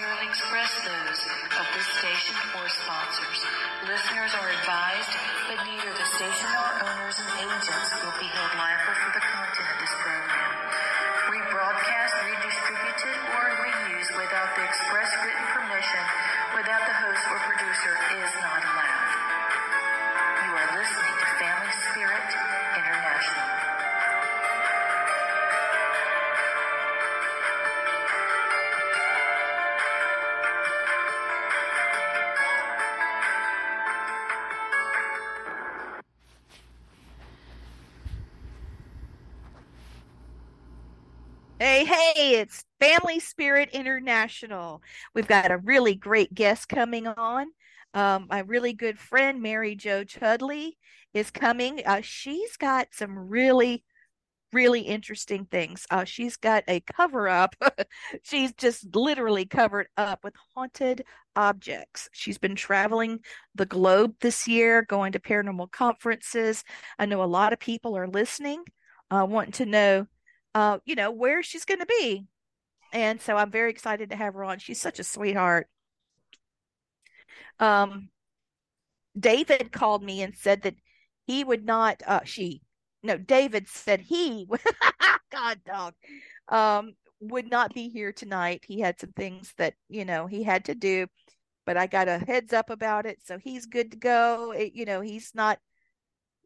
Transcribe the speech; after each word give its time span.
Necessarily 0.00 0.32
express 0.32 0.72
those 0.80 1.20
of 1.60 1.66
this 1.76 1.88
station 2.00 2.32
or 2.56 2.64
sponsors. 2.72 3.38
Listeners 3.84 4.32
are 4.32 4.48
advised 4.48 5.12
that 5.52 5.60
neither 5.68 5.92
the 5.92 6.06
station 6.16 6.48
nor 6.56 6.88
owners 6.88 7.20
and 7.20 7.28
agents 7.44 7.92
will 8.00 8.16
be 8.16 8.24
held 8.32 8.48
liable 8.56 8.96
for 8.96 9.12
the 9.12 9.20
content 9.20 9.68
of 9.68 9.76
this 9.76 9.92
program. 10.00 10.56
Rebroadcast, 11.28 12.14
redistributed, 12.16 13.16
or 13.28 13.44
reused 13.60 14.12
without 14.16 14.48
the 14.56 14.64
express 14.64 15.10
written 15.20 15.44
permission 15.52 16.04
without 16.56 16.82
the 16.88 16.96
host 16.96 17.22
or 17.28 17.38
producer 17.44 17.94
is 18.24 18.32
not 18.40 18.64
it's 42.40 42.64
Family 42.80 43.20
Spirit 43.20 43.68
International. 43.72 44.80
We've 45.14 45.28
got 45.28 45.50
a 45.50 45.58
really 45.58 45.94
great 45.94 46.32
guest 46.32 46.70
coming 46.70 47.06
on. 47.06 47.48
Um, 47.92 48.28
my 48.30 48.38
really 48.38 48.72
good 48.72 48.98
friend, 48.98 49.42
Mary 49.42 49.74
Jo 49.74 50.04
Chudley, 50.04 50.78
is 51.12 51.30
coming. 51.30 51.82
Uh, 51.84 52.00
she's 52.02 52.56
got 52.56 52.88
some 52.92 53.28
really, 53.28 53.84
really 54.54 54.80
interesting 54.80 55.44
things. 55.44 55.86
Uh, 55.90 56.04
she's 56.04 56.38
got 56.38 56.64
a 56.66 56.80
cover 56.80 57.28
up. 57.28 57.54
she's 58.22 58.54
just 58.54 58.96
literally 58.96 59.44
covered 59.44 59.88
up 59.98 60.24
with 60.24 60.34
haunted 60.54 61.04
objects. 61.36 62.08
She's 62.12 62.38
been 62.38 62.56
traveling 62.56 63.20
the 63.54 63.66
globe 63.66 64.14
this 64.22 64.48
year, 64.48 64.80
going 64.88 65.12
to 65.12 65.20
paranormal 65.20 65.72
conferences. 65.72 66.64
I 66.98 67.04
know 67.04 67.22
a 67.22 67.24
lot 67.24 67.52
of 67.52 67.58
people 67.58 67.98
are 67.98 68.08
listening, 68.08 68.64
uh, 69.10 69.26
wanting 69.28 69.52
to 69.52 69.66
know 69.66 70.06
uh, 70.54 70.78
you 70.84 70.94
know, 70.94 71.10
where 71.10 71.42
she's 71.42 71.64
going 71.64 71.80
to 71.80 71.86
be. 71.86 72.26
And 72.92 73.20
so 73.20 73.36
I'm 73.36 73.50
very 73.50 73.70
excited 73.70 74.10
to 74.10 74.16
have 74.16 74.34
her 74.34 74.44
on. 74.44 74.58
She's 74.58 74.80
such 74.80 74.98
a 74.98 75.04
sweetheart. 75.04 75.68
Um, 77.58 78.08
David 79.18 79.72
called 79.72 80.02
me 80.02 80.22
and 80.22 80.36
said 80.36 80.62
that 80.62 80.74
he 81.26 81.44
would 81.44 81.64
not, 81.64 82.02
uh, 82.06 82.20
she, 82.24 82.62
no, 83.02 83.16
David 83.16 83.68
said 83.68 84.00
he, 84.00 84.48
God 85.30 85.60
dog, 85.64 85.94
um, 86.48 86.94
would 87.20 87.50
not 87.50 87.74
be 87.74 87.88
here 87.88 88.12
tonight. 88.12 88.64
He 88.66 88.80
had 88.80 88.98
some 88.98 89.12
things 89.12 89.52
that, 89.58 89.74
you 89.88 90.04
know, 90.04 90.26
he 90.26 90.42
had 90.42 90.64
to 90.66 90.74
do, 90.74 91.06
but 91.66 91.76
I 91.76 91.86
got 91.86 92.08
a 92.08 92.18
heads 92.18 92.52
up 92.52 92.70
about 92.70 93.06
it. 93.06 93.18
So 93.24 93.38
he's 93.38 93.66
good 93.66 93.92
to 93.92 93.96
go. 93.96 94.52
It, 94.52 94.72
you 94.74 94.84
know, 94.84 95.00
he's 95.00 95.32
not 95.34 95.58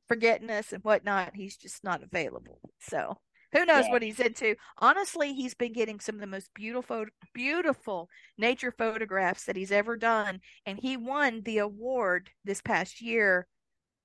forgetting 0.08 0.50
us 0.50 0.72
and 0.72 0.82
whatnot. 0.82 1.34
He's 1.34 1.56
just 1.56 1.84
not 1.84 2.02
available. 2.02 2.58
So, 2.80 3.16
who 3.54 3.64
knows 3.64 3.86
Yeah. 3.86 3.92
what 3.92 4.02
he's 4.02 4.20
into? 4.20 4.56
Honestly, 4.78 5.32
he's 5.32 5.54
been 5.54 5.72
getting 5.72 6.00
some 6.00 6.16
of 6.16 6.20
the 6.20 6.26
most 6.26 6.52
beautiful, 6.54 7.06
beautiful 7.32 8.10
nature 8.36 8.72
photographs 8.72 9.44
that 9.44 9.56
he's 9.56 9.72
ever 9.72 9.96
done, 9.96 10.40
and 10.66 10.78
he 10.78 10.96
won 10.96 11.40
the 11.42 11.58
award 11.58 12.30
this 12.44 12.60
past 12.60 13.00
year. 13.00 13.46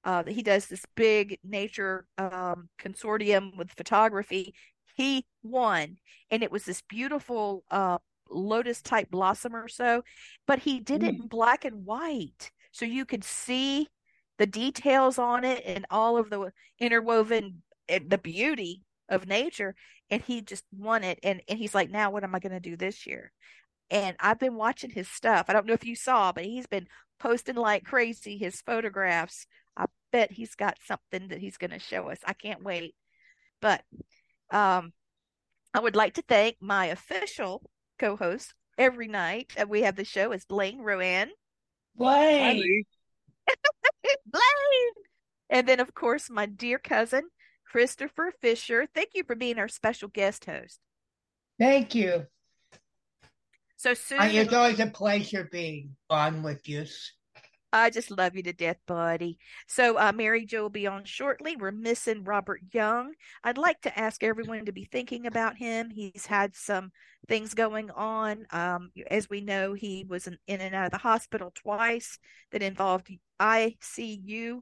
Uh, 0.04 0.24
he 0.24 0.44
does 0.44 0.68
this 0.68 0.86
big 0.96 1.40
nature 1.44 2.06
um, 2.18 2.70
consortium 2.80 3.58
with 3.58 3.72
photography. 3.72 4.54
He 4.96 5.26
won, 5.44 5.98
and 6.32 6.44
it 6.44 6.52
was 6.52 6.66
this 6.66 6.82
beautiful 6.82 7.64
uh, 7.72 7.98
lotus 8.30 8.82
type 8.82 9.10
blossom 9.10 9.56
or 9.56 9.68
so, 9.68 10.04
but 10.46 10.60
he 10.60 10.80
did 10.80 11.04
it 11.04 11.16
in 11.16 11.28
black 11.28 11.66
and 11.66 11.86
white, 11.86 12.52
so 12.72 12.86
you 12.86 13.06
could 13.06 13.24
see 13.24 13.88
the 14.38 14.46
details 14.46 15.18
on 15.18 15.44
it 15.44 15.64
and 15.66 15.86
all 15.90 16.18
of 16.18 16.30
the 16.30 16.52
interwoven 16.80 17.64
eh, 17.90 18.00
the 18.08 18.18
beauty 18.18 18.84
of 19.10 19.28
nature 19.28 19.76
and 20.10 20.22
he 20.22 20.42
just 20.42 20.64
won 20.72 21.04
it 21.04 21.20
and 21.24 21.42
and 21.48 21.60
he's 21.60 21.76
like 21.76 21.90
now 21.90 22.12
what 22.12 22.24
am 22.24 22.36
i 22.36 22.40
going 22.40 22.52
to 22.52 22.60
do 22.60 22.76
this 22.76 23.06
year? 23.06 23.32
And 23.90 24.16
i've 24.20 24.40
been 24.40 24.56
watching 24.56 24.92
his 24.92 25.10
stuff. 25.10 25.46
I 25.48 25.54
don't 25.54 25.66
know 25.66 25.74
if 25.74 25.86
you 25.86 25.96
saw 25.96 26.32
but 26.32 26.46
he's 26.46 26.68
been 26.68 26.88
posting 27.20 27.56
like 27.56 27.84
crazy 27.84 28.38
his 28.38 28.62
photographs. 28.62 29.46
I 29.76 29.86
bet 30.12 30.32
he's 30.32 30.56
got 30.56 30.78
something 30.86 31.30
that 31.30 31.40
he's 31.40 31.58
going 31.58 31.72
to 31.72 31.80
show 31.80 32.10
us. 32.10 32.20
I 32.26 32.34
can't 32.34 32.64
wait. 32.64 32.96
But 33.62 33.84
um 34.52 34.94
i 35.74 35.80
would 35.80 35.96
like 35.96 36.16
to 36.16 36.24
thank 36.24 36.56
my 36.60 36.88
official 36.88 37.62
co-host 38.00 38.56
every 38.80 39.08
night 39.08 39.52
that 39.56 39.70
we 39.70 39.84
have 39.84 39.96
the 39.96 40.06
show 40.06 40.32
is 40.32 40.46
blaine 40.46 40.80
rowan. 40.80 41.30
Blaine. 41.96 42.86
Blaine. 44.26 44.94
And 45.50 45.68
then, 45.68 45.80
of 45.80 45.94
course, 45.94 46.30
my 46.30 46.46
dear 46.46 46.80
cousin, 46.80 47.24
Christopher 47.70 48.34
Fisher. 48.42 48.88
Thank 48.94 49.10
you 49.14 49.24
for 49.24 49.36
being 49.36 49.60
our 49.60 49.68
special 49.68 50.10
guest 50.10 50.46
host. 50.46 50.80
Thank 51.60 51.94
you. 51.94 52.26
So 53.78 53.94
soon, 53.94 54.20
It's 54.22 54.54
always 54.54 54.80
a 54.80 54.88
pleasure 54.88 55.48
being 55.52 55.96
on 56.10 56.44
with 56.44 56.68
you. 56.68 56.86
I 57.72 57.92
just 57.92 58.10
love 58.10 58.36
you 58.36 58.42
to 58.44 58.54
death, 58.54 58.80
buddy. 58.88 59.38
So, 59.68 59.98
uh, 60.00 60.12
Mary 60.12 60.46
Jo 60.46 60.64
will 60.64 60.70
be 60.70 60.88
on 60.88 61.06
shortly. 61.06 61.56
We're 61.56 61.72
missing 61.72 62.24
Robert 62.24 62.62
Young. 62.74 63.14
I'd 63.44 63.60
like 63.60 63.80
to 63.82 64.00
ask 64.00 64.24
everyone 64.24 64.66
to 64.66 64.72
be 64.72 64.86
thinking 64.86 65.28
about 65.28 65.56
him. 65.56 65.92
He's 65.92 66.26
had 66.26 66.56
some 66.56 66.92
things 67.28 67.54
going 67.54 67.92
on. 67.92 68.48
Um, 68.52 68.90
as 69.12 69.30
we 69.30 69.42
know, 69.42 69.74
he 69.74 70.04
was 70.10 70.26
in, 70.26 70.38
in 70.48 70.62
and 70.62 70.74
out 70.74 70.86
of 70.88 70.92
the 70.92 70.98
hospital 70.98 71.52
twice 71.54 72.18
that 72.52 72.64
involved 72.64 73.12
ICU, 73.40 74.62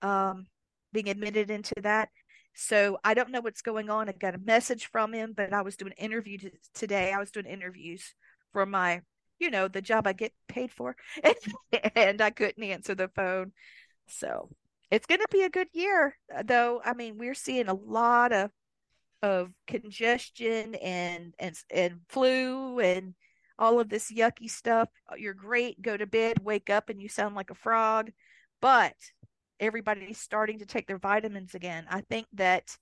um, 0.00 0.46
being 0.92 1.08
admitted 1.08 1.50
into 1.50 1.74
that. 1.82 2.08
So 2.54 2.98
I 3.04 3.14
don't 3.14 3.30
know 3.30 3.40
what's 3.40 3.62
going 3.62 3.90
on. 3.90 4.08
I 4.08 4.12
got 4.12 4.34
a 4.34 4.38
message 4.38 4.86
from 4.86 5.12
him, 5.12 5.34
but 5.36 5.52
I 5.52 5.62
was 5.62 5.76
doing 5.76 5.92
interview 5.98 6.38
t- 6.38 6.52
today. 6.74 7.12
I 7.12 7.18
was 7.18 7.30
doing 7.30 7.46
interviews 7.46 8.14
for 8.52 8.64
my 8.66 9.02
you 9.40 9.50
know 9.50 9.68
the 9.68 9.82
job 9.82 10.06
I 10.06 10.12
get 10.12 10.32
paid 10.48 10.70
for, 10.72 10.96
and 11.96 12.20
I 12.20 12.30
couldn't 12.30 12.62
answer 12.62 12.94
the 12.94 13.08
phone. 13.08 13.52
So 14.08 14.50
it's 14.90 15.06
going 15.06 15.20
to 15.20 15.28
be 15.30 15.42
a 15.42 15.50
good 15.50 15.68
year, 15.72 16.16
uh, 16.34 16.42
though. 16.44 16.80
I 16.84 16.94
mean, 16.94 17.18
we're 17.18 17.34
seeing 17.34 17.68
a 17.68 17.74
lot 17.74 18.32
of 18.32 18.50
of 19.22 19.50
congestion 19.66 20.74
and 20.76 21.34
and 21.38 21.56
and 21.70 22.00
flu 22.08 22.78
and 22.78 23.14
all 23.58 23.80
of 23.80 23.88
this 23.88 24.12
yucky 24.12 24.50
stuff. 24.50 24.88
You're 25.16 25.34
great. 25.34 25.80
Go 25.82 25.96
to 25.96 26.06
bed, 26.06 26.38
wake 26.44 26.70
up, 26.70 26.88
and 26.88 27.00
you 27.00 27.08
sound 27.08 27.34
like 27.34 27.50
a 27.50 27.54
frog. 27.54 28.12
But 28.60 28.94
everybody's 29.64 30.18
starting 30.20 30.58
to 30.60 30.66
take 30.66 30.86
their 30.86 30.98
vitamins 30.98 31.54
again. 31.54 31.86
I 31.90 32.02
think 32.02 32.26
that 32.34 32.76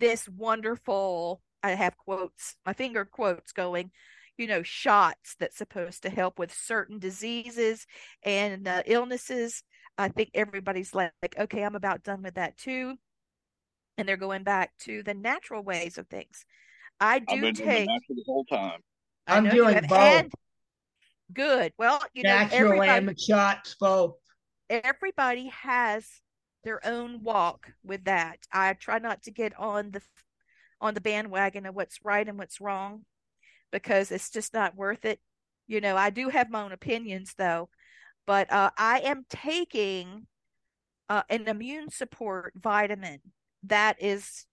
this 0.00 0.28
wonderful, 0.28 1.40
I 1.62 1.70
have 1.70 1.96
quotes, 1.96 2.56
my 2.64 2.72
finger 2.72 3.04
quotes 3.04 3.52
going, 3.52 3.90
you 4.38 4.46
know, 4.46 4.62
shots 4.62 5.36
that's 5.38 5.56
supposed 5.56 6.02
to 6.02 6.10
help 6.10 6.38
with 6.38 6.52
certain 6.54 6.98
diseases 6.98 7.86
and 8.22 8.66
uh, 8.66 8.82
illnesses. 8.86 9.62
I 9.98 10.08
think 10.08 10.30
everybody's 10.34 10.94
like, 10.94 11.12
okay, 11.38 11.62
I'm 11.62 11.74
about 11.74 12.02
done 12.02 12.22
with 12.22 12.34
that 12.34 12.56
too. 12.58 12.96
And 13.98 14.06
they're 14.06 14.18
going 14.18 14.42
back 14.42 14.72
to 14.80 15.02
the 15.02 15.14
natural 15.14 15.62
ways 15.62 15.96
of 15.96 16.06
things. 16.08 16.44
I 17.00 17.14
I've 17.16 17.26
do 17.26 17.40
been 17.40 17.54
doing 17.54 17.68
take. 17.68 17.86
the 17.86 17.92
natural 17.92 18.16
the 18.16 18.24
whole 18.26 18.44
time. 18.44 18.80
I 19.26 19.36
I'm 19.36 19.48
doing 19.48 19.74
have, 19.74 19.88
both. 19.88 19.98
and- 19.98 20.32
good. 21.32 21.72
Well, 21.78 22.02
you 22.14 22.22
know, 22.22 22.30
Natural 22.30 22.72
everybody, 22.72 23.06
and 23.08 23.20
shots 23.20 23.74
both. 23.80 24.16
Everybody 24.68 25.48
has 25.48 26.06
their 26.64 26.84
own 26.86 27.22
walk 27.22 27.70
with 27.84 28.04
that. 28.04 28.38
I 28.52 28.72
try 28.74 28.98
not 28.98 29.22
to 29.22 29.30
get 29.30 29.58
on 29.58 29.92
the 29.92 30.02
on 30.80 30.94
the 30.94 31.00
bandwagon 31.00 31.64
of 31.64 31.74
what's 31.74 32.04
right 32.04 32.28
and 32.28 32.38
what's 32.38 32.60
wrong 32.60 33.04
because 33.72 34.10
it's 34.10 34.30
just 34.30 34.52
not 34.52 34.76
worth 34.76 35.04
it. 35.04 35.20
You 35.66 35.80
know, 35.80 35.96
I 35.96 36.10
do 36.10 36.28
have 36.28 36.50
my 36.50 36.62
own 36.62 36.72
opinions 36.72 37.34
though, 37.38 37.70
but 38.26 38.52
uh, 38.52 38.70
I 38.76 39.00
am 39.00 39.24
taking 39.30 40.26
uh, 41.08 41.22
an 41.30 41.48
immune 41.48 41.90
support 41.90 42.52
vitamin 42.56 43.20
that 43.64 43.96
is 44.02 44.46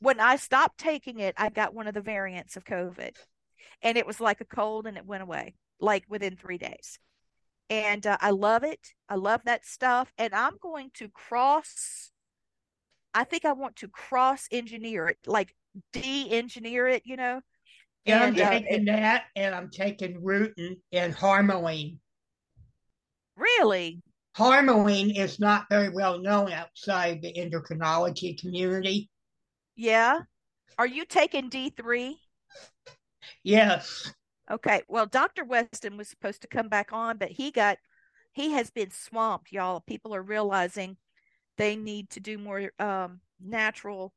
when 0.00 0.20
I 0.20 0.36
stopped 0.36 0.78
taking 0.78 1.18
it, 1.18 1.34
I 1.38 1.48
got 1.48 1.74
one 1.74 1.88
of 1.88 1.94
the 1.94 2.00
variants 2.00 2.56
of 2.56 2.64
COVID, 2.64 3.16
and 3.82 3.98
it 3.98 4.06
was 4.06 4.20
like 4.20 4.40
a 4.40 4.44
cold, 4.44 4.86
and 4.86 4.96
it 4.96 5.06
went 5.06 5.22
away 5.22 5.54
like 5.80 6.04
within 6.08 6.36
three 6.36 6.58
days 6.58 6.98
and 7.70 8.06
uh, 8.06 8.18
I 8.20 8.30
love 8.30 8.64
it. 8.64 8.94
I 9.08 9.16
love 9.16 9.42
that 9.44 9.66
stuff, 9.66 10.12
and 10.18 10.34
I'm 10.34 10.56
going 10.60 10.90
to 10.94 11.08
cross. 11.08 12.12
I 13.14 13.24
think 13.24 13.44
I 13.44 13.52
want 13.52 13.76
to 13.76 13.88
cross 13.88 14.48
engineer 14.50 15.08
it, 15.08 15.18
like 15.26 15.54
de-engineer 15.92 16.88
it. 16.88 17.02
You 17.04 17.16
know, 17.16 17.40
Yeah, 18.04 18.22
I'm 18.22 18.34
And, 18.34 18.40
uh, 18.40 18.50
taking 18.50 18.84
that, 18.86 19.24
and 19.36 19.54
I'm 19.54 19.70
taking 19.70 20.20
Rutin 20.22 20.80
and 20.92 21.14
Harmaline. 21.14 21.98
really. 23.36 24.02
Harmaline 24.38 25.14
is 25.18 25.38
not 25.38 25.68
very 25.68 25.90
well 25.90 26.18
known 26.18 26.50
outside 26.50 27.20
the 27.20 27.34
endocrinology 27.34 28.40
community. 28.40 29.10
Yeah. 29.76 30.20
Are 30.78 30.86
you 30.86 31.04
taking 31.06 31.48
D 31.50 31.70
three? 31.70 32.20
Yes, 33.42 34.12
Okay. 34.50 34.82
Well, 34.88 35.06
Dr. 35.06 35.44
Weston 35.44 35.96
was 35.96 36.08
supposed 36.08 36.42
to 36.42 36.48
come 36.48 36.68
back 36.68 36.92
on, 36.92 37.18
but 37.18 37.30
he 37.30 37.50
got 37.50 37.78
he 38.32 38.52
has 38.52 38.70
been 38.70 38.90
swamped, 38.90 39.52
y'all. 39.52 39.80
People 39.80 40.14
are 40.14 40.22
realizing 40.22 40.96
they 41.56 41.76
need 41.76 42.10
to 42.10 42.20
do 42.20 42.38
more 42.38 42.70
um 42.78 43.20
natural 43.40 44.12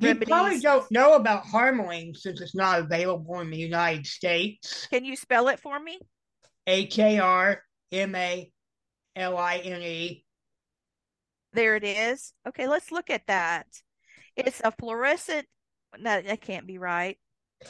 remedies. 0.00 0.28
you 0.28 0.34
probably 0.34 0.60
don't 0.60 0.90
know 0.90 1.14
about 1.14 1.44
Harmaline 1.44 2.16
since 2.16 2.40
it's 2.40 2.54
not 2.54 2.80
available 2.80 3.40
in 3.40 3.50
the 3.50 3.56
United 3.56 4.06
States. 4.06 4.86
Can 4.90 5.04
you 5.04 5.16
spell 5.16 5.48
it 5.48 5.60
for 5.60 5.78
me? 5.78 5.98
H 6.66 6.98
A 6.98 7.18
R 7.18 7.62
M 7.92 8.14
A 8.14 8.50
L 9.16 9.36
I 9.36 9.56
N 9.58 9.82
E. 9.82 10.24
There 11.54 11.76
it 11.76 11.84
is. 11.84 12.32
Okay, 12.46 12.68
let's 12.68 12.92
look 12.92 13.10
at 13.10 13.26
that. 13.26 13.66
It's 14.36 14.60
a 14.62 14.70
fluorescent. 14.70 15.46
No, 15.98 16.20
that 16.20 16.40
can't 16.42 16.66
be 16.66 16.78
right. 16.78 17.16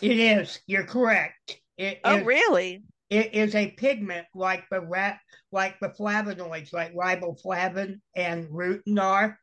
It 0.02 0.18
is. 0.18 0.60
You're 0.66 0.84
correct. 0.84 1.60
It 1.78 2.00
Oh, 2.04 2.18
is- 2.18 2.26
really? 2.26 2.82
It 3.08 3.32
is 3.32 3.54
a 3.54 3.70
pigment 3.70 4.26
like 4.34 4.68
the 4.68 4.82
rat, 4.82 5.18
like 5.50 5.80
the 5.80 5.88
flavonoids, 5.88 6.74
like 6.74 6.92
riboflavin 6.92 8.02
and 8.14 8.48
rutin 8.50 9.00
are. 9.00 9.40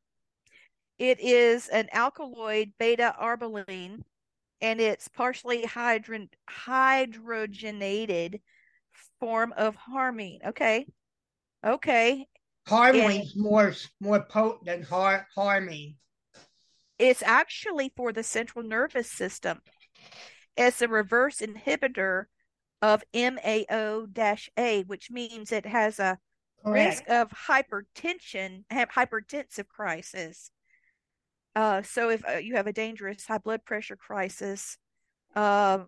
It 0.99 1.19
is 1.19 1.67
an 1.69 1.89
alkaloid 1.91 2.73
beta 2.77 3.15
carboline, 3.19 4.03
and 4.61 4.79
it's 4.79 5.07
partially 5.07 5.63
hydron 5.63 6.29
hydrogenated 6.47 8.41
form 9.19 9.51
of 9.57 9.75
harmine. 9.75 10.41
Okay, 10.45 10.85
okay. 11.65 12.27
Harmaline's 12.67 13.35
more 13.35 13.73
more 13.99 14.23
potent 14.25 14.65
than 14.65 14.83
har, 14.83 15.27
harmine. 15.35 15.95
It's 16.99 17.23
actually 17.23 17.91
for 17.95 18.13
the 18.13 18.23
central 18.23 18.63
nervous 18.63 19.11
system. 19.11 19.61
It's 20.57 20.81
a 20.81 20.87
reverse 20.87 21.39
inhibitor 21.39 22.25
of 22.81 23.03
MAO-A, 23.13 24.83
which 24.87 25.11
means 25.11 25.51
it 25.51 25.65
has 25.65 25.99
a 25.99 26.17
risk 26.63 27.07
of 27.09 27.29
hypertension, 27.29 28.63
hypertensive 28.71 29.67
crisis. 29.67 30.51
Uh, 31.55 31.81
so 31.81 32.09
if 32.09 32.27
uh, 32.27 32.33
you 32.33 32.55
have 32.55 32.67
a 32.67 32.73
dangerous 32.73 33.25
high 33.25 33.37
blood 33.37 33.63
pressure 33.65 33.95
crisis, 33.95 34.77
uh, 35.35 35.79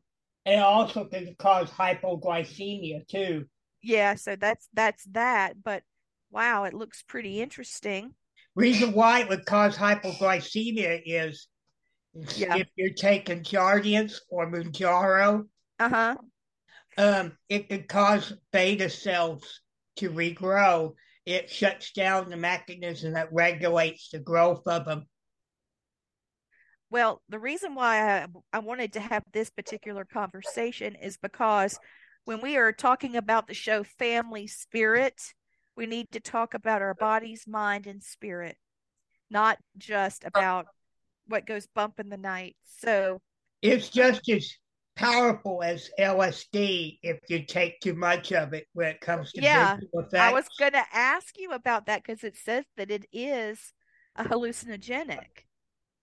It 0.45 0.59
also 0.59 1.05
can 1.05 1.35
cause 1.37 1.69
hypoglycemia 1.69 3.07
too. 3.07 3.45
yeah, 3.81 4.15
so 4.15 4.35
that's 4.35 4.69
that's 4.73 5.03
that. 5.11 5.61
But 5.63 5.83
wow, 6.31 6.63
it 6.63 6.73
looks 6.73 7.03
pretty 7.03 7.41
interesting. 7.41 8.13
Reason 8.55 8.93
why 8.93 9.21
it 9.21 9.29
would 9.29 9.45
cause 9.45 9.75
hypoglycemia 9.77 11.01
is 11.05 11.47
Yeah. 12.35 12.57
if 12.57 12.67
you're 12.75 12.93
taking 12.93 13.43
Jardiance 13.43 14.19
or 14.29 14.49
Mounjaro, 14.49 15.47
Uh 15.79 15.89
huh. 15.89 16.15
um, 16.97 17.37
it 17.49 17.69
could 17.69 17.87
cause 17.87 18.33
beta 18.51 18.89
cells 18.89 19.61
to 19.97 20.09
regrow. 20.09 20.93
It 21.25 21.49
shuts 21.49 21.91
down 21.91 22.29
the 22.29 22.37
mechanism 22.37 23.13
that 23.13 23.33
regulates 23.33 24.09
the 24.09 24.19
growth 24.19 24.65
of 24.67 24.85
them. 24.85 25.05
Well, 26.89 27.21
the 27.27 27.39
reason 27.39 27.75
why 27.75 28.21
I, 28.21 28.27
I 28.53 28.59
wanted 28.59 28.93
to 28.93 29.01
have 29.01 29.23
this 29.33 29.49
particular 29.49 30.05
conversation 30.05 30.95
is 30.95 31.17
because 31.17 31.77
when 32.23 32.41
we 32.41 32.55
are 32.55 32.71
talking 32.71 33.17
about 33.17 33.47
the 33.47 33.53
show 33.53 33.83
Family 33.83 34.47
Spirit, 34.47 35.33
we 35.75 35.85
need 35.85 36.11
to 36.11 36.19
talk 36.19 36.53
about 36.53 36.81
our 36.81 36.93
bodies, 36.93 37.45
mind, 37.45 37.87
and 37.87 38.01
spirit, 38.01 38.57
not 39.29 39.57
just 39.77 40.23
about 40.23 40.67
what 41.27 41.45
goes 41.45 41.67
bump 41.67 41.99
in 41.99 42.09
the 42.09 42.17
night. 42.17 42.55
So, 42.63 43.19
It's 43.61 43.89
just 43.89 44.27
as 44.29 44.49
powerful 44.95 45.61
as 45.63 45.89
LSD 45.99 46.99
if 47.03 47.19
you 47.29 47.43
take 47.45 47.79
too 47.79 47.93
much 47.93 48.31
of 48.33 48.53
it 48.53 48.67
when 48.73 48.87
it 48.87 49.01
comes 49.01 49.31
to 49.33 49.41
Yeah. 49.41 49.77
I 50.13 50.33
was 50.33 50.47
going 50.59 50.71
to 50.73 50.85
ask 50.91 51.37
you 51.37 51.51
about 51.51 51.85
that 51.85 52.03
because 52.03 52.23
it 52.23 52.35
says 52.35 52.65
that 52.77 52.89
it 52.89 53.05
is 53.13 53.73
a 54.15 54.23
hallucinogenic. 54.23 55.45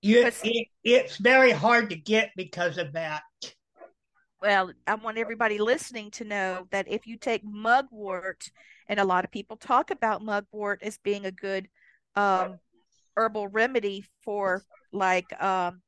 You, 0.00 0.26
it, 0.26 0.68
it's 0.84 1.16
very 1.16 1.50
hard 1.50 1.90
to 1.90 1.96
get 1.96 2.30
because 2.36 2.78
of 2.78 2.92
that. 2.92 3.22
Well, 4.40 4.72
I 4.86 4.94
want 4.96 5.16
everybody 5.16 5.58
listening 5.58 6.10
to 6.12 6.24
know 6.24 6.66
that 6.70 6.86
if 6.86 7.06
you 7.06 7.16
take 7.16 7.42
mugwort, 7.42 8.50
and 8.88 9.00
a 9.00 9.04
lot 9.04 9.24
of 9.24 9.30
people 9.30 9.56
talk 9.56 9.90
about 9.90 10.22
mugwort 10.22 10.82
as 10.82 10.98
being 10.98 11.24
a 11.24 11.32
good 11.32 11.68
um, 12.14 12.58
herbal 13.16 13.48
remedy 13.48 14.04
for 14.22 14.62
like 14.94 15.32
um, 15.42 15.82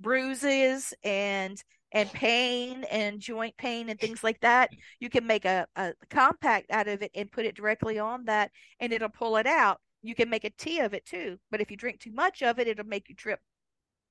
bruises 0.00 0.94
and 1.04 1.62
and 1.92 2.12
pain 2.12 2.84
and 2.90 3.20
joint 3.20 3.56
pain 3.56 3.88
and 3.88 4.00
things 4.00 4.24
like 4.24 4.40
that, 4.40 4.70
you 4.98 5.08
can 5.08 5.26
make 5.26 5.44
a, 5.44 5.66
a 5.76 5.94
compact 6.10 6.70
out 6.72 6.88
of 6.88 7.02
it 7.02 7.10
and 7.14 7.30
put 7.30 7.46
it 7.46 7.54
directly 7.54 8.00
on 8.00 8.24
that, 8.24 8.50
and 8.80 8.92
it'll 8.92 9.08
pull 9.08 9.36
it 9.36 9.46
out. 9.46 9.80
You 10.02 10.14
can 10.16 10.28
make 10.28 10.44
a 10.44 10.50
tea 10.50 10.80
of 10.80 10.92
it 10.92 11.06
too, 11.06 11.38
but 11.50 11.60
if 11.60 11.70
you 11.70 11.76
drink 11.76 12.00
too 12.00 12.12
much 12.12 12.42
of 12.42 12.58
it, 12.58 12.66
it'll 12.66 12.84
make 12.86 13.08
you 13.08 13.14
trip. 13.14 13.40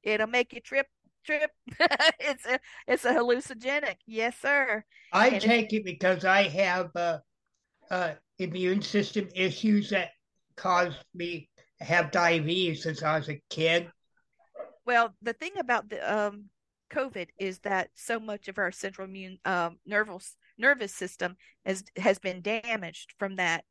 It'll 0.04 0.28
make 0.28 0.54
you 0.54 0.62
trip, 0.62 0.88
trip. 1.26 1.52
it's 2.20 2.46
a 2.46 2.60
it's 2.88 3.06
a 3.06 3.14
hallucinogenic. 3.14 3.98
Yes, 4.06 4.38
sir. 4.42 4.84
I 5.12 5.30
And 5.30 5.42
take 5.42 5.74
it 5.74 5.86
because 5.86 6.26
I 6.26 6.44
have 6.44 6.96
uh, 6.96 7.20
uh, 7.92 8.14
immune 8.40 8.82
system 8.82 9.30
issues 9.36 9.90
that 9.92 10.12
caused 10.56 10.98
me 11.14 11.50
to 11.80 11.86
have 11.86 12.12
diabetes 12.12 12.84
since 12.84 13.04
I 13.04 13.18
was 13.18 13.30
a 13.30 13.42
kid. 13.50 13.92
Well, 14.86 15.16
the 15.22 15.34
thing 15.34 15.52
about 15.60 15.90
the 15.90 16.00
um 16.14 16.46
COVID 16.92 17.30
is 17.40 17.60
that 17.60 17.90
so 17.96 18.20
much 18.20 18.48
of 18.48 18.58
our 18.58 18.72
central 18.72 19.08
immune 19.08 19.38
um 19.46 19.78
nervous 19.86 20.36
nervous 20.58 20.94
system 20.94 21.36
has 21.66 21.84
has 21.98 22.20
been 22.20 22.42
damaged 22.42 23.14
from 23.18 23.38
that, 23.38 23.64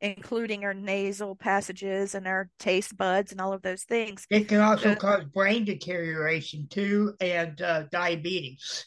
including 0.00 0.64
our 0.64 0.74
nasal 0.74 1.36
passages 1.36 2.14
and 2.14 2.26
our 2.26 2.48
taste 2.58 2.96
buds 2.96 3.32
and 3.32 3.40
all 3.40 3.52
of 3.52 3.62
those 3.62 3.84
things. 3.84 4.26
It 4.30 4.48
can 4.48 4.60
also 4.60 4.92
Uh, 4.92 4.96
cause 4.96 5.24
brain 5.24 5.64
deterioration 5.64 6.68
too 6.70 7.14
and 7.20 7.60
uh, 7.60 7.84
diabetes. 7.90 8.86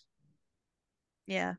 Yeah. 1.28 1.56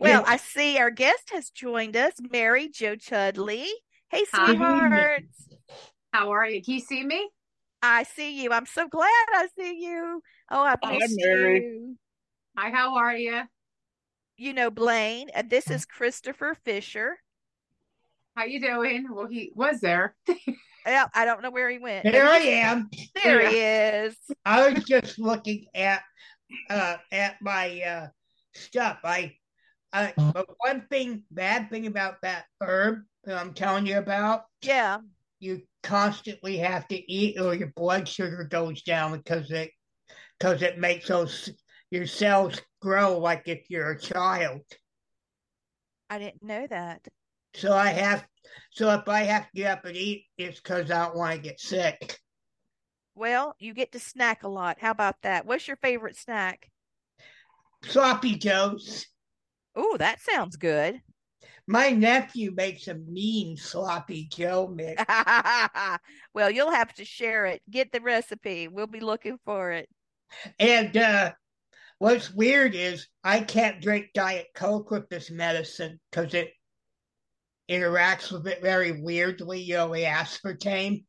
Well, 0.00 0.22
Yeah. 0.22 0.32
I 0.32 0.36
see 0.36 0.78
our 0.78 0.90
guest 0.90 1.30
has 1.32 1.50
joined 1.50 1.96
us, 1.96 2.14
Mary 2.30 2.68
Jo 2.68 2.96
Chudley. 2.96 3.66
Hey, 4.10 4.24
Hi. 4.32 4.54
sweethearts. 4.54 5.48
How 6.12 6.32
are 6.32 6.46
you? 6.46 6.62
Can 6.62 6.74
you 6.74 6.80
see 6.80 7.04
me? 7.04 7.28
I 7.86 8.02
see 8.02 8.42
you. 8.42 8.52
I'm 8.52 8.66
so 8.66 8.88
glad 8.88 9.06
I 9.32 9.46
see 9.56 9.78
you. 9.80 10.20
Oh, 10.50 10.62
I've 10.62 10.80
Hi, 10.82 10.98
missed 10.98 11.14
Mary. 11.18 11.60
you. 11.60 11.96
Hi, 12.58 12.70
how 12.70 12.96
are 12.96 13.14
you? 13.16 13.42
You 14.36 14.52
know, 14.54 14.70
Blaine, 14.70 15.28
and 15.30 15.48
this 15.48 15.70
is 15.70 15.84
Christopher 15.84 16.56
Fisher. 16.64 17.18
How 18.34 18.44
you 18.44 18.60
doing? 18.60 19.06
Well, 19.10 19.26
he 19.28 19.52
was 19.54 19.80
there. 19.80 20.14
Yeah, 20.86 21.08
I 21.16 21.24
don't 21.24 21.42
know 21.42 21.50
where 21.50 21.68
he 21.68 21.78
went. 21.78 22.06
Here 22.06 22.24
I 22.24 22.38
am. 22.38 22.88
There 23.24 23.48
he 23.50 23.56
is. 23.56 24.16
I 24.44 24.70
was 24.70 24.84
just 24.84 25.18
looking 25.18 25.66
at 25.74 26.00
uh 26.70 26.98
at 27.10 27.42
my 27.42 27.82
uh 27.82 28.06
stuff. 28.54 28.98
I 29.02 29.34
I 29.92 30.14
but 30.32 30.46
one 30.60 30.86
thing 30.88 31.24
bad 31.32 31.70
thing 31.70 31.88
about 31.88 32.22
that 32.22 32.44
herb 32.60 33.00
that 33.24 33.36
I'm 33.36 33.52
telling 33.52 33.84
you 33.84 33.98
about, 33.98 34.44
Yeah. 34.62 34.98
You 35.38 35.62
constantly 35.82 36.58
have 36.58 36.86
to 36.88 37.12
eat 37.12 37.38
or 37.40 37.54
your 37.54 37.72
blood 37.76 38.08
sugar 38.08 38.44
goes 38.44 38.82
down 38.82 39.16
because 39.16 39.50
it 39.50 39.70
because 40.38 40.62
it 40.62 40.78
makes 40.78 41.08
those 41.08 41.50
your 41.90 42.06
cells 42.06 42.60
grow 42.80 43.18
like 43.18 43.42
if 43.46 43.70
you're 43.70 43.90
a 43.90 44.00
child. 44.00 44.62
I 46.10 46.18
didn't 46.18 46.42
know 46.42 46.66
that. 46.66 47.06
So 47.54 47.72
I 47.72 47.88
have 47.88 48.26
so 48.70 48.90
if 48.90 49.08
I 49.08 49.22
have 49.22 49.44
to 49.44 49.50
get 49.54 49.78
up 49.78 49.84
and 49.84 49.96
eat, 49.96 50.26
it's 50.38 50.60
because 50.60 50.90
I 50.90 51.06
don't 51.06 51.16
want 51.16 51.36
to 51.36 51.40
get 51.40 51.60
sick. 51.60 52.18
Well, 53.14 53.56
you 53.58 53.72
get 53.72 53.92
to 53.92 53.98
snack 53.98 54.42
a 54.42 54.48
lot. 54.48 54.78
How 54.80 54.90
about 54.90 55.22
that? 55.22 55.46
What's 55.46 55.66
your 55.66 55.78
favorite 55.78 56.16
snack? 56.16 56.70
Sloppy 57.84 58.34
Joes. 58.34 59.06
Oh, 59.74 59.96
that 59.98 60.20
sounds 60.20 60.56
good. 60.56 61.00
My 61.66 61.90
nephew 61.90 62.52
makes 62.54 62.86
a 62.86 62.94
mean 62.94 63.56
sloppy 63.56 64.28
Joe 64.30 64.68
mix. 64.68 65.02
well, 66.34 66.50
you'll 66.50 66.70
have 66.70 66.94
to 66.94 67.04
share 67.04 67.46
it. 67.46 67.60
Get 67.68 67.90
the 67.90 68.00
recipe. 68.00 68.68
We'll 68.68 68.86
be 68.86 69.00
looking 69.00 69.38
for 69.44 69.72
it. 69.72 69.88
And 70.60 70.96
uh, 70.96 71.32
what's 71.98 72.32
weird 72.32 72.74
is 72.74 73.08
I 73.24 73.40
can't 73.40 73.82
drink 73.82 74.10
Diet 74.14 74.46
Coke 74.54 74.92
with 74.92 75.08
this 75.08 75.30
medicine 75.30 75.98
because 76.10 76.34
it 76.34 76.50
interacts 77.68 78.30
with 78.30 78.46
it 78.46 78.62
very 78.62 79.02
weirdly, 79.02 79.60
you 79.60 79.74
know, 79.74 79.92
the 79.92 80.04
aspartame. 80.04 81.04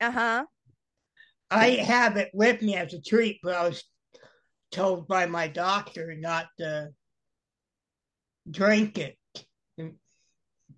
Uh 0.00 0.10
huh. 0.10 0.44
I 1.52 1.68
have 1.70 2.16
it 2.16 2.30
with 2.32 2.62
me 2.62 2.76
as 2.76 2.94
a 2.94 3.00
treat, 3.00 3.38
but 3.42 3.54
I 3.54 3.68
was 3.68 3.84
told 4.72 5.08
by 5.08 5.26
my 5.26 5.48
doctor 5.48 6.14
not 6.16 6.46
to 6.58 6.88
drink 8.50 8.98
it. 8.98 9.16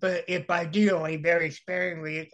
But 0.03 0.25
if 0.27 0.49
I 0.49 0.65
do, 0.65 0.97
only 0.97 1.15
very 1.15 1.49
sparingly. 1.49 2.29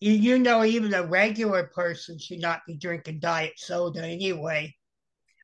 You, 0.00 0.12
you 0.12 0.38
know, 0.40 0.64
even 0.64 0.92
a 0.92 1.06
regular 1.06 1.70
person 1.72 2.18
should 2.18 2.40
not 2.40 2.62
be 2.66 2.76
drinking 2.76 3.20
diet 3.20 3.52
soda 3.58 4.04
anyway. 4.04 4.74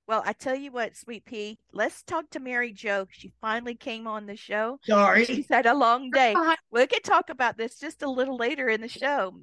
Well, 0.08 0.24
I 0.26 0.32
tell 0.32 0.56
you 0.56 0.72
what, 0.72 0.96
Sweet 0.96 1.24
Pea, 1.24 1.56
let's 1.72 2.02
talk 2.02 2.30
to 2.30 2.40
Mary 2.40 2.72
Jo. 2.72 3.06
She 3.12 3.30
finally 3.40 3.76
came 3.76 4.08
on 4.08 4.26
the 4.26 4.34
show. 4.34 4.80
Sorry. 4.82 5.24
She's 5.24 5.48
had 5.48 5.66
a 5.66 5.74
long 5.74 6.10
day. 6.14 6.34
We 6.72 6.88
can 6.88 7.02
talk 7.02 7.30
about 7.30 7.56
this 7.56 7.78
just 7.78 8.02
a 8.02 8.10
little 8.10 8.36
later 8.36 8.68
in 8.68 8.80
the 8.80 8.88
show. 8.88 9.34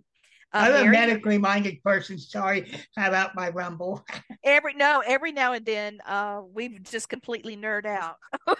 Uh, 0.56 0.60
I'm 0.60 0.88
a 0.88 0.90
medically 0.90 1.38
minded 1.38 1.84
person. 1.84 2.18
Sorry 2.18 2.72
about 2.98 3.36
my 3.36 3.50
rumble. 3.50 4.06
every 4.44 4.74
no, 4.74 5.04
every 5.06 5.32
now 5.34 5.54
and 5.54 5.66
then, 5.66 6.00
uh, 6.06 6.42
we 6.54 6.80
just 6.80 7.10
completely 7.10 7.58
nerd 7.58 7.86
out. 7.86 8.16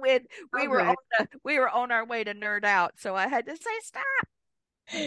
when 0.00 0.26
we 0.52 0.68
were 0.68 0.80
Okay. 0.80 0.88
on 0.90 0.96
the, 1.18 1.28
we 1.44 1.58
were 1.58 1.70
on 1.70 1.90
our 1.90 2.04
way 2.04 2.22
to 2.22 2.34
nerd 2.34 2.64
out, 2.64 2.92
so 2.98 3.14
I 3.14 3.28
had 3.28 3.46
to 3.46 3.56
say 3.56 3.70
stop. 3.82 4.04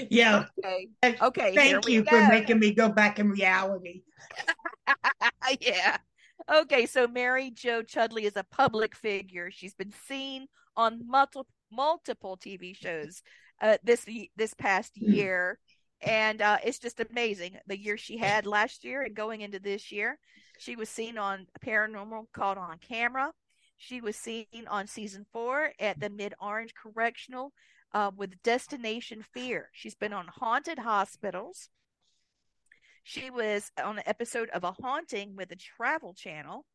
Yeah. 0.09 0.45
Okay, 0.63 0.87
Thank 1.01 1.21
okay. 1.21 1.77
we 1.85 1.93
you 1.93 2.03
for 2.05 2.27
making 2.27 2.59
me 2.59 2.73
go 2.73 2.89
back 2.89 3.19
in 3.19 3.29
reality. 3.29 4.01
yeah. 5.59 5.97
Okay, 6.51 6.85
so 6.85 7.07
Mary 7.07 7.51
Jo 7.51 7.83
Chudley 7.83 8.25
is 8.25 8.35
a 8.35 8.43
public 8.43 8.95
figure. 8.95 9.51
She's 9.51 9.73
been 9.73 9.93
seen 10.07 10.47
on 10.75 11.01
multiple 11.07 11.47
multiple 11.71 12.37
TV 12.37 12.75
shows 12.75 13.21
uh, 13.61 13.77
this 13.83 14.05
this 14.35 14.53
past 14.53 14.97
year, 14.97 15.59
and 16.01 16.41
uh, 16.41 16.57
it's 16.63 16.79
just 16.79 16.99
amazing. 16.99 17.57
The 17.67 17.77
year 17.77 17.97
she 17.97 18.17
had 18.17 18.45
last 18.45 18.83
year 18.83 19.03
and 19.03 19.15
going 19.15 19.41
into 19.41 19.59
this 19.59 19.91
year, 19.91 20.17
she 20.57 20.75
was 20.75 20.89
seen 20.89 21.17
on 21.17 21.47
Paranormal 21.65 22.25
Caught 22.33 22.57
on 22.57 22.77
Camera. 22.79 23.31
She 23.77 24.01
was 24.01 24.15
seen 24.15 24.45
on 24.67 24.87
season 24.87 25.25
four 25.31 25.73
at 25.79 25.99
the 25.99 26.09
Mid 26.09 26.33
Orange 26.39 26.73
Correctional 26.75 27.51
uh, 27.93 28.11
with 28.15 28.41
Destination 28.43 29.23
Fear. 29.33 29.69
She's 29.73 29.95
been 29.95 30.13
on 30.13 30.27
Haunted 30.27 30.79
Hospitals. 30.79 31.69
She 33.03 33.29
was 33.29 33.71
on 33.83 33.97
an 33.97 34.03
episode 34.05 34.49
of 34.49 34.63
A 34.63 34.71
Haunting 34.71 35.35
with 35.35 35.49
the 35.49 35.55
Travel 35.55 36.13
Channel. 36.13 36.65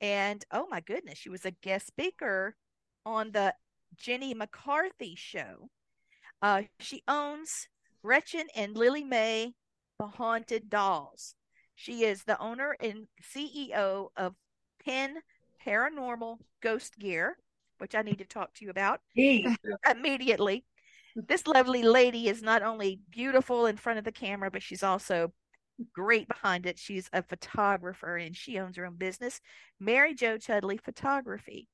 And 0.00 0.44
oh 0.52 0.66
my 0.70 0.80
goodness, 0.80 1.18
she 1.18 1.28
was 1.28 1.44
a 1.44 1.50
guest 1.50 1.88
speaker 1.88 2.54
on 3.04 3.32
the 3.32 3.54
Jenny 3.96 4.34
McCarthy 4.34 5.14
show. 5.16 5.70
Uh, 6.40 6.62
she 6.78 7.02
owns 7.08 7.68
Gretchen 8.02 8.46
and 8.54 8.76
Lily 8.76 9.04
Mae, 9.04 9.54
the 9.98 10.06
Haunted 10.06 10.70
Dolls. 10.70 11.34
She 11.74 12.04
is 12.04 12.24
the 12.24 12.40
owner 12.40 12.76
and 12.80 13.06
CEO 13.22 14.08
of 14.16 14.34
Penn 14.84 15.16
Paranormal 15.64 16.38
Ghost 16.60 16.98
Gear, 16.98 17.36
which 17.78 17.94
I 17.94 18.02
need 18.02 18.18
to 18.18 18.24
talk 18.24 18.54
to 18.54 18.64
you 18.64 18.70
about 18.70 19.00
immediately. 19.90 20.64
This 21.14 21.46
lovely 21.46 21.82
lady 21.82 22.28
is 22.28 22.42
not 22.42 22.62
only 22.62 23.00
beautiful 23.10 23.66
in 23.66 23.76
front 23.76 23.98
of 23.98 24.04
the 24.04 24.12
camera, 24.12 24.50
but 24.50 24.62
she's 24.62 24.82
also 24.82 25.32
great 25.92 26.28
behind 26.28 26.66
it. 26.66 26.78
She's 26.78 27.08
a 27.12 27.22
photographer 27.22 28.16
and 28.16 28.36
she 28.36 28.58
owns 28.58 28.76
her 28.76 28.86
own 28.86 28.96
business, 28.96 29.40
Mary 29.80 30.14
Jo 30.14 30.38
Chudley 30.38 30.76
Photography. 30.76 31.68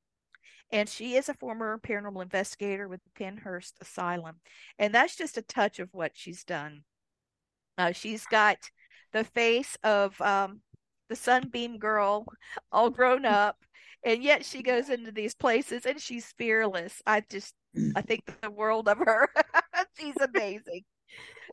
And 0.74 0.88
she 0.88 1.14
is 1.14 1.28
a 1.28 1.34
former 1.34 1.78
paranormal 1.78 2.20
investigator 2.20 2.88
with 2.88 3.00
the 3.04 3.24
Pennhurst 3.24 3.74
Asylum. 3.80 4.40
And 4.76 4.92
that's 4.92 5.14
just 5.14 5.38
a 5.38 5.42
touch 5.42 5.78
of 5.78 5.88
what 5.92 6.10
she's 6.14 6.42
done. 6.42 6.82
Uh, 7.78 7.92
she's 7.92 8.26
got 8.26 8.56
the 9.12 9.22
face 9.22 9.78
of 9.84 10.20
um, 10.20 10.62
the 11.08 11.14
Sunbeam 11.14 11.78
Girl 11.78 12.26
all 12.72 12.90
grown 12.90 13.24
up. 13.24 13.56
And 14.04 14.20
yet 14.20 14.44
she 14.44 14.62
goes 14.62 14.90
into 14.90 15.12
these 15.12 15.36
places 15.36 15.86
and 15.86 16.00
she's 16.00 16.34
fearless. 16.36 17.00
I 17.06 17.22
just, 17.30 17.54
I 17.94 18.02
think 18.02 18.22
the 18.42 18.50
world 18.50 18.88
of 18.88 18.98
her. 18.98 19.28
she's 19.98 20.16
amazing. 20.20 20.82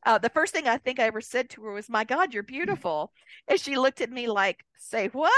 Uh, 0.03 0.17
the 0.17 0.29
first 0.29 0.51
thing 0.51 0.67
I 0.67 0.77
think 0.77 0.99
I 0.99 1.03
ever 1.03 1.21
said 1.21 1.51
to 1.51 1.61
her 1.61 1.73
was, 1.73 1.87
"My 1.87 2.03
God, 2.03 2.33
you're 2.33 2.41
beautiful," 2.41 3.11
and 3.47 3.59
she 3.59 3.77
looked 3.77 4.01
at 4.01 4.09
me 4.09 4.27
like, 4.27 4.65
"Say 4.79 5.09
what?" 5.09 5.31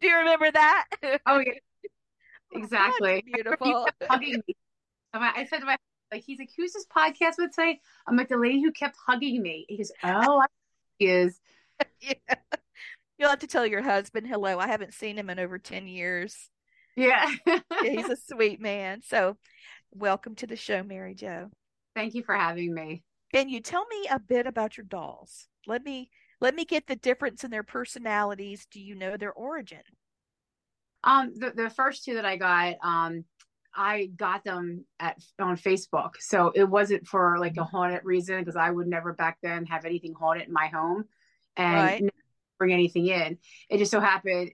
Do 0.00 0.08
you 0.08 0.16
remember 0.16 0.50
that? 0.50 0.86
Oh 1.26 1.40
yeah, 1.40 1.52
oh, 2.54 2.58
exactly. 2.58 3.24
you're 3.26 3.44
beautiful. 3.44 3.88
Hugging 4.08 4.42
me. 4.46 4.56
I 5.12 5.46
said 5.46 5.60
to 5.60 5.66
my 5.66 5.76
like, 6.12 6.24
he's 6.24 6.38
like, 6.38 6.50
who's 6.56 6.72
this 6.72 6.86
podcast 6.86 7.34
with 7.38 7.52
today? 7.52 7.80
I'm 8.06 8.16
like, 8.16 8.28
the 8.28 8.38
lady 8.38 8.62
who 8.62 8.72
kept 8.72 8.96
hugging 9.06 9.42
me. 9.42 9.66
He 9.68 9.76
goes, 9.76 9.92
oh, 10.02 10.40
I 10.40 10.46
he 10.98 11.06
is. 11.06 11.38
yeah. 12.00 12.34
You'll 13.18 13.30
have 13.30 13.40
to 13.40 13.46
tell 13.46 13.66
your 13.66 13.82
husband 13.82 14.26
hello. 14.26 14.58
I 14.58 14.68
haven't 14.68 14.94
seen 14.94 15.18
him 15.18 15.30
in 15.30 15.38
over 15.38 15.58
ten 15.58 15.86
years. 15.86 16.50
Yeah. 16.96 17.30
Yeah, 17.46 17.60
he's 17.82 18.08
a 18.08 18.16
sweet 18.28 18.60
man. 18.60 19.02
So, 19.02 19.36
welcome 19.92 20.34
to 20.36 20.46
the 20.46 20.56
show, 20.56 20.82
Mary 20.82 21.14
Jo. 21.14 21.50
Thank 21.94 22.14
you 22.14 22.22
for 22.24 22.34
having 22.34 22.74
me. 22.74 23.04
Can 23.32 23.48
you 23.48 23.60
tell 23.60 23.86
me 23.86 24.06
a 24.10 24.18
bit 24.18 24.46
about 24.46 24.76
your 24.76 24.86
dolls? 24.86 25.48
Let 25.66 25.84
me 25.84 26.10
let 26.40 26.54
me 26.54 26.64
get 26.64 26.86
the 26.86 26.96
difference 26.96 27.44
in 27.44 27.50
their 27.50 27.62
personalities. 27.62 28.66
Do 28.70 28.80
you 28.80 28.94
know 28.94 29.16
their 29.16 29.32
origin? 29.32 29.82
Um, 31.04 31.32
the, 31.34 31.50
the 31.50 31.70
first 31.70 32.04
two 32.04 32.14
that 32.14 32.24
I 32.24 32.36
got, 32.36 32.76
um, 32.82 33.24
I 33.74 34.06
got 34.06 34.44
them 34.44 34.84
at 34.98 35.18
on 35.38 35.56
Facebook. 35.56 36.14
So 36.20 36.52
it 36.54 36.64
wasn't 36.64 37.06
for 37.06 37.38
like 37.38 37.56
a 37.56 37.64
haunted 37.64 38.00
reason 38.04 38.40
because 38.40 38.56
I 38.56 38.70
would 38.70 38.88
never 38.88 39.12
back 39.12 39.38
then 39.42 39.66
have 39.66 39.84
anything 39.84 40.14
haunted 40.14 40.48
in 40.48 40.52
my 40.52 40.66
home 40.66 41.04
and 41.56 41.74
Right. 41.74 42.04
bring 42.58 42.72
anything 42.72 43.06
in. 43.06 43.38
It 43.68 43.78
just 43.78 43.90
so 43.90 44.00
happened 44.00 44.50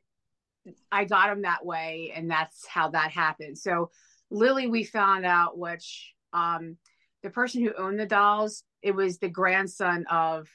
I 0.90 1.04
got 1.04 1.28
them 1.28 1.42
that 1.42 1.64
way, 1.64 2.12
and 2.14 2.30
that's 2.30 2.66
how 2.66 2.90
that 2.90 3.10
happened. 3.10 3.58
So 3.58 3.90
Lily, 4.30 4.66
we 4.66 4.84
found 4.84 5.26
out 5.26 5.58
which 5.58 6.12
um 6.32 6.76
the 7.22 7.30
person 7.30 7.62
who 7.62 7.72
owned 7.76 7.98
the 7.98 8.06
dolls, 8.06 8.64
it 8.82 8.94
was 8.94 9.18
the 9.18 9.28
grandson 9.28 10.06
of 10.10 10.48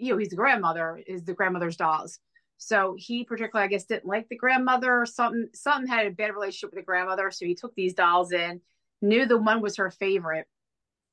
you 0.00 0.12
know, 0.12 0.18
he's 0.18 0.30
the 0.30 0.36
grandmother, 0.36 1.00
is 1.06 1.24
the 1.24 1.34
grandmother's 1.34 1.76
dolls. 1.76 2.18
So 2.58 2.94
he 2.98 3.24
particularly, 3.24 3.66
I 3.66 3.68
guess, 3.68 3.84
didn't 3.84 4.06
like 4.06 4.28
the 4.28 4.36
grandmother 4.36 5.00
or 5.00 5.06
something. 5.06 5.48
Something 5.54 5.90
had 5.90 6.06
a 6.06 6.10
bad 6.10 6.34
relationship 6.34 6.70
with 6.70 6.82
the 6.82 6.86
grandmother. 6.86 7.30
So 7.30 7.46
he 7.46 7.54
took 7.54 7.74
these 7.74 7.94
dolls 7.94 8.32
in, 8.32 8.60
knew 9.00 9.26
the 9.26 9.38
one 9.38 9.62
was 9.62 9.76
her 9.76 9.90
favorite, 9.90 10.46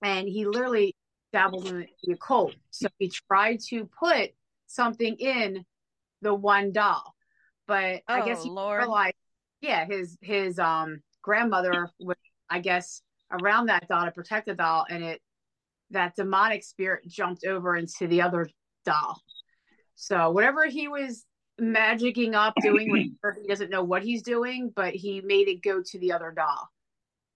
and 0.01 0.27
he 0.27 0.45
literally 0.45 0.95
dabbled 1.31 1.67
in 1.67 1.87
the 2.03 2.13
occult. 2.13 2.53
So 2.71 2.87
he 2.99 3.09
tried 3.09 3.59
to 3.69 3.89
put 3.97 4.31
something 4.67 5.15
in 5.15 5.65
the 6.21 6.33
one 6.33 6.71
doll. 6.71 7.15
But 7.67 8.01
I 8.07 8.25
guess 8.25 8.39
Oh, 8.39 8.43
he 8.43 8.49
Lord. 8.49 8.79
realized, 8.79 9.15
yeah, 9.61 9.85
his 9.85 10.17
his 10.21 10.59
um 10.59 11.01
grandmother 11.21 11.89
was, 11.99 12.17
I 12.49 12.59
guess, 12.59 13.01
around 13.31 13.67
that 13.67 13.87
doll 13.87 14.05
to 14.05 14.11
protect 14.11 14.47
the 14.47 14.53
doll, 14.53 14.85
and 14.89 15.03
it 15.03 15.21
that 15.91 16.15
demonic 16.15 16.63
spirit 16.63 17.07
jumped 17.07 17.45
over 17.45 17.75
into 17.77 18.07
the 18.07 18.21
other 18.21 18.49
doll. 18.87 19.21
So 19.95 20.31
whatever 20.31 20.65
he 20.65 20.87
was 20.87 21.25
magicking 21.59 22.33
up, 22.33 22.53
doing 22.61 22.89
whatever, 22.89 23.39
he 23.41 23.47
doesn't 23.47 23.69
know 23.69 23.83
what 23.83 24.03
he's 24.03 24.23
doing, 24.23 24.71
but 24.75 24.95
he 24.95 25.21
made 25.21 25.47
it 25.47 25.61
go 25.61 25.81
to 25.83 25.99
the 25.99 26.13
other 26.13 26.31
doll. 26.31 26.69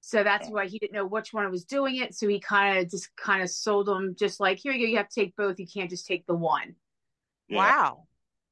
So 0.01 0.23
that's 0.23 0.49
why 0.49 0.65
he 0.65 0.79
didn't 0.79 0.93
know 0.93 1.05
which 1.05 1.31
one 1.31 1.49
was 1.51 1.65
doing 1.65 1.97
it. 1.97 2.15
So 2.15 2.27
he 2.27 2.39
kind 2.39 2.79
of 2.79 2.89
just 2.89 3.15
kind 3.15 3.43
of 3.43 3.49
sold 3.49 3.85
them 3.85 4.15
just 4.17 4.39
like, 4.39 4.57
here 4.57 4.73
you 4.73 4.87
go, 4.87 4.89
you 4.91 4.97
have 4.97 5.09
to 5.09 5.19
take 5.21 5.35
both. 5.35 5.59
You 5.59 5.67
can't 5.67 5.89
just 5.89 6.07
take 6.07 6.25
the 6.25 6.33
one. 6.33 6.75
Yeah. 7.47 7.57
Wow. 7.57 8.07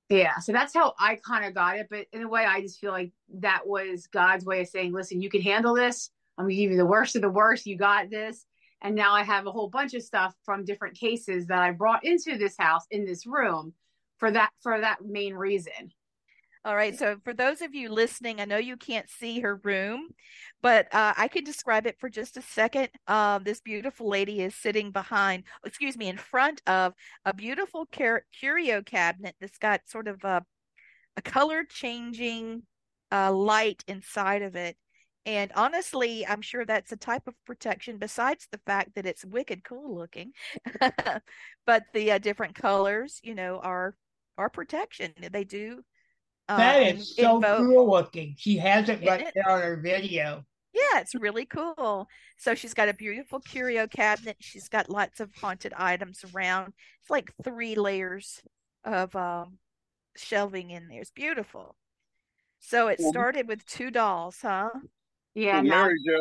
Yeah. 0.09 0.37
So 0.39 0.51
that's 0.51 0.73
how 0.73 0.93
I 0.99 1.15
kind 1.15 1.45
of 1.45 1.55
got 1.55 1.77
it. 1.77 1.87
But 1.89 2.05
in 2.13 2.21
a 2.21 2.27
way, 2.27 2.45
I 2.45 2.61
just 2.61 2.79
feel 2.79 2.91
like 2.91 3.11
that 3.39 3.65
was 3.65 4.07
God's 4.07 4.45
way 4.45 4.61
of 4.61 4.67
saying, 4.67 4.93
listen, 4.93 5.21
you 5.21 5.29
can 5.29 5.41
handle 5.41 5.73
this. 5.73 6.11
I'm 6.37 6.45
going 6.45 6.55
to 6.55 6.61
give 6.61 6.71
you 6.71 6.77
the 6.77 6.85
worst 6.85 7.15
of 7.15 7.21
the 7.21 7.29
worst. 7.29 7.65
You 7.65 7.77
got 7.77 8.09
this. 8.09 8.45
And 8.81 8.95
now 8.95 9.13
I 9.13 9.23
have 9.23 9.45
a 9.45 9.51
whole 9.51 9.69
bunch 9.69 9.93
of 9.93 10.03
stuff 10.03 10.33
from 10.45 10.65
different 10.65 10.97
cases 10.97 11.47
that 11.47 11.61
I 11.61 11.71
brought 11.71 12.05
into 12.05 12.37
this 12.37 12.55
house 12.57 12.85
in 12.91 13.05
this 13.05 13.25
room 13.25 13.73
for 14.17 14.31
that 14.31 14.51
for 14.61 14.79
that 14.79 14.99
main 15.05 15.33
reason. 15.33 15.91
All 16.65 16.75
right. 16.75 16.97
So 16.97 17.17
for 17.23 17.33
those 17.33 17.61
of 17.61 17.73
you 17.73 17.89
listening, 17.89 18.41
I 18.41 18.45
know 18.45 18.57
you 18.57 18.75
can't 18.75 19.09
see 19.09 19.39
her 19.39 19.61
room, 19.63 20.09
but 20.61 20.93
uh, 20.93 21.13
I 21.15 21.29
can 21.29 21.45
describe 21.45 21.87
it 21.87 21.97
for 21.99 22.09
just 22.09 22.35
a 22.35 22.41
second. 22.41 22.89
Um, 23.07 23.43
this 23.43 23.61
beautiful 23.61 24.09
lady 24.09 24.41
is 24.41 24.55
sitting 24.55 24.91
behind, 24.91 25.45
excuse 25.65 25.97
me, 25.97 26.09
in 26.09 26.17
front 26.17 26.61
of 26.67 26.93
a 27.23 27.33
beautiful 27.33 27.85
car- 27.85 28.25
curio 28.37 28.81
cabinet 28.81 29.35
that's 29.39 29.57
got 29.57 29.81
sort 29.85 30.09
of 30.09 30.21
a, 30.25 30.43
a 31.15 31.21
color 31.21 31.63
changing 31.63 32.63
uh, 33.09 33.31
light 33.31 33.83
inside 33.87 34.41
of 34.41 34.57
it. 34.57 34.75
And 35.25 35.51
honestly, 35.55 36.25
I'm 36.25 36.41
sure 36.41 36.65
that's 36.65 36.91
a 36.91 36.97
type 36.97 37.27
of 37.27 37.35
protection 37.45 37.97
besides 37.97 38.47
the 38.51 38.59
fact 38.65 38.95
that 38.95 39.05
it's 39.05 39.25
wicked 39.25 39.63
cool 39.63 39.95
looking. 39.95 40.31
but 41.65 41.83
the 41.93 42.13
uh, 42.13 42.17
different 42.17 42.55
colors, 42.55 43.19
you 43.23 43.35
know, 43.35 43.59
are 43.61 43.95
are 44.37 44.49
protection. 44.49 45.13
They 45.31 45.43
do 45.43 45.83
That 46.47 46.81
um, 46.81 46.97
is 46.97 47.15
so 47.15 47.35
invoke- 47.35 47.57
cool 47.59 47.89
looking. 47.89 48.35
She 48.37 48.57
has 48.57 48.89
it 48.89 49.05
right 49.05 49.21
it? 49.21 49.33
there 49.35 49.49
on 49.49 49.61
her 49.61 49.77
video. 49.77 50.45
Yeah, 50.73 50.99
it's 51.01 51.15
really 51.15 51.45
cool. 51.45 52.07
So 52.37 52.55
she's 52.55 52.73
got 52.73 52.89
a 52.89 52.93
beautiful 52.93 53.39
curio 53.39 53.87
cabinet. 53.87 54.37
She's 54.39 54.69
got 54.69 54.89
lots 54.89 55.19
of 55.19 55.33
haunted 55.35 55.73
items 55.75 56.23
around. 56.33 56.73
It's 57.01 57.09
like 57.09 57.33
three 57.43 57.75
layers 57.75 58.39
of 58.85 59.15
um, 59.15 59.57
shelving 60.15 60.69
in 60.69 60.87
there. 60.87 61.01
It's 61.01 61.11
beautiful. 61.11 61.75
So 62.59 62.87
it 62.87 63.01
started 63.01 63.47
with 63.47 63.65
two 63.65 63.89
dolls, 63.89 64.37
huh? 64.41 64.69
Yeah. 65.39 65.53
Well, 65.55 65.63
now- 65.63 65.83
Mary 65.85 65.95
Jo, 66.05 66.17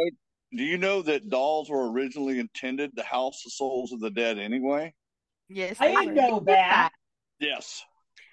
do 0.56 0.62
you 0.64 0.78
know 0.78 1.02
that 1.02 1.28
dolls 1.28 1.68
were 1.68 1.90
originally 1.90 2.38
intended 2.38 2.96
to 2.96 3.02
house 3.02 3.42
the 3.44 3.50
souls 3.50 3.92
of 3.92 4.00
the 4.00 4.10
dead 4.10 4.38
anyway? 4.38 4.94
Yes, 5.48 5.76
I 5.80 5.88
didn't 5.88 6.14
know 6.14 6.40
that. 6.46 6.90
Yes. 7.40 7.82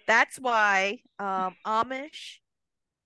That's 0.08 0.38
why 0.38 1.00
um, 1.18 1.56
Amish 1.66 2.38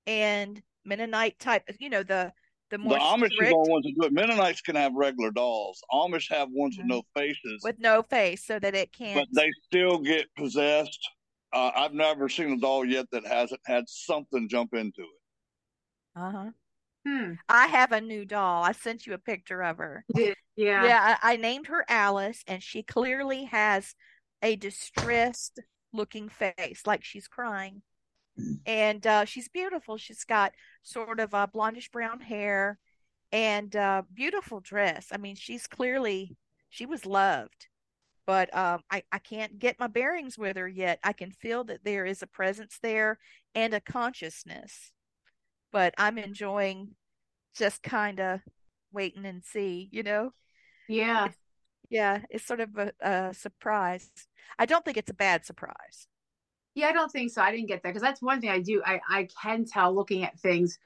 and 0.07 0.61
Mennonite 0.85 1.39
type, 1.39 1.63
you 1.79 1.89
know, 1.89 2.03
the 2.03 2.31
the 2.71 2.77
more 2.77 2.93
the 2.93 2.99
Amish 2.99 3.31
are 3.39 3.45
the 3.45 3.53
only 3.55 3.71
ones 3.71 3.85
that 3.85 3.93
do 3.99 4.05
it. 4.07 4.13
Mennonites 4.13 4.61
can 4.61 4.75
have 4.75 4.93
regular 4.93 5.31
dolls. 5.31 5.81
Amish 5.91 6.29
have 6.29 6.49
ones 6.51 6.77
with 6.77 6.85
no 6.87 7.01
faces, 7.15 7.61
with 7.63 7.79
no 7.79 8.03
face, 8.03 8.45
so 8.45 8.59
that 8.59 8.75
it 8.75 8.91
can't. 8.91 9.15
but 9.15 9.27
they 9.33 9.49
still 9.65 9.99
get 9.99 10.27
possessed. 10.35 10.99
Uh, 11.51 11.71
I've 11.75 11.93
never 11.93 12.29
seen 12.29 12.51
a 12.51 12.57
doll 12.57 12.85
yet 12.85 13.07
that 13.11 13.25
hasn't 13.25 13.61
had 13.65 13.85
something 13.87 14.47
jump 14.49 14.73
into 14.73 15.01
it. 15.01 16.19
Uh 16.19 16.31
huh. 16.31 16.49
Hmm. 17.07 17.33
I 17.47 17.67
have 17.67 17.91
a 17.91 18.01
new 18.01 18.25
doll. 18.25 18.63
I 18.63 18.73
sent 18.73 19.07
you 19.07 19.13
a 19.13 19.17
picture 19.17 19.63
of 19.63 19.77
her. 19.77 20.05
Yeah. 20.55 20.85
Yeah, 20.85 21.17
I, 21.21 21.33
I 21.33 21.37
named 21.37 21.67
her 21.67 21.85
Alice, 21.87 22.43
and 22.47 22.61
she 22.61 22.83
clearly 22.83 23.45
has 23.45 23.95
a 24.41 24.55
distressed 24.55 25.59
looking 25.93 26.29
face, 26.29 26.81
like 26.85 27.03
she's 27.03 27.27
crying. 27.27 27.81
And 28.65 29.05
uh, 29.05 29.25
she's 29.25 29.49
beautiful. 29.49 29.97
She's 29.97 30.23
got 30.23 30.53
sort 30.81 31.19
of 31.19 31.33
a 31.33 31.47
blondish 31.47 31.91
brown 31.91 32.21
hair 32.21 32.79
and 33.31 33.75
uh, 33.75 34.03
beautiful 34.13 34.59
dress. 34.59 35.07
I 35.11 35.17
mean, 35.17 35.35
she's 35.35 35.67
clearly 35.67 36.37
she 36.69 36.85
was 36.85 37.05
loved, 37.05 37.67
but 38.25 38.55
um, 38.55 38.81
I 38.89 39.03
I 39.11 39.19
can't 39.19 39.59
get 39.59 39.79
my 39.79 39.87
bearings 39.87 40.37
with 40.37 40.55
her 40.55 40.67
yet. 40.67 40.99
I 41.03 41.13
can 41.13 41.31
feel 41.31 41.63
that 41.65 41.83
there 41.83 42.05
is 42.05 42.21
a 42.21 42.27
presence 42.27 42.79
there 42.81 43.19
and 43.55 43.73
a 43.73 43.81
consciousness, 43.81 44.93
but 45.71 45.93
I'm 45.97 46.17
enjoying 46.17 46.95
just 47.55 47.83
kind 47.83 48.19
of 48.19 48.41
waiting 48.91 49.25
and 49.25 49.43
see, 49.43 49.89
you 49.91 50.03
know. 50.03 50.33
Yeah. 50.87 51.29
Yeah, 51.89 52.21
it's 52.29 52.45
sort 52.45 52.59
of 52.59 52.77
a, 52.77 52.91
a 53.01 53.33
surprise. 53.33 54.09
I 54.59 54.65
don't 54.65 54.85
think 54.85 54.97
it's 54.97 55.09
a 55.09 55.15
bad 55.15 55.45
surprise. 55.45 56.07
Yeah, 56.75 56.87
I 56.87 56.93
don't 56.93 57.11
think 57.11 57.31
so. 57.31 57.41
I 57.41 57.51
didn't 57.51 57.67
get 57.67 57.81
that 57.83 57.89
because 57.89 58.01
that's 58.01 58.21
one 58.21 58.41
thing 58.41 58.51
I 58.51 58.59
do. 58.59 58.81
I 58.85 58.99
I 59.09 59.27
can 59.41 59.65
tell 59.65 59.93
looking 59.93 60.23
at 60.23 60.39
things, 60.39 60.77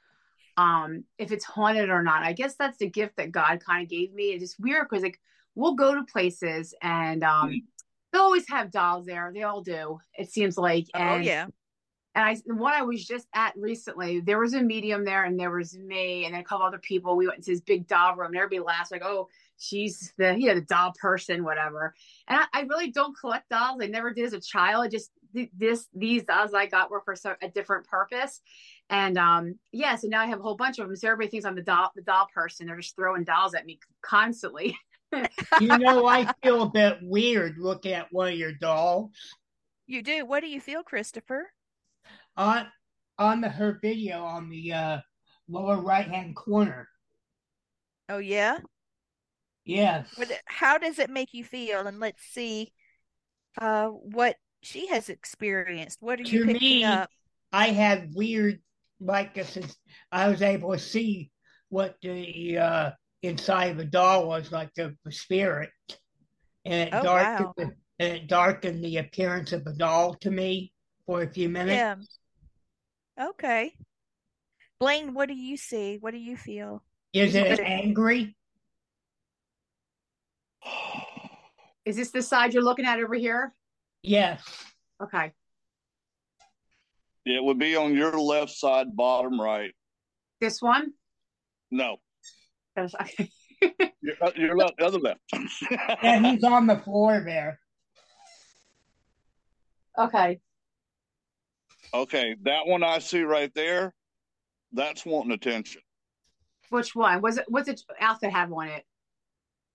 um, 0.56 1.04
if 1.18 1.32
it's 1.32 1.44
haunted 1.44 1.90
or 1.90 2.04
not. 2.04 2.24
I 2.24 2.32
guess 2.34 2.56
that's 2.56 2.78
the 2.78 2.90
gift 2.90 3.18
that 3.18 3.32
God 3.32 3.60
kind 3.64 3.84
of 3.84 3.90
gave 3.90 4.14
me. 4.14 4.32
It's 4.32 4.44
just 4.44 4.60
weird 4.60 4.88
because 4.90 5.04
like 5.04 5.20
we'll 5.56 5.76
go 5.76 5.94
to 5.94 6.04
places 6.04 6.74
and 6.82 7.24
um, 7.24 7.62
they'll 8.12 8.22
always 8.22 8.48
have 8.50 8.72
dolls 8.72 9.06
there. 9.06 9.32
They 9.34 9.44
all 9.44 9.62
do. 9.62 10.00
It 10.18 10.32
seems 10.32 10.58
like. 10.58 10.88
Oh 10.96 11.18
yeah. 11.18 11.48
And 12.16 12.24
I, 12.24 12.36
the 12.46 12.54
one 12.54 12.74
I 12.74 12.84
was 12.84 13.06
just 13.06 13.28
at 13.34 13.54
recently, 13.56 14.20
there 14.20 14.40
was 14.40 14.54
a 14.54 14.62
medium 14.62 15.04
there, 15.04 15.24
and 15.24 15.40
there 15.40 15.52
was 15.52 15.76
me, 15.76 16.26
and 16.26 16.34
then 16.34 16.42
a 16.42 16.44
couple 16.44 16.66
other 16.66 16.78
people. 16.78 17.16
We 17.16 17.28
went 17.28 17.44
to 17.44 17.52
this 17.52 17.62
big 17.62 17.88
doll 17.88 18.16
room, 18.16 18.28
and 18.28 18.38
everybody 18.38 18.60
laughs 18.60 18.92
like, 18.92 19.04
"Oh, 19.04 19.30
she's 19.58 20.14
the 20.18 20.38
you 20.38 20.48
know 20.48 20.56
the 20.56 20.62
doll 20.62 20.94
person, 21.00 21.44
whatever." 21.44 21.96
And 22.28 22.40
I, 22.40 22.60
I 22.60 22.62
really 22.64 22.92
don't 22.92 23.18
collect 23.18 23.50
dolls. 23.50 23.82
I 23.82 23.88
never 23.88 24.14
did 24.14 24.26
as 24.26 24.34
a 24.34 24.40
child. 24.40 24.92
Just 24.92 25.12
this 25.58 25.88
these 25.94 26.24
dolls 26.24 26.54
I 26.54 26.68
got 26.68 26.92
were 26.92 27.02
for 27.02 27.16
so, 27.16 27.36
a 27.42 27.50
different 27.50 27.88
purpose. 27.88 28.42
And 28.90 29.18
um, 29.18 29.56
yeah, 29.72 29.96
so 29.96 30.08
now 30.08 30.22
I 30.22 30.28
have 30.28 30.40
a 30.40 30.44
whole 30.44 30.56
bunch 30.56 30.78
of 30.78 30.88
them. 30.88 30.96
So 30.96 31.08
everybody 31.08 31.32
thinks 31.32 31.46
I'm 31.46 31.56
the 31.56 31.64
doll 31.64 31.92
the 31.96 32.04
doll 32.04 32.28
person. 32.34 32.68
They're 32.68 32.78
just 32.78 32.96
throwing 32.96 33.24
dolls 33.24 33.56
at 33.56 33.66
me 33.66 33.80
constantly. 34.02 34.78
You 35.62 35.78
know, 35.78 36.08
I 36.08 36.34
feel 36.42 36.64
a 36.64 36.70
bit 36.70 36.98
weird 37.04 37.60
looking 37.60 37.94
at 37.94 38.12
one 38.12 38.30
of 38.30 38.34
your 38.34 38.52
dolls. 38.52 39.12
You 39.86 40.02
do. 40.02 40.26
What 40.26 40.40
do 40.40 40.48
you 40.48 40.60
feel, 40.60 40.82
Christopher? 40.82 41.52
On 42.36 42.66
on 43.20 43.42
the, 43.42 43.50
her 43.50 43.80
video 43.82 44.24
on 44.24 44.50
the 44.50 44.74
uh, 44.74 44.98
lower 45.48 45.82
right 45.82 46.08
hand 46.08 46.36
corner. 46.36 46.88
Oh 48.10 48.18
yeah. 48.18 48.60
Yes. 49.66 50.08
What, 50.16 50.32
how 50.46 50.78
does 50.78 51.00
it 51.00 51.10
make 51.10 51.34
you 51.34 51.44
feel? 51.44 51.88
And 51.88 52.00
let's 52.00 52.24
see 52.24 52.74
uh, 53.62 53.88
what 53.88 54.36
she 54.62 54.88
has 54.88 55.10
experienced. 55.10 56.00
What 56.02 56.20
are 56.20 56.24
you 56.24 56.46
picking 56.46 56.80
me, 56.80 56.84
up? 56.84 57.10
I 57.52 57.68
had 57.68 58.12
weird 58.14 58.60
like 59.00 59.36
this 59.36 59.56
is 59.58 59.78
I 60.12 60.28
was 60.28 60.42
able 60.42 60.72
to 60.72 60.80
see 60.80 61.32
what 61.70 61.96
the 62.02 62.58
uh, 62.58 62.92
inside 63.22 63.72
of 63.72 63.80
a 63.80 63.86
doll 63.86 64.28
was 64.28 64.52
like 64.52 64.74
the, 64.74 64.96
the 65.06 65.12
spirit. 65.12 65.70
And 66.66 66.90
it 66.90 66.94
Oh, 66.94 67.04
darkened 67.04 67.48
wow. 67.48 67.54
the, 67.58 67.64
and 68.00 68.14
it 68.18 68.28
darkened 68.28 68.84
the 68.84 68.98
appearance 68.98 69.54
of 69.54 69.66
a 69.68 69.74
doll 69.74 70.16
to 70.16 70.32
me 70.32 70.74
for 71.06 71.22
a 71.22 71.30
few 71.30 71.50
minutes. 71.50 71.76
Yeah. 71.76 71.96
Okay. 73.22 73.74
Blaine, 74.80 75.14
what 75.14 75.28
do 75.28 75.36
you 75.36 75.56
see? 75.58 75.98
What 76.00 76.12
do 76.12 76.18
you 76.18 76.36
feel? 76.36 76.84
Is 77.14 77.36
it- 77.36 77.60
angry? 77.60 78.36
Is 81.86 81.98
this 81.98 82.12
the 82.12 82.22
side 82.22 82.54
you're 82.54 82.64
looking 82.64 82.86
at 82.86 83.00
over 83.00 83.14
here? 83.16 83.54
Yes. 84.02 84.42
Okay. 85.02 85.32
It 87.26 87.44
would 87.44 87.60
be 87.60 87.76
on 87.76 87.94
your 87.96 88.18
left 88.20 88.52
side, 88.52 88.96
bottom 88.96 89.40
right. 89.40 89.74
This 90.40 90.62
one? 90.62 90.94
No, 91.72 91.98
Okay. 92.78 93.30
your, 94.02 94.16
your 94.36 94.58
left, 94.58 94.82
other 94.82 95.00
left. 95.00 95.20
Yeah, 96.04 96.20
he's 96.32 96.44
on 96.44 96.68
the 96.68 96.78
floor 96.78 97.22
there. 97.26 97.60
okay. 99.98 100.40
Okay, 101.94 102.36
that 102.44 102.66
one 102.68 102.84
I 102.84 103.00
see 103.00 103.22
right 103.22 103.52
there. 103.56 103.94
That's 104.72 105.06
wanting 105.06 105.32
attention. 105.34 105.82
Which 106.70 106.96
one? 106.96 107.22
Was 107.22 107.38
it 107.38 107.46
what's 107.48 107.70
it 107.70 107.82
outfit 108.00 108.32
have 108.32 108.52
on 108.52 108.68
it? 108.70 108.84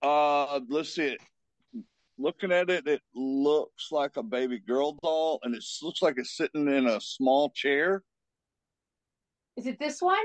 Uh, 0.03 0.61
let's 0.69 0.95
see 0.95 1.05
it. 1.05 1.21
Looking 2.19 2.51
at 2.51 2.69
it, 2.69 2.87
it 2.89 3.01
looks 3.15 3.93
like 3.93 4.17
a 4.17 4.23
baby 4.25 4.59
girl 4.59 4.99
doll, 5.03 5.39
and 5.45 5.55
it 5.55 5.65
looks 5.83 6.03
like 6.03 6.15
it's 6.19 6.37
sitting 6.37 6.67
in 6.69 6.87
a 6.89 7.01
small 7.01 7.51
chair. 7.51 8.03
Is 9.57 9.67
it 9.67 9.79
this 9.79 10.03
one? 10.03 10.17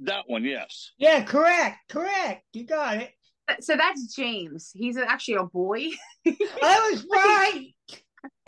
That 0.00 0.24
one, 0.28 0.44
yes. 0.44 0.92
Yeah, 0.98 1.22
correct, 1.22 1.78
correct. 1.88 2.44
You 2.52 2.66
got 2.66 2.96
it. 2.98 3.12
So 3.60 3.76
that's 3.76 4.14
James. 4.14 4.72
He's 4.74 4.96
actually 4.96 5.34
a 5.34 5.44
boy. 5.44 5.86
I 6.26 6.90
was 6.92 7.06
right. 7.12 7.66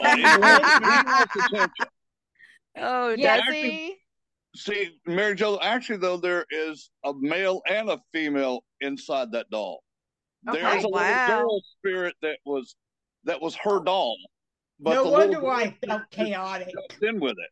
Uh, 0.01 0.17
he 0.17 0.23
wants- 0.23 0.79
he 0.79 1.11
wants 1.11 1.37
attention. 1.37 1.87
Oh, 2.81 3.09
Yeah, 3.11 3.37
does 3.37 3.47
actually- 3.49 3.71
he? 3.71 3.97
See, 4.57 4.99
Mary 5.07 5.35
Jo, 5.35 5.59
actually, 5.61 5.99
though, 5.99 6.17
there 6.17 6.45
is 6.51 6.91
a 7.05 7.12
male 7.14 7.62
and 7.69 7.91
a 7.91 8.01
female 8.12 8.64
inside 8.81 9.31
that 9.33 9.49
doll. 9.51 9.85
Okay. 10.49 10.61
There's 10.61 10.85
a 10.85 10.88
Wow. 10.88 11.27
little 11.27 11.43
girl 11.43 11.62
spirit 11.79 12.17
that 12.23 12.38
was 12.45 12.75
that 13.25 13.43
was 13.43 13.55
her 13.57 13.83
doll, 13.85 14.17
but 14.81 14.95
no 14.95 15.11
wonder 15.11 15.41
why 15.41 15.64
boy 15.67 15.77
I 15.83 15.87
felt 15.87 16.11
chaotic. 16.11 16.73
in 17.03 17.21
with 17.21 17.33
it. 17.33 17.51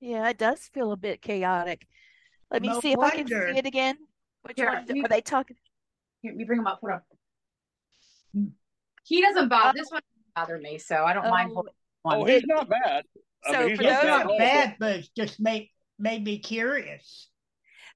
Yeah, 0.00 0.28
it 0.28 0.36
does 0.36 0.68
feel 0.68 0.92
a 0.92 0.96
bit 0.96 1.22
chaotic. 1.22 1.86
Let 2.50 2.60
me 2.60 2.68
No 2.68 2.80
see 2.80 2.92
if 2.92 2.98
I 2.98 3.10
can 3.10 3.26
see 3.26 3.34
it 3.34 3.64
again. 3.64 3.96
Which 4.42 4.58
Here, 4.58 4.70
one 4.70 4.96
you- 4.96 5.04
are 5.04 5.08
they 5.08 5.22
talking? 5.22 5.56
Here, 6.20 6.34
me 6.34 6.44
bring 6.44 6.58
him 6.58 6.66
up. 6.66 6.80
Hold 6.80 6.92
up. 6.92 7.04
He 9.04 9.22
doesn't 9.22 9.48
bother. 9.48 9.70
Uh, 9.70 9.72
this 9.72 9.90
one 9.90 10.02
doesn't 10.02 10.34
bother 10.34 10.58
me, 10.58 10.78
so 10.78 11.04
I 11.04 11.12
don't 11.14 11.28
mind. 11.28 11.50
Oh. 11.52 11.54
holding 11.54 11.72
oh, 12.04 12.08
one. 12.10 12.20
Oh, 12.20 12.24
he's 12.24 12.44
not 12.46 12.68
bad. 12.68 13.04
I 13.44 13.52
So 13.52 13.58
mean, 13.60 13.68
he's 13.70 13.78
for 13.78 13.84
It's 13.84 13.92
those- 13.94 14.04
not 14.04 14.38
bad, 14.38 14.76
but 14.78 14.96
it's 14.96 15.08
just 15.08 15.40
made 15.40 15.70
made 15.98 16.24
me 16.24 16.38
curious. 16.38 17.28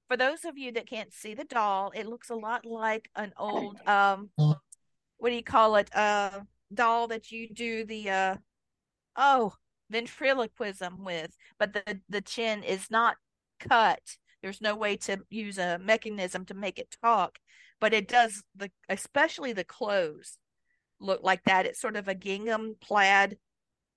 For 0.08 0.16
those 0.16 0.44
of 0.44 0.56
you 0.56 0.70
that 0.72 0.86
can't 0.88 1.12
see 1.12 1.34
the 1.34 1.44
doll, 1.44 1.90
it 1.94 2.06
looks 2.06 2.30
a 2.30 2.34
lot 2.36 2.64
like 2.64 3.08
an 3.16 3.32
old 3.38 3.80
um, 3.86 4.30
what 4.36 5.30
do 5.30 5.34
you 5.34 5.42
call 5.42 5.76
it? 5.76 5.94
Uh, 5.94 6.40
doll 6.72 7.08
that 7.08 7.30
you 7.32 7.48
do 7.48 7.84
the 7.84 8.10
uh, 8.10 8.36
oh, 9.16 9.52
ventriloquism 9.90 11.02
with, 11.04 11.36
but 11.58 11.72
the 11.72 12.00
the 12.08 12.20
chin 12.20 12.62
is 12.62 12.90
not 12.90 13.16
cut. 13.60 14.00
There's 14.42 14.60
no 14.60 14.76
way 14.76 14.96
to 14.98 15.18
use 15.30 15.58
a 15.58 15.78
mechanism 15.78 16.44
to 16.46 16.54
make 16.54 16.78
it 16.78 16.96
talk, 17.02 17.38
but 17.80 17.92
it 17.92 18.06
does 18.06 18.42
the 18.54 18.70
especially 18.88 19.52
the 19.52 19.64
clothes 19.64 20.38
look 21.00 21.22
like 21.22 21.42
that. 21.44 21.66
It's 21.66 21.80
sort 21.80 21.96
of 21.96 22.06
a 22.08 22.14
gingham 22.14 22.76
plaid, 22.80 23.38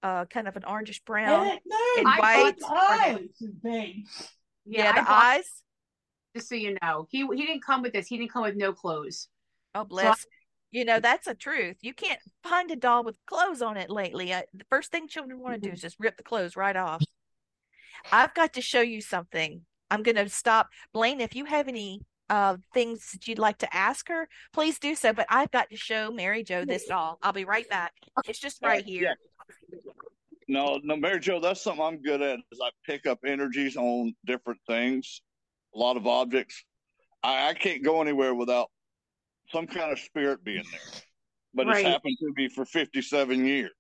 uh, 0.04 0.26
kind 0.26 0.48
of 0.48 0.56
an 0.56 0.64
orangish 0.64 1.04
brown. 1.06 1.48
And, 1.48 1.60
no, 1.66 1.78
and 1.98 2.06
white. 2.06 2.56
thought 2.60 2.60
the 2.60 2.76
eyes 2.76 3.28
and 3.42 3.62
things. 3.62 4.30
Yeah, 4.66 4.94
the 4.94 5.02
bought- 5.02 5.10
eyes. 5.10 5.64
Just 6.36 6.50
so 6.50 6.56
you 6.56 6.78
know, 6.82 7.08
he 7.10 7.26
he 7.26 7.46
didn't 7.46 7.64
come 7.64 7.82
with 7.82 7.94
this. 7.94 8.08
He 8.08 8.18
didn't 8.18 8.32
come 8.32 8.44
with 8.44 8.56
no 8.56 8.72
clothes. 8.72 9.28
Oh, 9.74 9.84
bless. 9.84 10.26
You 10.72 10.86
know, 10.86 11.00
that's 11.00 11.26
a 11.26 11.34
truth. 11.34 11.78
You 11.82 11.94
can't 11.94 12.20
find 12.44 12.70
a 12.70 12.76
doll 12.76 13.04
with 13.04 13.18
clothes 13.26 13.62
on 13.64 13.78
it 13.78 13.90
lately. 13.90 14.32
Uh, 14.32 14.44
the 14.54 14.66
first 14.70 14.92
thing 14.92 15.08
children 15.08 15.40
want 15.40 15.56
to 15.56 15.68
do 15.68 15.74
is 15.74 15.82
just 15.82 16.00
rip 16.00 16.16
the 16.18 16.24
clothes 16.24 16.56
right 16.56 16.76
off. 16.76 17.04
I've 18.12 18.34
got 18.36 18.54
to 18.54 18.62
show 18.62 18.82
you 18.82 19.02
something. 19.02 19.62
I'm 19.90 20.04
going 20.04 20.16
to 20.16 20.30
stop. 20.30 20.70
Blaine, 20.94 21.22
if 21.22 21.36
you 21.36 21.46
have 21.46 21.68
any 21.68 22.02
uh, 22.30 22.58
things 22.74 23.12
that 23.12 23.28
you'd 23.28 23.40
like 23.40 23.58
to 23.60 23.76
ask 23.76 24.08
her, 24.10 24.28
please 24.54 24.78
do 24.78 24.94
so. 24.94 25.12
But 25.12 25.26
I've 25.30 25.52
got 25.52 25.70
to 25.72 25.76
show 25.76 26.12
Mary 26.12 26.44
Jo 26.44 26.66
this 26.66 26.86
doll. 26.88 27.18
I'll 27.24 27.34
be 27.34 27.46
right 27.46 27.68
back. 27.68 27.94
It's 28.28 28.40
just 28.40 28.62
right 28.64 28.86
here. 28.86 29.16
No, 30.50 30.80
no, 30.84 30.96
Mary 30.98 31.20
Jo, 31.20 31.40
that's 31.40 31.62
something 31.62 31.84
I'm 31.86 32.02
good 32.02 32.24
at. 32.24 32.40
Is 32.52 32.60
I 32.62 32.72
pick 32.84 33.06
up 33.06 33.20
energies 33.26 33.78
on 33.78 34.16
different 34.26 34.60
things, 34.68 35.22
a 35.76 35.78
lot 35.78 35.96
of 35.96 36.08
objects. 36.08 36.64
I, 37.22 37.50
I 37.50 37.54
can't 37.54 37.84
go 37.84 38.02
anywhere 38.02 38.34
without 38.34 38.68
some 39.52 39.68
kind 39.68 39.92
of 39.92 40.00
spirit 40.00 40.44
being 40.44 40.66
there. 40.72 41.02
But 41.54 41.68
Right. 41.68 41.78
it's 41.86 41.88
happened 41.88 42.18
to 42.20 42.34
me 42.36 42.50
for 42.50 42.66
57 42.66 43.46
years. 43.46 43.72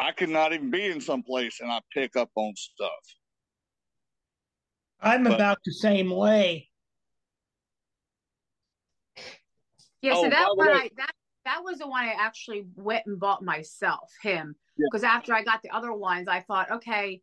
I 0.00 0.10
could 0.10 0.30
not 0.30 0.52
even 0.52 0.70
be 0.70 0.86
in 0.86 1.00
some 1.00 1.22
place 1.22 1.60
and 1.60 1.70
I 1.70 1.80
pick 1.94 2.16
up 2.16 2.30
on 2.34 2.52
stuff. 2.56 2.90
I'm 5.00 5.22
But- 5.24 5.34
about 5.34 5.58
the 5.64 5.72
same 5.72 6.10
way. 6.10 6.68
Yeah, 10.02 10.14
so 10.14 10.18
Oh, 10.18 10.22
by 10.24 10.28
that 10.30 10.46
the 10.48 10.54
one, 10.56 10.66
way- 10.68 10.72
I, 10.74 10.90
that 10.96 11.12
that 11.46 11.64
was 11.64 11.78
the 11.78 11.88
one 11.88 12.04
I 12.04 12.14
actually 12.18 12.66
went 12.76 13.06
and 13.06 13.18
bought 13.18 13.42
myself. 13.42 14.12
Him, 14.22 14.54
Yeah. 14.76 14.84
because 14.90 15.02
after 15.04 15.32
I 15.34 15.42
got 15.42 15.62
the 15.62 15.70
other 15.70 15.92
ones, 15.92 16.28
I 16.28 16.40
thought, 16.42 16.70
okay, 16.70 17.22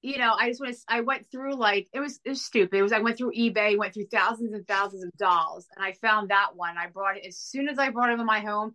you 0.00 0.18
know, 0.18 0.32
I 0.38 0.48
just 0.48 0.60
to. 0.62 0.76
I 0.86 1.00
went 1.00 1.28
through 1.30 1.56
like 1.56 1.88
it 1.92 1.98
was 1.98 2.20
it 2.24 2.28
was 2.30 2.44
stupid. 2.44 2.78
It 2.78 2.82
was 2.82 2.92
I 2.92 3.00
went 3.00 3.18
through 3.18 3.32
eBay, 3.32 3.76
went 3.76 3.94
through 3.94 4.06
thousands 4.12 4.52
and 4.54 4.64
thousands 4.68 5.02
of 5.04 5.10
dolls, 5.18 5.66
and 5.74 5.84
I 5.84 5.92
found 5.94 6.30
that 6.30 6.50
one. 6.54 6.78
I 6.78 6.86
brought 6.86 7.16
it 7.16 7.26
as 7.26 7.36
soon 7.36 7.68
as 7.68 7.78
I 7.80 7.90
brought 7.90 8.10
him 8.10 8.20
in 8.20 8.26
my 8.26 8.38
home. 8.40 8.74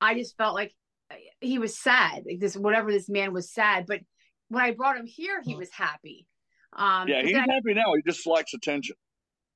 I 0.00 0.14
just 0.14 0.36
felt 0.36 0.54
like 0.54 0.72
uh, 1.10 1.16
he 1.40 1.58
was 1.58 1.76
sad. 1.76 2.22
Like 2.26 2.38
this, 2.38 2.56
whatever 2.56 2.92
this 2.92 3.08
man 3.08 3.32
was 3.32 3.50
sad, 3.52 3.86
but 3.88 4.00
when 4.48 4.62
I 4.62 4.70
brought 4.72 4.96
him 4.96 5.06
here, 5.06 5.40
he 5.42 5.56
was 5.56 5.70
happy. 5.70 6.26
Um, 6.74 7.08
Yeah, 7.08 7.22
he's 7.22 7.34
I- 7.34 7.40
happy 7.40 7.74
now. 7.74 7.94
He 7.96 8.02
just 8.06 8.24
likes 8.26 8.54
attention. 8.54 8.96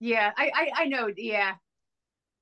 yeah, 0.01 0.33
I, 0.37 0.51
I, 0.55 0.71
I 0.83 0.85
know. 0.87 1.09
Yeah, 1.17 1.55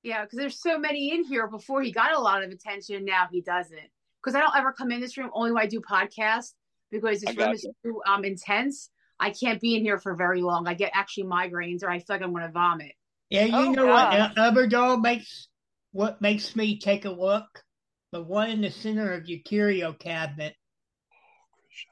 yeah, 0.05 0.23
because 0.23 0.37
there's 0.37 0.61
so 0.61 0.77
many 0.77 1.11
in 1.11 1.23
here. 1.23 1.47
Before 1.47 1.81
he 1.81 1.91
got 1.91 2.13
a 2.13 2.19
lot 2.19 2.43
of 2.43 2.51
attention, 2.51 3.05
now 3.05 3.27
he 3.31 3.41
doesn't. 3.41 3.89
Because 4.23 4.35
I 4.35 4.39
don't 4.39 4.55
ever 4.55 4.71
come 4.71 4.91
in 4.91 5.01
this 5.01 5.17
room 5.17 5.31
only 5.33 5.51
when 5.51 5.63
I 5.63 5.65
do 5.65 5.81
podcasts 5.81 6.53
because 6.91 7.21
this 7.21 7.35
room 7.35 7.47
gotcha. 7.47 7.53
is 7.53 7.67
too 7.83 8.01
um 8.05 8.23
intense. 8.23 8.91
I 9.19 9.31
can't 9.31 9.59
be 9.59 9.75
in 9.75 9.81
here 9.81 9.97
for 9.97 10.15
very 10.15 10.43
long. 10.43 10.67
I 10.67 10.75
get 10.75 10.91
actually 10.93 11.23
migraines, 11.23 11.83
or 11.83 11.89
I 11.89 11.97
feel 11.97 12.05
like 12.09 12.21
I'm 12.21 12.33
going 12.33 12.43
to 12.43 12.51
vomit. 12.51 12.91
Yeah, 13.31 13.45
you 13.45 13.53
Oh, 13.55 13.71
know 13.71 13.85
what 13.87 14.11
gosh. 14.11 14.31
the 14.35 14.41
other 14.41 14.67
doll 14.67 14.97
makes 14.97 15.47
what 15.91 16.21
makes 16.21 16.55
me 16.55 16.77
take 16.77 17.05
a 17.05 17.09
look? 17.09 17.63
The 18.11 18.21
one 18.21 18.51
in 18.51 18.61
the 18.61 18.69
center 18.69 19.11
of 19.11 19.27
your 19.27 19.39
curio 19.39 19.91
cabinet. 19.93 20.55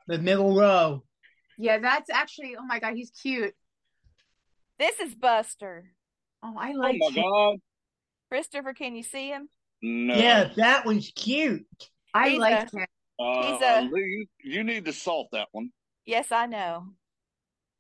The 0.08 0.20
middle 0.20 0.56
row. 0.56 1.04
Yeah, 1.58 1.80
that's 1.80 2.12
actually. 2.12 2.56
Oh 2.60 2.66
my 2.66 2.80
god, 2.80 2.94
he's 2.94 3.10
cute. 3.10 3.56
This 4.78 5.00
is 5.00 5.16
Buster. 5.16 5.86
Oh, 6.44 6.54
I 6.60 6.74
Oh 6.74 6.78
like. 6.78 7.00
my 7.00 7.10
him. 7.10 7.24
God. 7.24 7.58
Christopher, 8.38 8.74
can 8.74 8.96
you 8.96 9.04
see 9.04 9.28
him? 9.30 9.48
No. 9.84 10.16
Yeah, 10.16 10.50
that 10.56 10.88
one's 10.88 11.12
cute. 11.16 11.68
I 12.16 12.30
He's 12.30 12.40
like 12.40 12.74
a- 12.74 12.78
him. 12.80 12.88
Uh, 13.20 13.44
He's 13.54 13.62
a- 13.62 13.82
Lee, 13.94 14.02
you, 14.44 14.54
you 14.56 14.64
need 14.64 14.86
to 14.86 14.94
salt 14.94 15.28
that 15.34 15.50
one. 15.52 15.70
Yes, 16.08 16.32
I 16.32 16.48
know. 16.48 16.88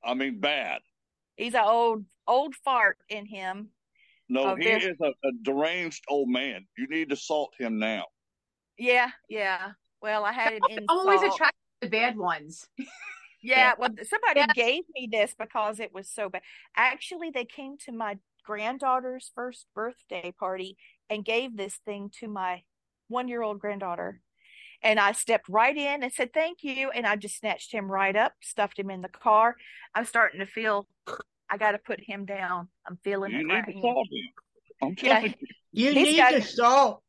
I 0.05 0.13
mean, 0.13 0.39
bad. 0.39 0.81
He's 1.37 1.55
an 1.55 1.63
old 1.65 2.05
old 2.27 2.53
fart 2.53 2.99
in 3.09 3.25
him. 3.25 3.69
No, 4.29 4.51
Oh, 4.51 4.55
he 4.55 4.65
there's- 4.65 4.83
is 4.83 4.97
a, 5.01 5.07
a 5.07 5.31
deranged 5.41 6.03
old 6.07 6.29
man. 6.29 6.67
You 6.77 6.85
need 6.87 7.09
to 7.09 7.15
salt 7.15 7.55
him 7.57 7.79
now. 7.79 8.05
Yeah, 8.77 9.09
yeah. 9.27 9.71
Well, 10.03 10.23
I 10.23 10.33
had 10.33 10.53
it 10.53 10.61
in 10.69 10.85
I'm 10.87 10.99
always 10.99 11.19
salt. 11.21 11.33
attracted 11.33 11.57
to 11.81 11.87
the 11.87 11.97
bad 11.97 12.15
ones. 12.15 12.67
Yeah, 13.45 13.73
well, 13.77 13.89
somebody 14.03 14.39
Yeah. 14.39 14.53
gave 14.55 14.83
me 14.95 15.09
this 15.11 15.35
because 15.37 15.81
it 15.81 15.93
was 15.93 16.07
so 16.09 16.29
bad. 16.29 16.43
Actually, 16.77 17.29
they 17.29 17.43
came 17.43 17.77
to 17.79 17.91
my 17.91 18.17
granddaughter's 18.43 19.31
first 19.35 19.65
birthday 19.75 20.33
party 20.37 20.77
and 21.09 21.25
gave 21.25 21.55
this 21.57 21.79
thing 21.85 22.11
to 22.19 22.27
my 22.27 22.63
one 23.07 23.27
year 23.27 23.41
old 23.41 23.59
granddaughter. 23.59 24.21
And 24.81 24.99
I 24.99 25.13
stepped 25.13 25.47
right 25.47 25.75
in 25.75 26.03
and 26.03 26.11
said, 26.11 26.33
Thank 26.33 26.59
you. 26.63 26.89
And 26.91 27.05
I 27.07 27.15
just 27.15 27.37
snatched 27.37 27.71
him 27.71 27.89
right 27.89 28.15
up, 28.15 28.33
stuffed 28.41 28.77
him 28.77 28.89
in 28.89 29.01
the 29.01 29.07
car. 29.09 29.55
I'm 29.95 30.05
starting 30.05 30.39
to 30.41 30.45
feel 30.45 30.87
I 31.49 31.57
got 31.57 31.71
to 31.71 31.77
put 31.77 32.01
him 32.01 32.25
down. 32.25 32.67
I'm 32.87 32.97
feeling 33.03 33.31
You 33.31 33.39
it 33.39 33.43
need 33.45 33.53
right 33.53 33.65
to 33.65 33.73
now. 33.75 33.81
salt 33.81 34.07
him. 34.11 34.27
I'm 34.81 34.95
Yeah. 35.01 35.19
you. 35.21 35.33
You 35.71 35.91
He's 35.93 36.07
need 36.07 36.17
got- 36.17 36.33
the 36.33 36.41
salt. 36.41 36.99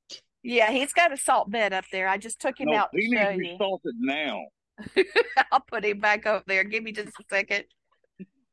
Yeah, 0.47 0.71
he's 0.71 0.93
got 0.93 1.11
a 1.13 1.17
salt 1.17 1.51
bed 1.51 1.73
up 1.73 1.87
there. 1.91 2.07
I 2.07 2.19
just 2.19 2.39
took 2.39 2.61
him 2.61 2.69
No, 2.69 2.77
out 2.77 2.93
to 2.93 3.01
he 3.01 3.09
needs 3.09 3.31
to 3.33 3.37
be 3.39 3.47
you. 3.49 3.57
salted 3.59 3.95
now. 3.99 4.43
I'll 5.53 5.61
put 5.61 5.85
him 5.87 6.01
back 6.01 6.27
up 6.27 6.45
there. 6.47 6.65
Give 6.65 6.83
me 6.83 6.93
just 6.93 7.09
a 7.09 7.25
second. 7.31 7.65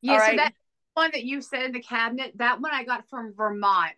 Yeah, 0.00 0.12
All 0.14 0.18
so 0.20 0.24
right. 0.24 0.36
that 0.38 0.54
one 0.94 1.10
that 1.12 1.24
you 1.24 1.40
said 1.40 1.64
in 1.64 1.72
the 1.72 1.80
cabinet, 1.82 2.32
that 2.36 2.60
one 2.60 2.72
I 2.72 2.84
got 2.84 3.08
from 3.08 3.34
Vermont. 3.34 3.92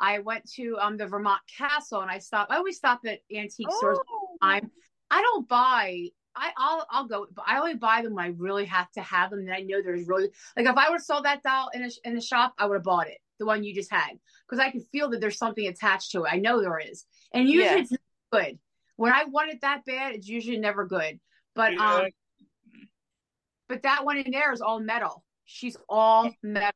I 0.00 0.20
went 0.20 0.48
to 0.52 0.76
um 0.80 0.96
the 0.96 1.06
Vermont 1.06 1.40
Castle 1.56 2.00
and 2.00 2.10
I 2.10 2.18
stopped. 2.18 2.52
I 2.52 2.56
always 2.56 2.76
stop 2.76 3.00
at 3.06 3.20
antique 3.34 3.70
stores. 3.70 3.98
Oh. 4.08 4.36
I'm 4.40 4.70
I 5.10 5.22
don't 5.22 5.48
buy. 5.48 6.06
I 6.36 6.50
I'll 6.56 6.86
I'll 6.90 7.08
go. 7.08 7.26
But 7.34 7.44
I 7.48 7.58
only 7.58 7.74
buy 7.74 8.02
them 8.02 8.14
when 8.14 8.24
I 8.24 8.28
really 8.28 8.64
have 8.66 8.90
to 8.92 9.00
have 9.00 9.30
them. 9.30 9.40
And 9.40 9.52
I 9.52 9.60
know 9.60 9.82
there's 9.82 10.06
really 10.06 10.28
like 10.56 10.66
if 10.66 10.76
I 10.76 10.88
would 10.88 10.96
have 10.96 11.02
sold 11.02 11.24
that 11.24 11.42
doll 11.42 11.70
in 11.74 11.82
a 11.82 11.90
in 12.04 12.16
a 12.16 12.20
shop, 12.20 12.54
I 12.58 12.66
would 12.66 12.74
have 12.76 12.84
bought 12.84 13.08
it, 13.08 13.18
the 13.40 13.46
one 13.46 13.64
you 13.64 13.74
just 13.74 13.90
had, 13.90 14.12
because 14.46 14.64
I 14.64 14.70
can 14.70 14.82
feel 14.92 15.10
that 15.10 15.20
there's 15.20 15.38
something 15.38 15.66
attached 15.66 16.12
to 16.12 16.24
it. 16.24 16.32
I 16.32 16.36
know 16.36 16.60
there 16.60 16.78
is, 16.78 17.04
and 17.34 17.48
usually 17.48 17.64
Yeah. 17.64 17.78
it's 17.80 17.92
good. 18.30 18.58
When 18.96 19.12
I 19.12 19.24
want 19.24 19.50
it 19.50 19.62
that 19.62 19.84
bad, 19.84 20.14
it's 20.14 20.28
usually 20.28 20.58
never 20.58 20.86
good. 20.86 21.18
But 21.56 21.72
Yeah. 21.72 21.94
um, 21.94 22.10
but 23.68 23.82
that 23.82 24.04
one 24.04 24.18
in 24.18 24.30
there 24.30 24.52
is 24.52 24.60
all 24.60 24.78
metal. 24.78 25.24
She's 25.50 25.76
all 25.88 26.30
metal. 26.42 26.70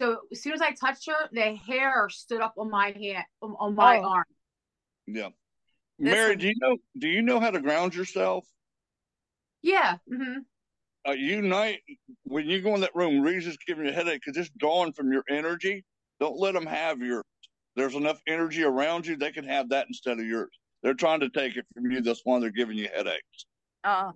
So 0.00 0.18
as 0.30 0.42
soon 0.42 0.52
as 0.52 0.60
I 0.60 0.72
touched 0.72 1.06
her, 1.08 1.28
the 1.32 1.56
hair 1.56 2.08
stood 2.10 2.42
up 2.42 2.54
on 2.58 2.70
my 2.70 2.90
hand, 2.90 3.24
on, 3.40 3.56
on 3.58 3.74
my 3.74 3.98
Oh. 3.98 4.08
arm. 4.08 4.24
Yeah. 5.06 5.28
This 5.98 6.12
Mary, 6.12 6.30
one- 6.32 6.38
do 6.38 6.46
you 6.48 6.54
know 6.60 6.76
do 6.98 7.08
you 7.08 7.22
know 7.22 7.40
how 7.40 7.50
to 7.50 7.60
ground 7.60 7.94
yourself? 7.94 8.46
Yeah. 9.62 9.96
hmm 10.08 10.40
Uh, 11.08 11.12
you 11.12 11.40
night 11.42 11.80
when 12.24 12.46
you 12.48 12.60
go 12.60 12.74
in 12.74 12.82
that 12.82 12.94
room, 12.94 13.22
Reese's 13.22 13.56
giving 13.66 13.86
you 13.86 13.90
a 13.92 13.94
headache 13.94 14.20
because 14.24 14.36
it's 14.36 14.54
gone 14.60 14.92
from 14.92 15.10
your 15.12 15.24
energy. 15.30 15.84
Don't 16.20 16.38
let 16.38 16.52
them 16.54 16.66
have 16.66 17.00
yours. 17.00 17.24
There's 17.76 17.94
enough 17.94 18.20
energy 18.26 18.62
around 18.62 19.06
you; 19.06 19.16
they 19.16 19.32
can 19.32 19.44
have 19.44 19.70
that 19.70 19.86
instead 19.88 20.18
of 20.20 20.26
yours. 20.26 20.50
They're 20.82 20.94
trying 20.94 21.20
to 21.20 21.30
take 21.30 21.56
it 21.56 21.64
from 21.72 21.90
you. 21.90 22.02
That's 22.02 22.20
why 22.24 22.38
they're 22.40 22.50
giving 22.50 22.76
you 22.76 22.88
headaches. 22.94 23.46
Uh, 23.84 24.12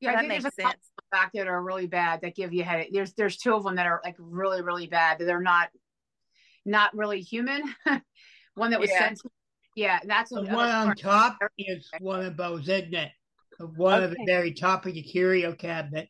Yeah, 0.00 0.14
that 0.16 0.28
makes 0.28 0.44
there's 0.44 0.54
a 0.58 0.62
sense. 0.62 0.89
Back 1.10 1.32
that 1.34 1.46
are 1.46 1.62
really 1.62 1.86
bad 1.86 2.20
that 2.22 2.34
give 2.34 2.52
you 2.52 2.62
a 2.62 2.64
headache. 2.64 2.90
There's 2.92 3.12
there's 3.14 3.36
two 3.36 3.54
of 3.54 3.64
them 3.64 3.76
that 3.76 3.86
are 3.86 4.00
like 4.04 4.16
really 4.18 4.62
really 4.62 4.86
bad. 4.86 5.18
That 5.18 5.24
they're 5.26 5.40
not 5.40 5.68
not 6.64 6.94
really 6.96 7.20
human. 7.20 7.62
one 8.54 8.70
that 8.70 8.80
was 8.80 8.90
Yeah. 8.90 8.98
sent. 8.98 9.18
To, 9.20 9.30
yeah, 9.76 10.00
that's 10.04 10.30
The 10.30 10.42
what 10.42 10.52
one 10.52 10.68
on 10.68 10.94
top 10.96 11.38
is 11.56 11.88
one 12.00 12.24
of 12.24 12.36
those, 12.36 12.68
isn't 12.68 12.94
it? 12.94 13.12
The 13.58 13.66
one 13.66 14.02
of 14.02 14.10
the 14.10 14.16
very 14.26 14.52
top 14.52 14.86
of 14.86 14.94
the 14.94 15.02
curio 15.02 15.52
cabinet. 15.54 16.08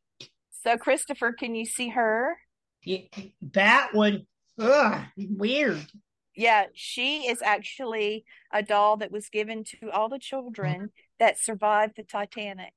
So, 0.63 0.77
Christopher, 0.77 1.33
can 1.33 1.55
you 1.55 1.65
see 1.65 1.89
her? 1.91 2.37
Yeah, 2.85 3.01
That 3.55 3.91
one, 3.93 4.27
ugh, 4.59 5.03
weird. 5.17 5.85
Yeah, 6.37 6.67
she 6.75 7.27
is 7.29 7.43
actually 7.43 8.25
a 8.53 8.63
doll 8.63 8.97
that 8.99 9.11
was 9.11 9.29
given 9.29 9.65
to 9.65 9.91
all 9.91 10.09
the 10.09 10.19
children 10.19 10.91
that 11.19 11.39
survived 11.39 11.97
the 11.97 12.03
Titanic. 12.03 12.73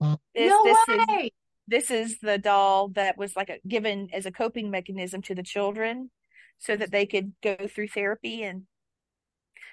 This, 0.00 0.50
no 0.50 0.64
this 0.64 0.78
is 0.88 1.06
way. 1.08 1.32
This 1.68 1.90
is 1.90 2.18
the 2.20 2.38
doll 2.38 2.88
that 2.88 3.16
was 3.16 3.36
like 3.36 3.48
a, 3.48 3.58
given 3.66 4.08
as 4.12 4.26
a 4.26 4.32
coping 4.32 4.70
mechanism 4.70 5.22
to 5.22 5.34
the 5.34 5.42
children 5.42 6.10
so 6.58 6.76
that 6.76 6.90
they 6.90 7.06
could 7.06 7.32
go 7.42 7.56
through 7.68 7.88
therapy 7.88 8.42
and 8.42 8.62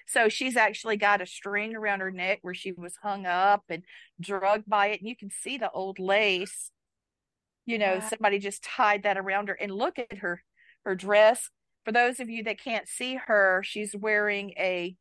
so 0.07 0.27
she's 0.27 0.57
actually 0.57 0.97
got 0.97 1.21
a 1.21 1.25
string 1.25 1.75
around 1.75 1.99
her 1.99 2.11
neck 2.11 2.39
where 2.41 2.55
she 2.55 2.71
was 2.71 2.95
hung 3.03 3.25
up 3.25 3.63
and 3.69 3.83
drugged 4.19 4.67
by 4.67 4.87
it 4.87 4.99
and 4.99 5.09
you 5.09 5.15
can 5.15 5.29
see 5.29 5.57
the 5.57 5.71
old 5.71 5.99
lace 5.99 6.71
you 7.65 7.77
know 7.77 7.95
wow. 7.95 8.07
somebody 8.09 8.39
just 8.39 8.63
tied 8.63 9.03
that 9.03 9.17
around 9.17 9.49
her 9.49 9.53
and 9.53 9.71
look 9.71 9.99
at 9.99 10.19
her 10.19 10.43
her 10.85 10.95
dress 10.95 11.49
for 11.85 11.91
those 11.91 12.19
of 12.19 12.29
you 12.29 12.43
that 12.43 12.59
can't 12.59 12.87
see 12.87 13.19
her 13.27 13.61
she's 13.63 13.95
wearing 13.95 14.51
a 14.57 14.95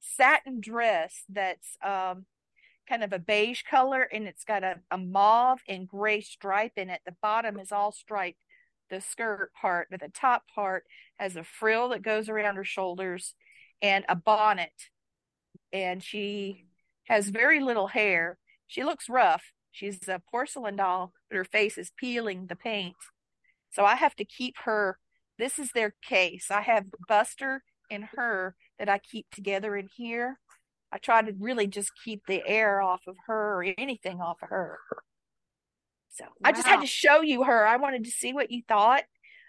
satin 0.00 0.60
dress 0.60 1.24
that's 1.28 1.76
um 1.84 2.24
kind 2.88 3.04
of 3.04 3.12
a 3.12 3.18
beige 3.18 3.62
color 3.62 4.02
and 4.02 4.26
it's 4.26 4.44
got 4.44 4.64
a, 4.64 4.76
a 4.90 4.98
mauve 4.98 5.60
and 5.68 5.88
gray 5.88 6.20
stripe 6.20 6.72
in 6.76 6.90
it. 6.90 7.00
The 7.04 7.16
bottom 7.22 7.58
is 7.58 7.72
all 7.72 7.92
striped, 7.92 8.38
the 8.90 9.00
skirt 9.00 9.50
part, 9.60 9.88
but 9.90 10.00
the 10.00 10.08
top 10.08 10.44
part 10.54 10.84
has 11.18 11.36
a 11.36 11.44
frill 11.44 11.90
that 11.90 12.02
goes 12.02 12.28
around 12.28 12.56
her 12.56 12.64
shoulders 12.64 13.34
and 13.82 14.04
a 14.08 14.16
bonnet. 14.16 14.72
And 15.72 16.02
she 16.02 16.66
has 17.08 17.28
very 17.28 17.60
little 17.60 17.88
hair. 17.88 18.38
She 18.66 18.84
looks 18.84 19.08
rough. 19.08 19.52
She's 19.72 20.08
a 20.08 20.22
porcelain 20.30 20.76
doll, 20.76 21.12
but 21.28 21.36
her 21.36 21.44
face 21.44 21.76
is 21.76 21.92
peeling 21.96 22.46
the 22.46 22.56
paint. 22.56 22.96
So 23.70 23.84
I 23.84 23.96
have 23.96 24.14
to 24.16 24.24
keep 24.24 24.54
her. 24.64 24.98
This 25.38 25.58
is 25.58 25.70
their 25.72 25.94
case. 26.02 26.50
I 26.50 26.62
have 26.62 26.86
Buster 27.08 27.62
and 27.90 28.04
her 28.16 28.56
that 28.78 28.88
I 28.88 28.98
keep 28.98 29.26
together 29.30 29.76
in 29.76 29.88
here 29.94 30.38
I 30.92 30.98
try 30.98 31.22
to 31.22 31.32
really 31.38 31.66
just 31.66 31.92
keep 32.04 32.22
the 32.26 32.42
air 32.46 32.80
off 32.80 33.02
of 33.06 33.16
her 33.26 33.60
or 33.60 33.64
anything 33.76 34.20
off 34.20 34.38
of 34.42 34.48
her. 34.50 34.78
So 36.10 36.24
wow. 36.24 36.30
I 36.44 36.52
just 36.52 36.66
had 36.66 36.80
to 36.80 36.86
show 36.86 37.20
you 37.20 37.44
her. 37.44 37.66
I 37.66 37.76
wanted 37.76 38.04
to 38.04 38.10
see 38.10 38.32
what 38.32 38.50
you 38.50 38.62
thought. 38.66 39.02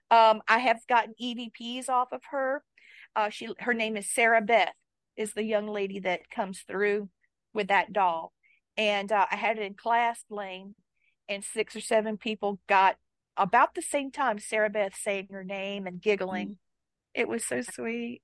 Um, 0.10 0.42
I 0.48 0.60
have 0.60 0.80
gotten 0.88 1.14
EVPs 1.22 1.90
off 1.90 2.12
of 2.12 2.22
her. 2.32 2.64
Uh, 3.16 3.30
she 3.30 3.50
her 3.60 3.74
name 3.74 3.98
is 3.98 4.12
Sarah 4.14 4.42
Beth, 4.42 4.74
is 5.16 5.34
the 5.34 5.44
young 5.44 5.68
lady 5.68 6.00
that 6.02 6.30
comes 6.30 6.64
through 6.68 7.10
with 7.54 7.70
that 7.70 7.94
doll, 7.94 8.34
and 8.78 9.12
uh, 9.12 9.26
I 9.32 9.36
had 9.36 9.58
it 9.58 9.64
in 9.64 9.74
class 9.74 10.24
lane, 10.30 10.76
and 11.28 11.44
six 11.44 11.76
or 11.76 11.82
seven 11.82 12.18
people 12.18 12.60
got 12.68 12.98
about 13.36 13.76
the 13.76 13.82
same 13.82 14.12
time 14.12 14.40
Sarah 14.40 14.70
Beth 14.70 14.94
saying 14.96 15.30
her 15.32 15.44
name 15.44 15.88
and 15.88 16.02
giggling. 16.02 16.48
Mm. 16.50 16.58
It 17.14 17.28
was 17.28 17.46
so 17.46 17.62
sweet. 17.62 18.22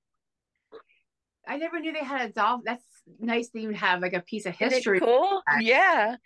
I 1.46 1.56
never 1.56 1.80
knew 1.80 1.92
they 1.92 2.04
had 2.04 2.30
a 2.30 2.32
doll. 2.32 2.60
That's 2.64 2.84
nice 3.18 3.48
to 3.50 3.58
even 3.58 3.74
have 3.74 4.00
like 4.00 4.14
a 4.14 4.20
piece 4.20 4.46
of 4.46 4.54
history. 4.54 5.00
cool. 5.00 5.42
Yeah. 5.60 6.16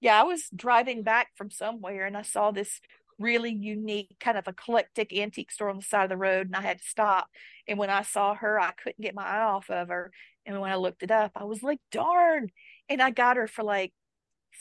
Yeah. 0.00 0.20
I 0.20 0.24
was 0.24 0.48
driving 0.54 1.02
back 1.02 1.28
from 1.36 1.50
somewhere 1.50 2.06
and 2.06 2.16
I 2.16 2.22
saw 2.22 2.50
this 2.50 2.80
really 3.18 3.52
unique 3.52 4.16
kind 4.20 4.38
of 4.38 4.46
eclectic 4.46 5.12
antique 5.16 5.50
store 5.50 5.70
on 5.70 5.76
the 5.76 5.82
side 5.82 6.04
of 6.04 6.10
the 6.10 6.16
road 6.16 6.46
and 6.46 6.56
I 6.56 6.62
had 6.62 6.78
to 6.78 6.84
stop. 6.84 7.26
And 7.66 7.78
when 7.78 7.90
I 7.90 8.02
saw 8.02 8.34
her, 8.34 8.60
I 8.60 8.72
couldn't 8.82 9.02
get 9.02 9.14
my 9.14 9.24
eye 9.24 9.42
off 9.42 9.70
of 9.70 9.88
her. 9.88 10.12
And 10.46 10.60
when 10.60 10.70
I 10.70 10.76
looked 10.76 11.02
it 11.02 11.10
up, 11.10 11.32
I 11.36 11.44
was 11.44 11.62
like, 11.62 11.80
darn. 11.92 12.48
And 12.88 13.02
I 13.02 13.10
got 13.10 13.36
her 13.36 13.46
for 13.46 13.64
like 13.64 13.92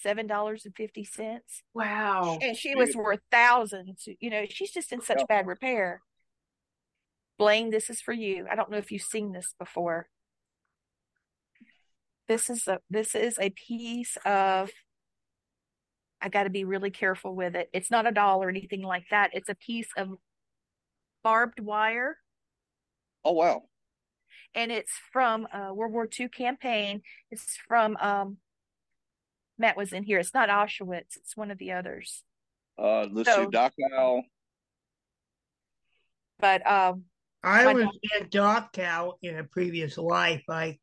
seven 0.02 0.28
dollars 0.28 0.66
and 0.66 0.76
fifty 0.76 1.04
cents. 1.04 1.64
Wow. 1.74 2.40
And 2.42 2.58
she 2.58 2.76
was 2.76 2.96
worth 2.96 3.22
thousands. 3.32 4.08
You 4.20 4.30
know, 4.30 4.46
she's 4.50 4.72
just 4.72 4.92
in 4.92 5.02
such 5.02 5.22
bad 5.28 5.48
repair. 5.48 6.02
Blaine, 7.38 7.70
this 7.70 7.90
is 7.90 8.02
for 8.02 8.14
you. 8.14 8.48
I 8.50 8.56
don't 8.56 8.72
know 8.72 8.78
if 8.78 8.92
you've 8.92 9.02
seen 9.02 9.32
this 9.32 9.54
before 9.60 10.08
this 12.28 12.50
is 12.50 12.68
a 12.68 12.80
this 12.90 13.16
is 13.16 13.40
a 13.40 13.50
piece 13.50 14.18
of 14.26 14.70
I 16.22 16.30
got 16.30 16.44
to 16.44 16.50
be 16.50 16.66
really 16.66 16.90
careful 16.90 17.36
with 17.36 17.56
it. 17.56 17.70
It's 17.74 17.92
not 17.92 18.08
a 18.08 18.12
doll 18.12 18.44
or 18.44 18.50
anything 18.50 18.82
like 18.82 19.06
that. 19.12 19.32
It's 19.34 19.50
a 19.50 19.56
piece 19.56 19.90
of 19.96 20.10
barbed 21.24 21.60
wire. 21.60 22.18
Oh 23.24 23.34
wow! 23.34 23.64
And 24.54 24.72
it's 24.72 24.94
from 25.12 25.48
a 25.54 25.74
World 25.74 25.94
War 25.94 26.08
II 26.20 26.30
campaign. 26.30 27.02
It's 27.32 27.58
from 27.68 27.98
um, 27.98 28.38
Matt 29.58 29.78
was 29.78 29.94
in 29.94 30.04
here. 30.04 30.20
It's 30.20 30.34
not 30.34 30.50
Auschwitz. 30.50 31.16
It's 31.18 31.38
one 31.38 31.52
of 31.52 31.58
the 31.58 31.72
others. 31.72 32.24
Uh, 32.78 33.08
let's 33.12 33.30
so, 33.30 33.44
see, 33.44 33.58
Dachau. 33.58 34.22
But 36.40 36.70
um, 36.70 37.06
I 37.44 37.74
was 37.74 37.88
in 38.20 38.30
cow 38.30 39.14
in 39.22 39.38
a 39.38 39.44
previous 39.44 39.98
life. 39.98 40.44
I 40.50 40.78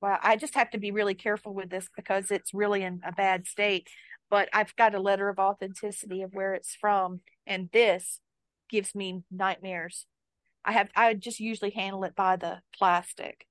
well, 0.00 0.18
I 0.22 0.36
just 0.36 0.54
have 0.54 0.70
to 0.70 0.78
be 0.78 0.90
really 0.90 1.14
careful 1.14 1.54
with 1.54 1.70
this 1.70 1.88
because 1.96 2.30
it's 2.30 2.52
really 2.52 2.82
in 2.82 3.00
a 3.06 3.12
bad 3.12 3.46
state. 3.46 3.88
But 4.30 4.48
I've 4.52 4.76
got 4.76 4.94
a 4.94 5.00
letter 5.00 5.28
of 5.28 5.38
authenticity 5.38 6.22
of 6.22 6.34
where 6.34 6.54
it's 6.54 6.74
from, 6.74 7.20
and 7.46 7.70
this 7.72 8.20
gives 8.68 8.94
me 8.94 9.22
nightmares. 9.30 10.06
I 10.64 10.72
have 10.72 10.90
I 10.96 11.14
just 11.14 11.40
usually 11.40 11.70
handle 11.70 12.04
it 12.04 12.14
by 12.14 12.36
the 12.36 12.60
plastic, 12.76 13.46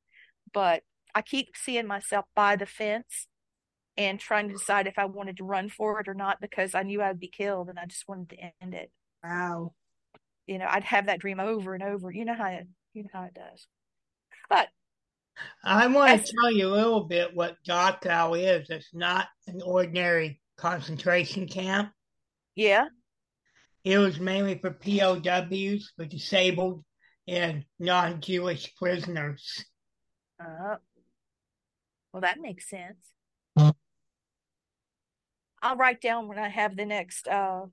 but 0.53 0.83
I 1.15 1.21
keep 1.21 1.55
seeing 1.55 1.87
myself 1.87 2.25
by 2.35 2.55
the 2.55 2.65
fence 2.65 3.27
and 3.97 4.19
trying 4.19 4.47
to 4.47 4.53
decide 4.53 4.87
if 4.87 4.97
I 4.97 5.05
wanted 5.05 5.37
to 5.37 5.43
run 5.43 5.69
for 5.69 5.99
it 5.99 6.07
or 6.07 6.13
not 6.15 6.41
because 6.41 6.73
I 6.73 6.83
knew 6.83 7.01
I'd 7.01 7.19
be 7.19 7.27
killed 7.27 7.69
and 7.69 7.77
I 7.77 7.85
just 7.85 8.07
wanted 8.07 8.29
to 8.29 8.37
end 8.61 8.73
it. 8.73 8.91
Wow. 9.23 9.73
You 10.47 10.57
know, 10.57 10.67
I'd 10.69 10.83
have 10.83 11.05
that 11.05 11.19
dream 11.19 11.39
over 11.39 11.73
and 11.73 11.83
over. 11.83 12.11
You 12.11 12.25
know 12.25 12.35
how 12.35 12.47
it, 12.47 12.67
you 12.93 13.03
know 13.03 13.09
how 13.13 13.23
it 13.23 13.33
does. 13.33 13.67
But 14.49 14.67
I 15.63 15.87
want 15.87 16.25
to 16.25 16.33
tell 16.41 16.51
you 16.51 16.67
a 16.67 16.75
little 16.75 17.05
bit 17.05 17.35
what 17.35 17.57
Dachau 17.67 18.37
is. 18.37 18.69
It's 18.69 18.93
not 18.93 19.27
an 19.47 19.61
ordinary 19.61 20.41
concentration 20.57 21.47
camp. 21.47 21.91
Yeah. 22.55 22.85
It 23.83 23.97
was 23.97 24.19
mainly 24.19 24.59
for 24.59 24.71
POWs, 24.71 25.91
for 25.95 26.05
disabled 26.05 26.83
and 27.27 27.65
non 27.79 28.21
Jewish 28.21 28.75
prisoners. 28.75 29.65
Uh, 30.39 30.75
well, 32.11 32.21
that 32.21 32.39
makes 32.39 32.69
sense. 32.69 32.97
I'll 35.61 35.77
write 35.77 36.01
down 36.01 36.27
when 36.27 36.37
I 36.37 36.49
have 36.49 36.75
the 36.75 36.85
next. 36.85 37.27
Uh, 37.27 37.65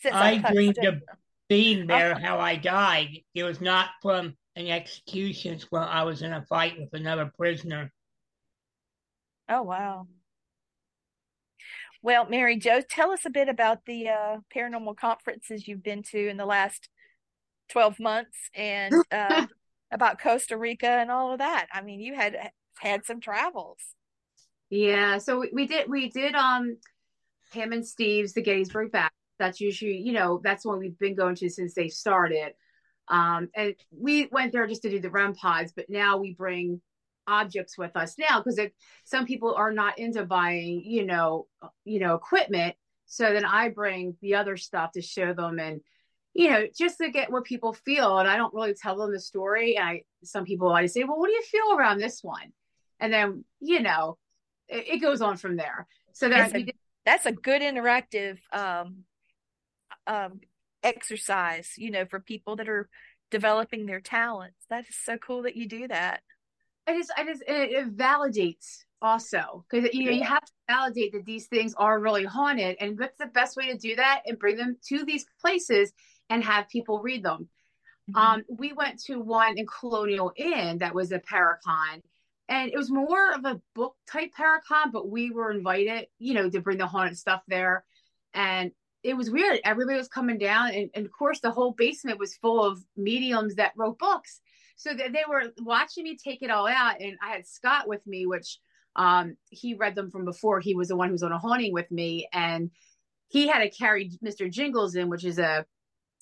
since 0.00 0.14
I, 0.14 0.42
I 0.44 0.52
dreamed 0.52 0.78
of 0.78 1.02
being 1.48 1.86
there, 1.86 2.14
uh, 2.14 2.20
how 2.20 2.38
I 2.38 2.56
died. 2.56 3.18
It 3.34 3.44
was 3.44 3.60
not 3.60 3.88
from 4.02 4.36
an 4.56 4.68
executions 4.68 5.66
while 5.70 5.88
I 5.88 6.02
was 6.02 6.22
in 6.22 6.32
a 6.32 6.42
fight 6.42 6.78
with 6.78 6.92
another 6.92 7.30
prisoner. 7.36 7.92
Oh 9.48 9.62
wow. 9.62 10.06
Well, 12.02 12.28
Mary 12.28 12.56
Jo, 12.56 12.80
tell 12.80 13.10
us 13.10 13.24
a 13.24 13.30
bit 13.30 13.48
about 13.48 13.84
the 13.86 14.08
uh, 14.08 14.36
paranormal 14.54 14.96
conferences 14.96 15.66
you've 15.66 15.82
been 15.82 16.02
to 16.04 16.28
in 16.28 16.36
the 16.36 16.46
last 16.46 16.88
12 17.70 17.98
months 17.98 18.36
and 18.54 18.94
uh, 19.12 19.46
about 19.90 20.20
Costa 20.20 20.56
Rica 20.56 20.88
and 20.88 21.10
all 21.10 21.32
of 21.32 21.38
that. 21.38 21.66
I 21.72 21.82
mean, 21.82 22.00
you 22.00 22.14
had 22.14 22.36
had 22.78 23.04
some 23.04 23.20
travels. 23.20 23.78
Yeah, 24.70 25.18
so 25.18 25.40
we, 25.40 25.50
we 25.52 25.66
did 25.66 25.88
we 25.88 26.10
did 26.10 26.34
um 26.34 26.76
him 27.52 27.72
and 27.72 27.86
Steve's 27.86 28.34
the 28.34 28.42
Gettysburg 28.42 28.92
Bash. 28.92 29.10
That's 29.38 29.60
usually, 29.60 29.98
you 29.98 30.12
know, 30.12 30.40
that's 30.42 30.64
what 30.64 30.78
we've 30.78 30.98
been 30.98 31.14
going 31.14 31.36
to 31.36 31.48
since 31.48 31.74
they 31.74 31.88
started. 31.88 32.52
Um, 33.08 33.48
and 33.54 33.74
we 33.90 34.28
went 34.30 34.52
there 34.52 34.66
just 34.66 34.82
to 34.82 34.90
do 34.90 35.00
the 35.00 35.10
REM 35.10 35.34
pods, 35.34 35.72
but 35.74 35.88
now 35.88 36.18
we 36.18 36.34
bring 36.34 36.80
objects 37.26 37.76
with 37.76 37.96
us 37.96 38.16
now 38.18 38.42
because 38.42 38.58
some 39.04 39.26
people 39.26 39.54
are 39.54 39.72
not 39.72 39.98
into 39.98 40.24
buying, 40.24 40.82
you 40.84 41.06
know, 41.06 41.46
you 41.84 42.00
know, 42.00 42.14
equipment. 42.14 42.74
So 43.06 43.32
then 43.32 43.44
I 43.44 43.68
bring 43.68 44.16
the 44.20 44.34
other 44.34 44.56
stuff 44.56 44.92
to 44.92 45.02
show 45.02 45.32
them 45.32 45.58
and, 45.58 45.80
you 46.34 46.50
know, 46.50 46.66
just 46.76 46.98
to 46.98 47.10
get 47.10 47.30
what 47.30 47.44
people 47.44 47.72
feel. 47.72 48.18
And 48.18 48.28
I 48.28 48.36
don't 48.36 48.54
really 48.54 48.74
tell 48.74 48.96
them 48.96 49.12
the 49.12 49.20
story. 49.20 49.78
I 49.78 50.02
some 50.24 50.44
people 50.44 50.70
I 50.70 50.86
say, 50.86 51.04
well, 51.04 51.18
what 51.18 51.28
do 51.28 51.32
you 51.32 51.42
feel 51.42 51.78
around 51.78 51.98
this 51.98 52.22
one? 52.22 52.52
And 53.00 53.12
then, 53.12 53.44
you 53.60 53.80
know, 53.80 54.18
it, 54.68 54.88
it 54.94 54.98
goes 54.98 55.22
on 55.22 55.36
from 55.36 55.56
there. 55.56 55.86
So 56.12 56.28
that's, 56.28 56.54
a, 56.54 56.66
that's 57.06 57.26
a 57.26 57.32
good 57.32 57.62
interactive 57.62 58.38
um, 58.52 59.04
um, 60.08 60.40
exercise, 60.82 61.74
you 61.76 61.90
know, 61.90 62.04
for 62.06 62.18
people 62.18 62.56
that 62.56 62.68
are 62.68 62.88
developing 63.30 63.86
their 63.86 64.00
talents. 64.00 64.64
That 64.70 64.88
is 64.88 64.96
so 65.04 65.18
cool 65.18 65.42
that 65.42 65.56
you 65.56 65.68
do 65.68 65.86
that. 65.88 66.22
It 66.86 66.96
is, 66.96 67.10
it 67.16 67.28
is, 67.28 67.40
it, 67.42 67.70
it 67.72 67.96
validates 67.96 68.78
also 69.00 69.64
because 69.70 69.94
you 69.94 70.06
know 70.06 70.10
you 70.10 70.24
have 70.24 70.44
to 70.44 70.52
validate 70.68 71.12
that 71.12 71.24
these 71.24 71.46
things 71.46 71.74
are 71.76 72.00
really 72.00 72.24
haunted, 72.24 72.76
and 72.80 72.98
what's 72.98 73.18
the 73.18 73.26
best 73.26 73.56
way 73.56 73.70
to 73.70 73.76
do 73.76 73.94
that 73.96 74.22
and 74.26 74.38
bring 74.38 74.56
them 74.56 74.76
to 74.88 75.04
these 75.04 75.26
places 75.40 75.92
and 76.30 76.42
have 76.42 76.68
people 76.68 77.00
read 77.00 77.22
them. 77.22 77.48
Mm-hmm. 78.10 78.16
Um, 78.16 78.42
we 78.48 78.72
went 78.72 79.00
to 79.04 79.20
one 79.20 79.58
in 79.58 79.66
Colonial 79.66 80.32
Inn 80.36 80.78
that 80.78 80.94
was 80.94 81.12
a 81.12 81.20
Paracon, 81.20 82.02
and 82.48 82.70
it 82.72 82.76
was 82.76 82.90
more 82.90 83.32
of 83.34 83.44
a 83.44 83.60
book 83.74 83.94
type 84.10 84.30
Paracon, 84.38 84.90
but 84.90 85.10
we 85.10 85.30
were 85.30 85.50
invited, 85.50 86.06
you 86.18 86.32
know, 86.32 86.48
to 86.48 86.60
bring 86.60 86.78
the 86.78 86.86
haunted 86.86 87.18
stuff 87.18 87.42
there. 87.46 87.84
And 88.32 88.72
it 89.02 89.16
was 89.16 89.30
weird. 89.30 89.60
Everybody 89.64 89.98
was 89.98 90.08
coming 90.08 90.38
down, 90.38 90.70
and, 90.70 90.90
and, 90.94 91.06
of 91.06 91.12
course, 91.12 91.40
the 91.40 91.50
whole 91.50 91.72
basement 91.72 92.18
was 92.18 92.36
full 92.36 92.64
of 92.64 92.82
mediums 92.96 93.54
that 93.56 93.72
wrote 93.76 93.98
books. 93.98 94.40
So 94.76 94.94
they, 94.94 95.08
they 95.08 95.24
were 95.28 95.44
watching 95.60 96.04
me 96.04 96.16
take 96.16 96.42
it 96.42 96.50
all 96.50 96.66
out, 96.66 97.00
and 97.00 97.16
I 97.22 97.30
had 97.30 97.46
Scott 97.46 97.88
with 97.88 98.06
me, 98.06 98.26
which 98.26 98.58
Um, 98.96 99.36
he 99.50 99.74
read 99.74 99.94
them 99.94 100.10
from 100.10 100.24
before. 100.24 100.58
He 100.60 100.74
was 100.74 100.88
the 100.88 100.96
one 100.96 101.08
who 101.08 101.12
was 101.12 101.22
on 101.22 101.30
a 101.32 101.38
haunting 101.38 101.72
with 101.72 101.88
me, 101.90 102.26
and 102.32 102.70
he 103.28 103.46
had 103.46 103.60
to 103.60 103.70
carry 103.70 104.10
Mr. 104.24 104.50
Jingles 104.50 104.96
in, 104.96 105.08
which 105.08 105.24
is 105.24 105.38
a 105.38 105.64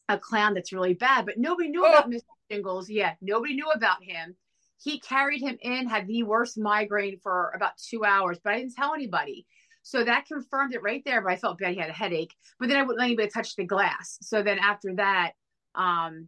a 0.08 0.18
clown 0.18 0.54
that's 0.54 0.72
really 0.72 0.94
bad, 0.94 1.26
but 1.26 1.38
nobody 1.38 1.68
knew 1.68 1.84
about 1.84 2.10
Mr. 2.10 2.22
Jingles. 2.50 2.88
Yeah, 2.90 3.14
nobody 3.20 3.54
knew 3.54 3.70
about 3.70 4.04
him. 4.04 4.36
He 4.78 5.00
carried 5.00 5.40
him 5.40 5.56
in, 5.60 5.88
had 5.88 6.06
the 6.06 6.22
worst 6.22 6.58
migraine 6.58 7.18
for 7.22 7.50
about 7.56 7.72
two 7.78 8.04
hours, 8.04 8.38
but 8.42 8.52
I 8.52 8.58
didn't 8.58 8.74
tell 8.76 8.94
anybody. 8.94 9.46
So 9.86 10.02
that 10.02 10.26
confirmed 10.26 10.74
it 10.74 10.82
right 10.82 11.00
there. 11.04 11.22
But 11.22 11.30
I 11.30 11.36
felt 11.36 11.58
bad 11.58 11.74
he 11.74 11.78
had 11.78 11.90
a 11.90 11.92
headache. 11.92 12.34
But 12.58 12.68
then 12.68 12.76
I 12.76 12.82
wouldn't 12.82 12.98
let 12.98 13.04
anybody 13.04 13.28
touch 13.28 13.54
the 13.54 13.62
glass. 13.62 14.18
So 14.20 14.42
then 14.42 14.58
after 14.58 14.92
that, 14.96 15.34
um, 15.76 16.26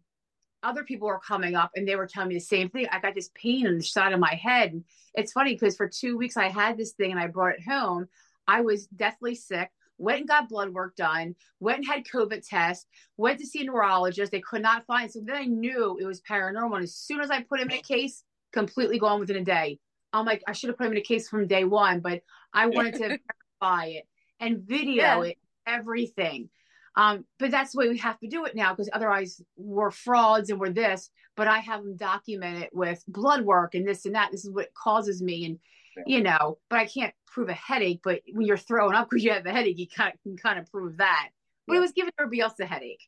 other 0.63 0.85
people 0.85 1.09
were 1.09 1.19
coming 1.19 1.57
up 1.57 1.73
and 1.75 1.87
they 1.87 1.97
were 1.97 2.07
telling 2.07 2.29
me 2.29 2.37
the 2.37 2.41
same 2.41 2.69
thing. 2.69 2.87
I 2.93 3.01
got 3.01 3.17
this 3.17 3.31
pain 3.35 3.67
on 3.67 3.79
the 3.79 3.83
side 3.83 4.13
of 4.13 4.21
my 4.21 4.35
head. 4.35 4.81
It's 5.15 5.33
funny 5.33 5.55
because 5.55 5.77
for 5.77 5.89
two 5.89 6.17
weeks 6.17 6.37
I 6.37 6.49
had 6.49 6.79
this 6.79 6.93
thing 6.93 7.11
and 7.11 7.19
I 7.19 7.27
brought 7.27 7.55
it 7.55 7.65
home. 7.69 8.07
I 8.47 8.61
was 8.61 8.87
deathly 8.87 9.35
sick. 9.35 9.71
Went 9.99 10.21
and 10.21 10.29
got 10.29 10.49
blood 10.49 10.73
work 10.73 10.95
done. 10.95 11.35
Went 11.59 11.79
and 11.79 11.87
had 11.89 12.05
COVID 12.05 12.49
test. 12.49 12.87
Went 13.17 13.41
to 13.41 13.47
see 13.47 13.63
a 13.63 13.65
neurologist. 13.65 14.31
They 14.31 14.41
could 14.41 14.63
not 14.63 14.87
find. 14.87 15.11
So 15.11 15.19
then 15.21 15.35
I 15.35 15.47
knew 15.47 15.99
it 16.01 16.07
was 16.07 16.21
paranormal. 16.21 16.77
And 16.77 16.85
as 16.85 16.95
soon 16.95 17.21
as 17.21 17.33
I 17.33 17.43
put 17.43 17.59
him 17.59 17.71
in 17.71 17.79
a 17.79 17.83
case, 17.83 18.23
completely 18.53 19.01
gone 19.01 19.19
within 19.19 19.37
a 19.37 19.45
day. 19.45 19.81
I'm 20.13 20.25
like, 20.25 20.43
I 20.47 20.53
should 20.53 20.69
have 20.69 20.79
put 20.79 20.87
him 20.87 20.93
in 20.93 20.99
a 20.99 21.03
case 21.03 21.29
from 21.29 21.49
day 21.49 21.65
one, 21.65 22.01
but 22.01 22.23
I 22.55 22.67
wanted 22.67 22.95
to 22.95 23.19
verify 23.61 23.87
it 23.87 24.07
and 24.41 24.61
video 24.61 25.03
Yeah. 25.03 25.23
it, 25.23 25.39
everything. 25.67 26.51
Um, 26.97 27.25
but 27.39 27.51
that's 27.51 27.73
the 27.73 27.79
way 27.79 27.89
we 27.89 27.99
have 27.99 28.19
to 28.21 28.29
do 28.29 28.45
it 28.45 28.57
now 28.57 28.73
because 28.73 28.91
otherwise 28.93 29.41
we're 29.57 29.91
frauds 29.91 30.51
and 30.51 30.59
we're 30.59 30.71
this. 30.71 31.11
But 31.37 31.47
I 31.47 31.59
have 31.59 31.85
them 31.85 31.97
documented 31.97 32.71
with 32.73 33.05
blood 33.07 33.45
work 33.45 33.75
and 33.75 33.87
this 33.87 34.05
and 34.05 34.17
that. 34.17 34.33
This 34.33 34.45
is 34.45 34.51
what 34.51 34.75
causes 34.75 35.23
me, 35.23 35.45
and 35.45 35.59
you 36.07 36.23
know. 36.23 36.59
But 36.69 36.81
I 36.81 36.87
can't 36.87 37.15
prove 37.29 37.49
a 37.49 37.55
headache. 37.55 38.01
But 38.03 38.23
when 38.33 38.47
you're 38.47 38.57
throwing 38.57 38.97
up 38.97 39.09
because 39.09 39.23
you 39.23 39.31
have 39.31 39.47
a 39.47 39.53
headache, 39.53 39.79
you 39.79 39.87
kind 39.87 40.13
of, 40.13 40.21
can 40.23 40.37
kind 40.37 40.59
of 40.59 40.69
prove 40.71 40.97
that. 40.97 41.29
But 41.69 41.77
it 41.77 41.81
was 41.81 41.93
giving 41.93 42.13
everybody 42.19 42.41
else 42.41 42.59
a 42.61 42.67
headache. 42.67 43.05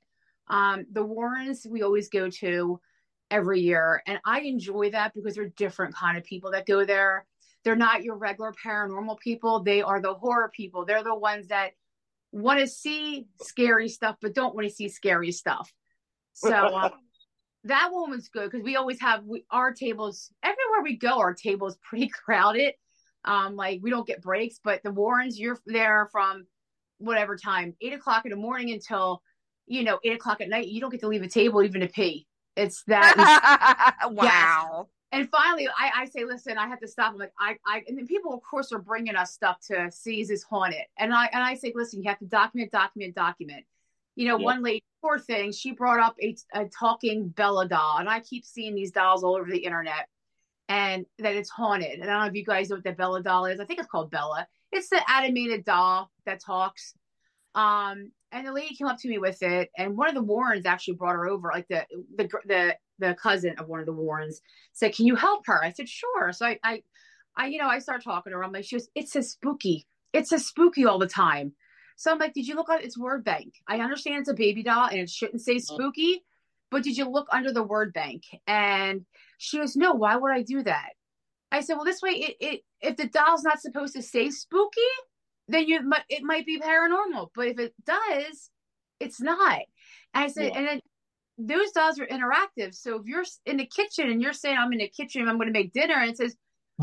Um, 0.47 0.87
the 0.93 1.03
Warrens 1.03 1.67
we 1.69 1.83
always 1.83 2.09
go 2.09 2.31
to 2.31 2.81
every 3.33 3.61
year, 3.61 4.03
and 4.07 4.21
I 4.25 4.41
enjoy 4.43 4.91
that 4.91 5.15
because 5.15 5.35
they're 5.35 5.49
different 5.49 5.97
kind 5.97 6.17
of 6.17 6.23
people 6.23 6.53
that 6.53 6.67
go 6.67 6.85
there. 6.85 7.27
They're 7.65 7.77
not 7.77 8.03
your 8.05 8.17
regular 8.17 8.55
paranormal 8.65 9.19
people. 9.21 9.63
They 9.63 9.83
are 9.83 10.01
the 10.01 10.15
horror 10.15 10.51
people. 10.55 10.85
They're 10.85 11.05
the 11.05 11.15
ones 11.15 11.49
that 11.49 11.73
want 12.33 12.61
to 12.61 12.67
see 12.67 13.27
scary 13.43 13.89
stuff 13.89 14.17
but 14.21 14.35
don't 14.35 14.55
want 14.55 14.67
to 14.69 14.73
see 14.73 14.89
scary 14.89 15.33
stuff. 15.33 15.73
So 16.33 16.55
um, 16.77 16.93
that 17.65 17.91
one 17.93 18.11
was 18.11 18.29
good 18.29 18.51
because 18.51 18.65
we 18.65 18.77
always 18.77 19.01
have 19.01 19.25
we, 19.25 19.45
our 19.51 19.73
tables 19.73 20.31
everywhere 20.43 20.83
we 20.83 20.97
go. 20.97 21.19
Our 21.19 21.35
table 21.35 21.67
is 21.67 21.77
pretty 21.83 22.09
crowded. 22.25 22.75
Um, 23.25 23.55
like 23.55 23.81
we 23.83 23.91
don't 23.91 24.07
get 24.07 24.23
breaks, 24.23 24.61
but 24.65 24.83
the 24.83 24.91
Warrens, 24.91 25.39
you're 25.39 25.59
there 25.67 26.09
from 26.11 26.47
whatever 26.99 27.37
time, 27.37 27.75
eight 27.83 27.93
o'clock 27.93 28.25
in 28.25 28.31
the 28.31 28.37
morning 28.37 28.73
until 28.73 29.23
you 29.67 29.85
know 29.85 29.99
eight 30.05 30.15
o'clock 30.15 30.41
at 30.41 30.49
night. 30.49 30.69
You 30.69 30.81
don't 30.81 30.91
get 30.91 31.01
to 31.01 31.09
leave 31.09 31.23
a 31.23 31.29
table 31.29 31.63
even 31.63 31.83
to 31.83 31.89
pee. 31.89 32.27
It's 32.57 32.83
that 32.87 33.97
wow. 34.11 34.89
And 35.13 35.29
finally 35.31 35.67
I, 35.69 36.03
I 36.03 36.05
say 36.07 36.25
listen 36.25 36.59
i 36.59 36.67
have 36.69 36.81
to 36.81 36.89
stop. 36.89 37.13
I'm 37.13 37.19
like 37.19 37.33
i 37.39 37.57
i 37.67 37.83
and 37.89 37.99
then 37.99 38.07
people 38.07 38.33
of 38.35 38.41
course 38.43 38.73
are 38.73 38.79
bringing 38.79 39.17
us 39.17 39.33
stuff 39.33 39.59
to 39.69 39.91
see 39.91 40.21
is 40.21 40.29
this 40.29 40.43
haunted? 40.43 40.83
And 40.99 41.13
i 41.15 41.27
and 41.33 41.43
i 41.43 41.55
say 41.55 41.73
listen 41.75 42.03
you 42.03 42.09
have 42.09 42.19
to 42.21 42.27
document 42.27 42.71
document 42.73 43.15
document. 43.15 43.65
You 44.17 44.29
know 44.29 44.37
Yeah. 44.37 44.47
one 44.47 44.63
lady 44.63 44.85
poor 45.03 45.19
thing 45.19 45.53
she 45.53 45.73
brought 45.73 46.01
up 46.01 46.15
a, 46.23 46.37
a 46.55 46.67
talking 46.67 47.29
bella 47.29 47.67
doll 47.67 47.99
and 47.99 48.09
i 48.09 48.21
keep 48.21 48.45
seeing 48.45 48.75
these 48.75 48.91
dolls 48.93 49.25
all 49.25 49.37
over 49.37 49.51
the 49.51 49.59
internet 49.65 50.09
and 50.69 51.05
that 51.19 51.35
it's 51.35 51.51
haunted. 51.51 51.99
And 51.99 52.05
i 52.05 52.07
don't 52.07 52.21
know 52.21 52.27
if 52.29 52.35
you 52.35 52.45
guys 52.45 52.69
know 52.71 52.77
what 52.77 52.85
the 52.85 52.93
bella 52.93 53.23
doll 53.23 53.47
is. 53.47 53.61
I 53.61 53.65
think 53.65 53.79
it's 53.81 53.89
called 53.89 54.11
bella. 54.11 54.47
It's 54.73 54.89
the 54.89 55.01
animated 55.11 55.65
doll 55.65 56.11
that 56.27 56.41
talks. 56.41 56.95
Um 57.55 58.13
and 58.33 58.47
the 58.47 58.53
lady 58.53 58.77
came 58.77 58.87
up 58.87 58.99
to 59.01 59.09
me 59.09 59.19
with 59.19 59.43
it 59.43 59.71
and 59.77 59.97
one 59.97 60.09
of 60.09 60.15
the 60.15 60.23
warrens 60.23 60.67
actually 60.67 60.95
brought 60.95 61.17
her 61.17 61.29
over 61.29 61.51
like 61.53 61.67
the 61.69 61.85
the 62.17 62.29
the 62.45 62.77
the 63.01 63.17
cousin 63.21 63.55
of 63.59 63.69
one 63.69 63.81
of 63.81 63.87
the 63.87 63.93
warrens 63.93 64.41
said 64.73 64.95
can 64.95 65.07
you 65.07 65.17
help 65.17 65.47
her? 65.47 65.63
I 65.63 65.73
said 65.73 65.89
sure. 65.89 66.33
So 66.33 66.47
i 66.47 66.59
i, 66.63 66.83
I 67.37 67.47
you 67.47 67.59
know 67.59 67.69
i 67.69 67.79
start 67.79 68.05
talking 68.05 68.33
to 68.33 68.37
her. 68.37 68.45
I'm 68.45 68.53
like 68.53 68.65
she 68.65 68.77
goes 68.77 68.89
it 68.95 69.09
says 69.09 69.31
spooky. 69.31 69.87
It 70.13 70.27
says 70.27 70.47
spooky 70.47 70.85
all 70.85 70.99
the 70.99 71.07
time. 71.07 71.53
So 71.97 72.13
i'm 72.13 72.19
like 72.19 72.35
did 72.35 72.47
you 72.47 72.55
look 72.55 72.71
at 72.71 72.85
its 72.85 72.99
word 72.99 73.25
bank. 73.25 73.55
I 73.67 73.81
understand 73.81 74.21
it's 74.21 74.31
a 74.31 74.35
baby 74.35 74.63
doll 74.63 74.87
and 74.87 75.01
it 75.01 75.11
shouldn't 75.11 75.43
say 75.43 75.57
uh-huh. 75.57 75.75
spooky 75.75 76.25
but 76.71 76.85
did 76.85 76.97
you 76.97 77.09
look 77.09 77.27
under 77.33 77.53
the 77.53 77.65
word 77.65 77.93
bank? 77.93 78.23
And 78.47 79.05
she 79.39 79.59
goes 79.59 79.77
no 79.77 79.93
why 79.93 80.17
would 80.17 80.33
i 80.33 80.43
do 80.43 80.63
that? 80.63 80.91
I 81.53 81.61
said 81.63 81.75
well 81.75 81.85
this 81.85 82.03
way 82.03 82.11
it, 82.13 82.37
it 82.41 82.61
if 82.81 82.97
the 82.97 83.07
doll's 83.07 83.43
not 83.43 83.61
supposed 83.61 83.95
to 83.95 84.03
say 84.03 84.31
spooky 84.31 84.81
then 85.51 85.67
you 85.67 85.83
might 85.83 86.05
it 86.09 86.23
might 86.23 86.47
be 86.47 86.61
paranormal. 86.61 87.31
But 87.35 87.49
if 87.49 87.59
it 87.59 87.75
does, 87.85 88.51
it's 88.99 89.21
not. 89.21 89.61
And 90.15 90.25
I 90.25 90.29
said, 90.29 90.53
Yeah. 90.53 90.59
and 90.59 90.67
then 90.69 90.81
those 91.47 91.73
dolls 91.73 91.99
are 91.99 92.07
interactive. 92.07 92.75
So 92.75 92.97
if 92.97 93.07
you're 93.07 93.25
in 93.47 93.57
the 93.57 93.67
kitchen 93.67 94.11
and 94.11 94.21
you're 94.21 94.33
saying 94.33 94.57
I'm 94.59 94.73
in 94.73 94.79
the 94.79 94.89
kitchen, 94.89 95.29
I'm 95.29 95.37
going 95.37 95.49
to 95.49 95.53
make 95.53 95.73
dinner, 95.73 95.95
and 95.95 96.11
it 96.11 96.17
says, 96.17 96.37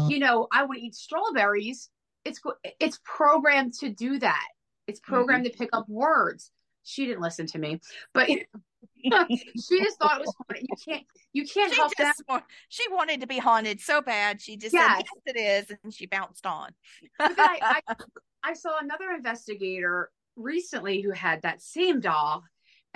you 0.07 0.19
know, 0.19 0.47
I 0.51 0.63
want 0.65 0.79
to 0.79 0.85
eat 0.85 0.95
strawberries. 0.95 1.89
It's 2.25 2.41
it's 2.79 2.99
programmed 3.03 3.73
to 3.79 3.89
do 3.89 4.19
that. 4.19 4.47
It's 4.87 4.99
mm-hmm. 4.99 5.13
programmed 5.13 5.45
to 5.45 5.51
pick 5.51 5.69
up 5.73 5.87
words. 5.87 6.51
She 6.83 7.05
didn't 7.05 7.21
listen 7.21 7.47
to 7.47 7.59
me, 7.59 7.81
but 8.13 8.27
she 8.29 9.83
just 9.83 9.99
thought 9.99 10.19
it 10.19 10.25
was 10.25 10.35
funny. 10.47 10.65
You 10.67 10.75
can't 10.85 11.05
you 11.33 11.45
can't 11.45 11.73
She 11.73 11.79
help 11.79 11.93
that. 11.97 12.43
she 12.69 12.83
wanted 12.91 13.21
to 13.21 13.27
be 13.27 13.37
haunted 13.37 13.79
so 13.81 14.01
bad. 14.01 14.41
She 14.41 14.57
just 14.57 14.73
Yes. 14.73 14.97
said, 14.97 15.05
"Yes, 15.05 15.35
it 15.35 15.39
is," 15.69 15.77
and 15.83 15.93
she 15.93 16.05
bounced 16.05 16.45
on. 16.45 16.71
I, 17.19 17.81
I, 17.87 17.95
I 18.43 18.53
saw 18.53 18.77
another 18.79 19.11
investigator 19.11 20.11
recently 20.35 21.01
who 21.01 21.11
had 21.11 21.41
that 21.41 21.61
same 21.61 21.99
doll, 21.99 22.43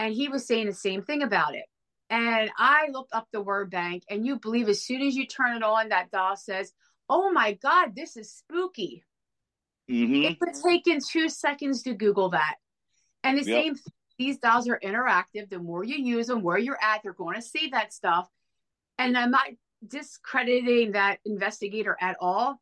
and 0.02 0.16
he 0.16 0.30
was 0.30 0.48
saying 0.48 0.66
the 0.66 0.74
same 0.74 1.04
thing 1.04 1.22
about 1.22 1.54
it. 1.54 1.66
And 2.10 2.50
I 2.58 2.90
looked 2.92 3.14
up 3.14 3.28
the 3.32 3.40
word 3.40 3.70
bank, 3.70 4.04
and 4.10 4.26
you 4.26 4.40
believe 4.40 4.68
as 4.68 4.84
soon 4.84 5.04
as 5.04 5.16
you 5.16 5.28
turn 5.28 5.56
it 5.56 5.64
on, 5.64 5.90
that 5.90 6.10
doll 6.10 6.36
says, 6.36 6.74
"Oh 7.08 7.32
my 7.32 7.54
God, 7.54 7.96
this 7.96 8.18
is 8.18 8.34
spooky." 8.34 9.06
hmm 9.88 10.24
It 10.24 10.38
would 10.42 10.56
take 10.66 10.88
in 10.88 11.00
two 11.08 11.30
seconds 11.30 11.84
to 11.84 11.94
Google 11.94 12.30
that. 12.32 12.56
And 13.24 13.38
the 13.38 13.44
Yep. 13.44 13.64
same, 13.64 13.76
these 14.18 14.40
dolls 14.40 14.68
are 14.68 14.80
interactive. 14.80 15.50
The 15.50 15.60
more 15.60 15.84
you 15.84 15.98
use 15.98 16.28
them, 16.28 16.42
where 16.42 16.58
you're 16.58 16.82
at, 16.82 17.04
they're 17.04 17.14
going 17.14 17.36
to 17.36 17.42
see 17.42 17.70
that 17.70 17.94
stuff. 17.94 18.28
And 18.98 19.16
I'm 19.16 19.32
not 19.32 19.48
discrediting 19.88 20.94
that 20.94 21.20
investigator 21.26 21.96
at 22.02 22.18
all, 22.20 22.60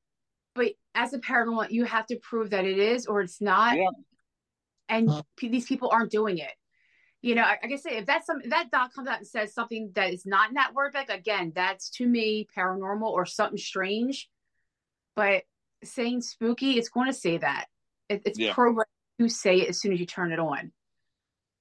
but 0.56 0.74
as 0.94 1.14
a 1.14 1.20
paranormal, 1.20 1.72
you 1.72 1.86
have 1.86 2.06
to 2.08 2.18
prove 2.18 2.50
that 2.50 2.66
it 2.66 2.78
is 2.78 3.08
or 3.08 3.22
it's 3.22 3.40
not. 3.40 3.78
Yeah. 3.78 3.90
And 4.90 5.10
these 5.40 5.68
people 5.68 5.90
aren't 5.90 6.12
doing 6.12 6.38
it. 6.40 6.52
You 7.22 7.36
know, 7.36 7.42
I- 7.44 7.60
like 7.62 7.72
I 7.72 7.76
say, 7.76 7.98
if 7.98 8.06
that's 8.06 8.26
some 8.26 8.42
if 8.42 8.50
that 8.50 8.72
doc 8.72 8.94
comes 8.94 9.08
out 9.08 9.18
and 9.18 9.28
says 9.28 9.54
something 9.54 9.92
that 9.96 10.14
is 10.14 10.26
not 10.26 10.50
in 10.50 10.56
that 10.56 10.74
word 10.74 10.94
bank, 10.94 11.10
again, 11.10 11.52
that's 11.54 11.90
to 11.92 12.08
me 12.08 12.48
paranormal 12.56 13.10
or 13.10 13.26
something 13.26 13.58
strange. 13.58 14.30
But 15.16 15.44
saying 15.84 16.22
spooky, 16.22 16.78
it's 16.78 16.90
going 16.90 17.08
to 17.08 17.14
say 17.14 17.38
that. 17.38 17.68
It, 18.08 18.22
it's 18.26 18.40
Yeah. 18.40 18.54
programmed 18.54 18.88
to 19.20 19.28
say 19.28 19.58
it 19.62 19.70
as 19.70 19.82
soon 19.82 19.92
as 19.94 20.00
you 20.00 20.06
turn 20.06 20.32
it 20.32 20.40
on. 20.40 20.72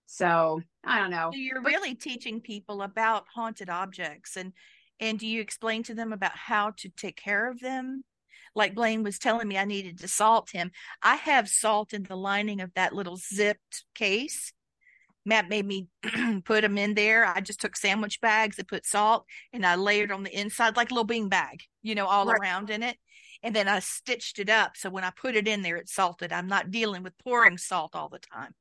So 0.07 0.63
I 0.85 1.01
don't 1.01 1.11
know. 1.11 1.31
So 1.33 1.39
you're 1.39 1.61
really 1.63 1.95
teaching 1.95 2.41
people 2.41 2.83
about 2.83 3.27
haunted 3.35 3.69
objects, 3.69 4.37
and 4.37 4.53
and 5.01 5.19
do 5.19 5.27
you 5.27 5.41
explain 5.41 5.83
to 5.85 5.95
them 5.95 6.13
about 6.13 6.37
how 6.37 6.71
to 6.79 6.89
take 6.89 7.17
care 7.17 7.49
of 7.49 7.61
them? 7.61 8.05
Like 8.55 8.75
Blaine 8.75 9.03
was 9.03 9.19
telling 9.19 9.47
me, 9.47 9.59
I 9.59 9.65
needed 9.65 9.99
to 10.01 10.09
salt 10.09 10.51
him. 10.51 10.73
I 11.03 11.17
have 11.17 11.49
salt 11.49 11.93
in 11.93 12.05
the 12.05 12.17
lining 12.17 12.61
of 12.61 12.73
that 12.75 12.95
little 12.95 13.17
zipped 13.17 13.85
case. 13.95 14.53
Matt 15.29 15.51
made 15.51 15.67
me 15.67 15.87
put 16.45 16.63
them 16.63 16.79
in 16.79 16.95
there. 16.95 17.27
I 17.27 17.41
just 17.43 17.61
took 17.61 17.77
sandwich 17.77 18.19
bags 18.23 18.59
and 18.59 18.67
put 18.67 18.87
salt, 18.87 19.27
and 19.53 19.65
I 19.67 19.75
layered 19.75 20.11
on 20.11 20.23
the 20.23 20.35
inside 20.41 20.75
like 20.77 20.91
a 20.91 20.95
little 20.95 21.05
bean 21.05 21.29
bag, 21.29 21.63
you 21.83 21.95
know, 21.95 22.07
all 22.07 22.25
Right. 22.27 22.39
around 22.41 22.71
in 22.71 22.83
it. 22.83 22.97
And 23.43 23.55
then 23.55 23.69
I 23.69 23.79
stitched 23.81 24.39
it 24.39 24.49
up. 24.49 24.77
So 24.77 24.89
when 24.91 25.05
I 25.05 25.11
put 25.11 25.37
it 25.37 25.47
in 25.47 25.61
there, 25.63 25.77
it's 25.77 25.95
salted. 25.95 26.33
I'm 26.33 26.49
not 26.49 26.71
dealing 26.71 27.03
with 27.03 27.13
pouring 27.19 27.59
salt 27.59 27.95
all 27.95 28.09
the 28.09 28.19
time. 28.19 28.55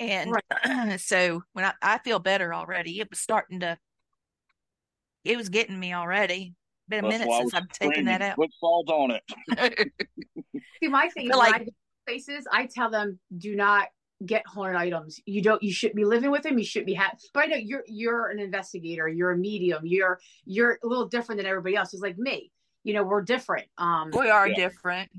And 0.00 0.34
so 1.00 1.42
when 1.52 1.64
I, 1.64 1.72
I 1.80 1.98
feel 1.98 2.18
better 2.18 2.52
already, 2.52 2.98
it 3.00 3.08
was 3.08 3.20
starting 3.20 3.60
to, 3.60 3.78
it 5.24 5.36
was 5.36 5.48
getting 5.48 5.78
me 5.78 5.94
already. 5.94 6.54
Been 6.88 7.04
a 7.04 7.08
That's 7.08 7.20
minute 7.20 7.36
since 7.38 7.54
I've 7.54 7.68
taken 7.68 8.06
that 8.06 8.20
out. 8.20 8.36
Put 8.36 8.50
salt 8.58 8.90
on 8.90 9.12
it. 9.12 9.22
See, 10.82 10.88
my 10.88 11.08
thing 11.10 11.26
is 11.26 11.30
feel 11.30 11.38
when 11.38 11.52
like- 11.52 11.54
I 11.54 11.58
go 11.60 11.64
to 11.66 11.72
places, 12.06 12.46
I 12.50 12.66
tell 12.66 12.90
them 12.90 13.20
do 13.38 13.54
not 13.54 13.86
get 14.26 14.46
haunted 14.46 14.76
items. 14.76 15.20
You 15.26 15.42
don't. 15.42 15.62
You 15.62 15.72
shouldn't 15.72 15.96
be 15.96 16.04
living 16.04 16.30
with 16.30 16.42
them. 16.42 16.58
You 16.58 16.64
shouldn't 16.64 16.86
be 16.86 16.94
happy. 16.94 17.18
But 17.32 17.44
I 17.44 17.46
know 17.46 17.56
you're 17.56 17.84
you're 17.86 18.28
an 18.28 18.38
investigator. 18.38 19.08
You're 19.08 19.32
a 19.32 19.36
medium. 19.38 19.84
You're 19.84 20.20
you're 20.44 20.78
a 20.82 20.86
little 20.86 21.06
different 21.08 21.38
than 21.38 21.46
everybody 21.46 21.76
else. 21.76 21.92
It's 21.94 22.02
like 22.02 22.18
me. 22.18 22.50
You 22.84 22.94
know, 22.94 23.02
we're 23.04 23.22
different. 23.22 23.66
Um, 23.78 24.10
we 24.12 24.28
are 24.30 24.48
Yeah. 24.48 24.54
different. 24.56 25.10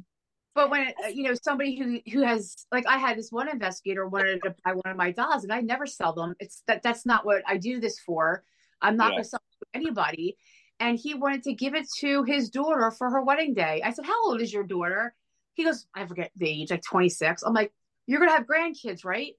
but 0.55 0.69
when 0.69 0.93
you 1.13 1.23
know 1.23 1.33
somebody 1.41 1.77
who 1.77 1.99
who 2.11 2.21
has 2.23 2.65
like 2.71 2.85
I 2.87 2.97
had 2.97 3.17
this 3.17 3.31
one 3.31 3.47
investigator 3.49 4.07
wanted 4.07 4.41
to 4.43 4.55
buy 4.63 4.73
one 4.73 4.91
of 4.91 4.97
my 4.97 5.11
dolls, 5.11 5.43
and 5.43 5.53
I 5.53 5.61
never 5.61 5.85
sell 5.85 6.13
them. 6.13 6.35
It's 6.39 6.63
that 6.67 6.83
that's 6.83 7.05
not 7.05 7.25
what 7.25 7.41
I 7.47 7.57
do 7.57 7.79
this 7.79 7.99
for. 7.99 8.43
I'm 8.81 8.97
not 8.97 9.09
Yeah. 9.09 9.11
going 9.11 9.23
to 9.23 9.29
sell 9.29 9.39
to 9.61 9.67
anybody. 9.73 10.37
and 10.79 10.97
he 10.97 11.13
wanted 11.13 11.43
to 11.43 11.53
give 11.53 11.75
it 11.75 11.85
to 11.99 12.23
his 12.23 12.49
daughter 12.49 12.89
for 12.89 13.07
her 13.11 13.21
wedding 13.21 13.53
day. 13.53 13.83
I 13.85 13.91
said, 13.91 14.03
How 14.03 14.25
old 14.25 14.41
is 14.41 14.51
your 14.51 14.63
daughter? 14.63 15.13
He 15.53 15.63
goes, 15.63 15.85
I 15.93 16.07
forget 16.07 16.31
the 16.35 16.49
age, 16.49 16.71
like 16.71 16.81
26. 16.81 17.43
I'm 17.43 17.53
like, 17.53 17.71
You're 18.11 18.19
going 18.19 18.29
to 18.29 18.35
have 18.35 18.45
grandkids, 18.45 19.05
right? 19.05 19.35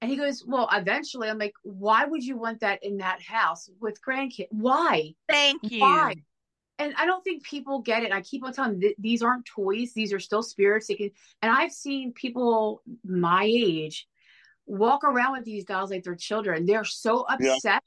And 0.00 0.08
he 0.08 0.16
goes, 0.16 0.44
Well, 0.46 0.68
eventually. 0.72 1.28
I'm 1.28 1.38
like, 1.38 1.54
Why 1.64 2.04
would 2.04 2.22
you 2.22 2.36
want 2.36 2.60
that 2.60 2.84
in 2.84 2.98
that 2.98 3.20
house 3.20 3.68
with 3.80 3.98
grandkids? 4.00 4.46
Why? 4.50 5.14
Thank 5.28 5.60
you. 5.64 5.80
Why? 5.80 6.14
And 6.78 6.94
I 6.96 7.04
don't 7.04 7.24
think 7.24 7.44
people 7.44 7.80
get 7.80 8.04
it. 8.04 8.12
I 8.12 8.20
keep 8.20 8.44
on 8.44 8.52
telling 8.52 8.78
them 8.78 8.92
these 8.96 9.22
aren't 9.22 9.44
toys; 9.44 9.92
these 9.92 10.12
are 10.12 10.20
still 10.20 10.42
spirits. 10.42 10.86
They 10.86 10.94
can, 10.94 11.10
and 11.42 11.50
I've 11.50 11.72
seen 11.72 12.12
people 12.12 12.82
my 13.04 13.44
age 13.44 14.06
walk 14.66 15.02
around 15.02 15.32
with 15.32 15.44
these 15.44 15.64
dolls 15.64 15.90
like 15.90 16.04
they're 16.04 16.14
children. 16.14 16.64
They're 16.64 16.84
so 16.84 17.26
upset 17.28 17.60
yeah. 17.64 17.78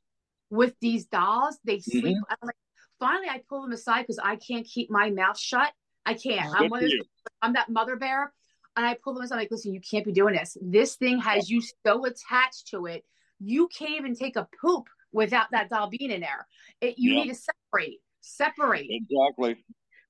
with 0.49 0.75
these 0.81 1.05
dolls. 1.05 1.57
They 1.63 1.79
sleep. 1.79 2.17
Mm-hmm. 2.17 2.45
Like, 2.45 2.55
finally, 2.99 3.29
I 3.29 3.41
pull 3.49 3.61
them 3.61 3.71
aside 3.71 4.01
because 4.01 4.19
I 4.19 4.35
can't 4.35 4.65
keep 4.65 4.91
my 4.91 5.11
mouth 5.11 5.39
shut. 5.39 5.71
I 6.05 6.13
can't. 6.13 6.53
I'm, 6.55 6.69
one 6.69 6.83
of 6.83 6.89
those, 6.89 7.07
I'm 7.41 7.53
that 7.53 7.69
mother 7.69 7.95
bear. 7.95 8.31
And 8.75 8.85
I 8.85 8.97
pull 9.01 9.13
them 9.13 9.23
aside, 9.23 9.37
like, 9.37 9.51
listen, 9.51 9.73
you 9.73 9.81
can't 9.81 10.05
be 10.05 10.11
doing 10.11 10.35
this. 10.35 10.57
This 10.61 10.95
thing 10.95 11.19
has 11.19 11.49
you 11.49 11.61
so 11.85 12.05
attached 12.05 12.67
to 12.71 12.87
it. 12.87 13.03
You 13.39 13.67
can't 13.67 13.95
even 13.95 14.15
take 14.15 14.35
a 14.35 14.47
poop 14.61 14.87
without 15.11 15.47
that 15.51 15.69
doll 15.69 15.89
being 15.89 16.11
in 16.11 16.21
there. 16.21 16.47
It, 16.81 16.95
you 16.97 17.13
need 17.13 17.29
to 17.29 17.35
separate 17.35 17.99
separate. 18.25 18.87
Exactly. 18.89 19.57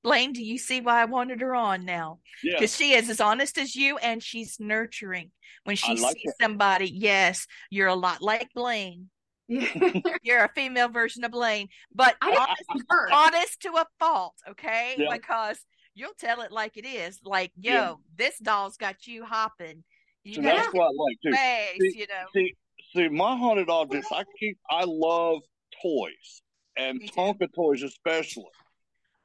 Blaine, 0.03 0.34
do 0.34 0.43
you 0.43 0.57
see 0.57 0.82
why 0.82 1.01
I 1.01 1.05
wanted 1.05 1.41
her 1.41 1.55
on 1.55 1.84
now? 1.84 2.20
Because 2.43 2.61
yes. 2.61 2.76
she 2.76 2.93
is 2.93 3.09
as 3.09 3.20
honest 3.20 3.57
as 3.57 3.76
you 3.76 3.97
and 3.97 4.22
she's 4.22 4.59
nurturing. 4.59 5.32
When 5.63 5.76
she 5.76 5.97
like 5.97 6.18
sees 6.18 6.32
it. 6.32 6.36
somebody, 6.39 6.88
yes, 6.88 7.47
you're 7.72 7.88
a 7.88 7.95
lot 7.95 8.22
like 8.22 8.49
Blaine. 8.53 9.09
you're 9.47 10.43
a 10.43 10.51
female 10.55 10.89
version 10.89 11.24
of 11.24 11.32
Blaine, 11.32 11.70
but 11.93 12.16
honest, 12.22 12.63
honest, 13.11 13.61
to 13.61 13.70
a 13.70 13.86
fault, 13.99 14.34
okay? 14.49 14.95
Yeah. 14.97 15.09
Because 15.11 15.57
you'll 15.96 16.14
tell 16.20 16.41
it 16.41 16.52
like 16.52 16.78
it 16.78 16.86
is. 16.86 17.20
Like, 17.24 17.52
yo, 17.58 17.72
yeah. 17.72 17.93
this 18.18 18.38
doll's 18.38 18.78
got 18.78 19.08
you 19.08 19.26
hopping. 19.26 19.84
You 20.24 20.36
so 20.36 20.41
that's 20.41 20.74
what 20.74 20.84
I 20.84 20.91
like 20.98 21.18
too. 21.24 21.32
Face, 21.34 21.93
see, 21.93 22.00
you 22.00 22.08
know. 22.08 22.26
See, 22.34 22.56
see, 22.93 23.10
my 23.10 23.36
haunted 23.36 23.70
objects, 23.70 24.10
I 24.12 24.24
keep 24.39 24.58
I 24.70 24.84
love 24.86 25.41
toys 25.82 26.41
and 26.78 27.02
Tonka 27.12 27.48
toys 27.54 27.84
especially. 27.84 28.46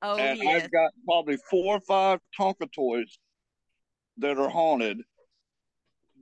Oh, 0.03 0.16
and 0.16 0.39
yes. 0.39 0.64
I've 0.64 0.71
got 0.71 0.93
probably 1.05 1.37
four 1.51 1.77
or 1.77 1.81
five 1.81 2.21
Tonka 2.39 2.71
toys 2.73 3.18
that 4.18 4.39
are 4.39 4.49
haunted, 4.49 4.99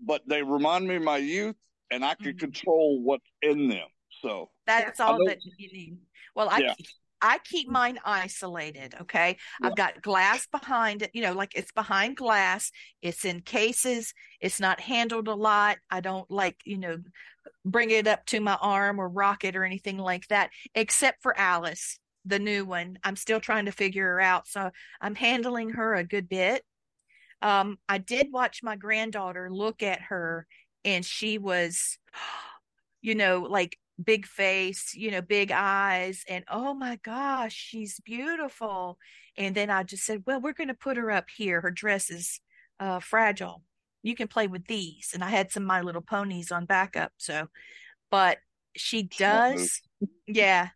but 0.05 0.23
they 0.27 0.43
remind 0.43 0.89
me 0.89 0.97
of 0.97 1.03
my 1.03 1.19
youth, 1.19 1.57
and 1.91 2.05
I 2.05 2.15
can 2.15 2.29
mm-hmm. 2.29 2.39
control 2.39 3.03
what's 3.03 3.27
in 3.43 3.69
them. 3.69 3.87
So 4.23 4.51
that's 4.67 5.01
all 5.01 5.25
that 5.27 5.39
you 5.45 5.69
need. 5.73 5.99
Well, 6.35 6.49
I 6.49 6.59
yeah. 6.59 6.75
I 7.21 7.39
keep 7.45 7.69
mine 7.69 7.99
isolated. 8.05 8.95
Okay. 9.03 9.37
I've 9.63 9.75
got 9.75 10.03
glass 10.03 10.47
behind 10.47 11.03
it, 11.03 11.11
you 11.15 11.23
know, 11.23 11.33
like 11.33 11.53
it's 11.55 11.73
behind 11.73 12.17
glass. 12.17 12.71
It's 13.03 13.25
in 13.25 13.41
cases. 13.41 14.15
It's 14.41 14.61
not 14.61 14.81
handled 14.81 15.29
a 15.29 15.35
lot. 15.35 15.79
I 15.91 16.01
don't 16.01 16.31
like, 16.31 16.57
you 16.65 16.79
know, 16.79 16.99
bring 17.65 17.91
it 17.91 18.07
up 18.07 18.25
to 18.27 18.41
my 18.41 18.57
arm 18.61 19.01
or 19.01 19.09
rock 19.09 19.45
it 19.45 19.57
or 19.57 19.65
anything 19.65 19.99
like 19.99 20.27
that, 20.29 20.51
except 20.75 21.23
for 21.23 21.39
Alice, 21.39 21.99
the 22.25 22.39
new 22.39 22.65
one. 22.65 22.99
I'm 23.03 23.17
still 23.17 23.41
trying 23.41 23.67
to 23.67 23.73
figure 23.73 24.05
her 24.05 24.21
out. 24.21 24.47
So 24.47 24.71
I'm 25.01 25.15
handling 25.15 25.71
her 25.71 25.95
a 25.95 26.05
good 26.05 26.29
bit. 26.29 26.65
Um, 27.43 27.79
I 27.89 27.99
did 27.99 28.29
watch 28.33 28.63
my 28.63 28.77
granddaughter 28.77 29.49
look 29.51 29.83
at 29.83 30.01
her 30.03 30.47
and 30.85 31.05
she 31.05 31.39
was, 31.39 31.99
you 33.03 33.15
know, 33.15 33.47
like 33.49 33.79
big 34.03 34.27
face, 34.27 34.95
you 34.95 35.11
know, 35.11 35.23
big 35.23 35.51
eyes, 35.53 36.25
and 36.29 36.45
oh 36.51 36.75
my 36.75 36.97
gosh, 37.03 37.55
she's 37.55 38.01
beautiful. 38.01 38.99
And 39.37 39.55
then 39.55 39.71
I 39.71 39.83
just 39.83 40.05
said, 40.05 40.25
well, 40.27 40.41
we're 40.41 40.53
going 40.53 40.69
to 40.69 40.75
put 40.75 40.97
her 40.97 41.11
up 41.11 41.27
here. 41.35 41.61
Her 41.61 41.71
dress 41.71 42.11
is 42.11 42.41
uh, 42.81 43.01
fragile 43.01 43.63
you 44.03 44.15
can 44.15 44.29
play 44.29 44.47
with 44.47 44.67
these. 44.67 45.11
And 45.15 45.23
I 45.23 45.31
had 45.31 45.51
some 45.51 45.65
My 45.65 45.81
Little 45.83 46.03
Ponies 46.03 46.53
on 46.53 46.65
backup. 46.65 47.13
So, 47.19 47.49
but 48.11 48.39
she 48.77 49.03
does. 49.03 49.81
Yeah. 50.27 50.69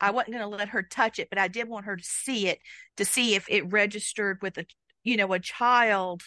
I 0.00 0.12
wasn't 0.12 0.36
going 0.36 0.48
to 0.48 0.56
let 0.56 0.68
her 0.68 0.82
touch 0.82 1.18
it, 1.18 1.28
but 1.28 1.38
I 1.38 1.48
did 1.48 1.68
want 1.68 1.86
her 1.86 1.96
to 1.96 2.04
see 2.04 2.46
it 2.46 2.60
to 2.98 3.04
see 3.04 3.34
if 3.34 3.46
it 3.48 3.72
registered 3.72 4.38
with 4.42 4.56
a, 4.58 4.64
you 5.02 5.16
know, 5.16 5.32
a 5.32 5.40
child 5.40 6.22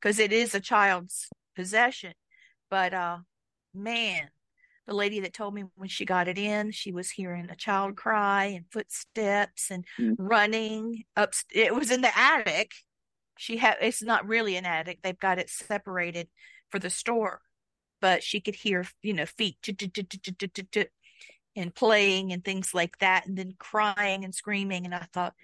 because 0.00 0.20
it 0.20 0.32
is 0.32 0.54
a 0.54 0.60
child's 0.60 1.28
possession. 1.56 2.12
But, 2.70 2.94
uh, 2.94 3.18
man, 3.74 4.28
the 4.86 4.94
lady 4.94 5.20
that 5.20 5.32
told 5.32 5.54
me 5.54 5.64
when 5.76 5.88
she 5.88 6.04
got 6.04 6.28
it 6.28 6.38
in, 6.38 6.72
she 6.72 6.92
was 6.92 7.10
hearing 7.10 7.48
a 7.50 7.56
child 7.56 7.96
cry 7.96 8.46
and 8.46 8.64
footsteps 8.70 9.70
and 9.70 9.84
mm. 9.98 10.16
running 10.18 11.04
up. 11.16 11.34
It 11.54 11.74
was 11.74 11.90
in 11.90 12.00
the 12.00 12.16
attic 12.18 12.72
she 13.42 13.56
had 13.56 13.76
it's 13.80 14.02
not 14.02 14.26
really 14.26 14.56
an 14.56 14.64
attic 14.64 15.00
they've 15.02 15.18
got 15.18 15.38
it 15.38 15.50
separated 15.50 16.28
for 16.70 16.78
the 16.78 16.90
store 16.90 17.40
but 18.00 18.22
she 18.22 18.40
could 18.40 18.54
hear 18.54 18.86
you 19.02 19.12
know 19.12 19.26
feet 19.26 19.56
and 21.56 21.74
playing 21.74 22.32
and 22.32 22.44
things 22.44 22.72
like 22.72 22.98
that 22.98 23.26
and 23.26 23.36
then 23.36 23.54
crying 23.58 24.24
and 24.24 24.34
screaming 24.34 24.84
and 24.84 24.94
i 24.94 25.06
thought 25.12 25.34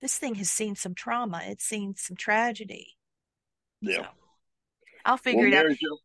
this 0.00 0.18
thing 0.18 0.36
has 0.36 0.50
seen 0.50 0.76
some 0.76 0.94
trauma 0.94 1.40
it's 1.46 1.64
seen 1.64 1.94
some 1.96 2.16
tragedy 2.16 2.94
yeah 3.80 4.02
so 4.02 4.06
i'll 5.04 5.16
figure 5.16 5.48
well, 5.48 5.66
it 5.66 5.72
out 5.72 5.98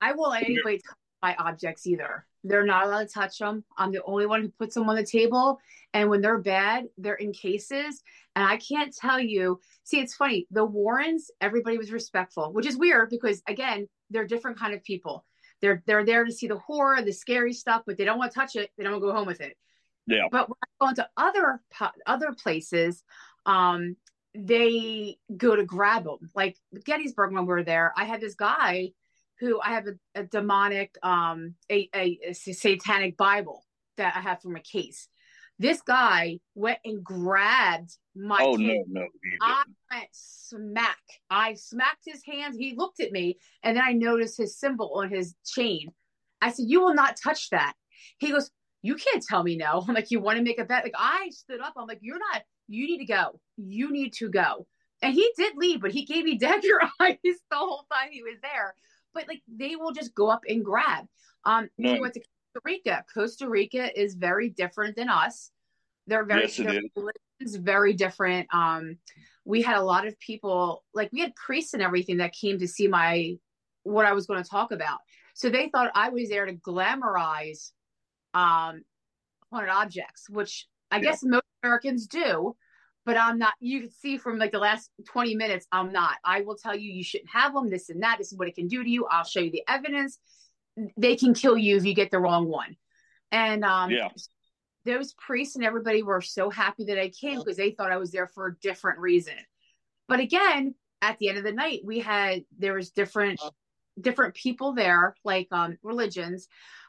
i 0.00 0.12
will 0.12 0.32
anyway 0.32 0.78
touch 0.78 0.96
my 1.26 1.34
objects 1.36 1.86
either 1.86 2.26
they're 2.48 2.64
not 2.64 2.86
allowed 2.86 3.08
to 3.08 3.12
touch 3.14 3.38
them. 3.38 3.64
I'm 3.76 3.92
the 3.92 4.02
only 4.04 4.26
one 4.26 4.42
who 4.42 4.48
puts 4.48 4.74
them 4.74 4.88
on 4.88 4.96
the 4.96 5.04
table. 5.04 5.58
And 5.92 6.10
when 6.10 6.20
they're 6.20 6.38
bad, 6.38 6.86
they're 6.98 7.14
in 7.14 7.32
cases. 7.32 8.02
And 8.34 8.44
I 8.44 8.56
can't 8.58 8.94
tell 8.94 9.18
you. 9.18 9.60
See, 9.84 10.00
it's 10.00 10.14
funny. 10.14 10.46
The 10.50 10.64
Warrens, 10.64 11.30
everybody 11.40 11.78
was 11.78 11.90
respectful, 11.90 12.52
which 12.52 12.66
is 12.66 12.76
weird 12.76 13.10
because 13.10 13.42
again, 13.48 13.88
they're 14.10 14.26
different 14.26 14.58
kind 14.58 14.74
of 14.74 14.84
people. 14.84 15.24
They're 15.62 15.82
they're 15.86 16.04
there 16.04 16.24
to 16.24 16.32
see 16.32 16.48
the 16.48 16.58
horror, 16.58 17.02
the 17.02 17.12
scary 17.12 17.52
stuff, 17.52 17.82
but 17.86 17.96
they 17.96 18.04
don't 18.04 18.18
want 18.18 18.32
to 18.32 18.38
touch 18.38 18.56
it. 18.56 18.70
They 18.76 18.84
don't 18.84 18.92
want 18.92 19.02
to 19.02 19.08
go 19.08 19.14
home 19.14 19.26
with 19.26 19.40
it. 19.40 19.56
Yeah. 20.06 20.28
But 20.30 20.48
when 20.48 20.56
I 20.62 20.84
go 20.84 20.88
into 20.90 21.08
other 21.16 21.62
other 22.06 22.32
places, 22.32 23.02
um, 23.46 23.96
they 24.34 25.18
go 25.34 25.56
to 25.56 25.64
grab 25.64 26.04
them. 26.04 26.30
Like 26.34 26.56
Gettysburg, 26.84 27.32
when 27.32 27.44
we 27.44 27.48
were 27.48 27.64
there, 27.64 27.94
I 27.96 28.04
had 28.04 28.20
this 28.20 28.34
guy 28.34 28.92
who 29.38 29.60
I 29.60 29.70
have 29.70 29.86
a, 29.86 30.20
a 30.20 30.24
demonic, 30.24 30.96
um, 31.02 31.54
a, 31.70 31.88
a, 31.94 32.18
a, 32.28 32.32
satanic 32.32 33.16
Bible 33.16 33.64
that 33.96 34.14
I 34.16 34.20
have 34.20 34.40
from 34.40 34.56
a 34.56 34.60
case. 34.60 35.08
This 35.58 35.80
guy 35.80 36.38
went 36.54 36.78
and 36.84 37.02
grabbed 37.02 37.96
my 38.14 38.38
oh, 38.42 38.56
kid. 38.56 38.84
No, 38.88 39.00
no, 39.00 39.06
I 39.40 39.64
went 39.90 40.08
smack. 40.12 40.98
I 41.30 41.54
smacked 41.54 42.02
his 42.04 42.22
hands. 42.26 42.56
He 42.56 42.74
looked 42.76 43.00
at 43.00 43.12
me, 43.12 43.38
and 43.62 43.76
then 43.76 43.84
I 43.86 43.92
noticed 43.92 44.36
his 44.36 44.58
symbol 44.58 44.92
on 44.96 45.10
his 45.10 45.34
chain. 45.46 45.88
I 46.42 46.50
said, 46.50 46.66
"You 46.68 46.80
will 46.82 46.94
not 46.94 47.16
touch 47.16 47.48
that." 47.50 47.72
He 48.18 48.30
goes, 48.32 48.50
"You 48.82 48.96
can't 48.96 49.22
tell 49.22 49.42
me 49.42 49.56
no." 49.56 49.82
I'm 49.88 49.94
like, 49.94 50.10
"You 50.10 50.20
want 50.20 50.36
to 50.36 50.44
make 50.44 50.58
a 50.58 50.64
bet?" 50.64 50.84
Like 50.84 50.94
I 50.94 51.30
stood 51.30 51.60
up. 51.60 51.72
I'm 51.76 51.86
like, 51.86 52.00
"You're 52.02 52.18
not. 52.18 52.42
You 52.68 52.86
need 52.86 52.98
to 52.98 53.06
go. 53.06 53.40
You 53.56 53.90
need 53.90 54.12
to 54.14 54.28
go." 54.28 54.66
And 55.02 55.14
he 55.14 55.30
did 55.38 55.56
leave, 55.56 55.80
but 55.80 55.92
he 55.92 56.04
gave 56.04 56.24
me 56.24 56.36
dagger 56.38 56.80
eyes 57.00 57.16
the 57.22 57.56
whole 57.56 57.86
time 57.90 58.10
he 58.10 58.22
was 58.22 58.36
there 58.42 58.74
but 59.16 59.26
like 59.26 59.42
they 59.48 59.74
will 59.74 59.92
just 59.92 60.14
go 60.14 60.28
up 60.28 60.42
and 60.46 60.64
grab. 60.64 61.06
Um, 61.44 61.68
no. 61.78 61.94
we 61.94 62.00
went 62.00 62.14
to 62.14 62.20
Costa 62.20 62.60
Rica. 62.64 63.04
Costa 63.12 63.48
Rica 63.48 64.00
is 64.00 64.14
very 64.14 64.50
different 64.50 64.94
than 64.94 65.08
us. 65.08 65.50
They're 66.06 66.24
very 66.24 66.42
yes, 66.42 66.60
is. 67.40 67.56
very 67.56 67.94
different. 67.94 68.46
Um, 68.54 68.98
we 69.44 69.62
had 69.62 69.76
a 69.76 69.82
lot 69.82 70.06
of 70.06 70.18
people, 70.20 70.84
like 70.94 71.10
we 71.12 71.20
had 71.20 71.34
priests 71.34 71.74
and 71.74 71.82
everything 71.82 72.18
that 72.18 72.32
came 72.32 72.58
to 72.58 72.68
see 72.68 72.86
my 72.86 73.36
what 73.82 74.04
I 74.04 74.12
was 74.12 74.26
going 74.26 74.42
to 74.42 74.48
talk 74.48 74.70
about. 74.70 74.98
So 75.34 75.48
they 75.48 75.68
thought 75.68 75.90
I 75.94 76.10
was 76.10 76.28
there 76.28 76.46
to 76.46 76.54
glamorize 76.54 77.72
um, 78.34 78.82
haunted 79.50 79.70
objects, 79.70 80.28
which 80.28 80.66
I 80.90 80.96
yeah. 80.96 81.02
guess 81.02 81.22
most 81.22 81.44
Americans 81.62 82.06
do 82.06 82.54
but 83.06 83.16
I'm 83.16 83.38
not. 83.38 83.54
You 83.60 83.82
can 83.82 83.90
see 83.90 84.18
from 84.18 84.36
like 84.36 84.50
the 84.50 84.58
last 84.58 84.90
20 85.06 85.36
minutes, 85.36 85.66
I'm 85.70 85.92
not. 85.92 86.16
I 86.24 86.40
will 86.40 86.56
tell 86.56 86.74
you, 86.74 86.92
you 86.92 87.04
shouldn't 87.04 87.30
have 87.30 87.54
them, 87.54 87.70
this 87.70 87.88
and 87.88 88.02
that. 88.02 88.18
This 88.18 88.32
is 88.32 88.38
what 88.38 88.48
it 88.48 88.56
can 88.56 88.66
do 88.66 88.82
to 88.82 88.90
you. 88.90 89.06
I'll 89.06 89.24
show 89.24 89.40
you 89.40 89.52
the 89.52 89.62
evidence. 89.68 90.18
They 90.98 91.14
can 91.14 91.32
kill 91.32 91.56
you 91.56 91.76
if 91.76 91.84
you 91.84 91.94
get 91.94 92.10
the 92.10 92.18
wrong 92.18 92.48
one. 92.48 92.76
And 93.30 93.64
um, 93.64 93.92
yeah. 93.92 94.08
those 94.84 95.14
priests 95.14 95.54
and 95.54 95.64
everybody 95.64 96.02
were 96.02 96.20
so 96.20 96.50
happy 96.50 96.84
that 96.86 97.00
I 97.00 97.10
came 97.10 97.38
because 97.38 97.56
they 97.56 97.70
thought 97.70 97.92
I 97.92 97.96
was 97.96 98.10
there 98.10 98.26
for 98.26 98.48
a 98.48 98.56
different 98.60 98.98
reason. 98.98 99.34
But 100.08 100.18
again, 100.18 100.74
at 101.00 101.18
the 101.18 101.28
end 101.28 101.38
of 101.38 101.44
the 101.44 101.52
night, 101.52 101.82
we 101.84 102.00
had 102.00 102.42
there 102.58 102.74
was 102.74 102.90
different 102.90 103.40
different 104.00 104.34
people 104.34 104.74
there, 104.74 105.14
like 105.24 105.46
um, 105.52 105.78
religions. 105.84 106.48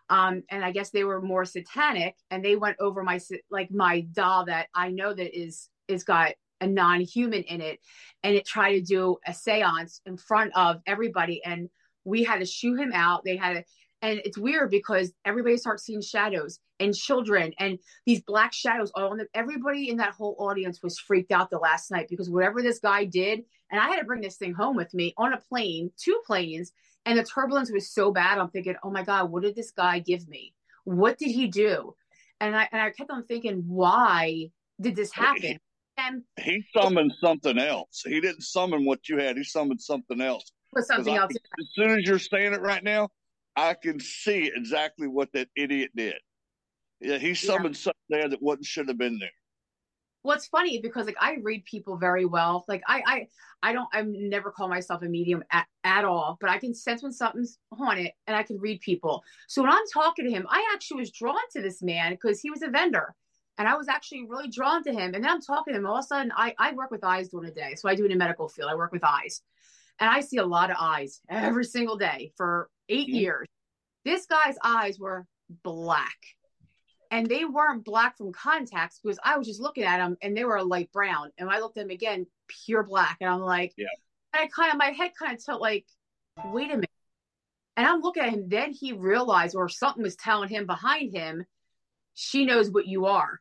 Um, 0.10 0.44
and 0.50 0.66
I 0.66 0.72
guess 0.72 0.90
they 0.90 1.04
were 1.04 1.22
more 1.22 1.46
satanic, 1.46 2.16
and 2.32 2.44
they 2.44 2.56
went 2.56 2.78
over 2.80 3.04
my 3.04 3.20
like 3.52 3.70
my 3.70 4.02
doll 4.02 4.46
that 4.46 4.68
I 4.74 4.90
know 4.90 5.14
that 5.14 5.40
is 5.40 5.70
is 5.88 6.04
got 6.04 6.34
a 6.62 6.68
non-human 6.68 7.44
in 7.44 7.62
it 7.62 7.80
and 8.24 8.36
it 8.36 8.46
tried 8.46 8.74
to 8.74 8.82
do 8.82 9.18
a 9.28 9.34
seance 9.34 10.02
in 10.06 10.18
front 10.18 10.52
of 10.56 10.82
everybody 10.88 11.42
and 11.46 11.70
we 12.04 12.24
had 12.24 12.40
to 12.40 12.46
shoo 12.46 12.76
him 12.76 12.92
out 12.94 13.24
they 13.24 13.36
had 13.36 13.54
to 13.54 13.64
And 14.02 14.22
it's 14.26 14.38
weird 14.38 14.70
because 14.70 15.12
everybody 15.26 15.58
starts 15.58 15.84
seeing 15.84 16.02
shadows 16.02 16.60
and 16.80 16.94
children 16.94 17.54
and 17.60 17.80
these 18.06 18.22
black 18.22 18.54
shadows 18.54 18.92
all 18.96 19.10
on 19.10 19.18
them. 19.18 19.28
Everybody 19.34 19.90
in 19.90 19.98
that 19.98 20.14
whole 20.14 20.36
audience 20.40 20.82
was 20.84 21.00
freaked 21.00 21.32
out 21.32 21.50
the 21.50 21.58
last 21.58 21.90
night 21.90 22.08
because 22.10 22.30
whatever 22.30 22.62
this 22.62 22.80
guy 22.80 23.06
did, 23.06 23.42
and 23.72 23.82
I 23.82 23.88
had 23.88 24.00
to 24.00 24.06
bring 24.06 24.22
this 24.22 24.38
thing 24.38 24.54
home 24.54 24.76
with 24.76 24.94
me 24.94 25.14
on 25.18 25.34
a 25.34 25.42
plane, 25.50 25.92
two 25.98 26.22
planes, 26.26 26.72
and 27.06 27.18
the 27.18 27.24
turbulence 27.24 27.72
was 27.72 27.90
so 27.92 28.12
bad. 28.12 28.38
I'm 28.38 28.50
thinking, 28.50 28.76
oh 28.84 28.92
my 28.92 29.04
God, 29.04 29.32
what 29.32 29.44
did 29.44 29.56
this 29.56 29.72
guy 29.72 30.00
give 30.00 30.28
me? 30.28 30.54
What 30.84 31.18
did 31.18 31.32
he 31.32 31.48
do? 31.48 31.96
And 32.40 32.56
I 32.56 32.70
and 32.72 32.82
I 32.82 32.92
kept 32.92 33.10
on 33.10 33.26
thinking, 33.26 33.64
why 33.68 34.52
did 34.80 34.96
this 34.96 35.12
happen? 35.12 35.60
And 35.98 36.24
He 36.40 36.64
summoned 36.76 37.14
something 37.22 37.58
else. 37.58 38.04
He 38.06 38.22
didn't 38.22 38.42
summon 38.44 38.86
what 38.86 39.10
you 39.10 39.18
had. 39.18 39.38
He 39.38 39.44
summoned 39.44 39.82
something 39.82 40.22
else. 40.22 40.52
was 40.74 40.88
something 40.88 41.16
else. 41.16 41.32
can- 41.34 41.42
as 41.60 41.68
soon 41.76 42.00
as 42.00 42.06
you're 42.06 42.20
saying 42.20 42.54
it 42.54 42.62
right 42.62 42.84
now, 42.84 43.10
I 43.56 43.74
can 43.74 44.00
see 44.00 44.52
exactly 44.56 45.08
what 45.08 45.32
that 45.34 45.50
idiot 45.56 45.92
did. 45.96 46.16
Yeah, 47.00 47.18
he 47.18 47.34
summoned 47.34 47.76
something 47.78 47.94
there 48.10 48.30
that 48.30 48.42
wasn't 48.42 48.66
should 48.66 48.88
have 48.88 48.98
been 48.98 49.18
there. 49.20 49.32
well 50.24 50.36
it's 50.36 50.48
funny 50.48 50.80
because 50.82 51.06
like 51.06 51.16
i 51.22 51.38
read 51.44 51.64
people 51.66 51.96
very 51.96 52.26
well 52.26 52.66
like 52.68 52.82
i 52.88 53.02
i 53.06 53.28
i 53.70 53.72
don't 53.72 53.88
i 53.94 54.02
never 54.02 54.52
call 54.52 54.68
myself 54.68 55.02
a 55.04 55.06
medium 55.06 55.44
at, 55.52 55.68
at 55.84 56.04
all 56.06 56.38
but 56.42 56.50
i 56.50 56.58
can 56.58 56.74
sense 56.74 57.04
when 57.04 57.12
something's 57.14 57.60
on 57.80 57.98
it 58.00 58.14
and 58.26 58.36
i 58.36 58.42
can 58.44 58.58
read 58.60 58.82
people 58.82 59.24
so 59.48 59.62
when 59.62 59.72
i'm 59.72 59.84
talking 59.94 60.26
to 60.26 60.32
him 60.32 60.46
i 60.50 60.70
actually 60.74 61.00
was 61.00 61.12
drawn 61.12 61.36
to 61.52 61.62
this 61.62 61.82
man 61.82 62.12
because 62.12 62.40
he 62.42 62.50
was 62.50 62.62
a 62.64 62.68
vendor 62.68 63.16
and 63.58 63.68
i 63.68 63.76
was 63.76 63.88
actually 63.88 64.26
really 64.26 64.48
drawn 64.50 64.84
to 64.84 64.92
him 64.92 65.14
and 65.14 65.24
then 65.24 65.30
i'm 65.30 65.42
talking 65.42 65.74
to 65.74 65.80
him 65.80 65.86
all 65.86 65.98
of 65.98 66.04
a 66.04 66.08
sudden 66.08 66.32
i 66.36 66.54
i 66.60 66.72
work 66.74 66.92
with 66.92 67.04
eyes 67.04 67.30
during 67.30 67.46
the 67.48 67.54
day 67.54 67.74
so 67.76 67.90
i 67.90 67.96
do 67.96 68.04
in 68.06 68.12
the 68.12 68.16
medical 68.18 68.48
field 68.48 68.70
i 68.70 68.76
work 68.76 68.92
with 68.92 69.04
eyes 69.04 69.42
and 70.00 70.10
i 70.10 70.20
see 70.20 70.38
a 70.38 70.46
lot 70.46 70.70
of 70.70 70.78
eyes 70.80 71.22
every 71.30 71.66
single 71.66 71.98
day 71.98 72.32
for 72.36 72.70
8 72.90 73.08
Mhm. 73.08 73.14
years 73.14 73.48
this 74.06 74.26
guy's 74.26 74.56
eyes 74.64 75.00
were 75.00 75.26
black 75.64 76.18
and 77.12 77.26
they 77.28 77.46
weren't 77.46 77.86
black 77.86 78.18
from 78.18 78.34
contacts 78.34 79.00
because 79.02 79.18
I 79.24 79.38
was 79.38 79.48
just 79.48 79.62
looking 79.62 79.86
at 79.86 79.98
them 80.00 80.18
and 80.22 80.36
they 80.36 80.44
were 80.44 80.58
a 80.58 80.64
light 80.64 80.92
brown. 80.92 81.32
And 81.38 81.50
I 81.50 81.60
looked 81.60 81.78
at 81.78 81.84
them 81.86 81.90
again, 81.90 82.28
pure 82.50 82.84
black. 82.84 83.16
And 83.22 83.30
I'm 83.30 83.40
like, 83.40 83.74
Yeah. 83.78 83.86
and 84.34 84.42
I 84.44 84.48
kind 84.48 84.74
of, 84.74 84.78
my 84.78 84.92
head 84.92 85.12
kind 85.18 85.34
of 85.34 85.42
felt 85.42 85.62
like, 85.62 85.86
wait 86.52 86.66
a 86.66 86.76
minute. 86.76 86.90
And 87.78 87.88
I'm 87.88 88.02
looking 88.02 88.24
at 88.24 88.30
him. 88.30 88.50
Then 88.50 88.74
he 88.74 88.92
realized, 88.92 89.56
or 89.56 89.70
something 89.70 90.04
was 90.04 90.18
telling 90.18 90.50
him 90.50 90.66
behind 90.66 91.16
him, 91.16 91.46
she 92.14 92.44
knows 92.46 92.70
what 92.70 92.88
you 92.88 93.06
are. 93.06 93.40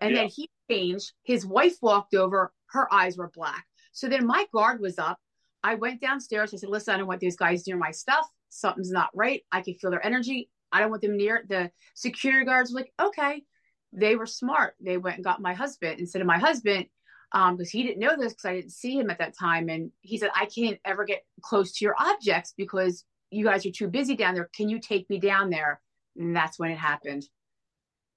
And 0.00 0.10
Yeah. 0.10 0.22
then 0.22 0.28
he 0.28 0.50
changed. 0.70 1.12
His 1.24 1.46
wife 1.46 1.76
walked 1.82 2.14
over. 2.14 2.52
Her 2.66 2.92
eyes 2.92 3.16
were 3.16 3.30
black. 3.34 3.66
So 3.92 4.08
then 4.08 4.26
my 4.26 4.46
guard 4.52 4.80
was 4.80 4.98
up. 4.98 5.18
I 5.62 5.74
went 5.74 6.00
downstairs. 6.00 6.54
I 6.54 6.58
said, 6.58 6.68
listen, 6.68 6.94
I 6.94 6.98
don't 6.98 7.08
want 7.08 7.20
these 7.20 7.36
guys 7.36 7.66
near 7.66 7.76
my 7.76 7.90
stuff. 7.90 8.26
Something's 8.48 8.90
not 8.90 9.10
right. 9.14 9.42
I 9.50 9.60
can 9.60 9.74
feel 9.74 9.90
their 9.90 10.04
energy. 10.04 10.50
I 10.70 10.80
don't 10.80 10.90
want 10.90 11.02
them 11.02 11.16
near 11.16 11.44
the 11.48 11.70
security 11.94 12.44
guards. 12.44 12.72
Were 12.72 12.80
like, 12.80 12.92
okay. 13.00 13.44
They 13.92 14.16
were 14.16 14.26
smart. 14.26 14.74
They 14.80 14.98
went 14.98 15.16
and 15.16 15.24
got 15.24 15.40
my 15.40 15.54
husband 15.54 15.98
instead 15.98 16.20
of 16.20 16.26
my 16.26 16.38
husband 16.38 16.86
um, 17.32 17.56
because 17.56 17.70
he 17.70 17.82
didn't 17.82 17.98
know 18.00 18.16
this 18.16 18.34
because 18.34 18.44
I 18.44 18.54
didn't 18.54 18.72
see 18.72 18.98
him 18.98 19.10
at 19.10 19.18
that 19.18 19.34
time. 19.38 19.68
And 19.68 19.90
he 20.02 20.18
said, 20.18 20.30
I 20.34 20.46
can't 20.46 20.78
ever 20.84 21.04
get 21.04 21.22
close 21.42 21.72
to 21.72 21.84
your 21.84 21.94
objects 21.98 22.52
because 22.56 23.04
you 23.30 23.44
guys 23.44 23.64
are 23.66 23.70
too 23.70 23.88
busy 23.88 24.14
down 24.14 24.34
there. 24.34 24.48
Can 24.54 24.68
you 24.68 24.78
take 24.78 25.08
me 25.10 25.18
down 25.18 25.50
there? 25.50 25.80
And 26.16 26.36
that's 26.36 26.58
when 26.58 26.70
it 26.70 26.78
happened. 26.78 27.24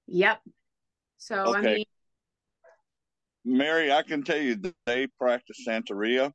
Yep. 0.08 0.40
So, 1.22 1.54
I 1.54 1.60
Okay. 1.60 1.74
mean, 1.76 1.84
Mary, 3.44 3.92
I 3.92 4.02
can 4.02 4.24
tell 4.24 4.38
you 4.38 4.56
that 4.56 4.74
they 4.86 5.06
practice 5.06 5.64
Santeria, 5.64 6.32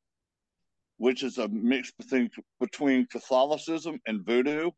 which 0.95 1.23
is 1.23 1.37
a 1.39 1.49
mix 1.49 1.91
between 1.91 2.29
between 2.61 3.05
Catholicism 3.07 3.99
and 4.07 4.25
voodoo. 4.25 4.71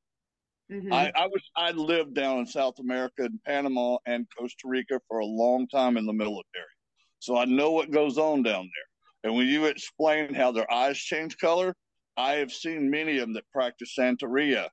mhm. 0.72 0.92
I, 0.92 1.12
I 1.16 1.28
was 1.28 1.44
I 1.56 1.72
lived 1.72 2.16
down 2.16 2.40
in 2.40 2.48
South 2.48 2.80
America 2.80 3.26
in 3.26 3.40
Panama 3.46 3.98
and 4.08 4.26
Costa 4.36 4.68
Rica 4.68 5.00
for 5.08 5.20
a 5.20 5.26
long 5.26 5.68
time 5.68 5.96
in 5.96 6.08
the 6.08 6.14
military. 6.14 6.74
So 7.20 7.38
I 7.38 7.46
know 7.46 7.70
what 7.72 7.92
goes 7.92 8.18
on 8.18 8.42
down 8.42 8.64
there. 8.64 8.90
And 9.30 9.36
when 9.38 9.46
you 9.46 9.66
explain 9.66 10.34
how 10.34 10.52
their 10.52 10.72
eyes 10.74 10.98
change 10.98 11.38
color, 11.38 11.76
I 12.18 12.34
have 12.34 12.52
seen 12.52 12.90
many 12.90 13.18
of 13.20 13.28
them 13.28 13.34
that 13.34 13.52
practice 13.52 13.94
Santeria 13.96 14.70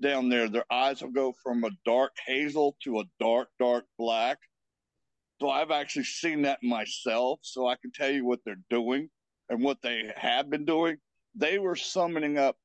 down 0.00 0.28
there. 0.28 0.48
Their 0.48 0.70
eyes 0.70 1.02
will 1.02 1.10
go 1.10 1.34
from 1.42 1.64
a 1.64 1.70
dark 1.84 2.12
hazel 2.24 2.76
to 2.84 3.00
a 3.00 3.04
dark, 3.18 3.48
dark 3.58 3.84
black. 3.98 4.38
So 5.40 5.50
I've 5.50 5.70
actually 5.70 6.04
seen 6.04 6.42
that 6.42 6.62
myself. 6.62 7.40
So 7.42 7.66
I 7.66 7.76
can 7.76 7.92
tell 7.92 8.10
you 8.10 8.24
what 8.24 8.40
they're 8.44 8.56
doing 8.70 9.10
and 9.48 9.62
what 9.62 9.82
they 9.82 10.12
have 10.16 10.48
been 10.48 10.64
doing. 10.64 10.96
They 11.34 11.58
were 11.58 11.76
summoning 11.76 12.38
up 12.38 12.56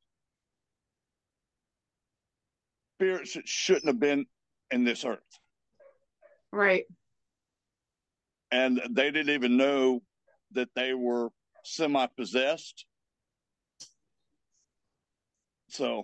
spirits 2.97 3.33
that 3.33 3.47
shouldn't 3.47 3.87
have 3.87 3.99
been 3.99 4.25
in 4.71 4.83
this 4.83 5.03
earth. 5.03 5.19
right. 6.51 6.85
And 8.51 8.81
they 8.89 9.11
didn't 9.11 9.33
even 9.33 9.57
know 9.57 10.01
that 10.51 10.69
they 10.75 10.93
were 10.93 11.29
semi 11.63 12.05
possessed. 12.05 12.85
So, 15.69 16.03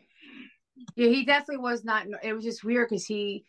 Yeah, 0.95 1.09
he 1.09 1.25
definitely 1.25 1.57
was 1.57 1.83
not. 1.83 2.07
It 2.23 2.33
was 2.33 2.43
just 2.43 2.63
weird 2.63 2.89
because 2.89 3.05
he, 3.05 3.45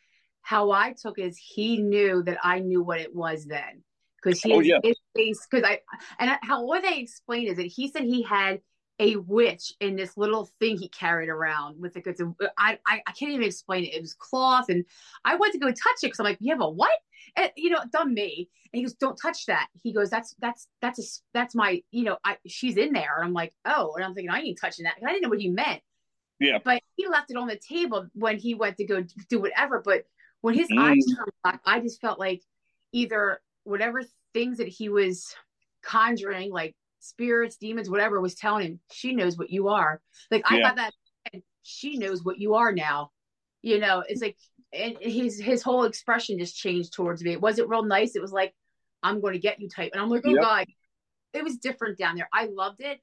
how 0.48 0.70
I 0.70 0.94
took 0.94 1.18
is 1.18 1.36
he 1.36 1.76
knew 1.76 2.22
that 2.22 2.38
I 2.42 2.60
knew 2.60 2.82
what 2.82 3.00
it 3.00 3.14
was 3.14 3.44
then. 3.44 3.82
Because 4.16 4.40
he, 4.40 4.54
Oh, 4.54 4.60
yeah. 4.60 4.78
his 4.82 4.96
face, 5.14 5.46
because 5.48 5.62
I, 5.62 5.80
and 6.18 6.30
I- 6.30 6.38
how 6.40 6.64
what 6.64 6.82
they 6.82 7.00
explained 7.00 7.48
is 7.48 7.58
that 7.58 7.66
he 7.66 7.88
said 7.88 8.04
he 8.04 8.22
had 8.22 8.62
a 8.98 9.16
witch 9.16 9.74
in 9.78 9.94
this 9.94 10.16
little 10.16 10.48
thing 10.58 10.78
he 10.78 10.88
carried 10.88 11.28
around 11.28 11.78
with 11.78 11.92
the 11.92 12.00
goods. 12.00 12.22
Uh, 12.22 12.46
I, 12.56 12.78
I, 12.86 13.02
I 13.06 13.12
can't 13.12 13.32
even 13.32 13.44
explain 13.44 13.84
it. 13.84 13.92
It 13.92 14.00
was 14.00 14.14
cloth, 14.14 14.70
and 14.70 14.86
I 15.22 15.36
went 15.36 15.52
to 15.52 15.58
go 15.58 15.66
touch 15.66 15.98
it 16.02 16.06
because 16.06 16.18
I'm 16.18 16.24
like, 16.24 16.38
you 16.40 16.50
have 16.54 16.62
a 16.62 16.70
what? 16.70 16.98
And, 17.36 17.52
you 17.54 17.68
know, 17.68 17.80
dumb 17.92 18.14
me. 18.14 18.48
And 18.72 18.78
he 18.78 18.84
goes, 18.84 18.94
"Don't 18.94 19.16
touch 19.20 19.44
that." 19.46 19.68
He 19.82 19.92
goes, 19.92 20.08
"That's 20.08 20.34
that's 20.40 20.66
that's 20.80 20.98
a 20.98 21.02
that's 21.34 21.54
my 21.54 21.82
you 21.90 22.04
know, 22.04 22.16
I 22.24 22.38
she's 22.46 22.78
in 22.78 22.92
there." 22.94 23.16
And 23.16 23.26
I'm 23.26 23.34
like, 23.34 23.52
"Oh," 23.66 23.92
and 23.96 24.04
I'm 24.04 24.14
thinking, 24.14 24.30
"I 24.30 24.40
ain't 24.40 24.58
touching 24.58 24.84
that." 24.84 24.94
I 25.06 25.10
didn't 25.10 25.22
know 25.22 25.28
what 25.28 25.40
he 25.40 25.50
meant 25.50 25.82
yeah. 26.40 26.58
but 26.64 26.80
he 26.96 27.08
left 27.08 27.30
it 27.30 27.36
on 27.36 27.48
the 27.48 27.58
table 27.58 28.06
when 28.14 28.38
he 28.38 28.54
went 28.54 28.76
to 28.78 28.84
go 28.84 29.04
do 29.28 29.40
whatever. 29.40 29.82
But 29.84 30.04
when 30.40 30.54
his 30.54 30.70
Mm. 30.70 30.78
eyes 30.78 31.06
turned 31.06 31.30
black, 31.42 31.60
I 31.64 31.80
just 31.80 32.00
felt 32.00 32.18
like 32.18 32.42
either 32.92 33.40
whatever 33.64 34.02
things 34.34 34.58
that 34.58 34.68
he 34.68 34.88
was 34.88 35.34
conjuring, 35.82 36.50
like 36.52 36.74
spirits, 37.00 37.56
demons, 37.56 37.90
whatever, 37.90 38.20
was 38.20 38.34
telling 38.34 38.66
him, 38.66 38.80
she 38.90 39.14
knows 39.14 39.36
what 39.36 39.50
you 39.50 39.68
are. 39.68 40.00
Like 40.30 40.42
I 40.46 40.58
Yeah. 40.58 40.68
got 40.68 40.76
that, 40.76 40.94
and 41.32 41.42
she 41.62 41.96
knows 41.98 42.24
what 42.24 42.38
you 42.38 42.54
are 42.54 42.72
now. 42.72 43.10
You 43.62 43.78
know, 43.78 44.04
it's 44.06 44.22
like, 44.22 44.36
and 44.72 44.96
his 45.00 45.40
his 45.40 45.62
whole 45.62 45.84
expression 45.84 46.38
just 46.38 46.56
changed 46.56 46.92
towards 46.92 47.22
me. 47.22 47.32
It 47.32 47.40
wasn't 47.40 47.68
real 47.68 47.82
nice. 47.82 48.14
It 48.14 48.22
was 48.22 48.32
like, 48.32 48.54
I'm 49.02 49.20
going 49.20 49.32
to 49.34 49.38
get 49.38 49.60
you 49.60 49.68
type, 49.68 49.90
and 49.92 50.00
I'm 50.00 50.08
like, 50.08 50.24
oh 50.26 50.34
Yep. 50.34 50.42
god, 50.42 50.66
it 51.34 51.44
was 51.44 51.56
different 51.58 51.98
down 51.98 52.16
there. 52.16 52.28
I 52.32 52.46
loved 52.46 52.80
it. 52.80 53.00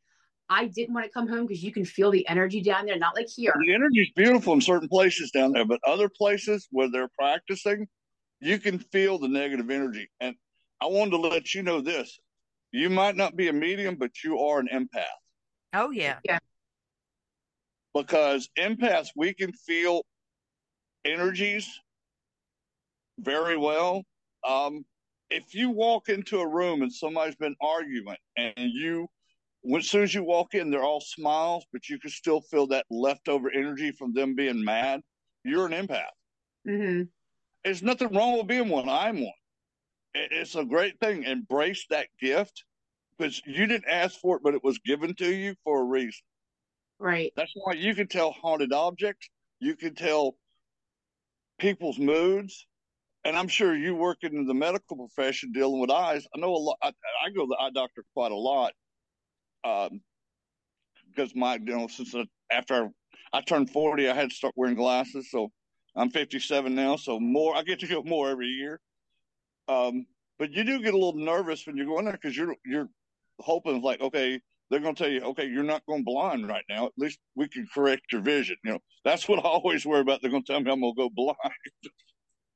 I 0.49 0.65
didn't 0.67 0.93
want 0.93 1.05
to 1.05 1.11
come 1.11 1.27
home 1.27 1.47
because 1.47 1.63
you 1.63 1.71
can 1.71 1.85
feel 1.85 2.11
the 2.11 2.27
energy 2.27 2.61
down 2.61 2.85
there, 2.85 2.97
not 2.97 3.15
like 3.15 3.27
here. 3.27 3.55
The 3.65 3.73
energy's 3.73 4.11
beautiful 4.15 4.53
in 4.53 4.61
certain 4.61 4.87
places 4.87 5.31
down 5.31 5.53
there, 5.53 5.65
but 5.65 5.79
other 5.87 6.09
places 6.09 6.67
where 6.71 6.89
they're 6.91 7.09
practicing, 7.17 7.87
you 8.39 8.59
can 8.59 8.77
feel 8.77 9.17
the 9.17 9.27
negative 9.27 9.69
energy. 9.69 10.07
And 10.19 10.35
I 10.81 10.85
wanted 10.85 11.11
to 11.11 11.17
let 11.17 11.53
you 11.53 11.63
know 11.63 11.81
this. 11.81 12.19
You 12.71 12.89
might 12.89 13.15
not 13.15 13.35
be 13.35 13.47
a 13.47 13.53
medium, 13.53 13.95
but 13.95 14.11
you 14.23 14.39
are 14.39 14.59
an 14.59 14.67
empath 14.73 15.05
Oh 15.73 15.91
yeah. 15.91 16.19
because 17.93 18.49
empaths, 18.57 19.09
we 19.15 19.33
can 19.33 19.51
feel 19.53 20.03
energies 21.05 21.67
very 23.19 23.57
well. 23.57 24.03
Um, 24.47 24.85
if 25.29 25.55
you 25.55 25.69
walk 25.69 26.09
into 26.09 26.39
a 26.39 26.47
room 26.47 26.81
and 26.81 26.91
somebody's 26.91 27.35
been 27.35 27.55
arguing 27.61 28.15
and 28.37 28.53
you, 28.57 29.07
when, 29.65 29.79
as 29.79 29.89
soon 29.89 30.03
as 30.03 30.13
you 30.13 30.23
walk 30.23 30.53
in, 30.53 30.69
they're 30.69 30.83
all 30.83 31.01
smiles, 31.01 31.65
but 31.73 31.89
you 31.89 31.99
can 31.99 32.11
still 32.11 32.41
feel 32.41 32.67
that 32.67 32.85
leftover 32.89 33.49
energy 33.49 33.91
from 33.91 34.13
them 34.13 34.35
being 34.35 34.63
mad, 34.63 35.01
you're 35.43 35.65
an 35.65 35.71
empath. 35.71 36.05
hmm 36.65 37.03
There's 37.63 37.81
nothing 37.81 38.13
wrong 38.13 38.37
with 38.37 38.47
being 38.47 38.69
one. 38.69 38.87
I'm 38.87 39.21
one. 39.21 39.33
It's 40.13 40.55
a 40.55 40.63
great 40.63 40.99
thing. 40.99 41.23
Embrace 41.23 41.85
that 41.89 42.07
gift 42.19 42.63
because 43.17 43.41
you 43.45 43.65
didn't 43.65 43.89
ask 43.89 44.19
for 44.19 44.37
it, 44.37 44.43
but 44.43 44.53
it 44.53 44.63
was 44.63 44.79
given 44.79 45.15
to 45.15 45.33
you 45.33 45.55
for 45.63 45.81
a 45.81 45.85
reason. 45.85 46.21
Right. 46.99 47.33
That's 47.35 47.53
why 47.55 47.73
you 47.73 47.95
can 47.95 48.07
tell 48.07 48.31
haunted 48.31 48.71
objects. 48.71 49.29
You 49.59 49.75
can 49.75 49.95
tell 49.95 50.37
people's 51.59 51.99
moods. 51.99 52.67
And 53.23 53.35
I'm 53.35 53.47
sure 53.47 53.75
you 53.75 53.95
work 53.95 54.19
in 54.23 54.45
the 54.45 54.53
medical 54.53 54.95
profession 54.95 55.51
dealing 55.51 55.81
with 55.81 55.89
eyes. 55.89 56.27
I 56.35 56.39
know 56.39 56.53
a 56.53 56.57
lot. 56.57 56.77
I, 56.83 56.89
I 57.25 57.31
go 57.31 57.41
to 57.41 57.47
the 57.47 57.57
eye 57.59 57.71
doctor 57.71 58.05
quite 58.13 58.31
a 58.31 58.35
lot 58.35 58.73
um, 59.65 60.01
because 61.09 61.35
my, 61.35 61.55
you 61.55 61.75
know, 61.75 61.87
since 61.87 62.13
after 62.51 62.91
I, 63.33 63.37
I 63.37 63.41
turned 63.41 63.69
40, 63.69 64.09
I 64.09 64.13
had 64.13 64.29
to 64.29 64.35
start 64.35 64.53
wearing 64.55 64.75
glasses. 64.75 65.29
So 65.31 65.51
I'm 65.95 66.09
57 66.09 66.73
now. 66.75 66.95
So 66.97 67.19
more, 67.19 67.55
I 67.55 67.63
get 67.63 67.79
to 67.79 67.87
go 67.87 68.03
more 68.03 68.29
every 68.29 68.47
year. 68.47 68.79
Um, 69.67 70.05
but 70.37 70.51
you 70.51 70.63
do 70.63 70.81
get 70.81 70.93
a 70.93 70.97
little 70.97 71.15
nervous 71.15 71.65
when 71.65 71.77
you're 71.77 71.85
going 71.85 72.05
there 72.05 72.13
because 72.13 72.35
you're 72.35 72.55
you're 72.65 72.89
hoping 73.39 73.81
like, 73.81 74.01
okay, 74.01 74.39
they're 74.69 74.79
going 74.79 74.95
to 74.95 75.03
tell 75.03 75.11
you, 75.11 75.21
okay, 75.21 75.45
you're 75.45 75.63
not 75.63 75.85
going 75.85 76.03
blind 76.03 76.47
right 76.47 76.65
now. 76.69 76.87
At 76.87 76.91
least 76.97 77.19
we 77.35 77.47
can 77.47 77.67
correct 77.73 78.11
your 78.11 78.21
vision. 78.21 78.57
You 78.63 78.73
know, 78.73 78.79
that's 79.03 79.27
what 79.27 79.39
I 79.39 79.43
always 79.43 79.85
worry 79.85 80.01
about. 80.01 80.21
They're 80.21 80.31
going 80.31 80.43
to 80.43 80.51
tell 80.51 80.59
me 80.59 80.71
I'm 80.71 80.81
going 80.81 80.93
to 80.95 81.01
go 81.03 81.09
blind. 81.09 81.37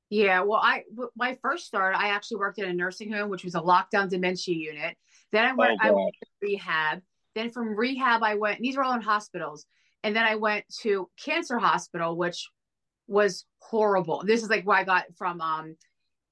Yeah, 0.10 0.42
well, 0.42 0.60
I 0.62 0.84
I 1.22 1.38
first 1.42 1.68
started, 1.68 1.98
I 1.98 2.10
actually 2.10 2.38
worked 2.38 2.58
in 2.58 2.66
a 2.66 2.74
nursing 2.74 3.12
home, 3.12 3.30
which 3.30 3.44
was 3.44 3.56
a 3.56 3.62
lockdown 3.62 4.10
dementia 4.10 4.56
unit. 4.56 4.98
Then 5.32 5.46
I 5.46 5.54
went, 5.54 5.80
Oh, 5.84 5.88
I 5.88 5.92
went 5.92 6.16
to 6.24 6.30
rehab. 6.42 7.02
Then 7.36 7.52
from 7.52 7.76
rehab, 7.76 8.24
I 8.24 8.36
went. 8.36 8.60
These 8.60 8.76
were 8.76 8.84
all 8.84 8.96
in 8.96 9.02
hospitals, 9.02 9.66
and 10.04 10.16
then 10.16 10.26
I 10.26 10.36
went 10.36 10.66
to 10.82 11.10
cancer 11.24 11.60
hospital, 11.60 12.18
which 12.18 12.50
was 13.08 13.46
horrible. 13.60 14.24
This 14.26 14.42
is 14.42 14.50
like 14.50 14.66
what 14.66 14.80
I 14.80 14.84
got 14.84 15.06
from 15.16 15.42
um 15.42 15.76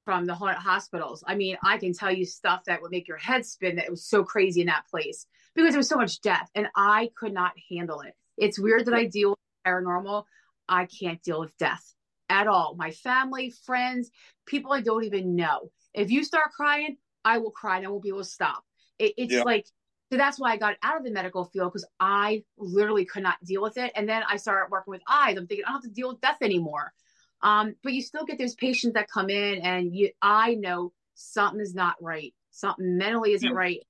from 0.05 0.25
the 0.25 0.33
ho- 0.33 0.47
hospitals. 0.47 1.23
I 1.27 1.35
mean, 1.35 1.57
I 1.63 1.77
can 1.77 1.93
tell 1.93 2.11
you 2.11 2.25
stuff 2.25 2.63
that 2.65 2.81
would 2.81 2.91
make 2.91 3.07
your 3.07 3.17
head 3.17 3.45
spin. 3.45 3.75
That 3.75 3.85
it 3.85 3.91
was 3.91 4.05
so 4.05 4.23
crazy 4.23 4.61
in 4.61 4.67
that 4.67 4.87
place 4.89 5.27
because 5.53 5.73
there 5.73 5.79
was 5.79 5.89
so 5.89 5.97
much 5.97 6.19
death, 6.21 6.49
and 6.55 6.67
I 6.75 7.11
could 7.15 7.33
not 7.33 7.51
handle 7.69 8.01
it. 8.01 8.15
It's 8.37 8.57
weird 8.57 8.85
that 8.85 8.95
I 8.95 9.05
deal 9.05 9.31
with 9.31 9.39
paranormal. 9.67 10.23
I 10.67 10.85
can't 10.85 11.21
deal 11.21 11.39
with 11.39 11.55
death 11.57 11.93
at 12.29 12.47
all. 12.47 12.75
My 12.77 12.91
family, 12.91 13.53
friends, 13.65 14.09
people 14.45 14.73
I 14.73 14.81
don't 14.81 15.03
even 15.03 15.35
know. 15.35 15.71
If 15.93 16.11
you 16.11 16.23
start 16.23 16.51
crying, 16.55 16.97
I 17.23 17.37
will 17.39 17.51
cry 17.51 17.77
and 17.77 17.85
I 17.85 17.89
won't 17.89 18.03
be 18.03 18.09
able 18.09 18.19
to 18.19 18.25
stop. 18.25 18.63
It, 18.99 19.13
it's 19.17 19.33
Yeah. 19.33 19.43
like, 19.43 19.65
so 20.11 20.17
that's 20.17 20.39
why 20.39 20.51
I 20.51 20.57
got 20.57 20.75
out 20.83 20.97
of 20.97 21.03
the 21.03 21.11
medical 21.11 21.45
field 21.45 21.73
because 21.73 21.87
I 21.99 22.43
literally 22.57 23.05
could 23.05 23.23
not 23.23 23.43
deal 23.43 23.61
with 23.61 23.77
it. 23.77 23.91
And 23.95 24.07
then 24.07 24.23
I 24.27 24.37
started 24.37 24.71
working 24.71 24.91
with 24.91 25.01
eyes. 25.09 25.37
I'm 25.37 25.47
thinking, 25.47 25.65
I 25.65 25.69
don't 25.71 25.83
have 25.83 25.83
to 25.83 25.89
deal 25.89 26.09
with 26.09 26.21
death 26.21 26.37
anymore. 26.41 26.93
Um, 27.41 27.75
but 27.83 27.93
you 27.93 28.01
still 28.01 28.25
get 28.25 28.37
those 28.37 28.55
patients 28.55 28.93
that 28.93 29.09
come 29.09 29.29
in 29.29 29.59
and 29.59 29.93
you, 29.93 30.11
I 30.21 30.55
know 30.55 30.93
something 31.15 31.59
is 31.59 31.75
not 31.75 31.95
right. 32.01 32.33
Something 32.51 32.97
mentally 32.97 33.33
isn't 33.33 33.47
Yeah. 33.47 33.55
right. 33.55 33.81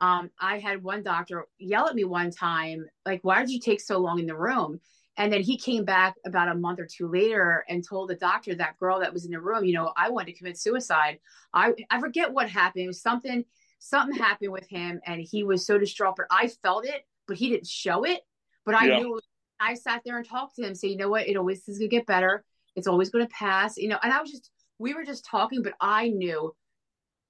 Um, 0.00 0.30
I 0.38 0.58
had 0.58 0.82
one 0.82 1.02
doctor 1.02 1.46
yell 1.58 1.88
at 1.88 1.94
me 1.94 2.04
one 2.04 2.30
time, 2.30 2.86
like, 3.06 3.20
why 3.22 3.40
did 3.40 3.50
you 3.50 3.60
take 3.60 3.80
so 3.80 3.98
long 3.98 4.18
in 4.18 4.26
the 4.26 4.36
room? 4.36 4.80
And 5.16 5.32
then 5.32 5.42
he 5.42 5.56
came 5.56 5.84
back 5.84 6.16
about 6.26 6.48
a 6.48 6.54
month 6.54 6.80
or 6.80 6.86
two 6.86 7.08
later 7.08 7.64
and 7.68 7.86
told 7.86 8.10
the 8.10 8.16
doctor, 8.16 8.54
that 8.56 8.78
girl 8.78 9.00
that 9.00 9.12
was 9.12 9.24
in 9.24 9.30
the 9.30 9.40
room, 9.40 9.64
you 9.64 9.72
know, 9.72 9.92
I 9.96 10.10
wanted 10.10 10.32
to 10.32 10.38
commit 10.38 10.58
suicide. 10.58 11.18
I 11.52 11.74
I 11.90 12.00
forget 12.00 12.32
what 12.32 12.48
happened. 12.48 12.94
Something 12.96 13.44
something 13.78 14.16
happened 14.16 14.52
with 14.52 14.68
him, 14.68 15.00
and 15.06 15.20
he 15.20 15.44
was 15.44 15.66
so 15.66 15.78
distraught. 15.78 16.16
But 16.16 16.26
I 16.30 16.48
felt 16.48 16.86
it, 16.86 17.06
but 17.28 17.36
he 17.36 17.48
didn't 17.50 17.66
show 17.66 18.04
it. 18.04 18.20
But 18.64 18.74
I 18.74 18.86
Yeah. 18.88 18.98
knew. 18.98 19.20
I 19.60 19.74
sat 19.74 20.02
there 20.04 20.18
and 20.18 20.28
talked 20.28 20.56
to 20.56 20.66
him, 20.66 20.74
say, 20.74 20.88
you 20.88 20.96
know 20.96 21.08
what, 21.08 21.28
it 21.28 21.36
always 21.36 21.66
is 21.68 21.78
gonna 21.78 21.88
get 21.88 22.06
better. 22.06 22.44
It's 22.74 22.88
always 22.88 23.10
gonna 23.10 23.28
pass, 23.28 23.76
you 23.76 23.88
know. 23.88 23.98
And 24.02 24.12
I 24.12 24.20
was 24.20 24.30
just, 24.32 24.50
we 24.78 24.94
were 24.94 25.04
just 25.04 25.24
talking, 25.24 25.62
but 25.62 25.74
I 25.80 26.08
knew 26.08 26.52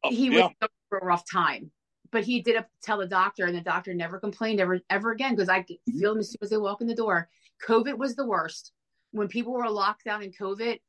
Oh, 0.04 0.10
he 0.10 0.26
yeah. 0.26 0.30
was 0.30 0.42
going 0.60 0.70
through 0.88 1.00
a 1.00 1.04
rough 1.04 1.24
time. 1.30 1.70
But 2.10 2.24
he 2.24 2.42
did 2.42 2.64
tell 2.82 2.98
the 2.98 3.06
doctor, 3.06 3.44
and 3.46 3.54
the 3.56 3.60
doctor 3.60 3.92
never 3.92 4.18
complained 4.18 4.60
ever 4.60 4.80
ever 4.88 5.12
again 5.12 5.34
because 5.34 5.48
I 5.48 5.60
mm-hmm. 5.60 5.98
feel 5.98 6.12
them 6.14 6.20
as 6.20 6.30
soon 6.30 6.38
as 6.42 6.50
they 6.50 6.56
walk 6.56 6.80
in 6.80 6.86
the 6.86 6.94
door. 6.94 7.28
COVID 7.66 7.98
was 7.98 8.16
the 8.16 8.26
worst. 8.26 8.72
When 9.12 9.28
people 9.28 9.52
were 9.52 9.70
locked 9.70 10.04
down 10.04 10.22
in 10.22 10.32
COVID, 10.32 10.80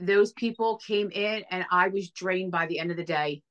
those 0.00 0.32
people 0.32 0.78
came 0.78 1.10
in, 1.10 1.44
and 1.50 1.64
I 1.70 1.88
was 1.88 2.10
drained 2.10 2.52
by 2.52 2.66
the 2.66 2.78
end 2.78 2.90
of 2.90 2.96
the 2.96 3.04
day. 3.04 3.42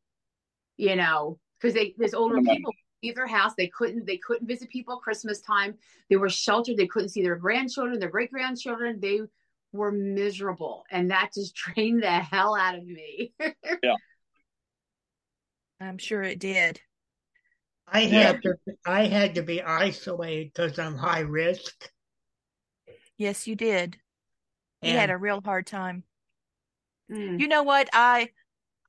You 0.77 0.95
know, 0.95 1.39
because 1.59 1.73
they 1.73 1.93
there's 1.97 2.13
older 2.13 2.35
Right. 2.35 2.45
people 2.47 2.73
leave 3.03 3.15
their 3.15 3.27
house. 3.27 3.53
They 3.55 3.67
couldn't 3.67 4.05
they 4.05 4.17
couldn't 4.17 4.47
visit 4.47 4.69
people 4.69 4.97
Christmas 4.97 5.41
time. 5.41 5.75
They 6.09 6.17
were 6.17 6.29
sheltered. 6.29 6.77
They 6.77 6.87
couldn't 6.87 7.09
see 7.09 7.21
their 7.23 7.35
grandchildren, 7.35 7.99
their 7.99 8.09
great 8.09 8.31
grandchildren. 8.31 8.99
They 8.99 9.21
were 9.73 9.91
miserable, 9.91 10.85
and 10.91 11.11
that 11.11 11.31
just 11.35 11.55
drained 11.75 12.03
the 12.03 12.09
hell 12.11 12.55
out 12.55 12.75
of 12.77 12.85
me. 12.85 13.33
yeah. 13.83 13.95
I'm 15.81 15.97
sure 15.97 16.23
it 16.23 16.39
did. 16.39 16.79
I 17.87 18.01
Yeah. 18.01 18.33
had 18.33 18.41
to 18.41 18.55
I 18.87 19.05
had 19.05 19.35
to 19.35 19.43
be 19.43 19.61
isolated 19.61 20.51
because 20.53 20.79
I'm 20.79 20.97
high 20.97 21.19
risk. 21.19 21.91
Yes, 23.21 23.45
you 23.45 23.55
did. 23.55 23.97
You 24.81 24.89
And 24.89 24.99
had 24.99 25.09
a 25.11 25.17
real 25.17 25.41
hard 25.45 25.67
time. 25.67 26.03
Mm. 27.11 27.39
You 27.39 27.47
know 27.47 27.61
what? 27.61 27.87
I 27.93 28.29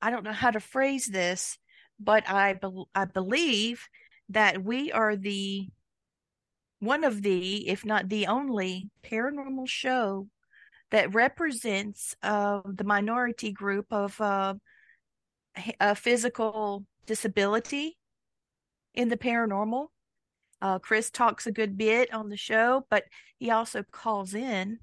I 0.01 0.09
don't 0.09 0.23
know 0.23 0.31
how 0.33 0.49
to 0.49 0.59
phrase 0.59 1.05
this, 1.05 1.59
but 1.99 2.27
I 2.27 2.53
bel 2.53 2.89
I 2.95 3.05
believe 3.05 3.87
that 4.29 4.63
we 4.63 4.91
are 4.91 5.15
the 5.15 5.69
one 6.79 7.03
of 7.03 7.21
the, 7.21 7.69
if 7.69 7.85
not 7.85 8.09
the 8.09 8.25
only, 8.25 8.89
paranormal 9.03 9.67
show 9.67 10.27
that 10.89 11.13
represents 11.13 12.15
uh, 12.23 12.61
the 12.65 12.83
minority 12.83 13.51
group 13.51 13.85
of 13.91 14.19
uh, 14.19 14.55
h- 15.55 15.75
uh, 15.79 15.93
physical 15.93 16.85
disability 17.05 17.99
in 18.95 19.09
the 19.09 19.17
paranormal. 19.17 19.89
Uh, 20.63 20.79
Chris 20.79 21.11
talks 21.11 21.45
a 21.45 21.51
good 21.51 21.77
bit 21.77 22.13
on 22.13 22.29
the 22.29 22.37
show, 22.37 22.85
but 22.89 23.03
he 23.37 23.51
also 23.51 23.83
calls 23.83 24.33
in. 24.33 24.79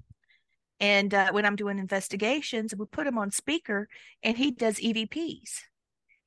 And 0.79 1.11
uh, 1.11 1.31
when 1.31 1.43
I'm 1.43 1.55
doing 1.55 1.79
investigations, 1.79 2.75
we 2.75 2.85
put 2.85 3.07
him 3.07 3.17
on 3.17 3.31
speaker 3.31 3.89
and 4.21 4.37
he 4.37 4.51
does 4.51 4.79
EVPs 4.79 5.61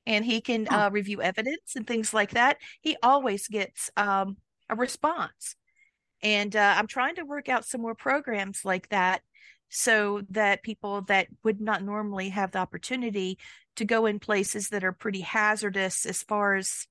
and 0.05 0.25
he 0.25 0.41
can 0.41 0.65
Huh. 0.65 0.87
uh, 0.87 0.89
review 0.91 1.21
evidence 1.21 1.75
and 1.77 1.87
things 1.87 2.13
like 2.13 2.31
that. 2.31 2.57
He 2.81 2.97
always 3.01 3.47
gets 3.47 3.89
um, 3.95 4.37
a 4.69 4.75
response. 4.75 5.55
And 6.21 6.53
uh, 6.53 6.75
I'm 6.77 6.87
trying 6.87 7.15
to 7.15 7.23
work 7.23 7.47
out 7.47 7.65
some 7.65 7.81
more 7.81 7.95
programs 7.95 8.65
like 8.65 8.89
that 8.89 9.21
so 9.69 10.21
that 10.31 10.63
people 10.63 11.01
that 11.03 11.27
would 11.43 11.61
not 11.61 11.81
normally 11.81 12.29
have 12.29 12.51
the 12.51 12.59
opportunity 12.59 13.37
to 13.77 13.85
go 13.85 14.05
in 14.05 14.19
places 14.19 14.69
that 14.69 14.83
are 14.83 14.91
pretty 14.91 15.21
hazardous 15.21 16.05
as 16.05 16.23
far 16.23 16.55
as 16.55 16.87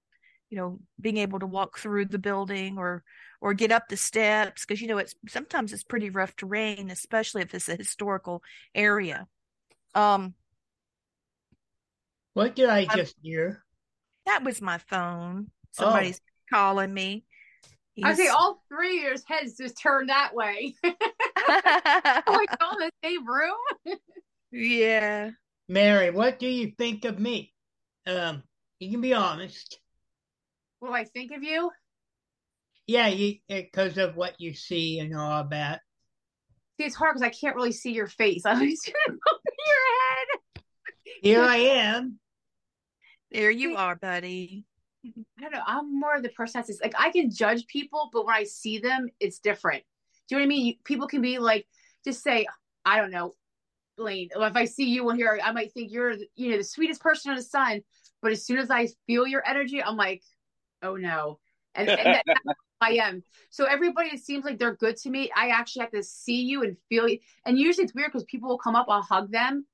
you 0.50 0.56
know 0.56 0.78
being 1.00 1.16
able 1.16 1.38
to 1.38 1.46
walk 1.46 1.78
through 1.78 2.04
the 2.04 2.18
building 2.18 2.78
or 2.78 3.02
or 3.40 3.54
get 3.54 3.72
up 3.72 3.88
the 3.88 3.96
steps 3.96 4.64
because 4.64 4.80
you 4.80 4.88
know 4.88 4.98
it's 4.98 5.14
sometimes 5.28 5.72
it's 5.72 5.84
pretty 5.84 6.10
rough 6.10 6.34
terrain 6.36 6.90
especially 6.90 7.42
if 7.42 7.54
it's 7.54 7.68
a 7.68 7.76
historical 7.76 8.42
area 8.74 9.26
um 9.94 10.34
what 12.34 12.56
did 12.56 12.68
I 12.68 12.84
I'm- 12.84 12.98
just 12.98 13.14
hear? 13.22 13.64
that 14.26 14.42
was 14.42 14.60
my 14.60 14.78
phone 14.78 15.50
somebody's 15.72 16.20
calling 16.52 16.92
me 16.92 17.24
I 18.02 18.14
see 18.14 18.28
all 18.28 18.62
three 18.68 18.98
of 18.98 19.04
your 19.04 19.14
heads 19.28 19.56
just 19.56 19.78
turned 19.80 20.08
that 20.08 20.34
way. 20.34 20.74
oh, 20.84 20.92
we 22.28 22.46
all 22.60 22.76
in 22.78 22.78
the 22.78 22.90
same 23.04 23.24
room. 23.24 23.96
yeah 24.50 25.30
Mary, 25.68 26.10
what 26.10 26.38
do 26.38 26.46
you 26.46 26.72
think 26.76 27.04
of 27.04 27.18
me? 27.18 27.52
Um, 28.06 28.42
you 28.78 28.90
can 28.90 29.00
be 29.00 29.14
honest. 29.14 29.78
What 30.84 30.90
do 30.90 30.96
I 30.96 31.04
think 31.04 31.32
of 31.32 31.42
you? 31.42 31.70
Yeah, 32.86 33.08
because 33.48 33.96
eh, 33.96 34.02
of 34.02 34.16
what 34.16 34.38
you 34.38 34.52
see 34.52 34.98
and 34.98 35.16
all 35.16 35.48
that. 35.48 35.80
See, 36.76 36.84
it's 36.84 36.94
hard 36.94 37.14
because 37.14 37.26
I 37.26 37.30
can't 37.30 37.56
really 37.56 37.72
see 37.72 37.92
your 37.92 38.06
face. 38.06 38.42
I'm 38.44 38.68
just 38.68 38.84
gonna 38.84 39.16
open 39.32 39.52
your 39.66 39.82
head. 40.02 40.62
Here 41.22 41.42
I 41.42 41.56
am. 41.56 42.18
there 43.32 43.50
you 43.50 43.76
are 43.76 43.96
buddy 43.96 44.66
I 45.06 45.40
don't 45.40 45.52
know. 45.52 45.62
I'm 45.66 45.98
more 45.98 46.16
of 46.16 46.22
the 46.22 46.28
person 46.28 46.58
that's 46.58 46.68
just, 46.68 46.82
like 46.82 46.94
I 46.98 47.10
can 47.10 47.30
judge 47.30 47.66
people, 47.66 48.10
but 48.12 48.26
when 48.26 48.34
I 48.34 48.44
see 48.44 48.78
them, 48.78 49.08
it's 49.20 49.38
different. 49.38 49.84
Do 50.28 50.36
you 50.36 50.40
know 50.40 50.42
what 50.42 50.46
I 50.46 50.48
mean? 50.48 50.66
You, 50.66 50.74
people 50.84 51.06
can 51.06 51.22
be 51.22 51.38
like, 51.38 51.66
just 52.04 52.22
say, 52.22 52.46
I 52.84 52.98
don't 52.98 53.10
know, 53.10 53.32
Blaine. 53.96 54.28
If 54.36 54.54
I 54.54 54.66
see 54.66 54.90
you 54.90 55.08
on 55.08 55.16
here, 55.16 55.40
I 55.42 55.52
might 55.52 55.72
think 55.72 55.92
you're, 55.92 56.12
you 56.36 56.50
know, 56.50 56.58
the 56.58 56.64
sweetest 56.64 57.00
person 57.00 57.30
on 57.30 57.38
the 57.38 57.42
sun. 57.42 57.80
But 58.20 58.32
as 58.32 58.44
soon 58.46 58.58
as 58.58 58.70
I 58.70 58.88
feel 59.06 59.26
your 59.26 59.46
energy, 59.46 59.82
I'm 59.82 59.96
like, 59.96 60.22
oh 60.84 60.96
no, 60.96 61.38
and, 61.74 61.88
and 61.88 62.14
that, 62.14 62.24
I 62.80 62.90
am. 63.02 63.22
So 63.50 63.64
everybody, 63.64 64.10
it 64.10 64.20
seems 64.20 64.44
like 64.44 64.58
they're 64.58 64.76
good 64.76 64.96
to 64.98 65.10
me. 65.10 65.30
I 65.34 65.48
actually 65.48 65.80
have 65.82 65.92
to 65.92 66.02
see 66.02 66.42
you 66.42 66.62
and 66.62 66.76
feel 66.88 67.08
you. 67.08 67.18
And 67.46 67.58
usually 67.58 67.84
it's 67.84 67.94
weird 67.94 68.12
because 68.12 68.24
people 68.24 68.48
will 68.48 68.58
come 68.58 68.76
up, 68.76 68.86
I'll 68.88 69.02
hug 69.02 69.30
them, 69.32 69.64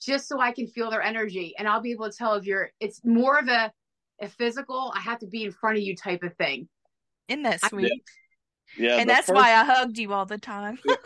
just 0.00 0.28
so 0.28 0.40
I 0.40 0.52
can 0.52 0.66
feel 0.68 0.90
their 0.90 1.02
energy, 1.02 1.54
and 1.58 1.66
I'll 1.68 1.80
be 1.82 1.90
able 1.92 2.10
to 2.10 2.16
tell 2.16 2.34
if 2.34 2.44
you're. 2.46 2.70
It's 2.80 3.04
more 3.04 3.38
of 3.38 3.48
a 3.48 3.72
a 4.22 4.28
physical, 4.28 4.92
I 4.94 5.00
have 5.00 5.18
to 5.20 5.26
be 5.26 5.44
in 5.44 5.50
front 5.52 5.78
of 5.78 5.82
you 5.82 5.96
type 5.96 6.22
of 6.22 6.34
thing. 6.36 6.68
isn't 7.28 7.42
that 7.42 7.60
sweet 7.70 8.02
Yeah, 8.76 8.96
and 8.98 9.08
that's 9.08 9.28
first- 9.28 9.34
why 9.36 9.52
i 9.54 9.64
hugged 9.64 9.96
you 9.98 10.12
all 10.12 10.26
the 10.26 10.36
time 10.36 10.78
I 10.88 10.96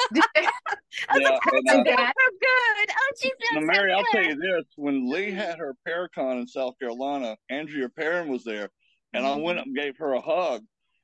was 1.12 1.23
Yeah, 1.23 1.29
like, 1.31 1.41
and, 1.47 1.89
"Oh, 1.89 1.93
uh, 1.93 2.07
so 2.07 2.31
good 2.41 2.89
oh 2.91 3.12
she 3.21 3.29
feels 3.29 3.41
Now, 3.55 3.61
so 3.61 3.67
Mary, 3.67 3.93
I'll 3.93 4.05
tell 4.11 4.25
you 4.25 4.35
this: 4.37 4.65
when 4.77 5.09
Lee 5.09 5.31
had 5.31 5.59
her 5.59 5.75
Paracon 5.87 6.41
in 6.41 6.47
South 6.47 6.75
Carolina, 6.81 7.37
Andrea 7.51 7.89
Perron 7.89 8.29
was 8.29 8.43
there, 8.45 8.69
and 9.15 9.27
I 9.27 9.37
went 9.37 9.59
up 9.59 9.67
and 9.67 9.77
gave 9.77 9.97
her 9.99 10.12
a 10.12 10.21
hug, 10.21 10.62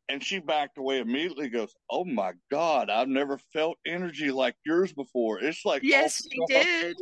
and 0.08 0.22
she 0.22 0.40
backed 0.40 0.78
away 0.78 0.98
immediately. 0.98 1.48
Goes, 1.48 1.74
"Oh 1.88 2.04
my 2.04 2.32
God, 2.50 2.90
I've 2.90 3.08
never 3.08 3.38
felt 3.52 3.78
energy 3.86 4.30
like 4.30 4.56
yours 4.64 4.92
before. 4.92 5.40
It's 5.40 5.64
like 5.64 5.82
yes 5.82 6.22
oh, 6.24 6.28
she 6.30 6.54
did 6.54 6.96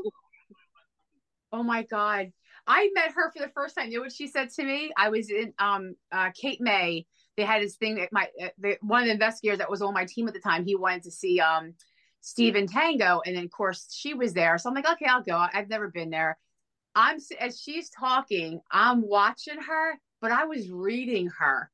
Oh 1.53 1.63
my 1.63 1.83
God. 1.83 2.31
I 2.67 2.91
met 2.95 3.13
her 3.13 3.33
for 3.33 3.41
the 3.41 3.51
first 3.55 3.75
time. 3.75 3.91
You 3.91 3.99
know 3.99 4.03
what 4.03 4.13
she 4.13 4.27
said 4.27 4.51
to 4.51 4.65
me? 4.65 4.93
I 4.97 5.09
was 5.09 5.31
in 5.31 5.53
um 5.59 5.95
uh 6.13 6.31
Cape 6.39 6.61
May. 6.61 7.07
They 7.37 7.45
had 7.45 7.63
this 7.63 7.77
thing 7.77 7.97
that 7.97 8.11
my 8.13 8.29
uh, 8.43 8.49
the, 8.59 8.77
one 8.83 9.03
of 9.03 9.07
the 9.07 9.13
investigators 9.13 9.59
that 9.59 9.71
was 9.71 9.81
on 9.81 9.95
my 9.95 10.05
team 10.05 10.29
at 10.29 10.35
the 10.35 10.41
time. 10.41 10.65
He 10.65 10.77
wanted 10.77 11.05
to 11.05 11.11
see 11.11 11.41
um 11.41 11.75
Steve 12.21 12.57
and 12.57 12.69
Tango, 12.69 13.23
and 13.25 13.37
then 13.37 13.45
of 13.45 13.51
course 13.51 13.87
she 13.95 14.13
was 14.13 14.35
there. 14.35 14.59
So 14.59 14.69
I'm 14.69 14.75
like, 14.75 14.91
okay, 14.91 15.07
I'll 15.07 15.23
go. 15.23 15.47
I've 15.53 15.69
never 15.69 15.89
been 15.89 16.11
there. 16.11 16.37
I'm 16.95 17.19
as 17.41 17.61
she's 17.61 17.91
talking, 17.91 18.61
I'm 18.71 19.07
watching 19.07 19.61
her, 19.61 19.95
but 20.21 20.33
I 20.33 20.45
was 20.45 20.69
reading 20.71 21.29
her 21.39 21.71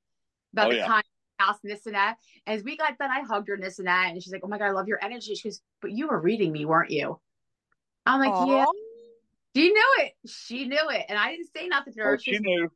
about 0.52 0.66
Oh, 0.68 0.70
the 0.70 0.76
yeah. 0.76 0.86
kind 0.86 1.04
house 1.38 1.56
and 1.62 1.72
this 1.72 1.86
and 1.86 1.94
that. 1.94 2.16
And 2.46 2.56
as 2.58 2.64
we 2.64 2.76
got 2.76 2.96
done, 2.98 3.10
I 3.10 3.20
hugged 3.22 3.48
her 3.48 3.54
and 3.54 3.62
this 3.62 3.78
and 3.78 3.88
that. 3.88 4.10
And 4.10 4.22
she's 4.22 4.32
like, 4.32 4.42
Oh 4.44 4.48
my 4.48 4.58
God, 4.58 4.66
I 4.66 4.70
love 4.70 4.88
your 4.88 5.02
energy. 5.02 5.34
She 5.34 5.48
goes, 5.48 5.60
But 5.82 5.92
you 5.92 6.08
were 6.08 6.20
reading 6.20 6.52
me, 6.52 6.64
weren't 6.64 6.90
you? 6.90 7.18
I'm 8.06 8.20
like, 8.20 8.30
Aw. 8.32 8.46
Yeah. 8.46 8.64
She 9.56 9.68
knew 9.70 9.94
it. 9.98 10.12
She 10.28 10.66
knew 10.66 10.88
it. 10.90 11.06
And 11.08 11.18
I 11.18 11.30
didn't 11.30 11.48
say 11.56 11.68
nothing 11.68 11.92
to 11.94 12.00
her. 12.02 12.14
Oh, 12.14 12.18
she 12.18 12.32
She's- 12.32 12.42
knew. 12.42 12.68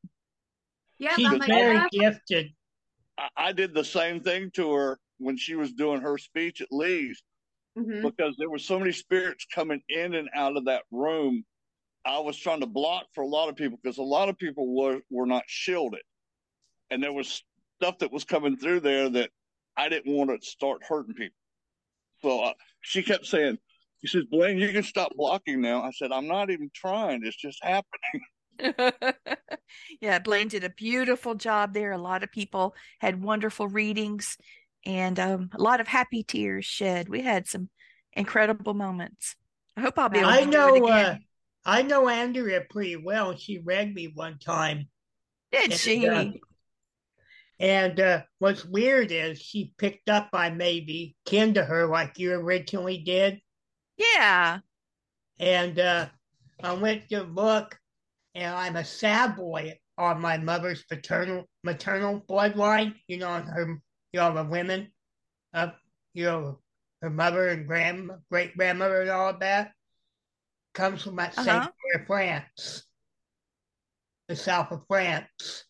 yeah, 0.98 1.14
She's 1.16 1.26
I'm 1.26 1.38
like, 1.38 1.48
very 1.48 1.74
"Yeah." 1.74 1.86
gifted. 2.10 2.52
I, 3.18 3.28
I 3.36 3.52
did 3.52 3.74
the 3.74 3.84
same 3.84 4.20
thing 4.20 4.50
to 4.54 4.72
her 4.72 4.98
when 5.18 5.36
she 5.36 5.54
was 5.56 5.72
doing 5.72 6.00
her 6.00 6.16
speech 6.18 6.60
at 6.60 6.68
Lee's 6.70 7.20
Mhm. 7.76 8.02
because 8.02 8.34
there 8.38 8.48
were 8.50 8.58
so 8.58 8.78
many 8.78 8.92
spirits 8.92 9.44
coming 9.52 9.82
in 9.88 10.14
and 10.14 10.28
out 10.34 10.56
of 10.56 10.64
that 10.66 10.84
room. 10.92 11.44
I 12.09 12.20
was 12.20 12.38
trying 12.38 12.61
to 12.61 12.66
block 12.66 13.04
for 13.14 13.22
a 13.22 13.26
lot 13.26 13.50
of 13.50 13.56
people 13.56 13.78
because 13.82 13.98
a 13.98 14.02
lot 14.02 14.30
of 14.30 14.38
people 14.38 14.74
were 14.74 15.00
were 15.11 15.26
not 15.26 15.44
shielded, 15.46 16.02
and 16.90 17.02
there 17.02 17.12
was 17.12 17.42
stuff 17.76 17.98
that 17.98 18.11
was 18.11 18.24
coming 18.24 18.56
through 18.56 18.80
there 18.80 19.11
that 19.11 19.30
I 19.76 19.88
didn't 19.90 20.14
want 20.14 20.30
to 20.30 20.46
start 20.46 20.82
hurting 20.88 21.14
people. 21.14 21.36
So 22.22 22.40
uh, 22.40 22.52
she 22.80 23.02
kept 23.02 23.26
saying, 23.26 23.59
"She 24.00 24.06
says, 24.09 24.24
Blaine, 24.30 24.59
you 24.59 24.72
can 24.72 24.82
stop 24.82 25.12
blocking 25.16 25.61
now." 25.61 25.82
I 25.82 25.90
said, 25.90 26.11
"I'm 26.11 26.26
not 26.26 26.50
even 26.50 26.70
trying. 26.74 27.24
It's 27.24 27.36
just 27.36 27.62
happening." 27.62 28.22
yeah, 30.00 30.18
Blaine 30.18 30.48
did 30.48 30.64
a 30.64 30.70
beautiful 30.70 31.34
job 31.34 31.74
there. 31.74 31.92
A 31.92 31.98
lot 31.98 32.24
of 32.24 32.32
people 32.32 32.74
had 33.00 33.22
wonderful 33.22 33.68
readings 33.68 34.36
and 34.84 35.20
um, 35.20 35.50
a 35.54 35.62
lot 35.62 35.80
of 35.80 35.86
happy 35.86 36.22
tears 36.22 36.64
shed. 36.64 37.09
We 37.09 37.20
had 37.20 37.46
some 37.46 37.68
incredible 38.14 38.74
moments. 38.74 39.36
I 39.76 39.82
hope 39.82 39.98
I'll 39.98 40.09
be 40.09 40.18
able 40.18 40.30
I 40.30 40.40
to 40.40 40.44
do 40.44 40.50
it 40.50 40.52
know. 40.52 40.74
again. 40.74 41.06
Uh, 41.06 41.18
I 41.68 41.82
know 41.82 42.08
Andrea 42.08 42.62
pretty 42.70 42.96
well. 42.96 43.36
She 43.36 43.58
read 43.58 43.92
me 43.92 44.10
one 44.14 44.38
time. 44.38 44.88
Did 45.52 45.72
and, 45.72 45.74
she? 45.74 46.08
uh, 46.08 46.24
And 47.60 48.00
uh, 48.00 48.22
what's 48.38 48.64
weird 48.64 49.12
is 49.12 49.38
she 49.38 49.74
picked 49.76 50.08
up 50.08 50.30
on 50.32 50.56
maybe 50.56 51.14
kin 51.26 51.52
to 51.54 51.62
her 51.62 51.86
like 51.86 52.18
you 52.18 52.32
originally 52.32 52.96
did. 52.96 53.42
yeah. 53.98 54.60
And 55.38 55.78
uh, 55.78 56.06
I 56.62 56.72
went 56.72 57.10
to 57.10 57.24
look, 57.24 57.78
and 58.34 58.54
I'm 58.54 58.76
a 58.76 58.84
Savoy 58.84 59.78
on 59.98 60.22
my 60.22 60.38
mother's 60.38 60.84
paternal 60.84 61.44
maternal 61.62 62.24
bloodline. 62.26 62.94
You 63.08 63.18
know, 63.18 63.42
her, 63.42 63.78
you 64.14 64.20
know, 64.20 64.32
the 64.32 64.44
women, 64.44 64.90
uh, 65.52 65.72
you 66.14 66.24
know, 66.24 66.60
her 67.02 67.10
mother 67.10 67.48
and 67.48 67.66
grand 67.66 68.10
great 68.30 68.56
grandmother 68.56 69.02
and 69.02 69.10
all 69.10 69.28
of 69.28 69.40
that 69.40 69.72
comes 70.74 71.02
from 71.02 71.16
that 71.16 71.34
same 71.34 71.62
Uh-huh. 71.62 72.04
France, 72.06 72.84
the 74.28 74.36
south 74.36 74.70
of 74.72 74.82
France. 74.86 75.64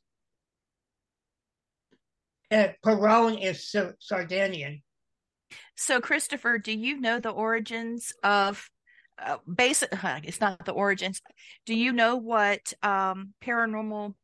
And 2.51 2.75
Perron 2.83 3.39
is 3.39 3.71
Sa- 3.71 3.93
Sardinian. 4.01 4.83
So, 5.77 6.01
Christopher, 6.01 6.59
do 6.59 6.73
you 6.73 7.01
know 7.01 7.21
the 7.21 7.31
origins 7.31 8.13
of 8.23 8.69
uh, 9.19 9.39
basic? 9.53 9.91
It's 10.25 10.41
not 10.41 10.65
the 10.65 10.73
origins. 10.73 11.21
Do 11.67 11.75
you 11.75 11.93
know 11.93 12.17
what 12.17 12.73
um, 12.83 13.35
paranormal 13.43 14.15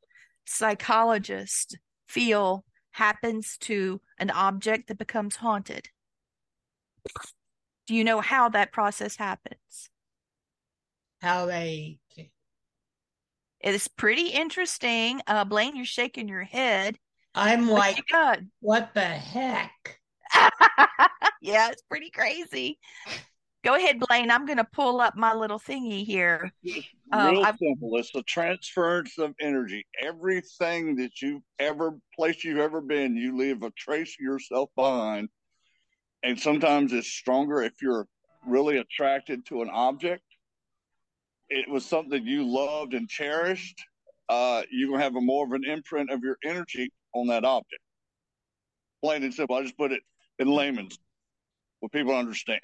psychologists 0.46 1.74
feel 2.08 2.64
happens 2.92 3.56
to 3.58 4.00
an 4.18 4.30
object 4.30 4.88
that 4.88 4.98
becomes 4.98 5.36
haunted? 5.36 5.88
Do 7.86 7.94
you 7.94 8.04
know 8.04 8.20
how 8.20 8.48
that 8.50 8.72
process 8.72 9.16
happens? 9.16 9.90
How 11.24 11.46
they 11.46 11.96
It's 13.58 13.88
pretty 13.88 14.26
interesting. 14.26 15.22
Uh, 15.26 15.46
Blaine, 15.46 15.74
you're 15.74 15.86
shaking 15.86 16.28
your 16.28 16.42
head. 16.44 16.98
I'm 17.34 17.66
What 17.66 17.96
like, 18.12 18.44
what 18.60 18.90
the 18.92 19.00
heck? 19.00 20.00
yeah, 21.40 21.70
it's 21.70 21.80
pretty 21.88 22.10
crazy. 22.10 22.78
Go 23.64 23.74
ahead, 23.74 24.00
Blaine. 24.00 24.30
I'm 24.30 24.44
going 24.44 24.58
to 24.58 24.68
pull 24.70 25.00
up 25.00 25.16
my 25.16 25.32
little 25.32 25.58
thingy 25.58 26.04
here. 26.04 26.52
Real 26.62 26.82
I've- 27.42 27.56
simple. 27.56 27.96
It's 27.96 28.12
the 28.12 28.22
transference 28.24 29.16
of 29.16 29.32
energy. 29.40 29.86
Everything 30.02 30.96
that 30.96 31.22
you've 31.22 31.40
ever 31.58 31.98
place 32.14 32.44
you've 32.44 32.58
ever 32.58 32.82
been, 32.82 33.16
you 33.16 33.34
leave 33.34 33.62
a 33.62 33.70
trace 33.70 34.14
of 34.20 34.22
yourself 34.22 34.68
behind. 34.76 35.30
And 36.22 36.38
sometimes 36.38 36.92
it's 36.92 37.08
stronger 37.08 37.62
if 37.62 37.80
you're 37.80 38.06
really 38.46 38.76
attracted 38.76 39.46
to 39.46 39.62
an 39.62 39.70
object. 39.70 40.22
It 41.48 41.68
was 41.68 41.84
something 41.84 42.26
you 42.26 42.46
loved 42.46 42.94
and 42.94 43.08
cherished. 43.08 43.82
Uh, 44.28 44.62
you're 44.70 44.90
gonna 44.90 45.02
have 45.02 45.16
a 45.16 45.20
more 45.20 45.44
of 45.44 45.52
an 45.52 45.64
imprint 45.64 46.10
of 46.10 46.22
your 46.22 46.38
energy 46.44 46.90
on 47.14 47.26
that 47.28 47.44
object. 47.44 47.82
Plain 49.02 49.22
and 49.22 49.34
simple. 49.34 49.56
I 49.56 49.62
just 49.62 49.76
put 49.76 49.92
it 49.92 50.00
in 50.38 50.48
layman's, 50.48 50.98
what 51.80 51.92
people 51.92 52.14
understand. 52.14 52.60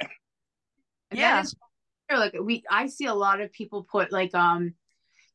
Yeah. 1.13 1.37
that 1.37 1.45
is 1.45 1.55
true. 2.09 2.19
like 2.19 2.35
we 2.41 2.63
I 2.71 2.87
see 2.87 3.07
a 3.07 3.15
lot 3.15 3.41
of 3.41 3.53
people 3.53 3.87
put 3.91 4.13
like 4.13 4.35
um 4.35 4.75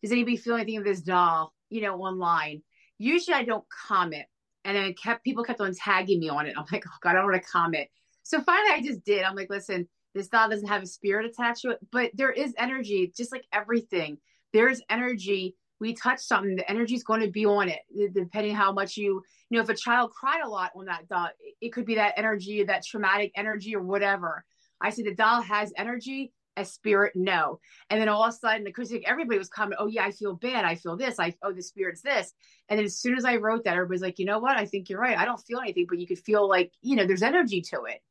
does 0.02 0.12
anybody 0.12 0.38
feel 0.38 0.56
anything 0.56 0.78
of 0.78 0.84
this 0.84 1.02
doll, 1.02 1.54
you 1.70 1.82
know, 1.82 1.96
online? 1.98 2.62
Usually 2.98 3.36
I 3.36 3.43
don't 3.43 3.66
comment. 3.88 4.26
And 4.64 4.76
then 4.76 4.93
kept 4.93 5.24
people 5.24 5.43
kept 5.43 5.62
on 5.62 5.74
tagging 5.76 6.20
me 6.20 6.30
on 6.30 6.48
it. 6.48 6.56
I'm 6.58 6.66
like, 6.72 6.84
oh 6.88 6.98
God, 7.02 7.12
I 7.12 7.14
don't 7.14 7.26
want 7.26 7.41
to 7.41 7.50
comment. 7.50 7.88
So 8.24 8.41
finally 8.41 8.72
I 8.72 8.82
just 8.82 9.04
did. 9.04 9.24
I'm 9.24 9.36
like, 9.36 9.50
listen, 9.50 9.88
this 10.16 10.30
doll 10.30 10.49
doesn't 10.49 10.68
have 10.68 10.82
a 10.82 10.88
spirit 10.88 11.28
attached 11.28 11.61
to 11.61 11.72
it, 11.72 11.80
but 11.91 12.09
there 12.16 12.32
is 12.32 12.55
energy, 12.57 13.13
just 13.16 13.32
like 13.32 13.45
everything. 13.53 14.18
There's 14.53 14.82
energy. 14.89 15.55
We 15.82 15.93
touch 15.93 16.22
something, 16.22 16.55
the 16.55 16.72
energy 16.72 16.95
is 16.95 17.03
going 17.03 17.20
to 17.20 17.30
be 17.30 17.45
on 17.45 17.68
it, 17.68 17.82
depending 18.13 18.55
how 18.55 18.72
much 18.72 18.95
you, 18.95 19.22
you 19.49 19.57
know, 19.57 19.61
if 19.61 19.68
a 19.68 19.76
child 19.76 20.11
cried 20.11 20.41
a 20.41 20.47
lot 20.47 20.72
on 20.74 20.86
that 20.86 21.09
doll, 21.09 21.28
it 21.59 21.74
could 21.74 21.86
be 21.86 21.95
that 21.95 22.13
energy, 22.16 22.63
that 22.63 22.86
traumatic 22.86 23.34
energy 23.36 23.76
or 23.76 23.84
whatever. 23.84 24.45
I 24.80 24.89
said 24.89 25.03
the 25.05 25.13
doll 25.13 25.41
has 25.41 25.74
energy, 25.76 26.32
a 26.55 26.63
spirit, 26.63 27.11
no. 27.16 27.59
And 27.89 27.99
then 27.99 28.07
all 28.07 28.24
of 28.24 28.30
a 28.30 28.38
sudden, 28.38 28.63
the 28.63 28.72
critic, 28.72 29.03
everybody 29.05 29.38
was 29.38 29.49
coming, 29.49 29.78
oh 29.78 29.88
yeah, 29.88 30.05
I 30.05 30.11
feel 30.11 30.34
bad, 30.36 30.63
I 30.63 30.76
feel 30.76 30.95
this, 30.95 31.20
I 31.20 31.36
oh 31.43 31.51
the 31.51 31.61
spirit's 31.61 32.01
this. 32.01 32.32
And 32.70 32.78
then 32.80 32.86
as 32.86 32.97
soon 32.97 33.18
as 33.18 33.26
I 33.26 33.36
wrote 33.36 33.66
that, 33.66 33.74
everybody's 33.76 34.01
like, 34.01 34.18
you 34.18 34.26
know 34.26 34.39
what? 34.39 34.55
I 34.55 34.66
think 34.66 34.89
you're 34.89 35.01
right. 35.01 35.18
I 35.18 35.26
don't 35.26 35.41
feel 35.41 35.59
anything, 35.59 35.88
but 35.89 35.99
you 35.99 36.07
could 36.07 36.20
feel 36.20 36.47
like, 36.47 36.72
you 36.82 36.95
know, 36.95 37.05
there's 37.05 37.22
energy 37.22 37.61
to 37.74 37.84
it. 37.84 38.01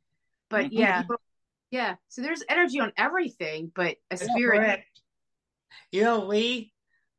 But 0.51 0.67
mm-hmm. 0.67 0.75
yeah, 0.75 0.89
Yeah. 0.89 1.03
people- 1.03 1.17
yeah. 1.75 1.97
So 2.09 2.23
there's 2.23 2.45
energy 2.49 2.79
on 2.79 2.93
everything, 2.97 3.73
but 3.75 3.97
a 4.11 4.17
That's 4.17 4.27
spirit. 4.27 4.59
correct. 4.59 5.01
You 5.91 6.05
know, 6.05 6.25
Lee, 6.25 6.73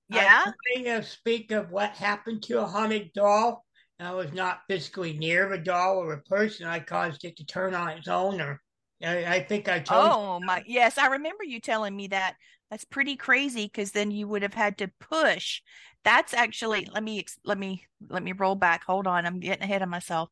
Yeah. 0.09 0.43
I'm 0.45 0.53
going 0.73 0.85
to 0.85 1.03
speak 1.03 1.51
of 1.51 1.71
what 1.71 1.91
happened 1.91 2.41
to 2.43 2.61
a 2.61 2.65
haunted 2.65 3.11
doll. 3.13 3.65
I 3.99 4.13
was 4.13 4.31
not 4.33 4.61
physically 4.69 5.13
near 5.17 5.49
the 5.49 5.57
doll 5.57 5.97
or 5.97 6.13
a 6.13 6.21
person. 6.23 6.67
I 6.67 6.79
caused 6.79 7.25
it 7.25 7.35
to 7.37 7.45
turn 7.45 7.73
on 7.73 7.89
its 7.89 8.07
own, 8.07 8.39
or 8.41 8.61
I, 9.03 9.25
I 9.25 9.39
think 9.43 9.67
I 9.69 9.79
told 9.79 10.11
Oh 10.11 10.39
my, 10.39 10.63
yes, 10.65 10.97
I 10.97 11.07
remember 11.07 11.43
you 11.43 11.59
telling 11.59 11.95
me 11.95 12.07
that. 12.07 12.35
That's 12.71 12.83
pretty 12.83 13.15
crazy 13.15 13.65
because 13.65 13.91
then 13.91 14.09
you 14.09 14.27
would 14.27 14.41
have 14.41 14.55
had 14.55 14.79
to 14.79 14.89
push. 14.99 15.61
That's 16.03 16.33
actually, 16.33 16.87
let 16.91 17.03
me 17.03 17.23
let 17.45 17.57
me 17.59 17.83
let 18.09 18.23
me 18.23 18.31
roll 18.31 18.55
back. 18.55 18.83
Hold 18.85 19.05
on, 19.05 19.25
I'm 19.25 19.39
getting 19.39 19.63
ahead 19.63 19.81
of 19.83 19.87
myself. 19.87 20.29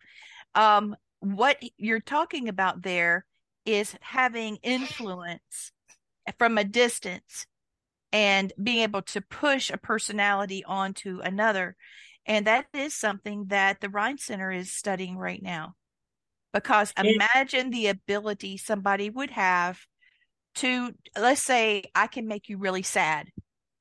Um, 0.55 0.95
what 1.19 1.57
you're 1.77 1.99
talking 1.99 2.49
about 2.49 2.81
there 2.81 3.25
is 3.65 3.95
having 4.01 4.57
influence 4.57 5.71
from 6.37 6.57
a 6.57 6.63
distance 6.63 7.45
and 8.11 8.53
being 8.61 8.79
able 8.79 9.01
to 9.01 9.21
push 9.21 9.69
a 9.69 9.77
personality 9.77 10.63
onto 10.65 11.19
another. 11.21 11.75
And 12.25 12.47
that 12.47 12.67
is 12.73 12.93
something 12.93 13.45
that 13.47 13.81
the 13.81 13.89
Rhine 13.89 14.17
Center 14.17 14.51
is 14.51 14.71
studying 14.71 15.17
right 15.17 15.41
now. 15.41 15.73
Because 16.53 16.93
imagine 16.97 17.71
the 17.71 17.87
ability 17.87 18.57
somebody 18.57 19.09
would 19.09 19.31
have 19.31 19.79
to, 20.55 20.93
let's 21.17 21.41
say, 21.41 21.83
I 21.95 22.05
can 22.05 22.27
make 22.27 22.47
you 22.47 22.57
really 22.57 22.83
sad. 22.83 23.29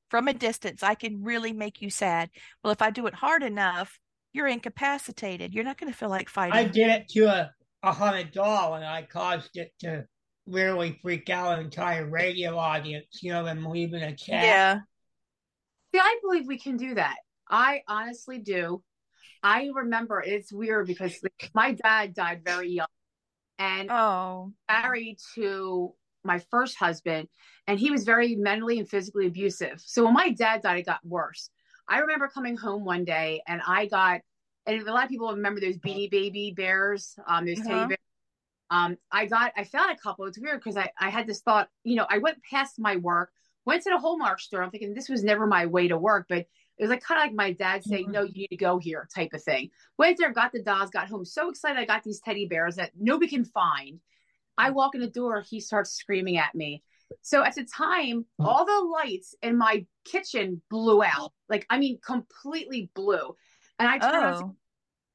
From 0.09 0.27
a 0.27 0.33
distance, 0.33 0.81
I 0.83 0.95
can 0.95 1.23
really 1.23 1.53
make 1.53 1.81
you 1.81 1.89
sad. 1.89 2.29
Well, 2.63 2.73
if 2.73 2.81
I 2.81 2.89
do 2.89 3.05
it 3.05 3.13
hard 3.13 3.43
enough, 3.43 3.99
you're 4.33 4.47
incapacitated. 4.47 5.53
You're 5.53 5.63
not 5.63 5.77
going 5.77 5.91
to 5.91 5.97
feel 5.97 6.09
like 6.09 6.29
fighting. 6.29 6.53
I 6.53 6.63
did 6.65 6.89
it 6.89 7.09
to 7.09 7.25
a, 7.25 7.51
a 7.83 7.91
haunted 7.91 8.31
doll, 8.31 8.75
and 8.75 8.85
I 8.85 9.03
caused 9.03 9.55
it 9.57 9.71
to 9.79 10.05
really 10.47 10.99
freak 11.01 11.29
out 11.29 11.59
an 11.59 11.65
entire 11.65 12.09
radio 12.09 12.57
audience. 12.57 13.19
You 13.21 13.33
know, 13.33 13.43
them 13.43 13.65
leaving 13.65 14.01
a 14.03 14.15
chat. 14.15 14.43
yeah. 14.43 14.79
See, 15.93 15.99
I 16.01 16.17
believe 16.23 16.47
we 16.47 16.57
can 16.57 16.77
do 16.77 16.95
that. 16.95 17.17
I 17.49 17.81
honestly 17.87 18.39
do. 18.39 18.81
I 19.43 19.69
remember 19.73 20.23
it's 20.25 20.51
weird 20.51 20.87
because 20.87 21.19
my 21.53 21.73
dad 21.73 22.13
died 22.15 22.41
very 22.43 22.69
young 22.69 22.87
and 23.59 23.91
Oh. 23.91 24.53
married 24.69 25.17
to 25.35 25.93
my 26.23 26.39
first 26.49 26.77
husband, 26.77 27.27
and 27.67 27.77
he 27.79 27.91
was 27.91 28.05
very 28.05 28.35
mentally 28.35 28.79
and 28.79 28.89
physically 28.89 29.27
abusive. 29.27 29.81
So 29.85 30.05
when 30.05 30.13
my 30.13 30.29
dad 30.31 30.61
died, 30.61 30.79
it 30.79 30.85
got 30.85 31.05
worse. 31.05 31.49
I 31.87 31.99
remember 31.99 32.29
coming 32.29 32.55
home 32.55 32.85
one 32.85 33.03
day 33.03 33.41
and 33.45 33.61
I 33.67 33.87
got, 33.87 34.21
and 34.65 34.87
a 34.87 34.93
lot 34.93 35.03
of 35.03 35.09
people 35.09 35.29
remember 35.29 35.59
those 35.61 35.77
beanie 35.77 36.09
baby 36.11 36.53
bears, 36.55 37.15
um, 37.27 37.45
those 37.45 37.59
Uh-huh. 37.59 37.69
teddy 37.69 37.85
bears. 37.85 37.99
Um, 38.69 38.97
I 39.11 39.27
got, 39.27 39.53
I 39.55 39.63
found 39.65 39.91
a 39.91 39.97
couple. 40.01 40.25
It's 40.25 40.39
weird 40.39 40.59
because 40.59 40.77
I, 40.77 40.89
I 40.99 41.09
had 41.09 41.27
this 41.27 41.41
thought, 41.41 41.69
you 41.83 41.95
know, 41.95 42.07
I 42.09 42.17
went 42.17 42.37
past 42.49 42.79
my 42.79 42.95
work, 42.95 43.31
went 43.65 43.83
to 43.83 43.91
the 43.91 43.99
Hallmark 43.99 44.39
store. 44.39 44.63
I'm 44.63 44.71
thinking 44.71 44.93
this 44.93 45.09
was 45.09 45.23
never 45.23 45.45
my 45.45 45.65
way 45.67 45.87
to 45.89 45.97
work, 45.97 46.25
but 46.29 46.39
it 46.39 46.49
It 46.79 46.83
was 46.83 46.89
like 46.89 47.03
kind 47.03 47.19
of 47.19 47.25
like 47.27 47.35
my 47.35 47.51
dad 47.53 47.83
saying, 47.83 48.09
"No, 48.11 48.23
you 48.23 48.33
need 48.33 48.47
to 48.49 48.57
go 48.57 48.79
here," 48.79 49.07
type 49.13 49.33
of 49.33 49.43
thing. 49.43 49.69
Went 49.99 50.17
there, 50.17 50.33
got 50.33 50.51
the 50.51 50.63
dolls, 50.63 50.89
got 50.89 51.07
home 51.07 51.23
so 51.25 51.49
excited. 51.49 51.79
I 51.79 51.85
got 51.85 52.03
these 52.03 52.19
teddy 52.19 52.47
bears 52.47 52.75
that 52.77 52.91
nobody 52.99 53.29
can 53.29 53.45
find. 53.45 53.99
I 54.57 54.71
walk 54.71 54.95
in 54.95 55.01
the 55.01 55.07
door, 55.07 55.41
he 55.41 55.59
starts 55.59 55.91
screaming 55.91 56.37
at 56.37 56.55
me. 56.55 56.83
So 57.21 57.43
at 57.43 57.55
the 57.55 57.63
time, 57.65 58.25
all 58.43 58.65
the 58.65 58.81
lights 58.97 59.35
in 59.43 59.57
my 59.57 59.85
kitchen 60.03 60.61
blew 60.69 61.03
out. 61.03 61.31
Like 61.47 61.65
I 61.69 61.77
mean, 61.77 61.99
completely 62.05 62.89
blew. 62.95 63.35
And 63.79 63.87
I 63.87 63.97
turned 63.97 64.15
around 64.15 64.33
and 64.35 64.43
Oh. 64.51 64.55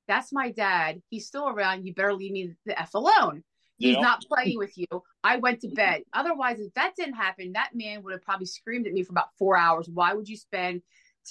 that's 0.07 0.33
my 0.33 0.51
dad. 0.51 1.03
He's 1.11 1.27
still 1.27 1.49
around. 1.49 1.87
You 1.87 1.95
better 1.95 2.15
leave 2.15 2.33
me 2.33 2.55
the 2.65 2.81
F 2.81 2.95
alone. 2.95 3.45
He's 3.77 3.95
Yeah. 3.95 4.01
not 4.01 4.25
playing 4.25 4.59
with 4.59 4.77
you. 4.77 4.87
I 5.23 5.37
went 5.37 5.61
to 5.61 5.69
bed. 5.69 6.03
Otherwise, 6.13 6.59
if 6.61 6.75
that 6.75 6.97
didn't 6.97 7.15
happen, 7.15 7.53
that 7.53 7.75
man 7.75 8.03
would 8.03 8.13
have 8.13 8.23
probably 8.23 8.47
screamed 8.47 8.87
at 8.87 8.93
me 8.93 9.05
for 9.05 9.13
about 9.13 9.35
four 9.39 9.57
hours. 9.57 9.89
Why 9.89 10.15
would 10.15 10.29
you 10.29 10.37
spend 10.37 10.83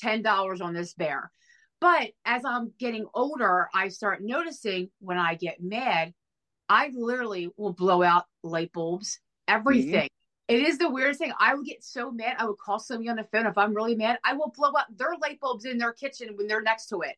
$10 0.02 0.62
on 0.62 0.74
this 0.74 0.94
bear? 0.94 1.32
But 1.80 2.12
as 2.26 2.46
I'm 2.46 2.74
getting 2.80 3.06
older, 3.14 3.70
I 3.74 3.90
start 3.90 4.24
noticing 4.24 4.90
when 5.00 5.18
I 5.18 5.36
get 5.36 5.62
mad, 5.62 6.14
I 6.70 6.90
literally 6.94 7.50
will 7.58 7.74
blow 7.74 8.02
out 8.02 8.26
light 8.44 8.72
bulbs, 8.72 9.20
mm-hmm. 9.50 9.56
everything. 9.58 10.10
It 10.48 10.62
is 10.62 10.78
the 10.78 10.90
weirdest 10.90 11.20
thing. 11.20 11.34
I 11.40 11.56
would 11.56 11.66
get 11.66 11.84
so 11.84 12.10
mad. 12.10 12.38
I 12.40 12.46
would 12.46 12.58
call 12.58 12.80
somebody 12.80 13.10
on 13.10 13.18
the 13.18 13.26
phone. 13.26 13.46
If 13.46 13.58
I'm 13.58 13.74
really 13.74 13.96
mad, 13.96 14.18
I 14.24 14.34
will 14.34 14.54
blow 14.56 14.70
up 14.70 14.88
their 14.96 15.16
light 15.22 15.40
bulbs 15.42 15.66
in 15.66 15.78
their 15.78 15.92
kitchen 15.92 16.30
when 16.36 16.48
they're 16.48 16.62
next 16.62 16.88
to 16.88 17.02
it. 17.02 17.16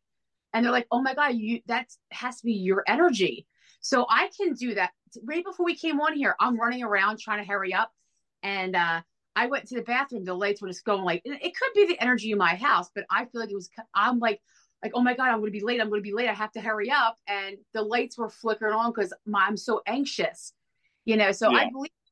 And 0.53 0.65
they're 0.65 0.71
like, 0.71 0.87
oh 0.89 1.01
my 1.01 1.13
God, 1.13 1.35
you 1.35 1.61
that 1.67 1.87
has 2.09 2.39
to 2.39 2.45
be 2.45 2.53
your 2.53 2.83
energy. 2.87 3.45
So 3.81 4.07
I 4.09 4.29
can 4.35 4.53
do 4.53 4.73
that. 4.75 4.91
Right 5.23 5.45
before 5.45 5.65
we 5.65 5.75
came 5.75 6.01
on 6.01 6.13
here, 6.13 6.35
I'm 6.39 6.59
running 6.59 6.83
around 6.83 7.19
trying 7.19 7.43
to 7.43 7.47
hurry 7.47 7.73
up. 7.73 7.91
And 8.41 8.75
uh, 8.75 9.01
I 9.35 9.45
went 9.45 9.67
to 9.67 9.75
the 9.75 9.83
bathroom. 9.83 10.25
The 10.25 10.33
lights 10.33 10.61
were 10.61 10.67
just 10.67 10.83
going 10.83 11.03
like, 11.03 11.21
it 11.23 11.53
could 11.55 11.73
be 11.75 11.85
the 11.85 12.01
energy 12.01 12.31
in 12.31 12.37
my 12.37 12.55
house, 12.55 12.89
but 12.93 13.05
I 13.11 13.25
feel 13.25 13.41
like 13.41 13.51
it 13.51 13.55
was, 13.55 13.69
I'm 13.93 14.19
like, 14.19 14.41
like, 14.81 14.93
oh 14.95 15.01
my 15.01 15.13
God, 15.13 15.27
I'm 15.27 15.39
going 15.39 15.51
to 15.51 15.59
be 15.59 15.63
late. 15.63 15.81
I'm 15.81 15.89
going 15.89 16.01
to 16.01 16.09
be 16.09 16.13
late. 16.13 16.29
I 16.29 16.33
have 16.33 16.51
to 16.53 16.61
hurry 16.61 16.89
up. 16.89 17.17
And 17.27 17.57
the 17.73 17.81
lights 17.81 18.17
were 18.17 18.29
flickering 18.29 18.73
on 18.73 18.91
because 18.91 19.13
I'm 19.33 19.57
so 19.57 19.81
anxious, 19.85 20.53
you 21.05 21.15
know? 21.15 21.31
So 21.31 21.51
I 21.51 21.63
Yeah. 21.63 21.69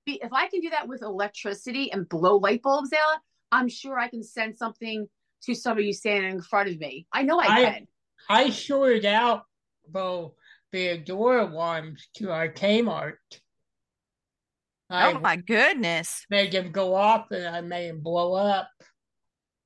Believe 0.08 0.22
if 0.24 0.34
I 0.34 0.47
can 0.47 0.62
do 0.62 0.70
that 0.72 0.88
with 0.88 1.01
electricity 1.01 1.91
and 1.91 2.08
blow 2.10 2.38
light 2.38 2.62
bulbs 2.62 2.93
out, 2.93 3.20
I'm 3.51 3.70
sure 3.70 3.99
I 3.99 4.08
can 4.08 4.24
send 4.24 4.58
something 4.58 5.08
to 5.43 5.53
somebody 5.53 5.88
who's 5.88 5.99
standing 5.99 6.32
in 6.32 6.41
front 6.41 6.70
of 6.70 6.80
me. 6.80 7.05
I 7.12 7.24
know 7.24 7.39
I, 7.39 7.45
I- 7.45 7.64
can. 7.64 7.88
I 8.30 8.49
sorted 8.49 9.05
out 9.05 9.43
both 9.88 10.34
the 10.74 10.97
door 10.97 11.38
alarms 11.38 12.08
to 12.18 12.32
our 12.32 12.49
Kmart. 12.49 13.14
I 14.89 15.12
Oh 15.12 15.20
my 15.20 15.36
goodness. 15.36 16.26
made 16.30 16.51
them 16.51 16.72
go 16.72 16.95
off 16.95 17.28
and 17.32 17.47
I 17.47 17.62
made 17.62 17.89
them 17.89 18.01
blow 18.01 18.34
up. 18.34 18.70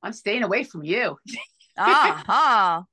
I'm 0.04 0.14
staying 0.14 0.44
away 0.44 0.64
from 0.64 0.84
you. 0.84 1.18
Uh-huh. 1.78 2.84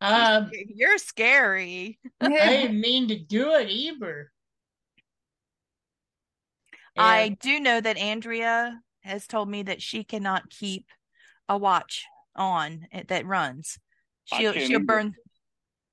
Um, 0.00 0.50
You're 0.74 0.96
scary. 0.98 1.98
I 2.20 2.28
didn't 2.28 2.80
mean 2.80 3.08
to 3.08 3.18
do 3.18 3.52
it 3.52 3.68
either. 3.68 4.32
I 6.96 7.36
do 7.40 7.60
know 7.60 7.80
that 7.80 7.96
Andrea 7.96 8.80
has 9.00 9.26
told 9.26 9.48
me 9.48 9.62
that 9.64 9.82
she 9.82 10.04
cannot 10.04 10.50
keep 10.50 10.86
a 11.48 11.58
watch 11.58 12.04
on 12.36 12.86
it 12.92 13.08
that 13.08 13.26
runs. 13.26 13.78
She'll 14.24 14.52
she'll 14.52 14.62
either. 14.62 14.78
burn 14.80 15.14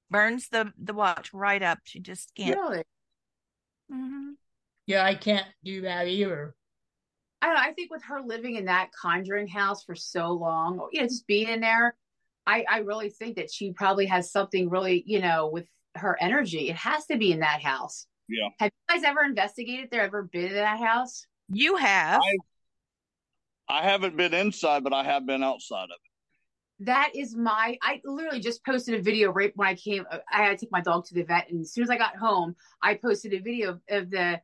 burns 0.09 0.49
the 0.49 0.71
the 0.81 0.93
watch 0.93 1.33
right 1.33 1.61
up. 1.61 1.79
She 1.83 1.99
just 1.99 2.33
can't. 2.35 2.57
Really? 2.57 2.83
Mhm. 3.91 4.33
yeah, 4.87 5.03
I 5.03 5.15
can't 5.15 5.47
do 5.63 5.81
that 5.81 6.07
either. 6.07 6.55
I 7.41 7.47
don't 7.47 7.55
know. 7.55 7.61
I 7.61 7.73
think 7.73 7.91
with 7.91 8.03
her 8.03 8.21
living 8.21 8.55
in 8.55 8.65
that 8.65 8.91
conjuring 8.99 9.47
house 9.47 9.83
for 9.83 9.95
so 9.95 10.31
long, 10.31 10.87
you 10.91 11.01
know, 11.01 11.07
just 11.07 11.25
being 11.25 11.49
in 11.49 11.59
there, 11.59 11.95
I, 12.45 12.63
I 12.69 12.77
really 12.79 13.09
think 13.09 13.35
that 13.37 13.51
she 13.51 13.73
probably 13.73 14.05
has 14.05 14.31
something 14.31 14.69
really, 14.69 15.03
you 15.05 15.19
know, 15.21 15.47
with 15.47 15.65
her 15.95 16.17
energy. 16.21 16.69
It 16.69 16.75
has 16.75 17.05
to 17.07 17.17
be 17.17 17.31
in 17.31 17.39
that 17.39 17.61
house. 17.61 18.05
Yeah. 18.31 18.47
Have 18.59 18.71
you 18.71 18.95
guys 18.95 19.03
ever 19.03 19.23
investigated 19.23 19.89
there? 19.91 20.03
Ever 20.03 20.23
been 20.23 20.47
in 20.47 20.53
that 20.53 20.79
house? 20.79 21.25
You 21.49 21.75
have. 21.75 22.21
I 23.67 23.83
haven't 23.83 24.15
been 24.15 24.33
inside, 24.33 24.83
but 24.83 24.93
I 24.93 25.03
have 25.03 25.25
been 25.25 25.43
outside 25.43 25.85
of 25.85 25.91
it. 25.91 26.85
That 26.85 27.11
is 27.13 27.35
my. 27.35 27.77
I 27.81 28.01
literally 28.05 28.39
just 28.39 28.65
posted 28.65 28.99
a 28.99 29.01
video 29.01 29.31
right 29.31 29.51
when 29.55 29.67
I 29.67 29.75
came. 29.75 30.05
I 30.31 30.43
had 30.43 30.57
to 30.57 30.65
take 30.65 30.71
my 30.71 30.81
dog 30.81 31.05
to 31.07 31.13
the 31.13 31.23
vet, 31.23 31.49
and 31.49 31.61
as 31.61 31.73
soon 31.73 31.83
as 31.83 31.89
I 31.89 31.97
got 31.97 32.15
home, 32.15 32.55
I 32.81 32.95
posted 32.95 33.33
a 33.33 33.39
video 33.39 33.71
of, 33.71 33.81
of 33.89 34.09
the 34.09 34.41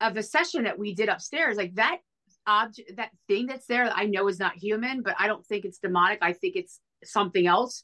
of 0.00 0.14
the 0.14 0.22
session 0.22 0.64
that 0.64 0.78
we 0.78 0.94
did 0.94 1.08
upstairs. 1.08 1.56
Like 1.56 1.74
that 1.76 1.98
object, 2.46 2.96
that 2.96 3.10
thing 3.26 3.46
that's 3.46 3.66
there, 3.66 3.90
I 3.92 4.04
know 4.04 4.28
is 4.28 4.38
not 4.38 4.54
human, 4.54 5.02
but 5.02 5.16
I 5.18 5.26
don't 5.26 5.44
think 5.46 5.64
it's 5.64 5.78
demonic. 5.78 6.18
I 6.22 6.34
think 6.34 6.56
it's 6.56 6.78
something 7.02 7.46
else. 7.46 7.82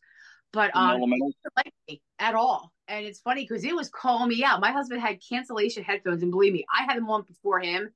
But 0.53 0.75
um, 0.75 0.91
elemental. 0.91 1.29
it 1.29 1.37
doesn't 1.57 1.75
like 1.89 2.01
at 2.19 2.35
all. 2.35 2.73
And 2.91 3.07
it's 3.07 3.21
funny 3.21 3.47
because 3.49 3.65
it 3.65 3.75
was 3.75 3.89
calling 3.89 4.29
me 4.29 4.43
out. 4.43 4.61
My 4.61 4.73
husband 4.73 5.01
had 5.01 5.21
cancellation 5.27 5.85
headphones, 5.85 6.23
and 6.23 6.33
believe 6.33 6.53
me, 6.53 6.67
I 6.77 6.83
had 6.83 6.97
them 6.97 7.09
on 7.09 7.23
before 7.23 7.61
him, 7.61 7.91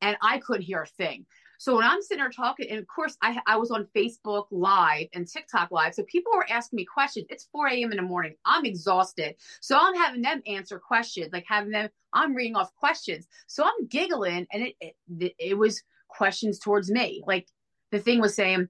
and 0.00 0.16
I 0.20 0.38
couldn't 0.38 0.62
hear 0.62 0.82
a 0.82 0.86
thing. 0.86 1.26
So 1.58 1.76
when 1.76 1.84
I'm 1.84 2.02
sitting 2.02 2.20
there 2.20 2.28
talking, 2.28 2.68
and 2.70 2.80
of 2.80 2.88
course 2.88 3.16
I 3.22 3.40
I 3.46 3.56
was 3.56 3.70
on 3.70 3.86
Facebook 3.94 4.46
Live 4.50 5.06
and 5.14 5.28
TikTok 5.28 5.70
Live, 5.70 5.94
so 5.94 6.02
people 6.02 6.32
were 6.34 6.50
asking 6.50 6.78
me 6.78 6.84
questions. 6.84 7.26
It's 7.30 7.48
4 7.52 7.68
a.m. 7.68 7.92
in 7.92 7.98
the 7.98 8.02
morning. 8.02 8.34
I'm 8.44 8.64
exhausted, 8.64 9.36
so 9.60 9.78
I'm 9.80 9.94
having 9.94 10.22
them 10.22 10.42
answer 10.44 10.80
questions, 10.80 11.28
like 11.32 11.44
having 11.46 11.70
them. 11.70 11.88
I'm 12.12 12.34
reading 12.34 12.56
off 12.56 12.74
questions, 12.74 13.28
so 13.46 13.62
I'm 13.62 13.86
giggling, 13.86 14.48
and 14.52 14.64
it 14.64 14.74
it, 14.80 15.34
it 15.38 15.56
was 15.56 15.84
questions 16.08 16.58
towards 16.58 16.90
me. 16.90 17.22
Like 17.24 17.46
the 17.92 18.00
thing 18.00 18.20
was 18.20 18.34
saying, 18.34 18.68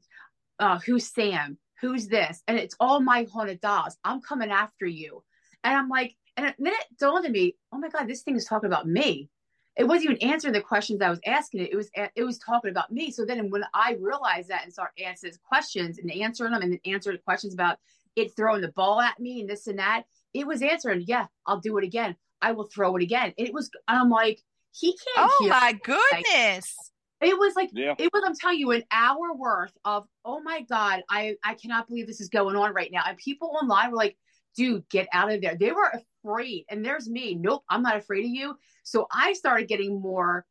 uh, 0.59 0.79
"Who's 0.81 1.09
Sam? 1.09 1.57
Who's 1.81 2.09
this?" 2.09 2.43
And 2.47 2.59
it's 2.59 2.77
all 2.79 3.01
my 3.01 3.27
haunted 3.33 3.62
dolls. 3.62 3.97
I'm 4.05 4.20
coming 4.20 4.51
after 4.51 4.85
you, 4.85 5.25
and 5.65 5.77
I'm 5.77 5.89
like, 5.89 6.17
and 6.37 6.47
then 6.59 6.73
it 6.73 6.99
dawned 6.99 7.27
on 7.27 7.33
me, 7.33 7.57
oh 7.73 7.79
my 7.79 7.89
god, 7.89 8.09
this 8.09 8.23
thing 8.23 8.37
is 8.37 8.45
talking 8.45 8.67
about 8.67 8.87
me 8.87 9.31
it 9.77 9.85
wasn't 9.85 10.11
even 10.11 10.31
answering 10.31 10.53
the 10.53 10.61
questions 10.61 11.01
I 11.01 11.09
was 11.11 11.21
asking 11.27 11.61
it. 11.61 11.73
It 11.73 11.77
was 11.77 11.91
it 12.15 12.25
was 12.25 12.39
talking 12.39 12.71
about 12.71 12.93
me. 12.93 13.11
So 13.11 13.25
then 13.25 13.51
when 13.51 13.65
I 13.73 13.97
realized 14.01 14.49
that 14.49 14.65
and 14.65 14.73
start 14.73 14.91
answering 15.03 15.33
questions 15.47 15.99
and 15.99 16.11
answering 16.13 16.53
them 16.53 16.63
and 16.63 16.73
then 16.73 16.81
answering 16.93 17.19
questions 17.25 17.55
about 17.55 17.79
it 18.15 18.37
throwing 18.37 18.61
the 18.61 18.73
ball 18.73 19.01
at 19.01 19.19
me 19.19 19.41
and 19.41 19.49
this 19.49 19.67
and 19.67 19.79
that, 19.79 20.05
it 20.35 20.47
was 20.47 20.61
answering, 20.61 21.05
yeah, 21.07 21.27
I'll 21.47 21.61
do 21.61 21.79
it 21.79 21.85
again. 21.85 22.17
I 22.43 22.53
will 22.53 22.65
throw 22.65 22.97
it 22.97 23.03
again. 23.03 23.33
And 23.39 23.49
it 23.49 23.55
was 23.55 23.71
I'm 23.89 24.11
like, 24.11 24.43
he 24.73 24.93
can't 24.93 25.31
Oh 25.31 25.37
hear. 25.41 25.51
my 25.51 25.73
goodness. 25.83 26.77
It 27.23 27.39
was 27.39 27.57
like 27.57 27.71
Yeah. 27.73 27.95
it 27.99 28.11
was 28.13 28.23
I'm 28.27 28.35
telling 28.37 28.59
you 28.59 28.73
an 28.73 28.83
hour 28.93 29.33
worth 29.33 29.73
of 29.87 30.07
oh 30.27 30.43
my 30.43 30.63
god, 30.69 31.03
I 31.09 31.37
I 31.43 31.55
cannot 31.55 31.89
believe 31.89 32.07
this 32.07 32.21
is 32.21 32.29
going 32.29 32.57
on 32.57 32.75
right 32.75 32.91
now. 32.93 33.05
And 33.07 33.17
people 33.17 33.57
online 33.63 33.91
were 33.91 33.97
like, 33.97 34.19
dude, 34.57 34.88
get 34.88 35.09
out 35.12 35.32
of 35.32 35.40
there. 35.40 35.57
They 35.57 35.72
were 35.72 35.92
afraid. 36.24 36.64
And 36.70 36.84
there's 36.84 37.09
me. 37.09 37.34
Nope, 37.34 37.64
I'm 37.68 37.82
not 37.82 37.96
afraid 37.96 38.24
of 38.24 38.30
you. 38.30 38.57
So 38.82 39.07
I 39.12 39.32
started 39.32 39.68
getting 39.68 40.00
more 40.00 40.46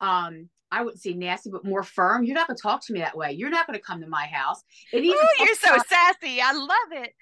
um 0.00 0.48
I 0.72 0.82
wouldn't 0.82 1.02
say 1.02 1.14
nasty, 1.14 1.50
but 1.50 1.64
more 1.64 1.82
firm. 1.82 2.22
You're 2.24 2.36
not 2.36 2.46
gonna 2.46 2.58
talk 2.58 2.84
to 2.86 2.92
me 2.92 3.00
that 3.00 3.16
way. 3.16 3.32
You're 3.32 3.50
not 3.50 3.66
gonna 3.66 3.80
come 3.80 4.00
to 4.00 4.06
my 4.06 4.26
house. 4.26 4.62
And 4.92 5.04
even 5.04 5.18
Ooh, 5.18 5.44
you're 5.44 5.54
so 5.56 5.76
sassy. 5.88 6.40
I 6.40 6.52
love 6.52 6.92
it. 6.92 7.12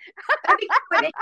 I 0.46 0.56
think 0.56 0.70
but 0.90 1.12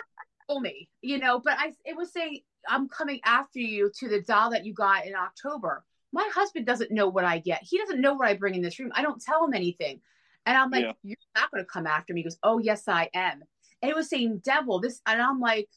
told 0.49 0.63
me, 0.63 0.89
you 1.03 1.19
know, 1.19 1.41
but 1.41 1.55
I 1.59 1.73
it 1.85 1.97
was 1.97 2.13
saying 2.13 2.41
I'm 2.69 2.89
coming 2.89 3.21
after 3.25 3.61
you 3.61 3.91
to 4.01 4.09
the 4.09 4.23
doll 4.23 4.51
that 4.51 4.65
you 4.65 4.75
got 4.75 5.07
in 5.07 5.15
October. 5.15 5.85
My 6.13 6.29
husband 6.35 6.67
doesn't 6.67 6.91
know 6.91 7.09
what 7.09 7.25
I 7.25 7.39
get. 7.39 7.63
He 7.63 7.79
doesn't 7.79 8.01
know 8.01 8.15
what 8.15 8.29
I 8.29 8.35
bring 8.35 8.55
in 8.55 8.63
this 8.63 8.79
room. 8.79 8.93
I 8.95 9.03
don't 9.03 9.23
tell 9.23 9.45
him 9.45 9.55
anything. 9.55 10.01
And 10.47 10.57
I'm 10.57 10.71
like, 10.71 10.85
Yeah. 10.85 10.93
You're 11.03 11.17
not 11.37 11.51
gonna 11.51 11.65
come 11.65 11.87
after 11.87 12.13
me. 12.13 12.21
He 12.21 12.25
goes, 12.25 12.39
Oh 12.43 12.59
yes, 12.59 12.89
I 12.89 13.09
am. 13.15 13.43
And 13.83 13.91
it 13.91 13.97
was 13.97 14.09
saying 14.09 14.39
devil, 14.45 14.81
this 14.81 15.01
and 15.07 15.21
I'm 15.21 15.41
like, 15.41 15.69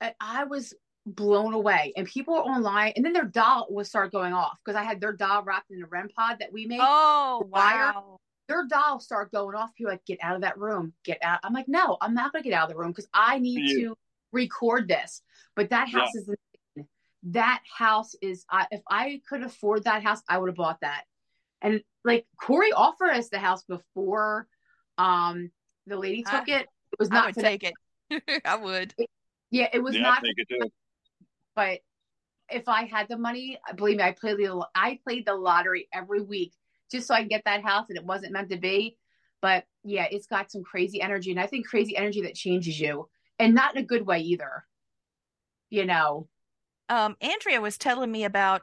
I- 0.00 0.14
I 0.20 0.44
was 0.44 0.74
blown 1.06 1.54
away. 1.54 1.92
And 1.96 2.06
people 2.06 2.34
were 2.34 2.40
online, 2.42 2.92
and 2.96 3.04
then 3.04 3.12
their 3.12 3.24
doll 3.24 3.66
was 3.70 3.88
start 3.88 4.12
going 4.12 4.32
off 4.32 4.58
because 4.64 4.76
I 4.78 4.82
had 4.84 5.00
their 5.00 5.12
doll 5.12 5.42
wrapped 5.42 5.70
in 5.70 5.82
a 5.82 5.86
REM 5.86 6.08
pod 6.10 6.36
that 6.40 6.52
we 6.52 6.66
made 6.66 6.80
Oh 6.82 7.48
wire. 7.50 7.92
wow. 7.92 8.18
their 8.48 8.66
doll 8.66 9.00
start 9.00 9.32
going 9.32 9.56
off. 9.56 9.74
People 9.74 9.90
are 9.90 9.94
like, 9.94 10.04
get 10.04 10.18
out 10.20 10.34
of 10.36 10.42
that 10.42 10.58
room, 10.58 10.92
get 11.04 11.18
out. 11.22 11.40
I'm 11.42 11.54
like, 11.54 11.68
no, 11.68 11.96
I'm 12.00 12.12
not 12.12 12.32
gonna 12.32 12.42
get 12.42 12.52
out 12.52 12.64
of 12.64 12.74
the 12.74 12.78
room 12.78 12.90
because 12.90 13.08
I 13.14 13.38
need 13.38 13.70
Yeah. 13.70 13.88
to 13.88 13.98
record 14.32 14.88
this. 14.88 15.22
But 15.56 15.70
that 15.70 15.88
Yeah. 15.88 16.00
house 16.00 16.14
is 16.14 16.28
that 17.24 17.62
house 17.64 18.14
is. 18.20 18.44
I 18.50 18.66
if 18.72 18.82
I 18.90 19.22
could 19.28 19.42
afford 19.42 19.84
that 19.84 20.02
house, 20.02 20.22
I 20.28 20.38
would 20.38 20.48
have 20.48 20.56
bought 20.56 20.80
that. 20.80 21.04
And 21.62 21.82
like 22.04 22.26
Corey 22.36 22.72
offered 22.72 23.10
us 23.10 23.28
the 23.28 23.38
house 23.38 23.62
before, 23.64 24.48
um, 24.98 25.50
the 25.86 25.96
lady 25.96 26.24
took 26.24 26.48
it. 26.48 26.62
It 26.62 26.68
was 27.02 27.10
I 27.10 27.14
not 27.14 27.26
would 27.26 27.34
for 27.34 27.42
that- 27.42 27.60
take 27.60 27.72
it. 28.10 28.42
I 28.44 28.56
would. 28.56 28.94
Yeah, 29.50 29.68
it 29.72 29.82
was 29.82 29.94
yeah, 29.94 30.02
not. 30.02 30.22
Take 30.22 30.34
it 30.36 30.48
too. 30.48 30.70
But 31.54 31.80
if 32.50 32.68
I 32.68 32.84
had 32.84 33.08
the 33.08 33.16
money, 33.18 33.58
believe 33.76 33.96
me, 33.98 34.02
I 34.02 34.12
played 34.12 34.38
the 34.38 34.66
I 34.74 34.98
played 35.04 35.26
the 35.26 35.34
lottery 35.34 35.88
every 35.92 36.22
week 36.22 36.52
just 36.90 37.06
so 37.06 37.14
I 37.14 37.20
can 37.20 37.28
get 37.28 37.42
that 37.46 37.62
house, 37.62 37.86
and 37.88 37.96
it 37.98 38.04
wasn't 38.04 38.32
meant 38.32 38.50
to 38.50 38.58
be. 38.58 38.96
But 39.40 39.64
yeah, 39.82 40.06
it's 40.10 40.26
got 40.26 40.50
some 40.50 40.62
crazy 40.62 41.00
energy, 41.00 41.30
and 41.30 41.40
I 41.40 41.46
think 41.46 41.66
crazy 41.66 41.96
energy 41.96 42.22
that 42.22 42.34
changes 42.34 42.78
you, 42.78 43.08
and 43.38 43.54
not 43.54 43.74
in 43.76 43.82
a 43.82 43.86
good 43.86 44.06
way 44.06 44.20
either. 44.20 44.64
You 45.70 45.86
know, 45.86 46.28
Um, 46.90 47.16
Andrea 47.22 47.60
was 47.60 47.78
telling 47.78 48.12
me 48.12 48.24
about 48.24 48.62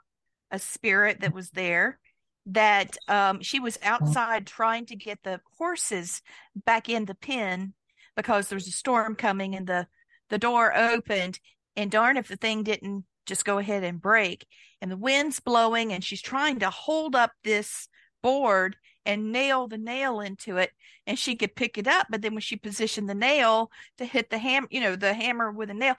a 0.51 0.59
spirit 0.59 1.21
that 1.21 1.33
was 1.33 1.49
there 1.51 1.99
that 2.45 2.95
um, 3.07 3.41
she 3.41 3.59
was 3.59 3.77
outside 3.83 4.45
trying 4.47 4.85
to 4.87 4.95
get 4.95 5.19
the 5.23 5.39
horses 5.57 6.21
back 6.65 6.87
in 6.89 7.05
the 7.05 7.15
pen 7.15 7.73
because 8.16 8.47
there's 8.47 8.68
a 8.68 8.72
storm 8.72 9.16
coming 9.16 9.55
and 9.55 9.68
the 9.68 9.88
the 10.30 10.38
door 10.38 10.76
opened. 10.76 11.39
And 11.76 11.89
darn 11.89 12.18
if 12.18 12.28
the 12.28 12.36
thing 12.36 12.64
didn't 12.64 13.05
just 13.26 13.45
go 13.45 13.57
ahead 13.57 13.84
and 13.84 14.01
break. 14.01 14.45
And 14.82 14.91
the 14.91 14.97
wind's 14.97 15.39
blowing 15.39 15.93
and 15.93 16.03
she's 16.03 16.22
trying 16.22 16.60
to 16.60 16.70
hold 16.70 17.16
up 17.16 17.32
this 17.43 17.88
board 18.22 18.76
and 19.05 19.32
nail 19.32 19.68
the 19.68 19.78
nail 19.78 20.20
into 20.20 20.57
it. 20.57 20.72
And 21.07 21.18
she 21.18 21.36
could 21.36 21.55
pick 21.55 21.78
it 21.78 21.88
up 21.88 22.07
but 22.10 22.22
then 22.22 22.34
when 22.34 22.41
she 22.41 22.55
positioned 22.55 23.10
the 23.10 23.16
nail 23.16 23.72
to 23.97 24.05
hit 24.05 24.30
the 24.30 24.38
ham 24.38 24.68
you 24.70 24.82
know 24.82 24.95
the 24.95 25.14
hammer 25.14 25.51
with 25.51 25.70
a 25.70 25.74
nail 25.74 25.95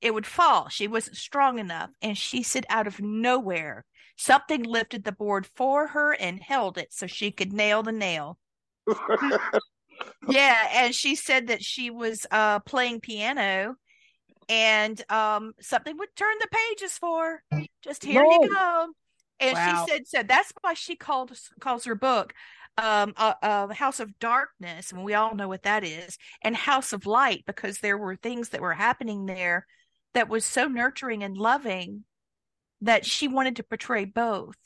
it 0.00 0.14
would 0.14 0.26
fall. 0.26 0.68
She 0.68 0.88
wasn't 0.88 1.16
strong 1.16 1.58
enough 1.58 1.90
and 2.00 2.16
she 2.16 2.42
said 2.42 2.64
out 2.68 2.86
of 2.86 3.00
nowhere 3.00 3.84
something 4.16 4.62
lifted 4.62 5.04
the 5.04 5.12
board 5.12 5.46
for 5.56 5.88
her 5.88 6.12
and 6.12 6.42
held 6.42 6.78
it 6.78 6.92
so 6.92 7.06
she 7.06 7.30
could 7.30 7.52
nail 7.52 7.82
the 7.82 7.92
nail 7.92 8.38
yeah 10.28 10.68
and 10.74 10.94
she 10.94 11.14
said 11.14 11.48
that 11.48 11.62
she 11.62 11.90
was 11.90 12.26
uh 12.30 12.58
playing 12.60 13.00
piano 13.00 13.74
and 14.48 15.02
um 15.10 15.52
something 15.60 15.96
would 15.96 16.14
turn 16.16 16.34
the 16.40 16.48
pages 16.50 16.92
for 16.92 17.42
her. 17.52 17.64
just 17.82 18.04
here 18.04 18.22
you 18.22 18.38
No. 18.38 18.48
go 18.54 18.86
and 19.40 19.56
Wow. 19.56 19.64
she 19.64 19.90
said 19.90 20.06
so 20.06 20.22
that's 20.22 20.52
why 20.60 20.74
she 20.74 20.96
called 20.96 21.32
calls 21.60 21.84
her 21.84 21.94
book 21.94 22.34
um 22.76 23.12
uh, 23.16 23.34
uh 23.42 23.68
house 23.68 24.00
of 24.00 24.18
darkness 24.18 24.92
and 24.92 25.04
we 25.04 25.14
all 25.14 25.34
know 25.34 25.48
what 25.48 25.62
that 25.64 25.84
is 25.84 26.18
and 26.42 26.56
house 26.56 26.92
of 26.92 27.06
light 27.06 27.44
because 27.46 27.78
there 27.78 27.98
were 27.98 28.16
things 28.16 28.50
that 28.50 28.60
were 28.60 28.74
happening 28.74 29.26
there 29.26 29.66
that 30.14 30.28
was 30.28 30.44
so 30.44 30.66
nurturing 30.66 31.22
and 31.22 31.36
loving 31.36 32.04
that 32.80 33.04
she 33.04 33.28
wanted 33.28 33.56
to 33.56 33.62
portray 33.62 34.04
both 34.04 34.56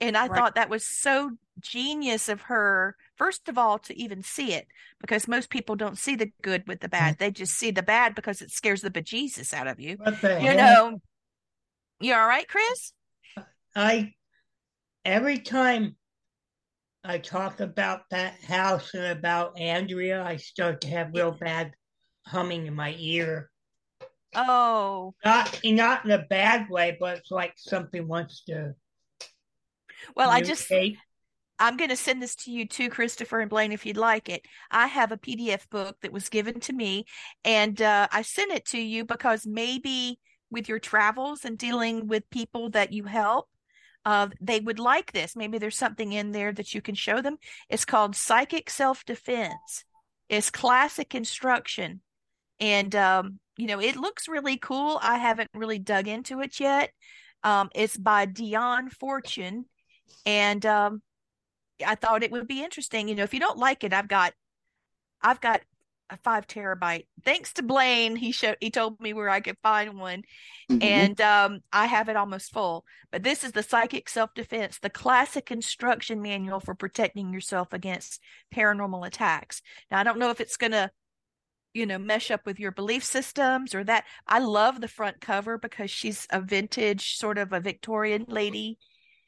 and 0.00 0.16
i 0.16 0.28
Right. 0.28 0.36
thought 0.36 0.54
that 0.54 0.70
was 0.70 0.84
so 0.84 1.30
genius 1.60 2.28
of 2.28 2.42
her 2.42 2.96
first 3.20 3.50
of 3.50 3.58
all 3.58 3.78
to 3.78 3.94
even 3.98 4.22
see 4.22 4.54
it 4.54 4.66
because 4.98 5.28
most 5.28 5.50
people 5.50 5.76
don't 5.76 5.98
see 5.98 6.16
the 6.16 6.32
good 6.40 6.66
with 6.66 6.80
the 6.80 6.88
bad 6.88 7.18
they 7.18 7.30
just 7.30 7.52
see 7.52 7.70
the 7.70 7.82
bad 7.82 8.14
because 8.14 8.40
it 8.40 8.50
scares 8.50 8.80
the 8.80 8.90
bejesus 8.90 9.52
out 9.52 9.66
of 9.66 9.78
you 9.78 9.98
What 10.00 10.22
the 10.22 10.40
you 10.42 10.54
know 10.54 11.02
you 12.00 12.14
all 12.14 12.26
right 12.26 12.48
chris 12.48 12.94
I 13.76 14.14
every 15.04 15.38
time 15.38 15.96
I 17.04 17.18
talk 17.18 17.60
about 17.60 18.08
that 18.10 18.42
house 18.42 18.94
and 18.94 19.04
about 19.04 19.58
Andrea, 19.58 20.22
I 20.22 20.36
start 20.36 20.80
to 20.82 20.88
have 20.88 21.10
real 21.14 21.32
bad 21.32 21.72
humming 22.26 22.66
in 22.66 22.74
my 22.74 22.94
ear. 22.98 23.50
oh 24.34 25.14
Not 25.24 25.60
not 25.64 26.04
in 26.06 26.10
a 26.10 26.24
bad 26.28 26.68
way, 26.70 26.96
but 26.98 27.18
it's 27.18 27.30
like 27.30 27.52
something 27.56 28.08
wants 28.08 28.44
to. 28.44 28.74
well 30.16 30.30
i 30.30 30.40
just. 30.40 30.70
I'm 31.60 31.76
going 31.76 31.90
to 31.90 31.96
send 31.96 32.22
this 32.22 32.34
to 32.36 32.50
you 32.50 32.66
too, 32.66 32.88
Christopher 32.88 33.40
and 33.40 33.50
Blaine, 33.50 33.70
if 33.70 33.84
you'd 33.84 33.98
like 33.98 34.30
it. 34.30 34.46
I 34.70 34.86
have 34.86 35.12
a 35.12 35.18
PDF 35.18 35.68
book 35.68 35.96
that 36.00 36.12
was 36.12 36.30
given 36.30 36.58
to 36.60 36.72
me, 36.72 37.04
and 37.44 37.80
uh, 37.80 38.08
I 38.10 38.22
sent 38.22 38.50
it 38.50 38.64
to 38.68 38.80
you 38.80 39.04
because 39.04 39.46
maybe 39.46 40.18
with 40.50 40.68
your 40.68 40.78
travels 40.78 41.44
and 41.44 41.58
dealing 41.58 42.06
with 42.06 42.28
people 42.30 42.70
that 42.70 42.92
you 42.92 43.04
help, 43.04 43.46
uh, 44.06 44.28
they 44.40 44.60
would 44.60 44.78
like 44.78 45.12
this. 45.12 45.36
Maybe 45.36 45.58
there's 45.58 45.76
something 45.76 46.12
in 46.12 46.32
there 46.32 46.52
that 46.52 46.74
you 46.74 46.80
can 46.80 46.94
show 46.94 47.20
them. 47.20 47.36
It's 47.68 47.84
called 47.84 48.16
Psychic 48.16 48.70
Self 48.70 49.04
Defense. 49.04 49.84
It's 50.30 50.50
classic 50.50 51.14
instruction, 51.14 52.00
and 52.58 52.94
um, 52.96 53.38
you 53.58 53.66
know 53.66 53.80
it 53.80 53.96
looks 53.96 54.28
really 54.28 54.56
cool. 54.56 54.98
I 55.02 55.18
haven't 55.18 55.50
really 55.54 55.78
dug 55.78 56.08
into 56.08 56.40
it 56.40 56.58
yet. 56.58 56.90
Um, 57.44 57.68
it's 57.74 57.98
by 57.98 58.24
Dion 58.24 58.88
Fortune, 58.88 59.66
and 60.24 60.64
um, 60.64 61.02
I 61.84 61.94
thought 61.94 62.22
it 62.22 62.30
would 62.32 62.48
be 62.48 62.62
interesting. 62.62 63.08
You 63.08 63.14
know, 63.14 63.22
if 63.24 63.34
you 63.34 63.40
don't 63.40 63.58
like 63.58 63.84
it, 63.84 63.92
I've 63.92 64.08
got, 64.08 64.32
I've 65.22 65.40
got 65.40 65.60
a 66.08 66.16
five 66.16 66.46
terabyte. 66.46 67.06
Thanks 67.24 67.52
to 67.54 67.62
Blaine, 67.62 68.16
he 68.16 68.32
showed, 68.32 68.56
he 68.60 68.70
told 68.70 69.00
me 69.00 69.12
where 69.12 69.30
I 69.30 69.40
could 69.40 69.56
find 69.62 69.98
one, 69.98 70.22
Mhm. 70.68 70.82
and 70.82 71.20
um, 71.20 71.60
I 71.72 71.86
have 71.86 72.08
it 72.08 72.16
almost 72.16 72.52
full. 72.52 72.84
But 73.12 73.22
this 73.22 73.44
is 73.44 73.52
the 73.52 73.62
Psychic 73.62 74.08
Self 74.08 74.34
Defense, 74.34 74.78
the 74.78 74.90
classic 74.90 75.50
instruction 75.50 76.20
manual 76.20 76.58
for 76.60 76.74
protecting 76.74 77.32
yourself 77.32 77.72
against 77.72 78.20
paranormal 78.52 79.06
attacks. 79.06 79.62
Now, 79.90 80.00
I 80.00 80.02
don't 80.02 80.18
know 80.18 80.30
if 80.30 80.40
it's 80.40 80.56
gonna, 80.56 80.90
you 81.74 81.86
know, 81.86 81.98
mesh 81.98 82.32
up 82.32 82.44
with 82.44 82.58
your 82.58 82.72
belief 82.72 83.04
systems 83.04 83.72
or 83.74 83.84
that. 83.84 84.04
I 84.26 84.40
love 84.40 84.80
the 84.80 84.88
front 84.88 85.20
cover 85.20 85.58
because 85.58 85.92
she's 85.92 86.26
a 86.30 86.40
vintage 86.40 87.16
sort 87.16 87.38
of 87.38 87.52
a 87.52 87.60
Victorian 87.60 88.24
lady. 88.26 88.78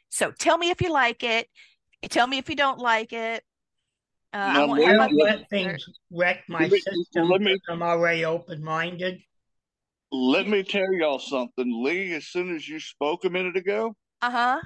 So 0.08 0.32
tell 0.32 0.58
me 0.58 0.70
if 0.70 0.80
you 0.82 0.90
like 0.92 1.22
it. 1.22 1.48
Tell 2.10 2.26
me 2.26 2.38
if 2.38 2.48
you 2.48 2.56
don't 2.56 2.78
like 2.78 3.12
it. 3.12 3.44
Uh, 4.34 4.36
I 4.38 4.58
won't 4.60 4.70
Blaine, 4.80 4.88
have 4.88 5.10
Don't 5.10 5.16
let 5.18 5.50
things 5.50 5.84
wreck 6.10 6.42
my 6.48 6.60
Let 6.60 6.72
me- 6.72 6.80
system. 6.80 7.28
let 7.28 7.40
me- 7.42 7.58
I'm 7.68 7.82
already 7.82 8.24
open 8.24 8.62
minded. 8.64 9.22
Let 10.10 10.46
me 10.48 10.62
tell 10.62 10.92
y'all 10.94 11.18
something, 11.18 11.82
Lee. 11.84 12.12
As 12.14 12.26
soon 12.26 12.54
as 12.54 12.68
you 12.68 12.80
spoke 12.80 13.24
a 13.24 13.30
minute 13.30 13.56
ago, 13.56 13.94
Uh 14.20 14.30
huh. 14.30 14.60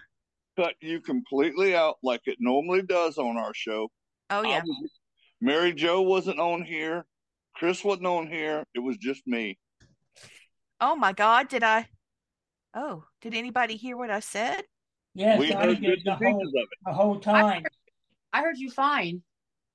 cut 0.56 0.74
you 0.80 1.00
completely 1.00 1.74
out 1.76 1.98
like 2.02 2.22
it 2.26 2.36
normally 2.40 2.82
does 2.82 3.18
on 3.18 3.36
our 3.36 3.54
show. 3.54 3.90
Oh 4.30 4.42
yeah. 4.42 4.62
was- 4.64 5.00
Mary 5.40 5.72
Jo 5.72 6.00
wasn't 6.02 6.40
on 6.40 6.62
here. 6.64 7.06
Chris 7.54 7.84
wasn't 7.84 8.06
on 8.06 8.26
here. 8.28 8.64
It 8.74 8.80
was 8.80 8.96
just 8.96 9.26
me. 9.26 9.58
Oh 10.80 10.96
my 10.96 11.12
God. 11.12 11.48
Did 11.48 11.62
I? 11.62 11.88
Oh, 12.74 13.04
did 13.20 13.34
anybody 13.34 13.76
hear 13.76 13.96
what 13.96 14.10
I 14.10 14.20
said? 14.20 14.64
Yes, 15.16 15.40
we 15.40 15.52
I 15.52 15.66
heard 15.66 15.80
did 15.80 16.02
the 16.04 16.14
whole, 16.14 16.42
of 16.42 16.50
it. 16.52 16.68
the 16.84 16.92
whole 16.92 17.18
time. 17.18 17.64
I 18.32 18.42
heard 18.42 18.58
you 18.58 18.70
fine. 18.70 19.22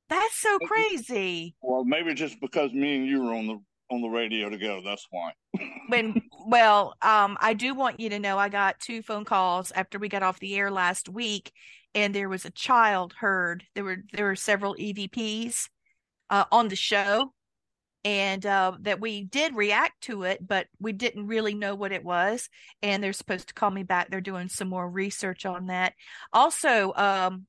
That's 0.07 0.35
so 0.35 0.59
crazy. 0.59 1.55
Well, 1.61 1.83
maybe 1.83 2.13
just 2.13 2.39
because 2.41 2.73
me 2.73 2.97
and 2.97 3.07
you 3.07 3.23
were 3.23 3.33
on 3.33 3.47
the 3.47 3.59
on 3.89 4.01
the 4.01 4.07
radio 4.09 4.49
together. 4.49 4.81
That's 4.83 5.07
why. 5.09 5.31
when 5.89 6.21
well 6.45 6.93
um 7.01 7.37
i 7.41 7.53
do 7.53 7.75
want 7.75 7.99
you 7.99 8.09
to 8.09 8.17
know 8.17 8.37
i 8.37 8.47
got 8.47 8.79
two 8.79 9.01
phone 9.01 9.25
calls 9.25 9.71
after 9.73 9.99
we 9.99 10.07
got 10.07 10.23
off 10.23 10.39
the 10.39 10.55
air 10.55 10.71
last 10.71 11.09
week 11.09 11.51
and 11.93 12.15
there 12.15 12.29
was 12.29 12.45
a 12.45 12.51
child 12.51 13.13
heard 13.19 13.65
there 13.75 13.83
were 13.83 13.97
there 14.13 14.25
were 14.25 14.35
several 14.35 14.75
evps 14.75 15.67
uh, 16.29 16.45
on 16.51 16.69
the 16.69 16.75
show 16.75 17.33
and 18.03 18.45
uh, 18.45 18.73
that 18.81 18.99
we 18.99 19.23
did 19.23 19.55
react 19.55 20.01
to 20.01 20.23
it 20.23 20.45
but 20.45 20.67
we 20.79 20.91
didn't 20.91 21.27
really 21.27 21.53
know 21.53 21.75
what 21.75 21.91
it 21.91 22.03
was 22.03 22.49
and 22.81 23.03
they're 23.03 23.13
supposed 23.13 23.47
to 23.47 23.53
call 23.53 23.71
me 23.71 23.83
back. 23.83 24.09
They're 24.09 24.21
doing 24.21 24.49
some 24.49 24.69
more 24.69 24.89
research 24.89 25.45
on 25.45 25.67
that. 25.67 25.93
Also 26.33 26.93
um 26.95 27.45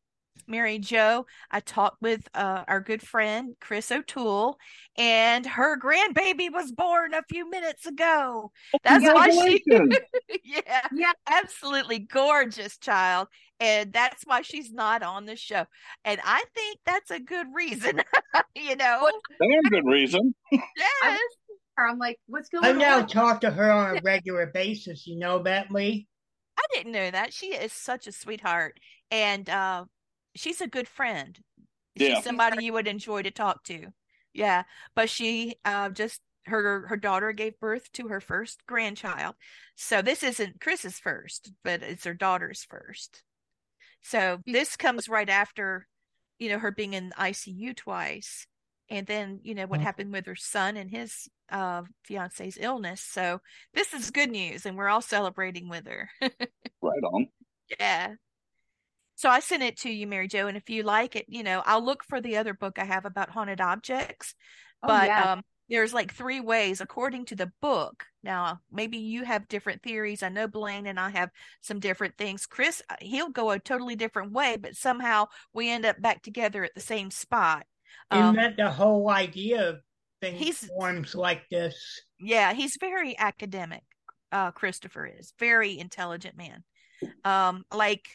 Mary 0.46 0.78
Jo, 0.78 1.26
I 1.50 1.60
talked 1.60 2.02
with 2.02 2.28
uh, 2.34 2.64
our 2.66 2.80
good 2.80 3.02
friend 3.02 3.54
Chris 3.60 3.92
O'Toole, 3.92 4.58
and 4.96 5.46
her 5.46 5.78
grandbaby 5.78 6.52
was 6.52 6.72
born 6.72 7.14
a 7.14 7.22
few 7.28 7.48
minutes 7.48 7.86
ago. 7.86 8.50
That's 8.82 9.04
why 9.04 9.30
she, 9.30 9.62
yeah, 10.44 10.86
Yeah. 10.92 11.12
absolutely 11.30 12.00
gorgeous 12.00 12.76
child, 12.78 13.28
and 13.60 13.92
that's 13.92 14.24
why 14.26 14.42
she's 14.42 14.72
not 14.72 15.02
on 15.02 15.26
the 15.26 15.36
show. 15.36 15.64
And 16.04 16.20
I 16.24 16.42
think 16.54 16.78
that's 16.84 17.10
a 17.10 17.20
good 17.20 17.46
reason, 17.54 18.02
you 18.56 18.76
know. 18.76 19.10
Damn 19.40 19.62
good 19.70 19.86
reason. 19.86 20.34
Yes, 20.50 21.20
I'm 21.78 21.98
like, 21.98 22.18
what's 22.26 22.48
going 22.48 22.64
on? 22.64 22.70
I 22.70 22.72
on? 22.72 22.78
now 22.78 23.06
talk 23.06 23.40
to 23.42 23.50
her 23.50 23.70
on 23.70 23.96
a 23.96 24.00
regular 24.02 24.46
basis. 24.46 25.06
You 25.06 25.18
know 25.18 25.42
that, 25.44 25.70
Lee? 25.70 26.06
I 26.58 26.62
didn't 26.74 26.92
know 26.92 27.10
that. 27.10 27.32
She 27.32 27.54
is 27.54 27.72
such 27.72 28.06
a 28.06 28.12
sweetheart, 28.12 28.78
and 29.10 29.48
uh, 29.48 29.84
she's 30.34 30.60
a 30.60 30.66
good 30.68 30.88
friend. 30.88 31.38
Yeah. 31.94 32.14
She's 32.16 32.24
somebody 32.24 32.64
you 32.64 32.72
would 32.72 32.88
enjoy 32.88 33.22
to 33.22 33.30
talk 33.30 33.64
to. 33.64 33.92
Yeah, 34.32 34.64
but 34.94 35.10
she 35.10 35.56
uh, 35.64 35.90
just 35.90 36.22
her 36.46 36.86
her 36.88 36.96
daughter 36.96 37.32
gave 37.32 37.58
birth 37.60 37.92
to 37.92 38.08
her 38.08 38.20
first 38.20 38.64
grandchild, 38.66 39.36
so 39.76 40.02
this 40.02 40.22
isn't 40.22 40.60
Chris's 40.60 40.98
first, 40.98 41.52
but 41.64 41.82
it's 41.82 42.04
her 42.04 42.14
daughter's 42.14 42.64
first. 42.64 43.22
So 44.02 44.40
this 44.46 44.76
comes 44.76 45.08
right 45.08 45.28
after, 45.28 45.86
you 46.38 46.48
know, 46.50 46.58
her 46.58 46.70
being 46.72 46.94
in 46.94 47.10
the 47.10 47.14
ICU 47.16 47.74
twice, 47.76 48.46
and 48.88 49.06
then 49.06 49.40
you 49.44 49.54
know 49.54 49.66
what 49.66 49.80
Mhm. 49.80 49.84
happened 49.84 50.12
with 50.12 50.26
her 50.26 50.36
son 50.36 50.76
and 50.76 50.90
his 50.90 51.28
uh, 51.50 51.82
fiance's 52.04 52.56
illness. 52.60 53.02
So 53.02 53.40
this 53.74 53.92
is 53.92 54.10
good 54.10 54.30
news, 54.30 54.64
and 54.66 54.76
we're 54.76 54.88
all 54.88 55.02
celebrating 55.02 55.68
with 55.68 55.86
her. 55.86 56.10
Right 56.82 57.02
on. 57.04 57.28
Yeah. 57.78 58.14
So 59.14 59.28
I 59.28 59.40
sent 59.40 59.62
it 59.62 59.78
to 59.80 59.90
you, 59.90 60.06
Mary 60.06 60.26
Jo, 60.28 60.46
and 60.48 60.56
if 60.56 60.68
you 60.70 60.82
like 60.82 61.14
it, 61.16 61.26
you 61.28 61.42
know, 61.42 61.62
I'll 61.64 61.84
look 61.84 62.02
for 62.04 62.20
the 62.20 62.36
other 62.38 62.54
book 62.54 62.78
I 62.78 62.84
have 62.84 63.04
about 63.04 63.30
haunted 63.30 63.60
objects. 63.60 64.34
Oh, 64.82 64.88
but 64.88 65.06
yeah. 65.06 65.32
um 65.32 65.42
there's 65.68 65.94
like 65.94 66.12
three 66.12 66.40
ways 66.40 66.80
according 66.82 67.24
to 67.26 67.36
the 67.36 67.50
book. 67.62 68.04
Now, 68.22 68.60
maybe 68.70 68.98
you 68.98 69.24
have 69.24 69.48
different 69.48 69.82
theories. 69.82 70.22
I 70.22 70.28
know 70.28 70.46
Blaine 70.46 70.86
and 70.86 71.00
I 71.00 71.08
have 71.10 71.30
some 71.62 71.80
different 71.80 72.18
things. 72.18 72.44
Chris, 72.44 72.82
uh, 72.90 72.96
he'll 73.00 73.30
go 73.30 73.50
a 73.50 73.58
totally 73.58 73.96
different 73.96 74.32
way, 74.32 74.58
but 74.60 74.74
somehow 74.74 75.28
we 75.54 75.70
end 75.70 75.86
up 75.86 75.98
back 76.02 76.20
together 76.22 76.62
at 76.64 76.74
the 76.74 76.80
same 76.82 77.10
spot. 77.10 77.64
Isn't 78.12 78.22
Um, 78.22 78.36
that 78.36 78.56
the 78.58 78.70
whole 78.70 79.08
idea 79.08 79.70
of 79.70 79.80
things 80.20 80.38
He's- 80.40 80.66
forms 80.66 81.14
like 81.14 81.48
this? 81.48 82.02
Yeah, 82.18 82.52
he's 82.52 82.76
very 82.78 83.16
academic. 83.18 83.84
Uh, 84.30 84.50
Christopher 84.50 85.06
is 85.06 85.32
very 85.38 85.78
intelligent 85.78 86.36
man. 86.36 86.64
Um, 87.24 87.64
like 87.72 88.08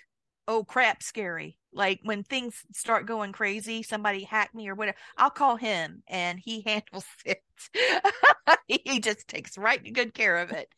oh 0.47 0.63
crap 0.63 1.03
scary. 1.03 1.57
Like 1.73 1.99
when 2.03 2.23
things 2.23 2.63
start 2.73 3.05
going 3.05 3.31
crazy, 3.33 3.83
somebody 3.83 4.23
hack 4.23 4.53
me 4.55 4.67
or 4.69 4.75
whatever, 4.75 4.97
I'll 5.17 5.29
call 5.29 5.55
him 5.57 6.01
and 6.07 6.39
he 6.39 6.61
handles 6.65 7.05
it. 7.25 7.41
he 8.67 8.99
just 8.99 9.27
takes 9.27 9.57
right 9.57 9.81
good 9.93 10.13
care 10.13 10.37
of 10.37 10.51
it. 10.51 10.69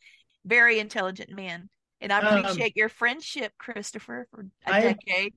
Very 0.44 0.78
intelligent 0.78 1.30
man. 1.30 1.68
And 2.00 2.12
I 2.12 2.18
Um, 2.20 2.38
appreciate 2.38 2.76
your 2.76 2.88
friendship, 2.88 3.52
Christopher, 3.58 4.26
for 4.30 4.46
a 4.66 4.72
I- 4.74 4.80
decade. 4.80 5.34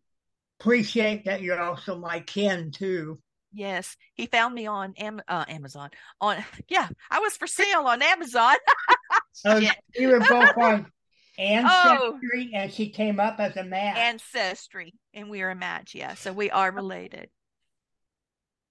Appreciate 0.59 1.25
that 1.25 1.41
you're 1.41 1.59
also 1.61 1.97
my 1.97 2.21
kin 2.21 2.71
too. 2.71 3.19
Yes, 3.51 3.97
he 4.15 4.27
found 4.27 4.55
me 4.55 4.65
on 4.65 4.93
Am- 4.97 5.21
uh, 5.27 5.45
Amazon. 5.47 5.89
On 6.21 6.37
yeah, 6.69 6.87
I 7.11 7.19
was 7.19 7.35
for 7.35 7.47
sale 7.47 7.81
on 7.85 8.01
Amazon. 8.01 8.55
We 9.99 10.07
were 10.07 10.19
both 10.19 10.57
on 10.57 10.91
Oh. 11.39 11.41
Ancestry, 11.43 12.51
and 12.53 12.71
she 12.71 12.89
came 12.89 13.19
up 13.19 13.39
as 13.39 13.57
a 13.57 13.63
match. 13.63 13.97
Ancestry, 13.97 14.93
and 15.13 15.29
we 15.29 15.41
are 15.41 15.49
a 15.49 15.55
match. 15.55 15.95
Yeah, 15.95 16.13
so 16.13 16.31
we 16.31 16.51
are 16.51 16.71
related. 16.71 17.29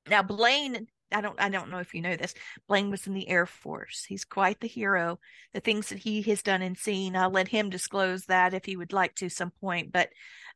Now 0.09 0.23
Blaine, 0.23 0.87
I 1.13 1.21
don't, 1.21 1.41
I 1.41 1.49
don't 1.49 1.71
know 1.71 1.79
if 1.79 1.95
you 1.95 2.03
know 2.03 2.17
this. 2.17 2.35
Blaine 2.69 2.91
was 2.91 3.07
in 3.07 3.15
the 3.15 3.29
Air 3.29 3.47
Force. 3.47 4.05
He's 4.05 4.25
quite 4.25 4.61
the 4.61 4.69
hero. 4.69 5.19
The 5.55 5.61
things 5.61 5.89
that 5.89 5.99
he 5.99 6.23
has 6.23 6.43
done 6.43 6.63
and 6.63 6.79
seen, 6.79 7.17
I'll 7.17 7.31
let 7.31 7.49
him 7.49 7.71
disclose 7.71 8.25
that 8.27 8.55
if 8.55 8.65
he 8.65 8.77
would 8.77 8.93
like 8.93 9.15
to 9.17 9.29
some 9.29 9.53
point. 9.61 9.93
But 9.93 10.11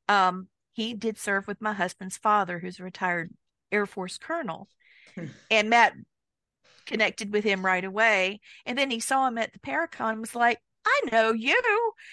um, 0.09 0.49
he 0.73 0.95
did 0.95 1.19
serve 1.19 1.47
with 1.47 1.61
my 1.61 1.73
husband's 1.73 2.17
father, 2.17 2.59
who's 2.59 2.81
a 2.81 2.85
retired 2.85 3.33
Air 3.73 3.87
Force 3.87 4.19
colonel, 4.19 4.69
and 5.51 5.71
Matt 5.71 5.93
connected 6.87 7.33
with 7.33 7.45
him 7.45 7.67
right 7.67 7.85
away. 7.85 8.41
And 8.65 8.79
then 8.79 8.91
he 8.91 9.01
saw 9.01 9.27
him 9.27 9.39
at 9.39 9.53
the 9.53 9.59
Paracon 9.59 10.13
and 10.13 10.21
was 10.21 10.37
like, 10.37 10.61
I 10.87 11.01
know 11.11 11.33
you. 11.33 11.61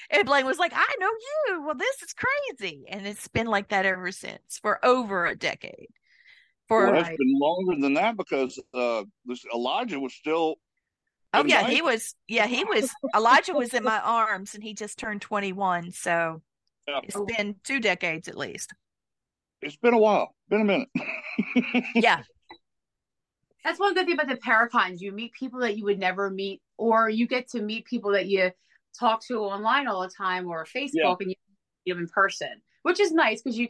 And 0.09 0.26
Blaine 0.26 0.45
was 0.45 0.57
like, 0.57 0.74
I 0.76 0.95
know 0.99 1.09
you. 1.09 1.63
Well, 1.65 1.76
this 1.76 2.01
is 2.01 2.13
crazy. 2.13 2.86
And 2.89 3.05
it's 3.05 3.28
been 3.28 3.47
like 3.47 3.69
that 3.69 3.86
ever 3.86 4.11
since 4.11 4.57
for 4.61 4.84
over 4.84 5.26
a 5.28 5.36
decade. 5.36 5.88
For 6.67 6.91
Well, 6.91 6.99
it's 7.01 7.09
been 7.09 7.39
longer 7.39 7.80
than 7.80 7.93
that 7.93 8.17
because 8.17 8.59
uh, 8.74 9.03
this 9.26 9.45
Elijah 9.53 9.99
was 9.99 10.13
still. 10.13 10.55
oh 11.34 11.45
yeah, 11.45 11.69
he 11.69 11.82
was 11.82 12.15
yeah, 12.28 12.47
he 12.47 12.63
was 12.63 12.89
Elijah 13.15 13.53
was 13.53 13.74
in 13.74 13.84
my 13.84 13.99
arms 13.99 14.55
and 14.55 14.63
he 14.63 14.74
just 14.74 14.97
turned 14.97 15.21
21. 15.21 15.91
So 15.91 16.41
Yeah. 16.88 17.01
it's 17.03 17.19
been 17.38 17.55
two 17.63 17.80
decades 17.80 18.28
at 18.28 18.38
least. 18.38 18.74
It's 19.61 19.78
been 19.78 19.93
a 19.93 19.97
while. 19.99 20.36
Been 20.49 20.61
a 20.61 20.65
minute. 20.65 20.89
Yeah. 21.95 22.24
That's 23.64 23.80
one 23.80 23.93
good 23.93 24.05
thing 24.05 24.16
about 24.16 24.28
the 24.28 24.36
Paracons. 24.36 24.99
You 24.99 25.11
meet 25.11 25.34
people 25.34 25.59
that 25.61 25.78
you 25.78 25.86
would 25.86 25.99
never 25.99 26.30
meet, 26.30 26.61
or 26.78 27.09
you 27.09 27.28
get 27.28 27.47
to 27.49 27.61
meet 27.61 27.86
people 27.86 28.11
that 28.11 28.28
you 28.28 28.51
talk 28.99 29.24
to 29.28 29.39
online 29.39 29.88
all 29.88 30.01
the 30.01 30.09
time 30.09 30.47
or 30.47 30.66
Facebook 30.66 30.89
Yeah. 30.93 31.16
and 31.20 31.30
you 31.32 31.36
meet 31.86 31.93
them 31.93 31.99
in 31.99 32.07
person, 32.07 32.61
which 32.84 32.99
is 32.99 33.11
nice 33.11 33.41
because 33.41 33.57
you, 33.57 33.70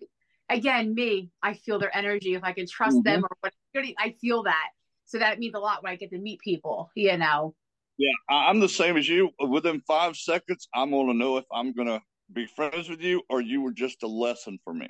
again, 0.50 0.94
me, 0.94 1.30
I 1.42 1.54
feel 1.54 1.80
their 1.80 1.96
energy. 1.96 2.34
If 2.34 2.44
I 2.44 2.54
can 2.54 2.68
trust 2.68 2.98
Mm-hmm. 2.98 3.04
them 3.04 3.24
or 3.24 3.30
what, 3.42 3.54
I 4.00 4.16
feel 4.20 4.44
that. 4.44 4.70
So 5.06 5.20
that 5.20 5.38
means 5.40 5.54
a 5.56 5.60
lot 5.60 5.84
when 5.84 5.92
I 5.92 5.96
get 5.96 6.10
to 6.12 6.18
meet 6.18 6.40
people, 6.40 6.90
you 6.96 7.18
know. 7.18 7.56
Yeah, 7.98 8.12
I- 8.30 8.50
I'm 8.50 8.60
the 8.60 8.70
same 8.70 8.98
as 8.98 9.08
you. 9.08 9.30
Within 9.40 9.82
five 9.82 10.16
seconds, 10.16 10.68
I'm 10.74 10.90
going 10.90 11.08
to 11.08 11.14
know 11.14 11.38
if 11.38 11.46
I'm 11.52 11.74
going 11.74 11.88
to 11.88 12.02
be 12.32 12.48
friends 12.48 12.90
with 12.90 13.02
you 13.02 13.22
or 13.30 13.42
you 13.42 13.62
were 13.62 13.72
just 13.72 14.02
a 14.04 14.08
lesson 14.08 14.58
for 14.64 14.74
me. 14.74 14.90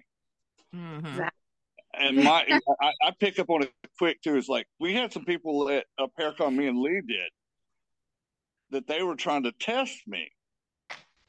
Mhm. 0.74 1.30
And 2.00 2.24
my, 2.24 2.44
I, 2.82 2.92
I 3.04 3.12
pick 3.20 3.40
up 3.40 3.50
on 3.50 3.64
it 3.64 3.72
quick 3.98 4.22
too. 4.22 4.36
It's 4.36 4.50
like 4.50 4.68
we 4.80 4.94
had 4.94 5.14
some 5.14 5.26
people 5.26 5.70
at 5.70 5.86
a 6.00 6.08
pair, 6.08 6.32
Paracon 6.32 6.56
me 6.56 6.68
and 6.68 6.80
Lee 6.80 7.02
did 7.08 7.30
that 8.72 8.88
they 8.88 9.04
were 9.04 9.16
trying 9.16 9.44
to 9.44 9.52
test 9.52 10.02
me, 10.08 10.32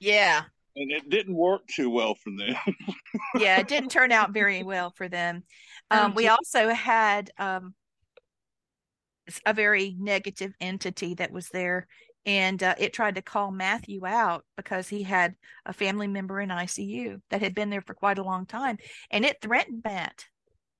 Yeah. 0.00 0.42
and 0.76 0.90
it 0.90 1.10
didn't 1.10 1.34
work 1.34 1.60
too 1.66 1.90
well 1.90 2.14
for 2.14 2.30
them. 2.38 2.56
yeah, 3.38 3.58
it 3.60 3.68
didn't 3.68 3.90
turn 3.90 4.12
out 4.12 4.32
very 4.32 4.62
well 4.62 4.90
for 4.96 5.08
them. 5.08 5.42
Um, 5.90 6.14
we 6.14 6.28
also 6.28 6.70
had 6.70 7.30
um, 7.36 7.74
s- 9.28 9.42
a 9.44 9.52
very 9.52 9.94
negative 9.98 10.54
entity 10.58 11.12
that 11.16 11.32
was 11.32 11.48
there, 11.50 11.86
and 12.24 12.62
uh, 12.62 12.74
it 12.78 12.94
tried 12.94 13.16
to 13.16 13.22
call 13.22 13.50
Matthew 13.50 14.06
out 14.06 14.46
because 14.56 14.88
he 14.88 15.02
had 15.02 15.34
a 15.66 15.74
family 15.74 16.06
member 16.08 16.40
in 16.40 16.48
ICU 16.48 17.20
that 17.28 17.42
had 17.42 17.54
been 17.54 17.68
there 17.68 17.82
for 17.82 17.92
quite 17.92 18.16
a 18.18 18.22
long 18.24 18.46
time, 18.46 18.78
and 19.10 19.26
it 19.26 19.36
threatened 19.42 19.82
Matt 19.84 20.24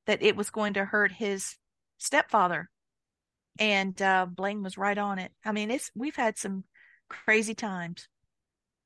that 0.07 0.23
it 0.23 0.37
was 0.37 0.51
going 0.51 0.75
to 0.75 0.85
hurt 0.85 1.13
his 1.13 1.57
stepfather, 1.99 2.69
and 3.59 4.01
uh, 4.01 4.27
Blaine 4.27 4.63
was 4.63 4.79
right 4.79 4.99
on 4.99 5.19
it. 5.19 5.33
I 5.45 5.53
mean, 5.53 5.71
it's 5.71 5.91
we've 5.95 6.17
had 6.17 6.39
some 6.39 6.65
crazy 7.09 7.55
times. 7.55 8.09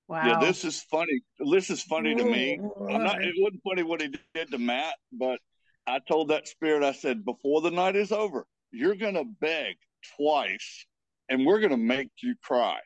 Wow. 0.07 0.27
Yeah, 0.27 0.41
this 0.41 0.65
is 0.65 0.83
funny. 0.83 1.21
This 1.51 1.69
is 1.69 1.83
funny 1.83 2.15
to 2.15 2.25
me. 2.25 2.59
I'm 2.89 3.05
not. 3.05 3.23
It 3.23 3.35
wasn't 3.39 3.63
funny 3.63 3.83
what 3.83 4.01
he 4.01 4.15
did 4.35 4.51
to 4.51 4.59
Matt, 4.59 4.95
but 5.13 5.39
I 5.87 6.01
told 6.09 6.29
that 6.29 6.49
spirit. 6.49 6.83
I 6.83 6.93
said, 6.93 7.25
before 7.25 7.61
the 7.61 7.71
night 7.71 7.95
is 7.95 8.11
over, 8.11 8.47
you're 8.71 8.95
gonna 8.95 9.25
beg 9.25 9.77
twice, 10.17 10.87
and 11.29 11.45
we're 11.45 11.61
gonna 11.61 11.77
make 11.77 12.09
you 12.23 12.35
cry. 12.43 12.79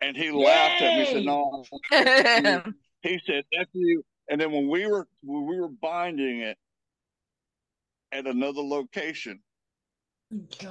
And 0.00 0.16
he 0.16 0.30
laughed 0.30 0.82
at 0.82 0.98
me. 0.98 1.04
He 1.06 1.12
said, 1.12 1.24
"No." 1.24 1.64
he 3.02 3.20
said, 3.26 3.44
"F 3.58 3.66
you." 3.72 4.04
And 4.28 4.38
then 4.38 4.52
when 4.52 4.68
we 4.68 4.86
were 4.86 5.06
when 5.22 5.46
we 5.46 5.58
were 5.58 5.68
binding 5.68 6.40
it 6.40 6.58
at 8.12 8.26
another 8.26 8.62
location, 8.62 9.40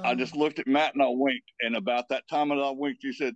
I 0.04 0.14
just 0.14 0.36
looked 0.36 0.58
at 0.58 0.66
Matt 0.66 0.94
and 0.94 1.02
I 1.02 1.08
winked. 1.08 1.50
And 1.60 1.76
about 1.76 2.08
that 2.10 2.28
time 2.28 2.48
that 2.50 2.58
I 2.58 2.70
winked, 2.70 3.00
he 3.02 3.12
said, 3.12 3.34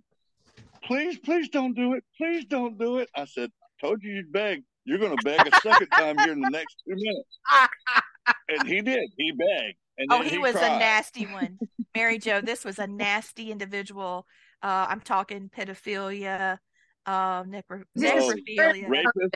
Please, 0.83 1.17
please 1.19 1.47
don't 1.49 1.73
do 1.73 1.93
it. 1.93 2.03
Please 2.17 2.45
don't 2.45 2.77
do 2.77 2.97
it. 2.97 3.09
I 3.15 3.25
said, 3.25 3.49
I 3.63 3.87
told 3.87 4.03
you 4.03 4.13
you'd 4.15 4.31
beg. 4.33 4.63
You're 4.85 4.97
going 4.99 5.15
to 5.15 5.23
beg 5.23 5.39
a 5.47 5.59
second 5.61 5.87
time 5.87 6.17
here 6.17 6.33
in 6.33 6.41
the 6.41 6.49
next 6.49 6.75
two 6.87 6.95
minutes. 6.95 7.39
And 8.47 8.65
he 8.69 8.81
did. 8.81 9.01
He 9.17 9.31
begged. 9.33 9.75
And 9.97 10.07
Oh, 10.09 10.19
then 10.23 10.29
he, 10.29 10.37
was 10.37 10.55
a 10.55 10.59
nasty 10.79 11.25
one. 11.25 11.59
Mary 11.93 12.17
Jo, 12.17 12.39
this 12.39 12.63
was 12.63 12.79
a 12.79 12.87
nasty 12.87 13.51
individual. 13.51 14.25
Uh, 14.61 14.85
I'm 14.89 15.01
talking 15.01 15.49
pedophilia, 15.53 16.57
uh, 17.05 17.43
necro- 17.43 17.83
Oh, 17.97 17.99
necrophilia. 17.99 18.87
rapist. 18.87 19.35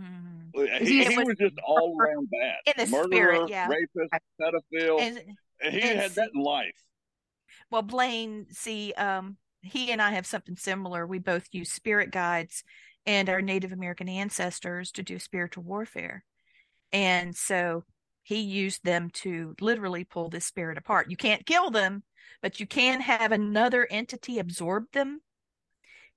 Mhm. 0.00 0.86
He, 0.86 1.04
he 1.04 1.16
was- 1.18 1.26
was 1.26 1.36
just 1.36 1.58
all 1.64 1.96
around 2.00 2.28
bad. 2.30 2.56
In 2.66 2.84
the 2.84 2.90
Murderer, 2.90 3.08
spirit, 3.10 3.50
yeah. 3.50 3.68
rapist, 3.68 4.12
pedophile. 4.40 5.00
And, 5.00 5.36
And 5.62 5.74
he 5.74 5.82
and 5.82 6.00
had 6.00 6.10
that 6.12 6.30
in 6.34 6.40
life. 6.42 6.74
well, 7.70 7.82
Blaine, 7.82 8.46
see, 8.50 8.92
um, 8.94 9.36
he 9.62 9.92
and 9.92 10.00
I 10.00 10.12
have 10.12 10.26
something 10.26 10.56
similar. 10.56 11.06
We 11.06 11.18
both 11.18 11.46
use 11.52 11.70
spirit 11.70 12.10
guides 12.10 12.64
and 13.06 13.28
our 13.28 13.42
Native 13.42 13.72
American 13.72 14.08
ancestors 14.08 14.90
to 14.92 15.02
do 15.02 15.18
spiritual 15.18 15.64
warfare. 15.64 16.24
And 16.92 17.36
so 17.36 17.84
he 18.22 18.40
used 18.40 18.84
them 18.84 19.10
to 19.10 19.54
literally 19.60 20.04
pull 20.04 20.28
this 20.28 20.46
spirit 20.46 20.78
apart. 20.78 21.10
You 21.10 21.16
can't 21.16 21.46
kill 21.46 21.70
them, 21.70 22.02
but 22.42 22.58
you 22.60 22.66
can 22.66 23.00
have 23.00 23.32
another 23.32 23.86
entity 23.90 24.38
absorb 24.38 24.84
them, 24.92 25.20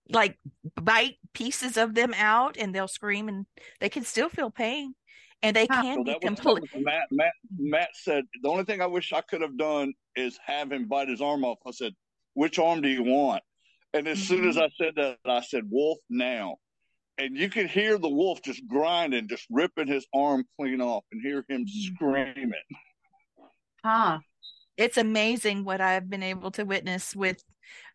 like 0.10 0.38
bite 0.76 1.16
pieces 1.34 1.78
of 1.78 1.95
them 1.95 2.14
out, 2.16 2.58
and 2.58 2.74
they'll 2.74 2.88
scream 2.88 3.28
and 3.30 3.45
they 3.80 3.89
can 3.89 4.04
still 4.04 4.30
feel 4.30 4.51
pain. 4.51 4.95
And 5.41 5.56
they 5.56 5.68
can 5.68 5.95
So 5.97 6.04
be 6.04 6.12
that 6.12 6.22
was, 6.24 6.39
complete. 6.39 6.70
Matt. 6.86 7.04
Matt. 7.12 7.34
Matt 7.58 7.89
said 7.93 8.24
the 8.41 8.49
only 8.49 8.64
thing 8.64 8.82
I 8.82 8.86
wish 8.86 9.12
I 9.12 9.22
could 9.22 9.41
have 9.41 9.58
done 9.58 9.93
is 10.16 10.39
have 10.45 10.72
him 10.72 10.88
bite 10.88 11.10
his 11.10 11.22
arm 11.22 11.43
off. 11.43 11.58
I 11.68 11.72
said, 11.72 11.93
"Which 12.34 12.60
arm 12.60 12.82
do 12.82 12.88
you 12.88 13.04
want?" 13.04 13.43
And 13.93 14.08
as 14.08 14.20
soon 14.20 14.39
Mm-hmm. 14.39 14.49
as 14.49 14.58
I 14.58 14.70
said 14.78 14.93
that, 14.95 15.18
I 15.26 15.41
said, 15.41 15.64
"Wolf 15.70 15.99
now." 16.10 16.58
And 17.18 17.38
you 17.38 17.49
could 17.49 17.68
hear 17.70 17.97
the 17.99 18.10
wolf 18.10 18.41
just 18.41 18.66
grinding, 18.68 19.28
just 19.28 19.46
ripping 19.51 19.88
his 19.88 20.08
arm 20.16 20.46
clean 20.58 20.82
off, 20.82 21.04
and 21.12 21.21
hear 21.21 21.43
him 21.50 21.66
Mm-hmm. 21.66 21.96
screaming. 21.96 22.54
Huh. 23.84 24.20
it's 24.78 24.97
amazing 24.97 25.66
what 25.66 25.82
I've 25.82 26.09
been 26.09 26.24
able 26.24 26.51
to 26.51 26.63
witness 26.63 27.16
with 27.16 27.43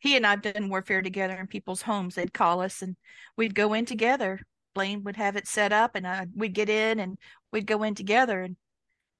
he 0.00 0.16
and 0.16 0.26
I've 0.26 0.42
done 0.42 0.68
warfare 0.68 1.02
together 1.02 1.34
in 1.36 1.46
people's 1.46 1.82
homes. 1.82 2.14
They'd 2.14 2.32
call 2.34 2.60
us 2.60 2.82
and 2.82 2.96
we'd 3.36 3.54
go 3.54 3.74
in 3.74 3.84
together. 3.84 4.40
Blaine 4.74 5.02
would 5.04 5.16
have 5.16 5.36
it 5.36 5.46
set 5.48 5.72
up 5.72 5.94
and 5.94 6.06
I, 6.06 6.26
we'd 6.34 6.54
get 6.54 6.68
in 6.68 7.00
and 7.00 7.18
we'd 7.52 7.66
go 7.66 7.82
in 7.82 7.94
together. 7.94 8.42
And 8.42 8.56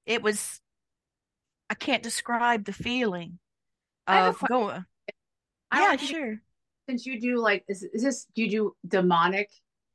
it 0.07 0.23
was, 0.23 0.61
I 1.71 1.75
can't 1.75 2.03
describe 2.03 2.65
the 2.65 2.73
feeling 2.73 3.39
I 4.07 4.17
have 4.17 4.27
a 4.27 4.29
of 4.31 4.39
que- 4.39 4.49
going. 4.49 4.85
I 5.71 5.81
Yeah, 5.83 5.97
sure. 5.97 6.41
Since 6.89 7.05
you 7.07 7.21
do 7.21 7.37
like, 7.39 7.65
is, 7.69 7.83
is 7.93 8.03
this, 8.03 8.27
do 8.35 8.43
you 8.43 8.51
do 8.51 8.77
demonic 8.87 9.51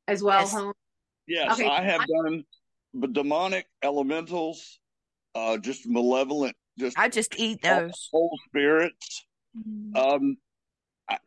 as 0.08 0.22
well? 0.22 0.42
Yes. 0.42 0.52
Home? 0.54 0.74
Yes, 1.28 1.54
Okay. 1.60 1.68
I 1.68 1.82
have 1.82 2.02
done 2.08 2.44
the 2.94 3.08
demonic 3.08 3.66
elementals, 3.82 4.80
uh, 5.34 5.58
just 5.58 5.88
malevolent, 5.88 6.56
just 6.78 6.98
I 7.00 7.08
just 7.10 7.40
eat 7.40 7.62
those. 7.64 8.10
old 8.14 8.38
spirits. 8.50 9.26
Mhm. 9.58 9.96
Um, 9.96 10.38
I- 10.38 10.43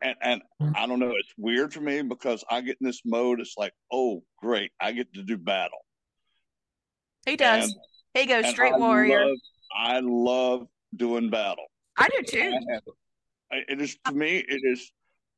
and, 0.01 0.15
and 0.21 0.41
mm. 0.61 0.73
I 0.75 0.87
don't 0.87 0.99
know. 0.99 1.13
It's 1.17 1.33
weird 1.37 1.73
for 1.73 1.81
me 1.81 2.01
because 2.01 2.43
I 2.49 2.61
get 2.61 2.77
in 2.81 2.87
this 2.87 3.01
mode. 3.05 3.39
It's 3.39 3.55
like, 3.57 3.73
oh, 3.91 4.23
great, 4.37 4.71
I 4.79 4.91
get 4.91 5.13
to 5.13 5.23
do 5.23 5.37
battle. 5.37 5.79
He 7.25 7.35
does. 7.35 7.65
And- 7.65 7.75
he 8.13 8.25
goes 8.25 8.47
straight 8.47 8.73
I 8.73 8.77
warrior. 8.77 9.27
Love, 9.27 9.37
I 9.75 9.99
love 9.99 10.67
doing 10.95 11.29
battle. 11.29 11.65
I 11.97 12.07
do 12.07 12.23
too. 12.23 12.51
I 13.51 13.55
I- 13.55 13.63
It 13.67 13.79
is 13.79 13.95
to 14.05 14.11
me. 14.11 14.37
It 14.37 14.61
is 14.63 14.91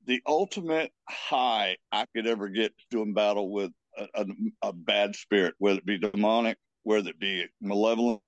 the 0.06 0.22
ultimate 0.26 0.92
high 1.10 1.76
I 1.92 2.06
could 2.16 2.26
ever 2.26 2.48
get 2.48 2.74
doing 2.90 3.14
battle 3.14 3.52
with 3.52 3.72
a, 3.98 4.08
a, 4.14 4.26
a 4.70 4.74
bad 4.74 5.16
spirit, 5.16 5.56
whether 5.58 5.80
it 5.80 5.86
be 5.86 5.98
demonic, 5.98 6.58
whether 6.84 7.10
it 7.10 7.20
be 7.20 7.46
malevolent. 7.60 8.22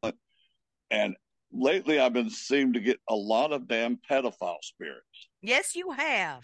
And 0.89 1.15
lately 1.52 1.99
I've 1.99 2.14
been 2.14 2.30
seeming 2.30 2.73
to 2.73 2.81
get 2.81 2.99
a 3.10 3.15
lot 3.15 3.53
of 3.53 3.68
damn 3.68 3.98
pedophile 4.10 4.61
spirits. 4.61 5.06
Yes, 5.41 5.76
you 5.76 5.91
have. 5.91 6.43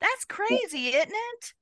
That's 0.00 0.24
crazy, 0.24 0.88
isn't 0.88 1.12
it? 1.12 1.52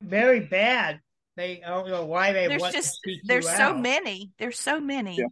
Very 0.00 0.40
bad. 0.40 1.00
They 1.36 1.62
I 1.62 1.68
don't 1.68 1.88
know 1.88 2.04
why 2.04 2.32
they 2.32 2.48
There's 2.48 2.60
want 2.60 2.74
just 2.74 3.00
to 3.04 3.10
seek 3.10 3.20
there's 3.24 3.44
you 3.46 3.50
so 3.52 3.62
out. 3.70 3.80
many. 3.80 4.32
There's 4.38 4.58
so 4.58 4.80
many. 4.80 5.16
Yeah. 5.16 5.26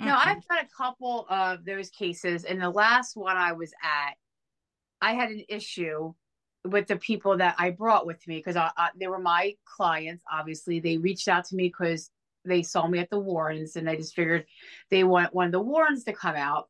No, 0.00 0.16
I've 0.16 0.42
had 0.48 0.64
a 0.64 0.68
couple 0.76 1.26
of 1.28 1.64
those 1.64 1.90
cases. 1.90 2.44
And 2.44 2.60
the 2.60 2.70
last 2.70 3.16
one 3.16 3.36
I 3.36 3.52
was 3.52 3.72
at, 3.82 4.14
I 5.00 5.12
had 5.12 5.30
an 5.30 5.44
issue 5.48 6.14
with 6.64 6.86
the 6.86 6.96
people 6.96 7.36
that 7.36 7.56
I 7.58 7.70
brought 7.70 8.06
with 8.06 8.26
me 8.26 8.38
because 8.38 8.56
I, 8.56 8.70
I, 8.76 8.88
they 8.98 9.08
were 9.08 9.18
my 9.18 9.54
clients. 9.64 10.24
Obviously, 10.30 10.80
they 10.80 10.96
reached 10.96 11.28
out 11.28 11.44
to 11.46 11.54
me 11.54 11.68
because 11.68 12.10
they 12.46 12.62
saw 12.62 12.86
me 12.86 12.98
at 12.98 13.10
the 13.10 13.18
Warrens, 13.18 13.76
and 13.76 13.88
I 13.88 13.96
just 13.96 14.14
figured 14.14 14.46
they 14.90 15.04
want 15.04 15.34
one 15.34 15.46
of 15.46 15.52
the 15.52 15.60
Warrens 15.60 16.04
to 16.04 16.14
come 16.14 16.36
out. 16.36 16.68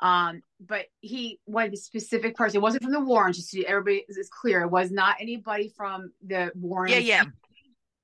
Um, 0.00 0.42
but 0.60 0.86
he 1.00 1.40
wanted 1.46 1.74
a 1.74 1.76
specific 1.76 2.36
person. 2.36 2.58
It 2.58 2.62
wasn't 2.62 2.84
from 2.84 2.92
the 2.92 3.00
Warrens. 3.00 3.36
Just 3.36 3.50
so 3.50 3.60
everybody 3.66 4.04
is 4.08 4.28
clear, 4.28 4.62
it 4.62 4.70
was 4.70 4.90
not 4.90 5.16
anybody 5.20 5.72
from 5.76 6.12
the 6.24 6.52
Warrens. 6.54 6.94
Yeah, 6.94 7.00
yeah. 7.00 7.24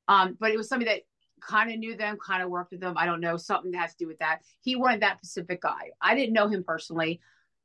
Um, 0.09 0.37
but 0.39 0.51
it 0.51 0.57
was 0.57 0.69
somebody 0.69 0.91
that 0.91 1.03
kind 1.41 1.71
of 1.71 1.79
knew 1.79 1.97
them, 1.97 2.19
kind 2.25 2.43
of 2.43 2.51
worked 2.51 2.73
with 2.73 2.81
them. 2.81 2.95
I 2.97 3.07
don't 3.07 3.21
know, 3.21 3.37
something 3.37 3.71
that 3.73 3.79
has 3.79 3.91
to 3.93 4.05
do 4.05 4.09
with 4.09 4.19
that. 4.19 4.41
He 4.61 4.77
wanted 4.77 5.03
that 5.03 5.19
specific 5.19 5.63
guy. 5.63 5.91
I 6.01 6.15
didn't 6.15 6.33
know 6.33 6.49
him 6.49 6.65
personally. 6.65 7.21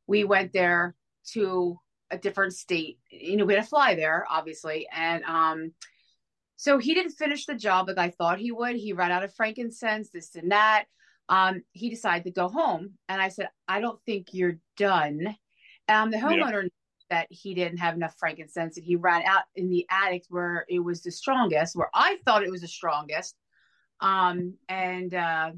We 0.07 0.23
went 0.23 0.53
there 0.53 0.95
to 1.31 1.79
a 2.11 2.17
different 2.17 2.53
state. 2.53 2.99
You 3.09 3.37
know, 3.37 3.45
we 3.45 3.53
had 3.53 3.63
to 3.63 3.69
fly 3.69 3.95
there, 3.95 4.25
obviously. 4.29 4.87
And 4.91 5.23
um, 5.23 5.71
so 6.55 6.77
he 6.77 6.93
didn't 6.93 7.13
finish 7.13 7.45
the 7.45 7.55
job 7.55 7.87
like 7.87 7.97
I 7.97 8.09
thought 8.09 8.39
he 8.39 8.51
would. 8.51 8.75
He 8.75 8.93
ran 8.93 9.11
out 9.11 9.23
of 9.23 9.33
frankincense, 9.33 10.09
this 10.09 10.35
and 10.35 10.51
that. 10.51 10.85
Um, 11.29 11.63
he 11.71 11.89
decided 11.89 12.23
to 12.25 12.31
go 12.31 12.49
home. 12.49 12.93
And 13.07 13.21
I 13.21 13.29
said, 13.29 13.49
I 13.67 13.79
don't 13.79 13.99
think 14.05 14.27
you're 14.33 14.57
done. 14.77 15.35
Um, 15.87 16.11
the 16.11 16.17
homeowner 16.17 16.63
knew 16.63 16.69
that 17.09 17.27
he 17.29 17.53
didn't 17.53 17.77
have 17.77 17.95
enough 17.95 18.15
frankincense 18.19 18.77
and 18.77 18.85
he 18.85 18.95
ran 18.95 19.23
out 19.23 19.43
in 19.55 19.69
the 19.69 19.85
attic 19.89 20.23
where 20.29 20.65
it 20.69 20.79
was 20.79 21.01
the 21.01 21.11
strongest, 21.11 21.75
where 21.75 21.89
I 21.93 22.17
thought 22.25 22.43
it 22.43 22.51
was 22.51 22.61
the 22.61 22.67
strongest. 22.67 23.35
Um, 23.99 24.55
and 24.67 25.13
uh, 25.13 25.51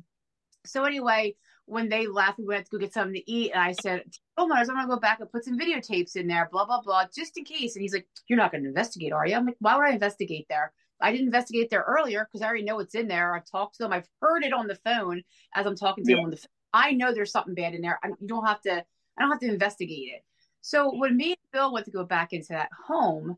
so 0.65 0.83
anyway, 0.83 1.35
when 1.65 1.89
they 1.89 2.07
left, 2.07 2.37
we 2.37 2.45
went 2.45 2.65
to 2.65 2.71
go 2.71 2.77
get 2.77 2.93
something 2.93 3.13
to 3.13 3.31
eat. 3.31 3.51
And 3.51 3.61
I 3.61 3.71
said, 3.71 4.03
my, 4.37 4.59
I'm 4.59 4.65
going 4.65 4.81
to 4.81 4.87
go 4.87 4.99
back 4.99 5.19
and 5.19 5.31
put 5.31 5.45
some 5.45 5.59
videotapes 5.59 6.15
in 6.15 6.27
there, 6.27 6.49
blah, 6.51 6.65
blah, 6.65 6.81
blah, 6.81 7.05
just 7.15 7.37
in 7.37 7.45
case. 7.45 7.75
And 7.75 7.81
he's 7.81 7.93
like, 7.93 8.07
You're 8.27 8.37
not 8.37 8.51
going 8.51 8.63
to 8.63 8.69
investigate, 8.69 9.13
are 9.13 9.25
you? 9.25 9.35
I'm 9.35 9.45
like, 9.45 9.57
Why 9.59 9.75
would 9.75 9.85
I 9.85 9.91
investigate 9.91 10.47
there? 10.49 10.73
I 11.01 11.11
didn't 11.11 11.27
investigate 11.27 11.69
there 11.69 11.85
earlier 11.87 12.25
because 12.25 12.41
I 12.41 12.47
already 12.47 12.63
know 12.63 12.75
what's 12.77 12.95
in 12.95 13.07
there. 13.07 13.35
I've 13.35 13.45
talked 13.49 13.75
to 13.77 13.83
them. 13.83 13.93
I've 13.93 14.07
heard 14.21 14.43
it 14.43 14.53
on 14.53 14.67
the 14.67 14.75
phone 14.75 15.23
as 15.55 15.65
I'm 15.65 15.75
talking 15.75 16.03
to 16.05 16.11
Yeah. 16.11 16.17
them 16.17 16.25
on 16.25 16.31
the 16.31 16.37
phone. 16.37 16.47
I 16.73 16.91
know 16.93 17.13
there's 17.13 17.31
something 17.31 17.53
bad 17.53 17.73
in 17.73 17.81
there. 17.81 17.99
I, 18.03 18.09
you 18.19 18.27
don't 18.27 18.45
have 18.45 18.61
to, 18.61 18.71
I 18.73 19.21
don't 19.21 19.31
have 19.31 19.39
to 19.41 19.47
investigate 19.51 20.09
it. 20.15 20.23
So 20.61 20.95
when 20.95 21.17
me 21.17 21.29
and 21.31 21.51
Bill 21.51 21.73
went 21.73 21.85
to 21.85 21.91
go 21.91 22.03
back 22.05 22.33
into 22.33 22.49
that 22.49 22.69
home, 22.87 23.37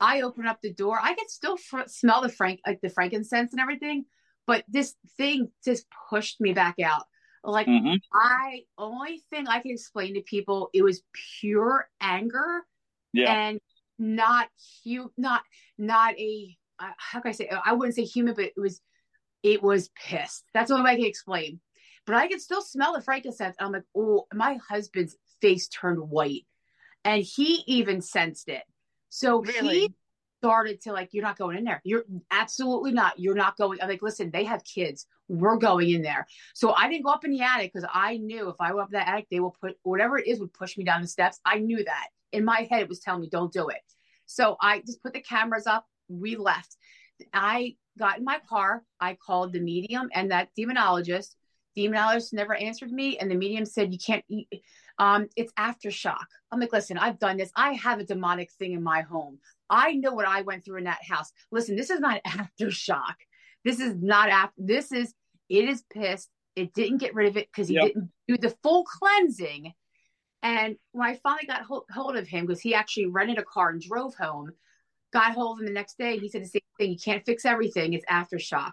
I 0.00 0.22
open 0.22 0.46
up 0.46 0.60
the 0.62 0.72
door. 0.72 0.98
I 1.00 1.14
could 1.14 1.30
still 1.30 1.56
fr- 1.56 1.86
smell 1.86 2.22
the 2.22 2.28
frank, 2.30 2.60
like 2.66 2.80
the 2.80 2.88
frankincense 2.88 3.52
and 3.52 3.60
everything, 3.60 4.06
but 4.46 4.64
this 4.66 4.94
thing 5.16 5.50
just 5.64 5.86
pushed 6.08 6.40
me 6.40 6.52
back 6.54 6.80
out. 6.80 7.04
Like 7.44 7.66
Mhm. 7.66 8.00
I 8.12 8.64
only 8.78 9.22
thing 9.30 9.46
I 9.46 9.60
can 9.60 9.70
explain 9.70 10.14
to 10.14 10.22
people, 10.22 10.70
it 10.72 10.82
was 10.82 11.02
pure 11.40 11.88
anger 12.00 12.66
Yeah. 13.12 13.32
and 13.32 13.60
not 13.98 14.48
hu 14.82 15.12
not 15.18 15.42
not 15.76 16.18
a 16.18 16.56
how 16.96 17.20
can 17.20 17.30
I 17.30 17.32
say 17.32 17.50
I 17.64 17.72
wouldn't 17.72 17.96
say 17.96 18.04
human, 18.04 18.34
but 18.34 18.44
it 18.44 18.54
was 18.56 18.80
it 19.42 19.62
was 19.62 19.90
pissed. 19.90 20.44
That's 20.54 20.68
the 20.68 20.74
only 20.74 20.84
way 20.84 20.92
I 20.92 20.96
can 20.96 21.04
explain. 21.06 21.60
But 22.06 22.14
I 22.16 22.28
could 22.28 22.40
still 22.40 22.62
smell 22.62 22.94
the 22.94 23.02
frankincense. 23.02 23.56
I'm 23.58 23.72
like, 23.72 23.84
oh, 23.96 24.26
my 24.34 24.58
husband's 24.68 25.16
face 25.40 25.68
turned 25.68 26.00
white, 26.00 26.46
and 27.04 27.22
he 27.22 27.62
even 27.66 28.00
sensed 28.00 28.48
it. 28.48 28.62
So 29.10 29.42
he 29.42 29.92
started 30.40 30.80
to 30.82 30.92
like, 30.92 31.10
you're 31.12 31.22
not 31.22 31.38
going 31.38 31.58
in 31.58 31.64
there. 31.64 31.80
You're 31.84 32.04
absolutely 32.30 32.92
not. 32.92 33.18
You're 33.18 33.34
not 33.34 33.56
going. 33.56 33.78
I'm 33.82 33.88
like, 33.88 34.02
listen, 34.02 34.30
they 34.30 34.44
have 34.44 34.64
kids. 34.64 35.06
We're 35.28 35.56
going 35.56 35.90
in 35.90 36.02
there. 36.02 36.26
So 36.54 36.72
I 36.72 36.88
didn't 36.88 37.04
go 37.04 37.12
up 37.12 37.24
in 37.24 37.30
the 37.30 37.42
attic 37.42 37.72
because 37.72 37.88
I 37.92 38.16
knew 38.16 38.48
if 38.48 38.56
I 38.58 38.72
went 38.72 38.84
up 38.84 38.90
that 38.92 39.08
attic, 39.08 39.26
they 39.30 39.40
will 39.40 39.54
put 39.60 39.76
whatever 39.82 40.18
it 40.18 40.26
is 40.26 40.40
would 40.40 40.52
push 40.52 40.76
me 40.76 40.84
down 40.84 41.02
the 41.02 41.08
steps. 41.08 41.38
I 41.44 41.58
knew 41.58 41.84
that. 41.84 42.08
In 42.32 42.44
my 42.44 42.66
head, 42.70 42.82
it 42.82 42.88
was 42.88 43.00
telling 43.00 43.20
me, 43.20 43.28
don't 43.30 43.52
do 43.52 43.68
it. 43.68 43.82
So 44.26 44.56
I 44.60 44.80
just 44.80 45.02
put 45.02 45.12
the 45.12 45.20
cameras 45.20 45.66
up. 45.66 45.86
We 46.10 46.36
left. 46.36 46.76
I 47.32 47.76
got 47.98 48.18
in 48.18 48.24
my 48.24 48.40
car. 48.48 48.82
I 48.98 49.14
called 49.14 49.52
the 49.52 49.60
medium 49.60 50.08
and 50.12 50.30
that 50.30 50.48
demonologist. 50.58 51.34
Demonologist 51.76 52.32
never 52.32 52.54
answered 52.54 52.90
me, 52.90 53.16
and 53.18 53.30
the 53.30 53.36
medium 53.36 53.64
said, 53.64 53.92
"You 53.92 53.98
can't. 53.98 54.24
You, 54.28 54.44
um, 54.98 55.28
it's 55.36 55.52
aftershock." 55.52 56.24
I'm 56.50 56.58
like, 56.58 56.72
"Listen, 56.72 56.98
I've 56.98 57.18
done 57.20 57.36
this. 57.36 57.52
I 57.54 57.74
have 57.74 58.00
a 58.00 58.04
demonic 58.04 58.50
thing 58.52 58.72
in 58.72 58.82
my 58.82 59.02
home. 59.02 59.38
I 59.68 59.92
know 59.92 60.12
what 60.12 60.26
I 60.26 60.42
went 60.42 60.64
through 60.64 60.78
in 60.78 60.84
that 60.84 61.04
house. 61.04 61.30
Listen, 61.52 61.76
this 61.76 61.90
is 61.90 62.00
not 62.00 62.22
aftershock. 62.26 63.14
This 63.64 63.78
is 63.78 63.94
not 64.00 64.28
after. 64.30 64.54
This 64.58 64.90
is. 64.92 65.14
It 65.48 65.68
is 65.68 65.82
pissed. 65.92 66.28
It 66.56 66.74
didn't 66.74 66.98
get 66.98 67.14
rid 67.14 67.28
of 67.28 67.36
it 67.36 67.48
because 67.52 67.68
he 67.68 67.74
Yep. 67.74 67.84
didn't 67.84 68.10
do 68.28 68.36
the 68.36 68.54
full 68.62 68.84
cleansing. 68.84 69.72
And 70.42 70.76
when 70.92 71.08
I 71.08 71.16
finally 71.16 71.46
got 71.46 71.62
hold, 71.62 71.84
hold 71.92 72.16
of 72.16 72.26
him, 72.26 72.46
because 72.46 72.60
he 72.60 72.74
actually 72.74 73.06
rented 73.06 73.38
a 73.38 73.44
car 73.44 73.70
and 73.70 73.80
drove 73.80 74.14
home, 74.14 74.52
got 75.12 75.32
hold 75.32 75.58
of 75.58 75.60
him 75.60 75.66
the 75.66 75.72
next 75.72 75.98
day. 75.98 76.18
He 76.18 76.28
said 76.28 76.42
the 76.42 76.48
same 76.48 76.60
thing. 76.78 76.90
You 76.90 76.98
can't 76.98 77.24
fix 77.24 77.44
everything. 77.44 77.92
It's 77.92 78.06
aftershock. 78.06 78.72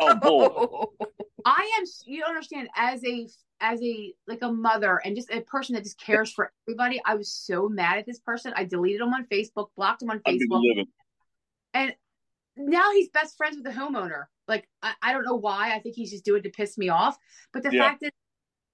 Oh, 0.00 0.14
boy. 0.14 1.06
I 1.44 1.78
am. 1.78 1.84
You 2.04 2.20
don't 2.20 2.30
understand. 2.30 2.68
As 2.74 3.04
a 3.04 3.28
as 3.60 3.80
a 3.82 4.12
like 4.26 4.42
a 4.42 4.52
mother 4.52 5.00
and 5.04 5.16
just 5.16 5.30
a 5.30 5.40
person 5.42 5.74
that 5.74 5.84
just 5.84 6.00
cares 6.00 6.32
for 6.32 6.52
everybody, 6.66 7.00
I 7.04 7.14
was 7.14 7.30
so 7.30 7.68
mad 7.68 7.98
at 7.98 8.06
this 8.06 8.18
person. 8.18 8.52
I 8.56 8.64
deleted 8.64 9.00
him 9.00 9.14
on 9.14 9.26
Facebook, 9.26 9.68
blocked 9.76 10.02
him 10.02 10.10
on 10.10 10.20
Facebook, 10.20 10.62
and 11.72 11.94
now 12.56 12.90
he's 12.92 13.08
best 13.10 13.36
friends 13.36 13.56
with 13.56 13.64
the 13.64 13.70
homeowner. 13.70 14.24
Like 14.48 14.68
I, 14.82 14.94
I 15.02 15.12
don't 15.12 15.24
know 15.24 15.36
why. 15.36 15.74
I 15.74 15.78
think 15.78 15.94
he's 15.94 16.10
just 16.10 16.24
doing 16.24 16.40
it 16.40 16.44
to 16.44 16.50
piss 16.50 16.76
me 16.76 16.88
off. 16.88 17.16
But 17.52 17.62
the 17.62 17.72
Yeah. 17.72 17.82
fact 17.82 18.02
is, 18.02 18.10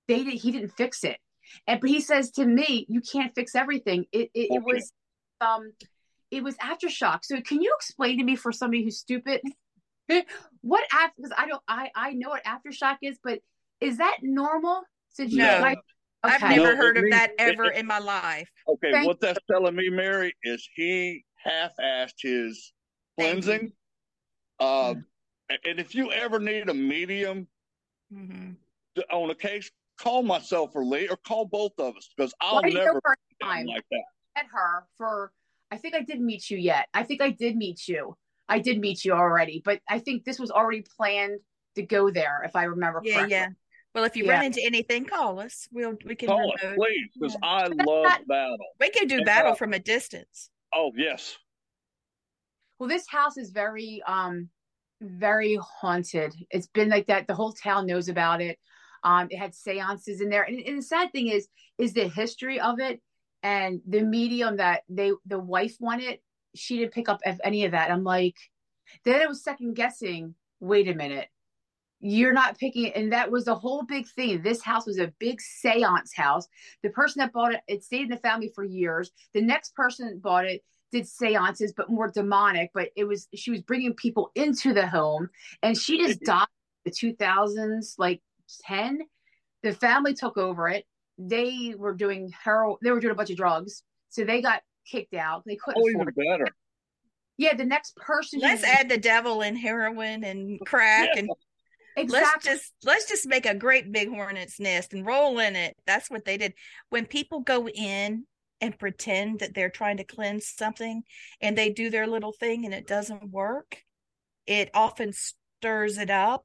they 0.08 0.24
did. 0.24 0.34
He 0.34 0.50
didn't 0.50 0.72
fix 0.72 1.04
it. 1.04 1.18
And 1.66 1.80
but 1.80 1.90
he 1.90 2.00
says 2.00 2.30
to 2.32 2.46
me, 2.46 2.86
"You 2.88 3.00
can't 3.00 3.34
fix 3.34 3.54
everything." 3.54 4.06
It 4.12 4.30
it, 4.34 4.54
it 4.54 4.62
was 4.64 4.92
um, 5.40 5.72
it 6.32 6.42
was 6.42 6.56
aftershock. 6.56 7.20
So 7.22 7.40
can 7.42 7.60
you 7.62 7.72
explain 7.76 8.18
to 8.18 8.24
me 8.24 8.34
for 8.34 8.50
somebody 8.50 8.82
who's 8.82 8.98
stupid, 8.98 9.42
what 10.62 10.84
after? 10.92 11.12
Because 11.18 11.32
I 11.36 11.46
don't. 11.46 11.62
I 11.68 11.90
I 11.94 12.12
know 12.14 12.30
what 12.30 12.42
aftershock 12.44 12.96
is, 13.02 13.18
but 13.22 13.38
is 13.80 13.98
that 13.98 14.18
normal? 14.22 14.82
Since 15.10 15.32
you 15.32 15.38
No. 15.38 15.60
guys- 15.60 15.76
I've 16.24 16.40
never 16.40 16.56
No, 16.56 16.76
heard 16.76 16.96
of 16.96 17.02
means- 17.04 17.16
that 17.16 17.32
ever 17.38 17.64
it- 17.64 17.76
in 17.78 17.86
my 17.86 17.98
life. 17.98 18.48
Okay, 18.68 18.92
Thank 18.92 19.06
what 19.08 19.20
that's 19.20 19.40
telling 19.50 19.74
me, 19.74 19.88
Mary, 19.90 20.32
is 20.44 20.66
he 20.76 21.24
half-assed 21.34 22.14
his 22.22 22.72
Thank 23.18 23.42
cleansing. 23.42 23.72
Uh, 24.60 24.94
and 25.50 25.80
if 25.80 25.94
you 25.96 26.12
ever 26.12 26.38
need 26.38 26.68
a 26.68 26.74
medium 26.74 27.48
hmm 28.10 28.52
to, 28.94 29.02
on 29.12 29.30
a 29.30 29.34
case, 29.34 29.68
call 29.98 30.22
myself 30.22 30.70
or 30.76 30.84
Lee, 30.84 31.08
or 31.08 31.16
call 31.16 31.44
both 31.44 31.72
of 31.78 31.96
us 31.96 32.08
because 32.16 32.32
I'll 32.40 32.54
Well, 32.56 32.64
I 32.64 32.68
didn't 32.68 32.74
know 32.76 32.84
never 32.84 33.00
for 33.02 33.12
a 33.12 33.16
be 33.40 33.44
time. 33.44 33.66
like 33.66 33.84
that. 33.90 34.04
At 34.36 34.46
her 34.46 34.86
for 34.96 35.32
I 35.72 35.78
think 35.78 35.94
I 35.94 36.02
did 36.02 36.20
meet 36.20 36.50
you 36.50 36.58
yet. 36.58 36.86
I 36.92 37.02
think 37.02 37.22
I 37.22 37.30
did 37.30 37.56
meet 37.56 37.88
you. 37.88 38.14
I 38.46 38.58
did 38.58 38.78
meet 38.78 39.06
you 39.06 39.12
already, 39.14 39.62
but 39.64 39.80
I 39.88 40.00
think 40.00 40.24
this 40.24 40.38
was 40.38 40.50
already 40.50 40.84
planned 40.98 41.40
to 41.76 41.82
go 41.82 42.10
there 42.10 42.42
if 42.44 42.54
I 42.54 42.64
remember 42.64 43.00
Yeah, 43.02 43.14
correctly. 43.14 43.32
yeah. 43.36 43.48
Well, 43.94 44.04
if 44.04 44.14
you 44.14 44.26
Yeah. 44.26 44.32
run 44.34 44.44
into 44.44 44.60
anything, 44.62 45.06
call 45.06 45.40
us. 45.40 45.66
We'll 45.72 45.96
we 46.04 46.14
can 46.14 46.28
Call 46.28 46.52
us, 46.52 46.60
please, 46.74 47.08
because 47.14 47.32
Yeah. 47.42 47.48
I 47.48 47.66
love 47.68 48.04
that- 48.04 48.26
battle. 48.28 48.58
we 48.78 48.90
can 48.90 49.06
do 49.08 49.16
And, 49.16 49.24
battle 49.24 49.52
uh, 49.52 49.54
from 49.54 49.72
a 49.72 49.78
distance. 49.78 50.50
Oh 50.74 50.92
yes, 50.94 51.38
Well, 52.78 52.88
this 52.90 53.06
house 53.08 53.38
is 53.38 53.50
very 53.50 54.02
um 54.06 54.50
very 55.00 55.56
haunted. 55.80 56.34
It's 56.50 56.66
been 56.68 56.90
like 56.90 57.06
that. 57.06 57.26
The 57.26 57.34
whole 57.34 57.52
town 57.52 57.86
knows 57.86 58.08
about 58.10 58.42
it. 58.42 58.58
Um, 59.04 59.26
it 59.30 59.38
had 59.38 59.54
seances 59.54 60.20
in 60.20 60.28
there. 60.28 60.42
And, 60.42 60.60
and 60.60 60.78
the 60.78 60.82
sad 60.82 61.10
thing 61.12 61.28
is, 61.28 61.48
is 61.78 61.92
the 61.92 62.06
history 62.08 62.60
of 62.60 62.78
it 62.78 63.00
and 63.42 63.80
the 63.86 64.02
medium 64.02 64.58
that 64.58 64.82
they 64.88 65.12
the 65.26 65.38
wife 65.38 65.76
wanted, 65.80 66.18
she 66.54 66.78
didn't 66.78 66.92
pick 66.92 67.08
up 67.08 67.20
any 67.42 67.64
of 67.64 67.72
that. 67.72 67.90
I'm 67.90 68.04
like, 68.04 68.36
then 69.04 69.20
it 69.20 69.28
was 69.28 69.42
second 69.42 69.74
guessing, 69.74 70.34
wait 70.60 70.88
a 70.88 70.94
minute. 70.94 71.28
You're 72.00 72.32
not 72.32 72.58
picking 72.58 72.86
it. 72.86 72.96
And 72.96 73.12
that 73.12 73.30
was 73.30 73.44
the 73.44 73.54
whole 73.54 73.84
big 73.84 74.08
thing. 74.08 74.42
This 74.42 74.60
house 74.60 74.86
was 74.86 74.98
a 74.98 75.12
big 75.18 75.40
seance 75.40 76.12
house. 76.14 76.48
The 76.82 76.90
person 76.90 77.20
that 77.20 77.32
bought 77.32 77.54
it, 77.54 77.60
it 77.68 77.84
stayed 77.84 78.02
in 78.02 78.08
the 78.08 78.16
family 78.16 78.50
for 78.54 78.64
years. 78.64 79.12
The 79.34 79.42
next 79.42 79.74
person 79.76 80.08
that 80.08 80.22
bought 80.22 80.46
it 80.46 80.62
did 80.90 81.06
seances, 81.06 81.72
but 81.72 81.90
more 81.90 82.10
demonic. 82.10 82.70
But 82.74 82.90
it 82.96 83.04
was, 83.04 83.28
she 83.34 83.52
was 83.52 83.62
bringing 83.62 83.94
people 83.94 84.32
into 84.34 84.74
the 84.74 84.86
home 84.86 85.30
and 85.62 85.78
she 85.78 85.98
just 85.98 86.20
died 86.24 86.46
in 86.84 86.92
the 86.92 87.14
2000s, 87.14 87.94
like 87.98 88.20
10. 88.66 89.00
The 89.62 89.72
family 89.72 90.14
took 90.14 90.36
over 90.36 90.68
it. 90.68 90.84
They 91.18 91.74
were 91.76 91.94
doing 91.94 92.32
heroin, 92.44 92.76
they 92.82 92.90
were 92.90 93.00
doing 93.00 93.12
a 93.12 93.16
bunch 93.16 93.30
of 93.30 93.36
drugs. 93.36 93.82
So 94.10 94.24
they 94.24 94.42
got 94.42 94.62
kicked 94.90 95.14
out. 95.14 95.42
They 95.46 95.56
couldn't 95.56 95.82
Oh, 95.82 95.88
even 95.88 96.02
afford. 96.02 96.14
better. 96.16 96.46
Yeah, 97.38 97.54
the 97.56 97.64
next 97.64 97.96
person. 97.96 98.40
Let's 98.40 98.62
add 98.64 98.88
the 98.88 98.98
devil 98.98 99.42
and 99.42 99.56
heroin 99.56 100.22
and 100.24 100.60
crack 100.66 101.08
Yeah. 101.14 101.20
and 101.20 101.30
exactly. 101.96 102.20
let's 102.20 102.44
just 102.44 102.72
let's 102.84 103.08
just 103.08 103.26
make 103.26 103.46
a 103.46 103.54
great 103.54 103.90
big 103.90 104.08
hornet's 104.10 104.60
nest 104.60 104.92
and 104.92 105.04
roll 105.06 105.38
in 105.38 105.56
it. 105.56 105.76
That's 105.86 106.10
what 106.10 106.24
they 106.24 106.36
did. 106.36 106.54
When 106.90 107.06
people 107.06 107.40
go 107.40 107.68
in 107.68 108.26
and 108.60 108.78
pretend 108.78 109.40
that 109.40 109.54
they're 109.54 109.70
trying 109.70 109.96
to 109.96 110.04
cleanse 110.04 110.46
something 110.46 111.02
and 111.40 111.56
they 111.58 111.70
do 111.70 111.90
their 111.90 112.06
little 112.06 112.32
thing 112.32 112.64
and 112.64 112.74
it 112.74 112.86
doesn't 112.86 113.30
work, 113.30 113.82
it 114.46 114.70
often 114.74 115.12
stirs 115.12 115.98
it 115.98 116.10
up 116.10 116.44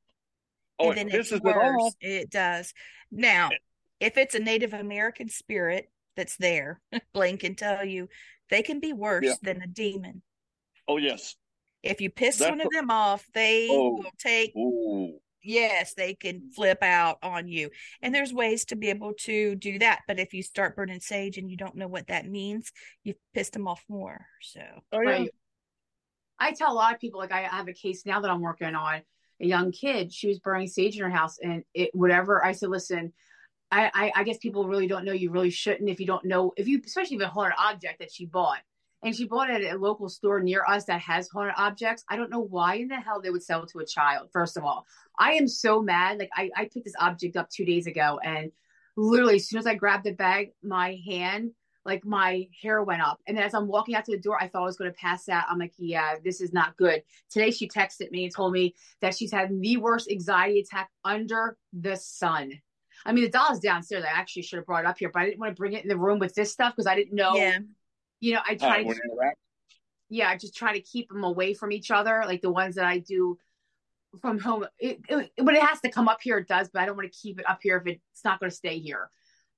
Oh, 0.80 0.92
and 0.92 1.00
it 1.00 1.12
then 1.12 1.20
it's 1.20 1.32
pisses 1.32 1.38
it 1.38 1.44
worse. 1.44 1.82
off. 1.82 1.94
It 2.02 2.30
does. 2.32 2.74
Now, 3.12 3.50
if 4.00 4.18
it's 4.18 4.36
a 4.36 4.40
Native 4.40 4.74
American 4.74 5.30
spirit 5.30 5.90
that's 6.16 6.38
there, 6.38 6.82
Blaine 7.14 7.38
can 7.38 7.56
tell 7.56 7.84
you, 7.86 8.08
they 8.50 8.62
can 8.64 8.80
be 8.80 8.94
worse 8.94 9.26
Yeah. 9.26 9.34
than 9.42 9.62
a 9.62 9.68
demon. 9.68 10.22
Oh 10.88 10.98
yes. 10.98 11.36
If 11.84 12.02
you 12.02 12.10
piss 12.10 12.38
That's 12.38 12.50
one 12.50 12.62
of 12.62 12.68
a- 12.68 12.76
them 12.76 12.90
off, 12.92 13.26
they 13.34 13.68
Oh. 13.70 13.96
will 13.98 14.12
take 14.18 14.56
Ooh. 14.56 15.20
yes, 15.44 15.94
they 15.94 16.14
can 16.16 16.50
flip 16.52 16.82
out 16.82 17.18
on 17.22 17.48
you. 17.48 17.70
And 18.02 18.14
there's 18.14 18.34
ways 18.34 18.66
to 18.66 18.76
be 18.76 18.90
able 18.90 19.14
to 19.22 19.56
do 19.56 19.80
that. 19.80 20.02
But 20.08 20.20
if 20.20 20.34
you 20.34 20.44
start 20.44 20.76
burning 20.76 21.00
sage 21.00 21.38
and 21.38 21.50
you 21.50 21.58
don't 21.58 21.76
know 21.76 21.88
what 21.88 22.08
that 22.08 22.26
means, 22.26 22.72
you've 23.04 23.18
pissed 23.34 23.54
them 23.54 23.68
off 23.68 23.84
more. 23.88 24.26
So 24.42 24.62
Oh 24.92 25.02
yeah. 25.02 25.10
Right. 25.10 25.32
I 26.40 26.52
tell 26.52 26.72
a 26.72 26.76
lot 26.76 26.94
of 26.94 27.00
people, 27.00 27.20
like 27.20 27.32
I 27.32 27.42
have 27.42 27.68
a 27.68 27.74
case 27.74 28.06
now 28.06 28.20
that 28.22 28.30
I'm 28.30 28.42
working 28.42 28.76
on. 28.76 29.02
A 29.40 29.46
young 29.46 29.72
kid, 29.72 30.12
she 30.12 30.28
was 30.28 30.40
burning 30.40 30.68
sage 30.68 30.96
in 30.98 31.04
her 31.04 31.10
house, 31.12 31.38
and 31.40 31.64
it 31.76 31.92
whatever. 31.94 32.44
I 32.44 32.54
said, 32.54 32.70
listen, 32.70 33.14
I, 33.72 33.92
I 33.94 34.12
I 34.16 34.24
guess 34.24 34.38
people 34.38 34.68
really 34.68 34.88
don't 34.88 35.06
know. 35.06 35.12
You 35.12 35.32
really 35.32 35.50
shouldn't 35.50 35.90
if 35.90 36.00
you 36.00 36.06
don't 36.06 36.26
know 36.26 36.54
if 36.58 36.68
you, 36.68 36.82
especially 36.86 37.18
if 37.18 37.24
a 37.24 37.28
haunted 37.28 37.58
object 37.58 38.00
that 38.00 38.12
she 38.12 38.26
bought, 38.26 38.60
and 39.04 39.16
she 39.16 39.26
bought 39.26 39.50
it 39.50 39.64
at 39.64 39.76
a 39.76 39.80
local 39.80 40.10
store 40.10 40.42
near 40.42 40.64
us 40.68 40.86
that 40.86 41.02
has 41.02 41.28
haunted 41.30 41.56
objects. 41.58 42.04
I 42.10 42.16
don't 42.16 42.32
know 42.32 42.42
why 42.42 42.76
in 42.76 42.88
the 42.88 42.96
hell 42.96 43.22
they 43.22 43.30
would 43.30 43.44
sell 43.44 43.64
it 43.64 43.70
to 43.70 43.80
a 43.80 43.86
child. 43.86 44.30
First 44.32 44.58
of 44.58 44.64
all, 44.64 44.86
I 45.20 45.34
am 45.34 45.48
so 45.48 45.82
mad. 45.82 46.20
Like 46.20 46.30
I 46.36 46.50
I 46.56 46.64
picked 46.66 46.86
this 46.86 46.94
object 47.00 47.36
up 47.36 47.50
two 47.50 47.66
days 47.66 47.88
ago, 47.88 48.20
and 48.24 48.52
literally 48.96 49.36
as 49.36 49.48
soon 49.48 49.60
as 49.60 49.68
I 49.68 49.76
grabbed 49.76 50.06
the 50.06 50.14
bag, 50.14 50.52
my 50.64 51.00
hand 51.06 51.52
like 51.88 52.06
my 52.06 52.46
hair 52.62 52.84
went 52.84 53.02
up. 53.02 53.20
And 53.26 53.38
then 53.38 53.46
as 53.46 53.54
I'm 53.54 53.66
walking 53.66 53.96
out 53.96 54.04
to 54.06 54.12
the 54.12 54.22
door, 54.22 54.38
I 54.40 54.50
thought 54.50 54.64
I 54.64 54.66
was 54.66 54.76
going 54.76 54.92
to 54.92 54.98
pass 54.98 55.30
out. 55.30 55.46
I'm 55.50 55.58
like, 55.58 55.74
yeah, 55.78 56.16
this 56.22 56.42
is 56.42 56.52
not 56.52 56.76
good. 56.76 57.02
Today 57.32 57.50
she 57.50 57.70
texted 57.70 58.12
me 58.12 58.26
and 58.26 58.36
told 58.36 58.52
me 58.52 58.76
that 59.00 59.16
she's 59.16 59.32
had 59.32 59.50
the 59.58 59.78
worst 59.78 60.12
anxiety 60.12 60.60
attack 60.60 60.90
under 61.06 61.58
the 61.72 61.96
sun. 61.96 62.52
I 63.08 63.14
mean, 63.14 63.24
the 63.24 63.30
doll's 63.30 63.60
downstairs. 63.60 64.04
I 64.04 64.20
actually 64.20 64.42
should 64.42 64.58
have 64.58 64.66
brought 64.66 64.84
it 64.84 64.88
up 64.88 65.00
here, 65.00 65.10
but 65.12 65.22
I 65.22 65.26
didn't 65.26 65.40
want 65.40 65.56
to 65.56 65.60
bring 65.60 65.74
it 65.74 65.82
in 65.82 65.88
the 65.88 65.98
room 65.98 66.20
with 66.20 66.36
this 66.36 66.52
stuff 66.52 66.74
because 66.76 66.88
I 66.88 66.96
didn't 66.96 67.16
know. 67.16 67.36
yeah. 67.36 67.60
You 68.20 68.34
know, 68.34 68.42
I 68.46 68.56
try 68.56 68.70
right, 68.70 68.82
to, 68.82 68.88
when 68.88 69.32
yeah, 70.10 70.30
I 70.30 70.38
just 70.38 70.56
try 70.56 70.74
to 70.74 70.82
keep 70.82 71.08
them 71.10 71.24
away 71.24 71.54
from 71.54 71.72
each 71.72 71.90
other, 71.90 72.24
like 72.26 72.42
the 72.42 72.52
ones 72.52 72.76
that 72.76 72.86
I 72.86 72.98
do 73.00 73.38
from 74.22 74.40
home. 74.40 74.66
It, 74.80 75.00
it, 75.08 75.32
when 75.38 75.56
it 75.56 75.62
has 75.62 75.80
to 75.82 75.90
come 75.90 76.08
up 76.08 76.20
here, 76.22 76.38
it 76.38 76.48
does, 76.48 76.70
but 76.70 76.82
I 76.82 76.86
don't 76.86 76.98
want 76.98 77.12
to 77.12 77.18
keep 77.18 77.40
it 77.40 77.50
up 77.50 77.60
here 77.62 77.78
if 77.78 77.88
it's 77.88 78.26
not 78.26 78.40
going 78.40 78.50
to 78.50 78.56
stay 78.56 78.80
here. 78.80 79.10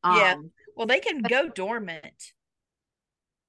Yeah. 0.03 0.35
Um, 0.37 0.51
Well, 0.75 0.87
they 0.87 0.99
can 0.99 1.21
go 1.21 1.49
dormant. 1.49 2.33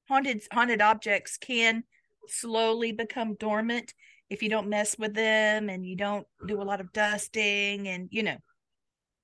Haunted 0.09 0.43
haunted 0.52 0.81
objects 0.81 1.36
can 1.36 1.85
slowly 2.27 2.93
become 2.93 3.35
dormant 3.35 3.94
if 4.28 4.43
you 4.43 4.48
don't 4.48 4.68
mess 4.68 4.97
with 4.98 5.14
them 5.14 5.68
and 5.68 5.86
you 5.86 5.97
don't 5.97 6.27
do 6.47 6.60
a 6.60 6.64
lot 6.64 6.81
of 6.81 6.93
dusting 6.93 7.89
and 7.89 8.09
you 8.10 8.22
know 8.22 8.36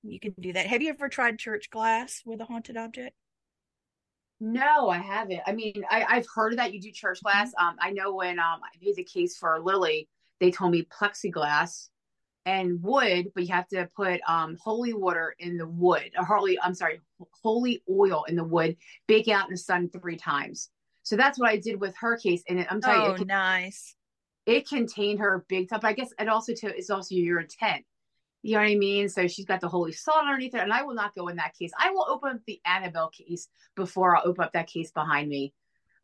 you 0.03 0.19
can 0.19 0.33
do 0.39 0.53
that. 0.53 0.67
Have 0.67 0.81
you 0.81 0.89
ever 0.89 1.09
tried 1.09 1.39
church 1.39 1.69
glass 1.69 2.21
with 2.25 2.41
a 2.41 2.45
haunted 2.45 2.77
object? 2.77 3.15
No, 4.39 4.89
I 4.89 4.99
haven't. 4.99 5.41
I 5.47 5.53
mean, 5.53 5.83
I, 5.89 6.05
I've 6.07 6.27
heard 6.33 6.53
of 6.53 6.57
that. 6.57 6.73
You 6.73 6.79
do 6.79 6.91
church 6.91 7.21
class. 7.23 7.51
Um, 7.59 7.75
I 7.79 7.91
know 7.91 8.13
when 8.13 8.39
um 8.39 8.59
I 8.63 8.69
made 8.81 8.95
the 8.95 9.03
case 9.03 9.35
for 9.37 9.59
Lily, 9.59 10.07
they 10.39 10.51
told 10.51 10.71
me 10.71 10.83
plexiglass 10.83 11.89
and 12.45 12.81
wood, 12.83 13.31
but 13.33 13.43
you 13.47 13.53
have 13.53 13.67
to 13.69 13.89
put 13.95 14.21
um 14.27 14.55
holy 14.61 14.93
water 14.93 15.35
in 15.39 15.57
the 15.57 15.67
wood, 15.67 16.11
or 16.17 16.23
holy, 16.23 16.59
I'm 16.61 16.75
sorry, 16.75 17.01
holy 17.41 17.81
oil 17.89 18.25
in 18.27 18.35
the 18.35 18.43
wood, 18.43 18.77
bake 19.07 19.27
out 19.27 19.47
in 19.47 19.51
the 19.51 19.57
sun 19.57 19.89
three 19.89 20.17
times. 20.17 20.69
So 21.01 21.15
that's 21.15 21.39
what 21.39 21.49
I 21.49 21.57
did 21.57 21.79
with 21.81 21.95
her 21.99 22.17
case, 22.17 22.43
and 22.47 22.59
it, 22.59 22.67
I'm 22.69 22.81
telling 22.81 23.01
you, 23.01 23.07
Oh, 23.09 23.13
it, 23.13 23.17
can, 23.17 23.27
nice. 23.27 23.95
it 24.45 24.67
contained 24.69 25.19
her 25.19 25.45
big 25.49 25.69
time. 25.69 25.79
I 25.83 25.93
guess 25.93 26.09
it 26.19 26.27
also 26.29 26.53
too 26.53 26.67
is 26.67 26.89
also 26.91 27.15
your 27.15 27.39
intent. 27.39 27.85
You 28.47 28.53
know 28.53 28.61
what 28.61 28.69
I 28.69 28.75
mean? 28.75 29.09
So 29.09 29.27
she's 29.27 29.43
got 29.43 29.59
the 29.59 29.67
holy 29.67 29.91
salt 29.91 30.19
underneath 30.21 30.53
her, 30.53 30.59
and 30.59 30.71
I 30.71 30.83
will 30.83 30.93
not 30.93 31.13
go 31.13 31.27
in 31.27 31.35
that 31.35 31.53
case. 31.59 31.71
I 31.77 31.89
will 31.89 32.05
open 32.07 32.37
up 32.37 32.41
the 32.47 32.61
Annabelle 32.65 33.09
case 33.09 33.49
before 33.75 34.15
I'll 34.15 34.25
open 34.25 34.45
up 34.45 34.53
that 34.53 34.67
case 34.67 34.89
behind 34.89 35.27
me. 35.27 35.53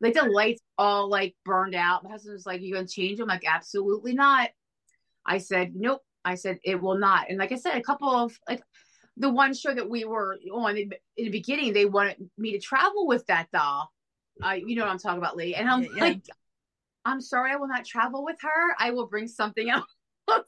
Like 0.01 0.13
the 0.13 0.25
lights 0.25 0.61
all 0.77 1.07
like 1.07 1.37
burned 1.45 1.73
out. 1.73 2.03
My 2.03 2.09
husband 2.09 2.33
was 2.33 2.45
like, 2.45 2.59
"You 2.59 2.73
gonna 2.73 2.85
change 2.85 3.19
them?" 3.19 3.29
like, 3.29 3.45
absolutely 3.47 4.13
not. 4.13 4.49
I 5.25 5.37
said, 5.37 5.71
"Nope." 5.73 6.01
I 6.25 6.35
said 6.35 6.59
it 6.65 6.81
will 6.81 6.97
not. 6.97 7.29
And 7.29 7.37
like 7.37 7.53
I 7.53 7.55
said, 7.55 7.77
a 7.77 7.81
couple 7.81 8.09
of 8.09 8.37
like 8.49 8.61
the 9.15 9.29
one 9.29 9.53
show 9.53 9.73
that 9.73 9.89
we 9.89 10.03
were 10.03 10.37
on 10.51 10.75
in 10.75 10.89
the 11.15 11.29
beginning, 11.29 11.71
they 11.71 11.85
wanted 11.85 12.29
me 12.37 12.51
to 12.51 12.59
travel 12.59 13.07
with 13.07 13.25
that 13.27 13.47
doll. 13.53 13.89
Uh, 14.43 14.51
you 14.51 14.75
know 14.75 14.83
what 14.83 14.91
I'm 14.91 14.99
talking 14.99 15.19
about, 15.19 15.37
Lee. 15.37 15.55
And 15.55 15.69
I'm 15.69 15.83
Yeah, 15.83 15.89
yeah. 15.95 16.03
like, 16.03 16.21
I'm 17.05 17.21
sorry, 17.21 17.53
I 17.53 17.55
will 17.55 17.69
not 17.69 17.85
travel 17.85 18.25
with 18.25 18.41
her. 18.41 18.75
I 18.77 18.91
will 18.91 19.07
bring 19.07 19.29
something 19.29 19.69
else. 19.69 19.85
And 20.27 20.43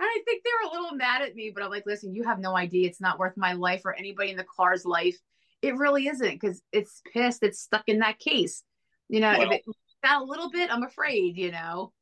I 0.00 0.22
think 0.24 0.42
they 0.44 0.50
were 0.62 0.70
a 0.70 0.80
little 0.80 0.96
mad 0.96 1.22
at 1.22 1.34
me, 1.34 1.52
but 1.54 1.62
I'm 1.62 1.70
like, 1.70 1.86
listen, 1.86 2.14
you 2.14 2.24
have 2.24 2.38
no 2.38 2.56
idea. 2.56 2.88
It's 2.88 3.00
not 3.00 3.18
worth 3.18 3.36
my 3.36 3.52
life 3.52 3.82
or 3.84 3.94
anybody 3.94 4.30
in 4.30 4.36
the 4.36 4.46
car's 4.56 4.84
life. 4.84 5.16
It 5.62 5.76
really 5.76 6.06
isn't 6.06 6.30
because 6.40 6.62
it's 6.72 7.02
pissed. 7.12 7.42
It's 7.42 7.60
stuck 7.60 7.84
in 7.86 7.98
that 7.98 8.18
case. 8.18 8.62
You 9.08 9.20
know, 9.20 9.32
Well- 9.36 9.52
if 9.52 9.60
it 9.60 9.64
got 10.04 10.22
a 10.22 10.24
little 10.24 10.50
bit, 10.50 10.70
I'm 10.72 10.82
afraid, 10.84 11.36
you 11.36 11.50
know. 11.50 11.92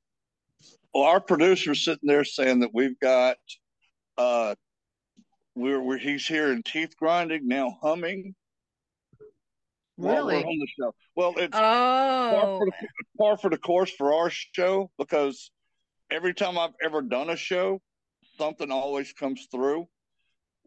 Well, 0.94 1.04
our 1.04 1.20
producer's 1.20 1.84
sitting 1.84 2.08
there 2.08 2.24
saying 2.24 2.60
that 2.60 2.70
we've 2.72 2.98
got 3.00 3.36
uh 4.16 4.54
we're, 5.54 5.80
we're 5.82 5.98
he's 5.98 6.26
here 6.26 6.52
in 6.52 6.62
teeth 6.62 6.96
grinding 6.98 7.48
now 7.48 7.76
humming. 7.82 8.34
Really? 9.98 10.36
on 10.36 10.58
the 10.58 10.66
show. 10.78 10.94
Well, 11.14 11.34
it's 11.36 11.56
par, 11.56 12.32
Oh, 12.34 12.58
for 12.58 12.66
the, 12.66 12.72
par 13.18 13.38
for 13.38 13.50
the 13.50 13.58
course 13.58 13.90
for 13.90 14.12
our 14.12 14.30
show 14.30 14.90
because 14.98 15.50
every 16.10 16.34
time 16.34 16.58
I've 16.58 16.74
ever 16.82 17.02
done 17.02 17.30
a 17.30 17.36
show, 17.36 17.80
something 18.38 18.70
always 18.70 19.12
comes 19.12 19.46
through. 19.50 19.86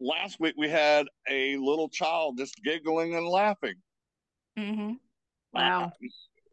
Last 0.00 0.40
week 0.40 0.54
we 0.56 0.68
had 0.68 1.06
a 1.28 1.56
little 1.56 1.88
child 1.88 2.38
just 2.38 2.54
giggling 2.64 3.14
and 3.14 3.26
laughing. 3.26 3.74
hmm 4.56 4.92
Wow. 5.52 5.92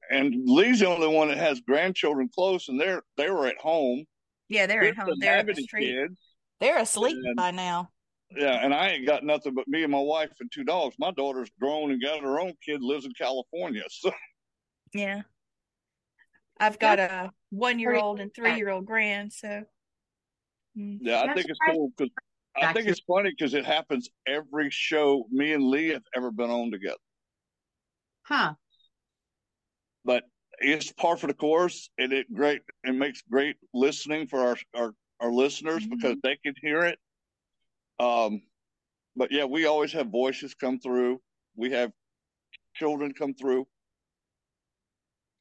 And 0.10 0.34
Lee's 0.50 0.80
the 0.80 0.88
only 0.88 1.08
one 1.08 1.28
that 1.28 1.38
has 1.38 1.60
grandchildren 1.62 2.30
close, 2.34 2.70
and 2.70 2.80
they're 2.80 3.04
they 3.18 3.30
were 3.30 3.46
at 3.48 3.58
home. 3.58 4.06
yeah, 4.50 4.66
they're 4.66 4.84
at 4.86 4.98
home. 4.98 5.14
They're 5.20 5.40
in 5.40 5.46
the 5.48 5.56
street. 5.56 5.88
kids. 5.88 6.20
They're 6.60 6.80
asleep 6.80 7.18
And- 7.24 7.36
by 7.36 7.52
now. 7.52 7.90
Yeah, 8.36 8.60
and 8.62 8.74
I 8.74 8.90
ain't 8.90 9.08
got 9.08 9.24
nothing 9.24 9.54
but 9.54 9.70
me 9.70 9.84
and 9.84 9.92
my 9.92 10.00
wife 10.02 10.32
and 10.42 10.52
two 10.52 10.66
dogs. 10.66 10.96
My 11.00 11.12
daughter's 11.12 11.50
grown 11.62 11.92
and 11.92 12.02
got 12.02 12.22
her 12.22 12.42
own 12.42 12.54
kid, 12.66 12.82
lives 12.82 13.06
in 13.06 13.14
California. 13.18 13.84
So 13.90 14.12
Yeah. 14.94 15.22
I've 16.60 16.78
got 16.80 17.00
a 17.00 17.32
one 17.50 17.80
year 17.80 17.96
old 17.96 18.20
and 18.20 18.34
three 18.34 18.56
year 18.56 18.70
old 18.70 18.86
grand, 18.86 19.32
so 19.32 19.64
mm. 20.78 20.98
yeah, 21.02 21.22
I 21.22 21.34
think 21.34 21.48
it's 21.50 21.60
cool 21.70 21.92
because 21.98 22.12
I 22.56 22.74
think 22.74 22.88
it's 22.88 23.02
funny 23.08 23.32
because 23.32 23.54
it 23.54 23.66
happens 23.66 24.10
every 24.28 24.70
show 24.70 25.26
me 25.32 25.54
and 25.54 25.64
Lee 25.64 25.90
have 25.90 26.04
ever 26.16 26.32
been 26.32 26.50
on 26.50 26.72
together. 26.72 26.98
Huh. 28.24 28.54
But 30.04 30.24
it's 30.60 30.92
par 30.92 31.18
for 31.18 31.28
the 31.28 31.34
course, 31.34 31.90
and 31.98 32.12
it 32.12 32.32
great 32.34 32.62
it 32.84 32.96
makes 32.96 33.22
great 33.30 33.58
listening 33.74 34.28
for 34.28 34.40
our 34.40 34.58
our, 34.76 34.94
our 35.20 35.32
listeners 35.32 35.86
Mhm. 35.86 35.92
because 35.92 36.18
they 36.24 36.38
can 36.38 36.56
hear 36.62 36.84
it. 36.84 37.00
Um, 38.00 38.42
but 39.16 39.32
yeah, 39.32 39.46
we 39.46 39.66
always 39.66 39.92
have 39.94 40.10
voices 40.10 40.54
come 40.54 40.80
through. 40.80 41.22
We 41.56 41.72
have 41.72 41.92
children 42.76 43.14
come 43.14 43.34
through. 43.34 43.68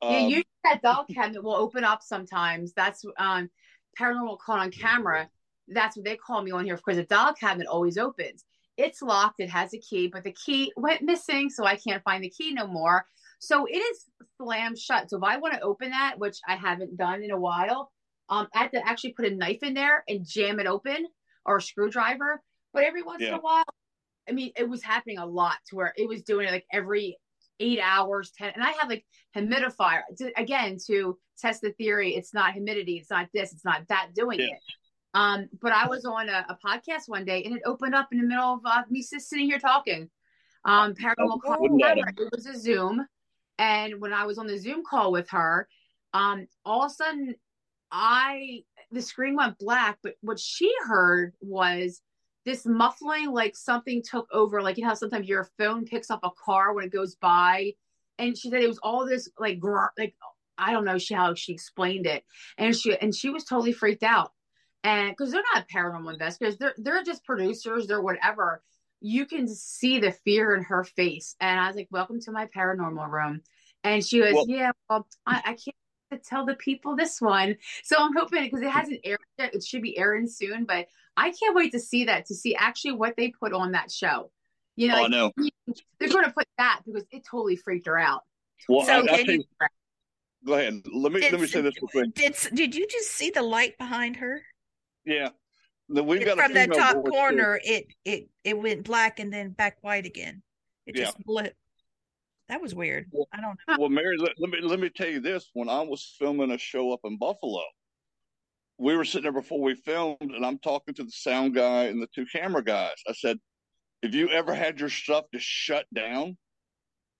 Yeah, 0.02 0.18
Um, 0.20 0.28
usually 0.28 0.44
that 0.64 0.82
doll 0.82 1.04
cabinet 1.12 1.42
will 1.42 1.54
open 1.56 1.84
up 1.84 2.02
sometimes. 2.02 2.72
That's 2.74 3.04
um 3.18 3.50
paranormal 3.98 4.38
caught 4.40 4.60
on 4.60 4.70
camera. 4.70 5.28
That's 5.68 5.96
what 5.96 6.04
they 6.04 6.16
call 6.16 6.42
me 6.42 6.52
on 6.52 6.64
here 6.64 6.74
Of 6.74 6.82
course, 6.82 6.96
the 6.96 7.04
doll 7.04 7.32
cabinet 7.34 7.66
always 7.66 7.98
opens. 7.98 8.44
It's 8.76 9.00
locked, 9.02 9.40
it 9.40 9.48
has 9.50 9.72
a 9.74 9.78
key, 9.78 10.08
but 10.08 10.22
the 10.22 10.32
key 10.32 10.72
went 10.76 11.02
missing, 11.02 11.48
so 11.48 11.64
I 11.64 11.76
can't 11.76 12.02
find 12.04 12.22
the 12.22 12.28
key 12.30 12.52
no 12.52 12.66
more. 12.66 13.06
So 13.38 13.66
it 13.66 13.78
is 13.78 14.04
slammed 14.36 14.78
shut. 14.78 15.08
So 15.10 15.16
if 15.18 15.22
I 15.24 15.38
want 15.38 15.54
to 15.54 15.60
open 15.60 15.90
that, 15.90 16.18
which 16.18 16.38
I 16.46 16.56
haven't 16.56 16.96
done 16.96 17.22
in 17.22 17.30
a 17.30 17.40
while, 17.40 17.90
um, 18.28 18.48
I 18.54 18.58
have 18.62 18.72
to 18.72 18.86
actually 18.86 19.12
put 19.14 19.26
a 19.26 19.34
knife 19.34 19.62
in 19.62 19.74
there 19.74 20.04
and 20.08 20.26
jam 20.26 20.60
it 20.60 20.66
open 20.66 21.06
or 21.46 21.56
a 21.58 21.62
screwdriver. 21.62 22.42
But 22.74 22.84
every 22.84 23.02
once 23.02 23.22
in 23.22 23.34
a 23.34 23.40
while, 23.40 23.64
I 24.28 24.32
mean, 24.32 24.52
it 24.56 24.68
was 24.68 24.82
happening 24.82 25.18
a 25.18 25.26
lot 25.26 25.56
to 25.68 25.76
where 25.76 25.92
it 25.96 26.08
was 26.08 26.22
doing 26.22 26.48
it 26.48 26.52
like 26.52 26.66
every 26.72 27.16
eight 27.60 27.80
hours, 27.82 28.32
10. 28.36 28.52
And 28.54 28.62
I 28.62 28.72
have 28.72 28.88
like 28.88 29.04
humidifier 29.36 30.02
to, 30.18 30.32
again 30.38 30.78
to 30.86 31.18
test 31.38 31.60
the 31.62 31.72
theory. 31.72 32.14
It's 32.14 32.34
not 32.34 32.52
humidity, 32.52 32.98
it's 32.98 33.10
not 33.10 33.28
this, 33.32 33.52
it's 33.52 33.64
not 33.64 33.86
that 33.88 34.08
doing 34.14 34.40
Yeah. 34.40 34.46
it. 34.46 34.60
Um, 35.14 35.48
but 35.62 35.72
I 35.72 35.86
was 35.88 36.04
on 36.04 36.28
a, 36.28 36.44
a 36.50 36.58
podcast 36.66 37.02
one 37.06 37.24
day 37.24 37.42
and 37.44 37.56
it 37.56 37.62
opened 37.64 37.94
up 37.94 38.08
in 38.12 38.18
the 38.18 38.26
middle 38.26 38.54
of 38.54 38.60
uh, 38.66 38.82
me 38.90 39.00
just 39.00 39.28
sitting 39.30 39.46
here 39.46 39.58
talking. 39.58 40.10
Um, 40.64 40.94
paranormal 40.94 41.40
Oh, 41.46 41.78
camera. 41.80 42.12
It 42.18 42.28
was 42.34 42.46
a 42.46 42.58
Zoom, 42.58 43.06
And 43.58 44.00
when 44.00 44.12
I 44.12 44.26
was 44.26 44.36
on 44.36 44.46
the 44.46 44.58
Zoom 44.58 44.82
call 44.88 45.12
with 45.12 45.30
her, 45.30 45.68
um, 46.12 46.46
all 46.64 46.84
of 46.84 46.90
a 46.90 46.94
sudden 46.94 47.34
I 47.90 48.64
the 48.90 49.00
screen 49.00 49.36
went 49.36 49.58
black, 49.58 49.98
but 50.02 50.14
what 50.20 50.38
she 50.38 50.72
heard 50.86 51.32
was 51.40 52.02
this 52.46 52.64
muffling 52.64 53.32
like 53.32 53.56
something 53.56 54.00
took 54.02 54.28
over 54.32 54.62
like 54.62 54.78
you 54.78 54.86
know 54.86 54.94
sometimes 54.94 55.28
your 55.28 55.48
phone 55.58 55.84
picks 55.84 56.10
up 56.10 56.20
a 56.22 56.30
car 56.42 56.72
when 56.72 56.84
it 56.84 56.92
goes 56.92 57.16
by? 57.16 57.72
And 58.18 58.38
she 58.38 58.48
said 58.48 58.62
it 58.62 58.68
was 58.68 58.78
all 58.78 59.04
this 59.04 59.28
like 59.38 59.60
gr- 59.60 59.92
like 59.98 60.14
i 60.56 60.72
don't 60.72 60.86
know 60.86 60.96
she, 60.96 61.12
how 61.12 61.34
she 61.34 61.52
explained 61.52 62.06
it. 62.06 62.24
And 62.56 62.74
she 62.74 62.96
and 62.96 63.14
she 63.14 63.28
was 63.28 63.44
totally 63.44 63.72
freaked 63.72 64.04
out. 64.04 64.32
And 64.84 65.10
because 65.10 65.32
they're 65.32 65.42
not 65.54 65.66
paranormal 65.68 66.12
investigators 66.12 66.56
they're 66.56 66.74
they're 66.78 67.02
just 67.02 67.24
producers 67.24 67.86
they're 67.88 68.00
whatever. 68.00 68.62
You 69.00 69.26
can 69.26 69.46
see 69.48 69.98
the 69.98 70.12
fear 70.12 70.54
in 70.54 70.62
her 70.62 70.84
face. 70.84 71.34
And 71.40 71.60
i 71.60 71.66
was 71.66 71.76
like 71.76 71.88
welcome 71.90 72.20
to 72.22 72.32
my 72.32 72.46
paranormal 72.46 73.10
room. 73.10 73.42
And 73.82 74.06
she 74.06 74.20
was 74.20 74.34
Well- 74.34 74.46
yeah 74.48 74.70
well 74.88 75.06
I, 75.26 75.42
I 75.44 75.52
can't 75.54 76.24
tell 76.24 76.46
the 76.46 76.54
people 76.54 76.94
this 76.94 77.20
one. 77.20 77.56
So 77.82 77.96
i'm 77.98 78.14
hoping 78.16 78.44
because 78.44 78.62
it 78.62 78.70
hasn't 78.70 79.00
aired 79.02 79.18
yet. 79.36 79.52
It 79.52 79.64
should 79.64 79.82
be 79.82 79.98
airing 79.98 80.28
soon 80.28 80.64
but 80.64 80.86
i 81.16 81.30
can't 81.32 81.54
wait 81.56 81.72
to 81.72 81.78
see 81.80 82.04
that 82.04 82.26
to 82.26 82.34
see 82.34 82.54
actually 82.54 82.92
what 82.92 83.14
they 83.16 83.30
put 83.30 83.52
on 83.52 83.72
that 83.72 83.90
show 83.90 84.30
you 84.78 84.88
know, 84.88 84.98
Oh, 84.98 85.02
like, 85.02 85.10
know. 85.10 85.32
they're 85.98 86.10
going 86.10 86.26
to 86.26 86.32
put 86.32 86.46
that 86.58 86.80
because 86.84 87.06
it 87.10 87.24
totally 87.24 87.56
freaked 87.56 87.86
her 87.86 87.98
out. 87.98 88.20
Well, 88.68 88.84
So 88.84 88.92
I, 88.92 88.96
I 88.98 89.06
can 89.06 89.06
tell 89.06 89.24
you- 89.24 89.32
you, 89.60 89.66
go 90.46 90.52
ahead. 90.52 90.82
Let 90.92 91.12
me 91.12 91.20
let 91.30 91.40
me 91.40 91.46
say 91.46 91.62
this 91.62 91.74
real 91.80 91.88
quick. 91.88 92.14
Did 92.14 92.36
did 92.52 92.74
you 92.74 92.86
just 92.86 93.10
see 93.12 93.30
the 93.30 93.40
light 93.42 93.78
behind 93.78 94.16
her? 94.16 94.42
Yeah, 95.06 95.30
the, 95.88 96.02
we've 96.04 96.22
got 96.26 96.36
From 96.36 96.52
that 96.52 96.68
female 96.68 96.78
top 96.78 96.94
voice, 96.96 97.04
too. 97.06 97.10
corner, 97.10 97.58
it 97.64 97.86
it 98.04 98.28
it 98.44 98.58
went 98.58 98.84
black 98.84 99.18
and 99.18 99.32
then 99.32 99.48
back 99.52 99.78
white 99.80 100.04
again. 100.04 100.42
It 100.86 100.98
Yeah. 100.98 101.04
just 101.04 101.24
blipped. 101.26 101.52
That 102.50 102.60
was 102.60 102.74
weird. 102.74 103.06
Well- 103.12 103.28
I 103.32 103.40
don't 103.40 103.58
know. 103.66 103.76
Well, 103.78 103.88
Mary, 103.88 104.18
let, 104.18 104.32
let 104.38 104.50
me 104.50 104.58
let 104.60 104.78
me 104.78 104.90
tell 104.90 105.08
you 105.08 105.20
this. 105.20 105.48
When 105.54 105.70
I 105.70 105.80
was 105.80 106.14
filming 106.18 106.50
a 106.50 106.58
show 106.58 106.92
up 106.92 107.00
in 107.04 107.16
Buffalo, 107.16 107.62
we 108.78 108.96
were 108.96 109.04
sitting 109.04 109.22
there 109.22 109.32
before 109.32 109.60
we 109.60 109.74
filmed, 109.74 110.18
and 110.20 110.44
I'm 110.44 110.58
talking 110.58 110.94
to 110.94 111.04
the 111.04 111.10
sound 111.10 111.54
guy 111.54 111.84
and 111.84 112.00
the 112.00 112.08
two 112.14 112.26
camera 112.26 112.62
guys. 112.62 112.96
I 113.08 113.12
said, 113.12 113.38
"Have 114.02 114.14
you 114.14 114.28
ever 114.28 114.54
had 114.54 114.78
your 114.80 114.90
stuff 114.90 115.24
just 115.32 115.46
shut 115.46 115.86
down?" 115.94 116.36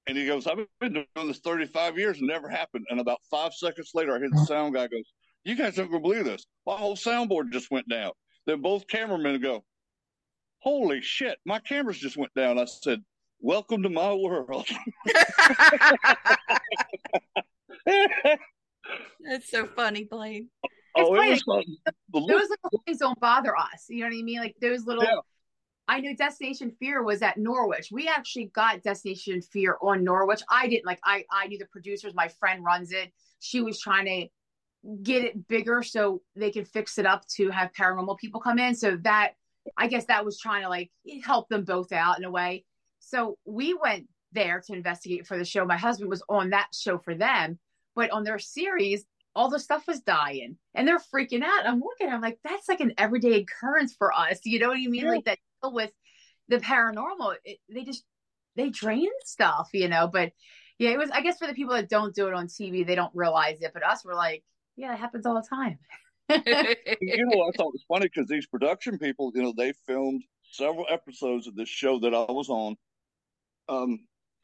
And 0.07 0.17
he 0.19 0.27
goes, 0.27 0.47
"I've 0.47 0.59
been 0.81 0.93
doing 0.93 1.29
this 1.29 1.41
35 1.41 1.99
years, 1.99 2.19
and 2.19 2.29
never 2.29 2.49
happened." 2.49 2.87
And 2.91 3.01
about 3.01 3.21
five 3.31 3.55
seconds 3.55 3.93
later, 3.95 4.15
I 4.15 4.19
hear 4.19 4.31
the 4.31 4.45
sound 4.47 4.75
guy 4.75 4.87
goes, 4.87 5.13
"You 5.45 5.55
guys 5.55 5.79
aren't 5.79 5.93
gonna 5.93 6.03
believe 6.03 6.25
this. 6.25 6.47
My 6.67 6.77
whole 6.77 6.97
soundboard 6.97 7.53
just 7.53 7.71
went 7.71 7.89
down." 7.89 8.13
Then 8.45 8.61
both 8.61 8.87
cameramen 8.87 9.41
go, 9.41 9.65
"Holy 10.59 11.01
shit, 11.01 11.39
my 11.45 11.59
cameras 11.59 11.99
just 11.99 12.17
went 12.17 12.35
down." 12.35 12.59
I 12.59 12.67
said, 12.67 13.03
"Welcome 13.41 13.83
to 13.83 13.89
my 13.89 14.13
world." 14.13 14.69
That's 19.21 19.51
so 19.51 19.67
funny, 19.67 20.05
Blaine. 20.05 20.51
oh, 20.97 21.15
it 21.15 21.31
was 21.31 21.45
something. 21.45 21.77
The 22.13 22.19
look, 22.19 22.29
Those 22.29 22.49
little 22.49 22.83
things 22.85 22.99
don't 22.99 23.19
bother 23.21 23.57
us. 23.57 23.87
You 23.89 24.01
know 24.01 24.07
what 24.07 24.19
I 24.19 24.23
mean? 24.23 24.41
Like 24.41 24.57
those 24.61 24.85
little. 24.87 25.05
Yeah. 25.05 25.21
I 25.89 26.01
know 26.01 26.15
Destination 26.17 26.73
Fear 26.81 27.05
was 27.05 27.23
at 27.23 27.37
Norwich. 27.37 27.91
We 27.93 28.09
actually 28.09 28.47
got 28.47 28.83
Destination 28.83 29.41
Fear 29.41 29.77
on 29.81 30.03
Norwich. 30.03 30.43
I 30.51 30.67
didn't 30.69 30.87
like. 30.87 30.99
I 31.05 31.25
I 31.31 31.47
knew 31.47 31.59
the 31.59 31.67
producers. 31.67 32.13
My 32.15 32.29
friend 32.29 32.65
runs 32.65 32.93
it. 32.93 33.13
She 33.39 33.61
was 33.61 33.81
trying 33.81 34.07
to 34.07 34.29
get 35.03 35.25
it 35.25 35.49
bigger 35.49 35.83
so 35.83 36.23
they 36.35 36.51
can 36.51 36.65
fix 36.65 36.99
it 36.99 37.07
up 37.07 37.27
to 37.27 37.51
have 37.51 37.73
paranormal 37.73 38.19
people 38.19 38.41
come 38.41 38.59
in. 38.59 38.75
So 38.75 38.97
that 39.03 39.33
I 39.77 39.87
guess 39.87 40.07
that 40.07 40.25
was 40.25 40.39
trying 40.39 40.63
to 40.63 40.69
like 40.69 40.91
help 41.25 41.49
them 41.49 41.65
both 41.65 41.93
out 41.93 42.19
in 42.19 42.25
a 42.25 42.31
way. 42.31 42.65
So 43.01 43.39
we 43.45 43.75
went 43.75 44.07
there 44.33 44.63
to 44.67 44.73
investigate 44.73 45.27
for 45.27 45.39
the 45.39 45.45
show. 45.45 45.65
My 45.65 45.77
husband 45.77 46.11
was 46.11 46.23
on 46.29 46.51
that 46.51 46.69
show 46.73 46.99
for 46.99 47.15
them, 47.15 47.59
but 47.95 48.11
on 48.11 48.25
their 48.25 48.39
series, 48.39 49.05
all 49.37 49.51
the 49.51 49.61
stuff 49.61 49.87
was 49.87 50.01
dying 50.01 50.57
and 50.75 50.89
they're 50.89 50.99
freaking 50.99 51.43
out. 51.43 51.67
I'm 51.67 51.81
looking, 51.81 52.09
I'm 52.09 52.23
like, 52.23 52.39
that's 52.43 52.69
like 52.69 52.81
an 52.81 52.95
everyday 52.97 53.45
occurrence 53.45 53.95
for 53.97 54.13
us. 54.13 54.41
You 54.45 54.59
know 54.59 54.69
what 54.69 54.79
I 54.79 54.87
mean? 54.87 55.05
Yeah. 55.05 55.11
Like 55.11 55.25
that 55.27 55.39
deal 55.63 55.73
with 55.73 55.93
the 56.49 56.59
paranormal. 56.59 57.37
It, 57.45 57.59
they 57.69 57.85
just 57.85 58.03
they 58.57 58.71
drain 58.71 59.11
stuff, 59.25 59.69
you 59.75 59.89
know. 59.89 60.09
But 60.11 60.33
yeah, 60.79 60.91
it 60.91 60.99
was. 60.99 61.11
I 61.11 61.21
guess 61.21 61.39
for 61.39 61.47
the 61.47 61.53
people 61.53 61.75
that 61.75 61.91
don't 61.91 62.15
do 62.15 62.27
it 62.29 62.35
on 62.35 62.49
TV, 62.49 62.85
they 62.85 62.95
don't 62.95 63.15
realize 63.15 63.61
it. 63.61 63.73
But 63.75 63.85
us, 63.85 64.05
we're 64.05 64.15
like, 64.15 64.43
yeah, 64.75 64.95
it 64.95 64.99
happens 64.99 65.27
all 65.27 65.35
the 65.35 65.47
time. 65.49 65.79
you 66.31 67.27
know, 67.27 67.43
I 67.43 67.51
thought 67.57 67.69
it 67.69 67.75
was 67.75 67.85
funny 67.87 68.07
because 68.07 68.27
these 68.27 68.47
production 68.47 68.99
people, 68.99 69.31
you 69.35 69.43
know, 69.43 69.53
they 69.57 69.75
filmed 69.87 70.25
several 70.51 70.87
episodes 70.89 71.47
of 71.47 71.55
this 71.55 71.69
show 71.69 72.01
that 72.01 72.15
I 72.15 72.33
was 72.33 72.49
on. 72.49 72.77
Um, 73.69 74.01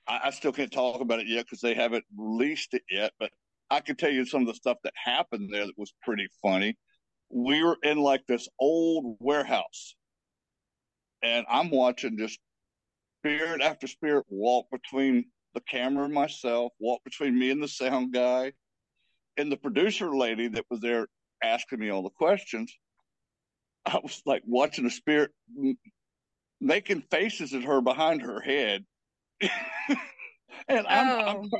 I, 0.06 0.20
I 0.24 0.30
still 0.30 0.52
can't 0.52 0.70
talk 0.70 1.00
about 1.00 1.20
it 1.20 1.26
yet 1.26 1.46
because 1.46 1.60
they 1.60 1.74
haven't 1.74 2.04
released 2.16 2.74
it 2.74 2.82
yet, 2.90 3.12
but 3.18 3.30
I 3.72 3.80
could 3.80 3.98
tell 3.98 4.10
you 4.10 4.26
some 4.26 4.42
of 4.42 4.48
the 4.48 4.54
stuff 4.54 4.76
that 4.84 4.92
happened 5.02 5.48
there 5.50 5.64
that 5.64 5.78
was 5.78 5.94
pretty 6.02 6.28
funny. 6.42 6.76
We 7.30 7.64
were 7.64 7.78
in 7.82 7.96
like 7.96 8.20
this 8.26 8.46
old 8.60 9.16
warehouse, 9.18 9.94
and 11.22 11.46
I'm 11.48 11.70
watching 11.70 12.18
just 12.18 12.38
spirit 13.20 13.62
after 13.62 13.86
spirit 13.86 14.26
walk 14.28 14.66
between 14.70 15.24
the 15.54 15.62
camera 15.62 16.04
and 16.04 16.12
myself, 16.12 16.72
walk 16.80 17.02
between 17.02 17.38
me 17.38 17.50
and 17.50 17.62
the 17.62 17.68
sound 17.68 18.12
guy, 18.12 18.52
and 19.38 19.50
the 19.50 19.56
producer 19.56 20.14
lady 20.14 20.48
that 20.48 20.66
was 20.70 20.80
there 20.80 21.06
asking 21.42 21.78
me 21.78 21.88
all 21.88 22.02
the 22.02 22.10
questions. 22.10 22.76
I 23.86 24.00
was 24.02 24.20
like 24.26 24.42
watching 24.44 24.84
a 24.84 24.90
spirit 24.90 25.30
making 26.60 27.04
faces 27.10 27.54
at 27.54 27.64
her 27.64 27.80
behind 27.80 28.20
her 28.20 28.38
head. 28.42 28.84
and 30.68 30.86
I'm, 30.86 31.08
Oh. 31.08 31.26
I'm 31.26 31.50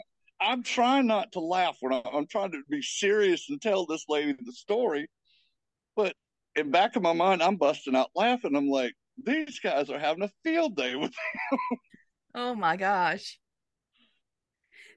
trying 0.62 1.06
not 1.06 1.32
to 1.32 1.40
laugh 1.40 1.76
when 1.80 1.92
I, 1.92 2.02
I'm 2.12 2.26
trying 2.26 2.52
to 2.52 2.62
be 2.68 2.82
serious 2.82 3.48
and 3.48 3.60
tell 3.60 3.86
this 3.86 4.04
lady 4.08 4.34
the 4.38 4.52
story. 4.52 5.08
But 5.96 6.14
in 6.56 6.70
back 6.70 6.96
of 6.96 7.02
my 7.02 7.12
mind, 7.12 7.42
I'm 7.42 7.56
busting 7.56 7.94
out 7.96 8.10
laughing. 8.14 8.54
I'm 8.56 8.68
like, 8.68 8.92
these 9.22 9.60
guys 9.60 9.90
are 9.90 9.98
having 9.98 10.22
a 10.22 10.30
field 10.44 10.76
day 10.76 10.96
with 10.96 11.12
oh 12.34 12.54
my 12.54 12.76
gosh. 12.76 13.38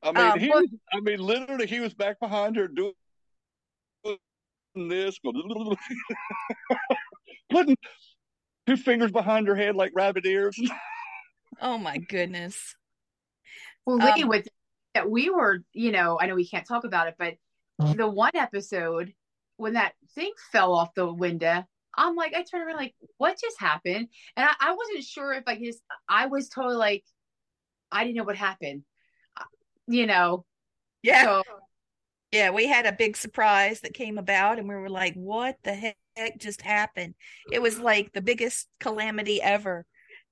I 0.04 0.12
mean, 0.12 0.18
Um, 0.32 0.40
he 0.40 0.50
well- 0.50 0.62
was, 0.62 0.70
I 0.94 1.00
mean, 1.00 1.20
literally, 1.20 1.68
he 1.68 1.80
was 1.80 1.94
back 1.94 2.20
behind 2.20 2.56
her 2.56 2.68
doing 2.68 2.94
this, 4.76 5.20
going, 5.20 5.76
putting 7.50 7.78
two 8.68 8.78
fingers 8.78 9.12
behind 9.12 9.48
her 9.48 9.56
head 9.56 9.76
like 9.76 9.92
rabbit 9.96 10.26
ears. 10.26 10.60
Oh 11.62 11.78
my 11.78 11.98
goodness. 11.98 12.76
Well, 13.86 13.96
Lee, 13.96 14.24
Um, 14.24 14.28
with 14.28 14.46
that, 14.96 15.10
we 15.10 15.30
were, 15.30 15.60
you 15.72 15.92
know, 15.92 16.18
I 16.20 16.26
know 16.26 16.36
we 16.36 16.48
can't 16.48 16.68
talk 16.68 16.84
about 16.84 17.08
it, 17.08 17.16
but 17.20 17.36
mm-hmm. 17.80 17.98
the 17.98 18.08
one 18.10 18.36
episode 18.36 19.14
when 19.58 19.74
that 19.74 19.94
thing 20.16 20.32
fell 20.52 20.74
off 20.74 20.96
the 20.96 21.12
window, 21.12 21.64
I'm 21.96 22.16
like, 22.16 22.34
I 22.34 22.44
turned 22.44 22.68
around, 22.68 22.76
like, 22.76 22.96
what 23.18 23.40
just 23.40 23.58
happened? 23.60 24.08
And 24.36 24.46
I, 24.46 24.54
I 24.60 24.76
wasn't 24.76 25.04
sure 25.06 25.32
if 25.32 25.44
I 25.48 25.58
just, 25.58 25.80
I 26.10 26.26
was 26.26 26.50
totally 26.50 26.76
like, 26.76 27.04
I 27.92 28.04
didn't 28.04 28.18
know 28.18 28.24
what 28.24 28.36
happened, 28.36 28.84
you 29.88 30.08
know. 30.08 30.44
Yeah. 31.04 31.24
So 31.24 31.44
Yeah, 32.36 32.50
we 32.50 32.68
had 32.68 32.86
a 32.86 32.92
big 32.92 33.16
surprise 33.16 33.80
that 33.82 33.94
came 33.94 34.18
about, 34.18 34.60
and 34.60 34.68
we 34.68 34.76
were 34.76 34.90
like, 34.90 35.14
what 35.14 35.56
the 35.64 35.74
heck 35.74 36.38
just 36.38 36.62
happened? 36.62 37.14
It 37.50 37.62
was 37.62 37.80
like 37.80 38.12
the 38.12 38.22
biggest 38.22 38.68
calamity 38.82 39.42
ever. 39.42 39.86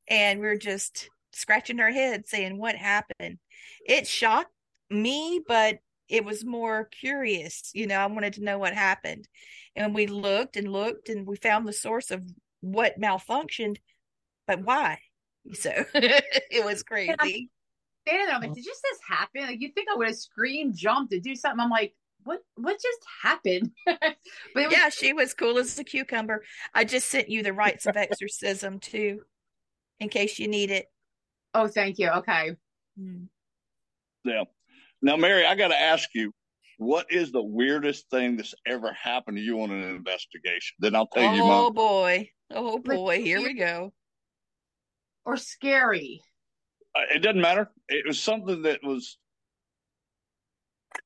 And 0.10 0.42
we 0.42 0.48
are 0.48 0.58
just 0.58 1.10
scratching 1.32 1.80
our 1.80 1.92
heads 1.92 2.30
saying, 2.30 2.58
what 2.58 2.76
happened? 2.76 3.38
It 3.88 4.06
shocked 4.06 4.52
me, 4.94 5.42
but 5.48 5.80
it 6.10 6.24
was 6.24 6.46
more 6.46 6.86
curious. 6.86 7.72
You 7.74 7.88
know, 7.88 7.98
I 7.98 8.06
wanted 8.06 8.34
to 8.34 8.44
know 8.44 8.58
what 8.58 8.74
happened. 8.74 9.28
And 9.76 9.96
we 9.96 10.08
looked 10.08 10.56
and 10.56 10.72
looked, 10.72 11.10
and 11.10 11.26
we 11.26 11.36
found 11.36 11.68
the 11.68 11.74
source 11.74 12.12
of 12.12 12.24
what 12.62 13.00
malfunctioned, 13.00 13.78
but 14.48 14.62
why? 14.64 15.00
So 15.54 15.72
it 15.94 16.64
was 16.64 16.84
crazy. 16.84 17.14
standing 17.14 17.50
there, 18.06 18.36
I'm 18.36 18.42
like, 18.42 18.52
oh. 18.52 18.54
did 18.54 18.64
just 18.64 18.82
this 18.82 19.00
happen? 19.08 19.42
Like, 19.42 19.62
you 19.62 19.70
think 19.70 19.88
I 19.92 19.98
would 19.98 20.08
have 20.08 20.18
screamed, 20.18 20.76
jumped, 20.76 21.14
and 21.14 21.22
do 21.24 21.36
something? 21.36 21.60
I'm 21.60 21.70
like, 21.70 21.96
what? 22.24 22.40
What 22.56 22.74
just 22.74 23.00
happened? 23.22 23.72
but 23.86 24.16
was, 24.56 24.68
Yeah, 24.72 24.90
she 24.90 25.14
was 25.14 25.34
cool 25.34 25.58
as 25.58 25.78
a 25.78 25.84
cucumber. 25.84 26.44
I 26.74 26.86
just 26.86 27.10
sent 27.10 27.30
you 27.30 27.44
the 27.44 27.54
rites 27.54 27.86
of 27.86 27.98
exorcism 27.98 28.80
too, 28.80 29.22
in 30.00 30.10
case 30.10 30.40
you 30.40 30.48
need 30.48 30.72
it. 30.72 30.86
oh, 31.54 31.68
thank 31.68 32.00
you. 32.00 32.10
Okay. 32.10 32.56
Hmm. 32.98 33.24
Yeah. 34.24 34.44
Now, 35.04 35.18
Mary, 35.18 35.46
I 35.46 35.56
got 35.56 35.68
to 35.68 35.80
ask 35.80 36.08
you, 36.16 36.32
what 36.78 37.08
is 37.12 37.34
the 37.34 37.44
weirdest 37.44 38.10
thing 38.10 38.38
that's 38.38 38.56
ever 38.66 38.94
happened 38.94 39.36
to 39.36 39.44
you 39.44 39.62
on 39.62 39.70
an 39.70 39.84
investigation? 39.84 40.76
Then 40.80 40.96
I'll 40.96 41.08
tell 41.08 41.36
you 41.36 41.44
Oh 41.44 41.72
boy. 41.72 42.30
Oh 42.50 42.80
boy. 42.80 43.22
Here 43.22 43.42
we 43.42 43.54
go. 43.54 43.94
Or 45.26 45.36
scary. 45.36 46.22
Uh, 46.96 47.02
It 47.14 47.20
doesn't 47.20 47.42
matter. 47.42 47.70
It 47.90 48.08
was 48.08 48.20
something 48.20 48.62
that 48.64 48.80
was 48.82 49.18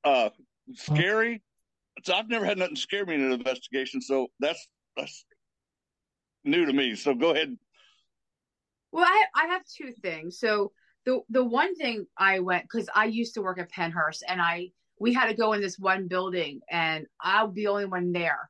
uh, 0.03 0.30
scary. 0.74 1.41
So 2.03 2.14
I've 2.14 2.30
never 2.30 2.45
had 2.45 2.60
nothing 2.60 2.76
scare 2.76 3.06
me 3.06 3.15
in 3.15 3.24
an 3.24 3.32
investigation, 3.32 4.02
so 4.02 4.28
that's 4.40 4.68
that's 4.95 5.26
new 6.44 6.65
to 6.65 6.74
me. 6.74 6.94
So 6.95 7.15
go 7.15 7.32
ahead. 7.32 7.57
Well, 8.91 9.06
I 9.06 9.26
I 9.34 9.48
have 9.48 9.64
two 9.65 9.91
things. 10.03 10.40
So 10.40 10.72
the 11.07 11.21
the 11.29 11.43
one 11.43 11.73
thing 11.75 12.05
I 12.17 12.39
went 12.39 12.63
because 12.63 12.89
I 12.93 13.05
used 13.05 13.34
to 13.35 13.41
work 13.41 13.57
at 13.59 13.71
Pennhurst 13.71 14.23
and 14.27 14.41
I 14.41 14.71
we 14.99 15.13
had 15.13 15.27
to 15.27 15.34
go 15.34 15.53
in 15.53 15.61
this 15.61 15.79
one 15.79 16.07
building 16.09 16.59
and 16.69 17.05
I'll 17.21 17.47
be 17.47 17.61
the 17.61 17.69
only 17.69 17.85
one 17.85 18.11
there. 18.11 18.49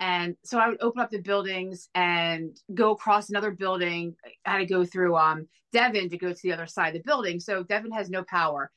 And 0.00 0.36
so 0.44 0.58
I 0.58 0.68
would 0.68 0.82
open 0.82 1.00
up 1.00 1.10
the 1.10 1.22
buildings 1.22 1.88
and 1.94 2.54
go 2.74 2.90
across 2.90 3.30
another 3.30 3.52
building. 3.52 4.16
I 4.44 4.50
had 4.50 4.58
to 4.58 4.66
go 4.66 4.84
through 4.84 5.16
um 5.16 5.48
Devon 5.72 6.10
to 6.10 6.18
go 6.18 6.30
to 6.32 6.40
the 6.42 6.52
other 6.52 6.66
side 6.66 6.94
of 6.94 7.02
the 7.02 7.08
building. 7.08 7.40
So 7.40 7.62
Devon 7.62 7.92
has 7.92 8.10
no 8.10 8.22
power. 8.22 8.70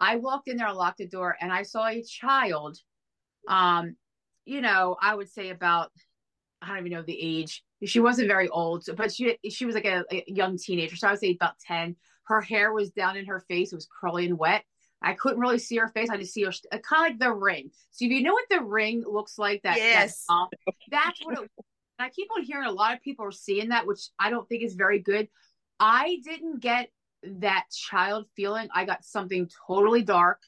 I 0.00 0.16
walked 0.16 0.48
in 0.48 0.56
there, 0.56 0.68
I 0.68 0.72
locked 0.72 0.98
the 0.98 1.06
door, 1.06 1.36
and 1.38 1.52
I 1.52 1.62
saw 1.62 1.86
a 1.86 2.02
child. 2.02 2.78
Um, 3.46 3.96
you 4.46 4.62
know, 4.62 4.96
I 5.02 5.14
would 5.14 5.28
say 5.28 5.50
about 5.50 5.90
I 6.62 6.68
don't 6.68 6.78
even 6.78 6.92
know 6.92 7.02
the 7.02 7.20
age. 7.20 7.62
She 7.84 8.00
wasn't 8.00 8.28
very 8.28 8.48
old, 8.48 8.86
but 8.96 9.12
she 9.12 9.36
she 9.50 9.66
was 9.66 9.74
like 9.74 9.84
a, 9.84 10.04
a 10.10 10.24
young 10.26 10.56
teenager. 10.56 10.96
So 10.96 11.08
I 11.08 11.10
would 11.10 11.20
say 11.20 11.36
about 11.38 11.58
10. 11.66 11.96
Her 12.30 12.40
hair 12.40 12.72
was 12.72 12.90
down 12.90 13.16
in 13.16 13.26
her 13.26 13.40
face, 13.40 13.72
it 13.72 13.76
was 13.76 13.88
curly 14.00 14.26
and 14.26 14.38
wet. 14.38 14.64
I 15.02 15.14
couldn't 15.14 15.40
really 15.40 15.58
see 15.58 15.76
her 15.78 15.88
face. 15.88 16.10
I 16.10 16.16
just 16.16 16.32
see 16.32 16.44
her 16.44 16.52
uh, 16.72 16.78
kind 16.78 17.06
of 17.06 17.10
like 17.12 17.18
the 17.18 17.32
ring. 17.32 17.70
So 17.90 18.04
if 18.04 18.10
you 18.10 18.22
know 18.22 18.34
what 18.34 18.44
the 18.50 18.62
ring 18.62 19.02
looks 19.06 19.38
like, 19.38 19.62
that 19.62 19.78
Yes. 19.78 20.24
that, 20.28 20.48
that's 20.90 21.24
what 21.24 21.42
it. 21.42 21.50
I 21.98 22.08
keep 22.10 22.28
on 22.36 22.42
hearing 22.42 22.68
a 22.68 22.72
lot 22.72 22.94
of 22.94 23.02
people 23.02 23.24
are 23.26 23.32
seeing 23.32 23.70
that, 23.70 23.86
which 23.86 24.00
I 24.18 24.30
don't 24.30 24.48
think 24.48 24.62
is 24.62 24.74
very 24.74 25.00
good. 25.00 25.28
I 25.78 26.18
didn't 26.24 26.60
get 26.60 26.90
that 27.22 27.64
child 27.72 28.26
feeling. 28.36 28.68
I 28.74 28.84
got 28.84 29.04
something 29.04 29.50
totally 29.66 30.02
dark 30.02 30.40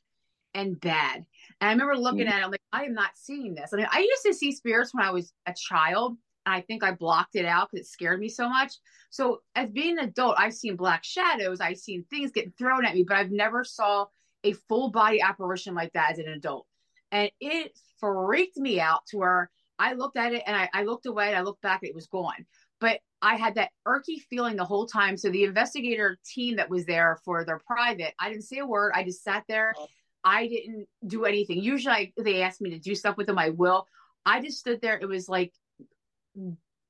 and 0.55 0.79
bad. 0.81 1.25
And 1.61 1.69
I 1.69 1.73
remember 1.73 1.97
looking 1.97 2.27
mm. 2.27 2.31
at 2.31 2.41
it, 2.41 2.45
I'm 2.45 2.51
like, 2.51 2.61
I 2.73 2.85
am 2.85 2.95
not 2.95 3.11
seeing 3.15 3.55
this. 3.55 3.71
I 3.73 3.77
mean, 3.77 3.87
I 3.91 4.01
used 4.01 4.23
to 4.27 4.35
see 4.35 4.53
spirits 4.53 4.95
when 4.95 5.05
I 5.05 5.11
was 5.11 5.33
a 5.47 5.55
child. 5.55 6.17
And 6.45 6.55
I 6.55 6.61
think 6.61 6.83
I 6.83 6.93
blocked 6.93 7.37
it 7.37 7.45
out 7.45 7.71
because 7.71 7.87
it 7.87 7.91
scared 7.91 8.21
me 8.21 8.29
so 8.29 8.49
much. 8.49 8.75
So 9.11 9.43
as 9.55 9.71
being 9.71 9.99
an 9.99 10.07
adult, 10.07 10.37
I've 10.39 10.55
seen 10.55 10.77
black 10.77 11.05
shadows, 11.05 11.61
I've 11.61 11.79
seen 11.79 12.05
things 12.11 12.33
getting 12.33 12.53
thrown 12.59 12.85
at 12.85 12.95
me, 12.95 13.05
but 13.05 13.17
I've 13.17 13.31
never 13.31 13.65
saw 13.65 14.07
a 14.45 14.53
full 14.69 14.91
body 14.91 15.21
apparition 15.21 15.75
like 15.75 15.93
that 15.93 16.13
as 16.13 16.19
an 16.19 16.29
adult. 16.29 16.67
And 17.13 17.31
it 17.41 17.79
freaked 18.01 18.57
me 18.57 18.81
out 18.81 19.07
to 19.09 19.19
where 19.19 19.51
I 19.79 19.93
looked 19.93 20.17
at 20.17 20.33
it 20.33 20.43
and 20.47 20.57
I, 20.57 20.69
I 20.73 20.83
looked 20.85 21.07
away 21.07 21.29
and 21.29 21.37
I 21.37 21.43
looked 21.43 21.63
back, 21.63 21.81
it 21.83 21.95
was 21.95 22.07
gone. 22.07 22.47
But 22.81 23.01
I 23.21 23.37
had 23.37 23.55
that 23.55 23.71
irky 23.87 24.21
feeling 24.29 24.57
the 24.57 24.65
whole 24.65 24.87
time. 24.87 25.17
So 25.17 25.31
the 25.31 25.45
investigator 25.45 26.19
team 26.27 26.57
that 26.57 26.69
was 26.69 26.85
there 26.87 27.21
for 27.25 27.45
their 27.45 27.61
private, 27.65 28.15
I 28.19 28.29
didn't 28.29 28.45
say 28.45 28.59
a 28.59 28.67
word. 28.67 28.93
I 28.95 29.05
just 29.05 29.23
sat 29.23 29.45
there. 29.49 29.75
Oh. 29.79 29.87
I 30.25 30.49
didn't 30.49 30.89
do 31.07 31.25
anything. 31.25 31.59
Usually 31.63 31.95
I, 31.95 32.13
they 32.17 32.43
ask 32.43 32.61
me 32.61 32.71
to 32.71 32.79
do 32.79 32.95
stuff 32.95 33.17
with 33.17 33.27
them. 33.27 33.39
I 33.39 33.51
will. 33.51 33.87
I 34.25 34.41
just 34.41 34.59
stood 34.59 34.81
there. 34.81 34.99
It 34.99 35.07
was 35.07 35.29
like 35.29 35.53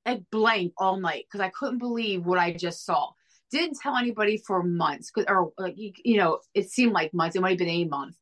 like 0.06 0.23
blank 0.31 0.73
all 0.78 0.98
night 1.01 1.27
because 1.27 1.44
I 1.44 1.51
couldn't 1.51 1.78
believe 1.78 2.27
what 2.27 2.39
I 2.39 2.52
just 2.52 2.85
saw. 2.85 3.10
Didn't 3.51 3.78
tell 3.81 3.97
anybody 3.97 4.39
for 4.39 4.62
months, 4.62 5.12
or 5.28 5.52
like 5.59 5.74
you, 5.77 6.16
know, 6.16 6.40
it 6.55 6.70
seemed 6.70 6.93
like 6.93 7.12
months. 7.12 7.36
It 7.36 7.43
might 7.43 7.51
have 7.51 7.59
been 7.59 7.69
a 7.69 7.85
month, 7.85 8.16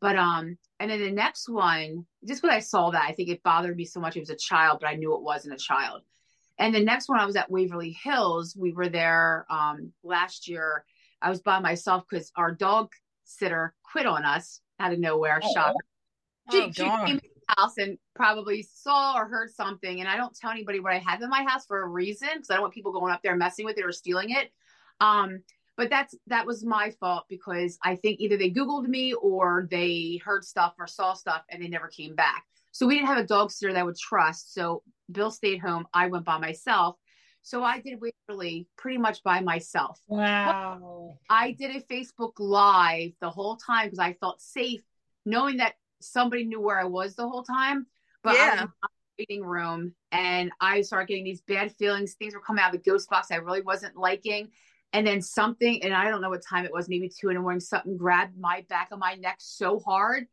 but 0.00 0.16
um, 0.16 0.56
and 0.78 0.90
then 0.90 1.00
the 1.00 1.10
next 1.10 1.48
one, 1.48 2.06
just 2.26 2.42
when 2.42 2.52
I 2.52 2.60
saw 2.60 2.90
that, 2.90 3.04
I 3.06 3.12
think 3.12 3.28
it 3.28 3.42
bothered 3.42 3.76
me 3.76 3.84
so 3.84 4.00
much. 4.00 4.16
It 4.16 4.20
was 4.20 4.30
a 4.30 4.36
child, 4.36 4.78
but 4.80 4.88
I 4.88 4.94
knew 4.94 5.14
it 5.14 5.22
wasn't 5.22 5.54
a 5.54 5.58
child. 5.58 6.02
And 6.58 6.74
the 6.74 6.82
next 6.82 7.08
one, 7.08 7.20
I 7.20 7.26
was 7.26 7.36
at 7.36 7.50
Waverly 7.50 7.96
Hills. 8.02 8.56
We 8.56 8.72
were 8.72 8.88
there 8.88 9.46
um 9.50 9.92
last 10.02 10.48
year. 10.48 10.84
I 11.20 11.28
was 11.28 11.42
by 11.42 11.60
myself 11.60 12.04
because 12.08 12.32
our 12.36 12.52
dog 12.52 12.88
sitter 13.24 13.74
quit 13.92 14.06
on 14.06 14.24
us 14.24 14.60
out 14.78 14.94
of 14.94 14.98
nowhere. 14.98 15.40
Oh. 15.42 15.52
Shocker. 15.54 15.74
She, 16.50 16.58
Oh, 16.62 16.70
she 16.72 16.82
came 16.82 17.20
house 17.56 17.78
and 17.78 17.98
probably 18.14 18.62
saw 18.62 19.14
or 19.16 19.26
heard 19.26 19.50
something. 19.50 20.00
And 20.00 20.08
I 20.08 20.16
don't 20.16 20.34
tell 20.34 20.50
anybody 20.50 20.80
what 20.80 20.92
I 20.92 20.98
have 20.98 21.22
in 21.22 21.30
my 21.30 21.44
house 21.44 21.66
for 21.66 21.82
a 21.82 21.88
reason 21.88 22.28
because 22.34 22.50
I 22.50 22.54
don't 22.54 22.62
want 22.62 22.74
people 22.74 22.92
going 22.92 23.12
up 23.12 23.22
there 23.22 23.36
messing 23.36 23.64
with 23.64 23.78
it 23.78 23.84
or 23.84 23.92
stealing 23.92 24.30
it. 24.30 24.50
Um, 25.00 25.42
but 25.76 25.88
that's 25.88 26.14
that 26.26 26.46
was 26.46 26.64
my 26.64 26.90
fault 27.00 27.24
because 27.28 27.78
I 27.82 27.96
think 27.96 28.20
either 28.20 28.36
they 28.36 28.50
Googled 28.50 28.86
me 28.86 29.14
or 29.14 29.66
they 29.70 30.20
heard 30.24 30.44
stuff 30.44 30.74
or 30.78 30.86
saw 30.86 31.14
stuff 31.14 31.42
and 31.48 31.62
they 31.62 31.68
never 31.68 31.88
came 31.88 32.14
back. 32.14 32.44
So 32.72 32.86
we 32.86 32.94
didn't 32.94 33.08
have 33.08 33.18
a 33.18 33.26
dog 33.26 33.50
sitter 33.50 33.72
that 33.72 33.80
I 33.80 33.84
would 33.84 33.96
trust. 33.96 34.54
So 34.54 34.82
Bill 35.10 35.30
stayed 35.30 35.60
home. 35.60 35.86
I 35.92 36.08
went 36.08 36.24
by 36.24 36.38
myself. 36.38 36.96
So 37.42 37.64
I 37.64 37.80
did 37.80 37.98
Waverly 38.00 38.68
pretty 38.76 38.98
much 38.98 39.22
by 39.22 39.40
myself. 39.40 39.98
Wow. 40.06 41.16
I 41.28 41.52
did 41.52 41.74
a 41.74 41.80
Facebook 41.80 42.32
Live 42.38 43.12
the 43.20 43.30
whole 43.30 43.56
time 43.56 43.86
because 43.86 43.98
I 43.98 44.12
felt 44.14 44.42
safe 44.42 44.82
knowing 45.24 45.58
that 45.58 45.74
somebody 46.00 46.44
knew 46.44 46.60
where 46.60 46.78
I 46.80 46.84
was 46.84 47.14
the 47.14 47.28
whole 47.28 47.42
time. 47.42 47.86
But 48.22 48.30
I 48.30 48.32
was 48.32 48.40
Yeah. 48.40 48.62
in 48.62 48.68
the 48.68 48.88
waiting 49.18 49.44
room 49.44 49.94
and 50.12 50.50
I 50.60 50.82
started 50.82 51.08
getting 51.08 51.24
these 51.24 51.42
bad 51.42 51.74
feelings. 51.76 52.14
Things 52.14 52.34
were 52.34 52.40
coming 52.40 52.62
out 52.62 52.74
of 52.74 52.82
the 52.82 52.90
ghost 52.90 53.08
box 53.08 53.30
I 53.30 53.36
really 53.36 53.62
wasn't 53.62 53.96
liking. 53.96 54.50
And 54.92 55.06
then 55.06 55.22
something, 55.22 55.82
and 55.84 55.94
I 55.94 56.10
don't 56.10 56.20
know 56.20 56.30
what 56.30 56.42
time 56.42 56.64
it 56.64 56.72
was, 56.72 56.88
maybe 56.88 57.08
two 57.08 57.28
in 57.28 57.36
the 57.36 57.40
morning, 57.40 57.60
something 57.60 57.96
grabbed 57.96 58.36
my 58.38 58.66
back 58.68 58.88
of 58.90 58.98
my 58.98 59.14
neck 59.14 59.36
so 59.38 59.78
hard. 59.78 60.26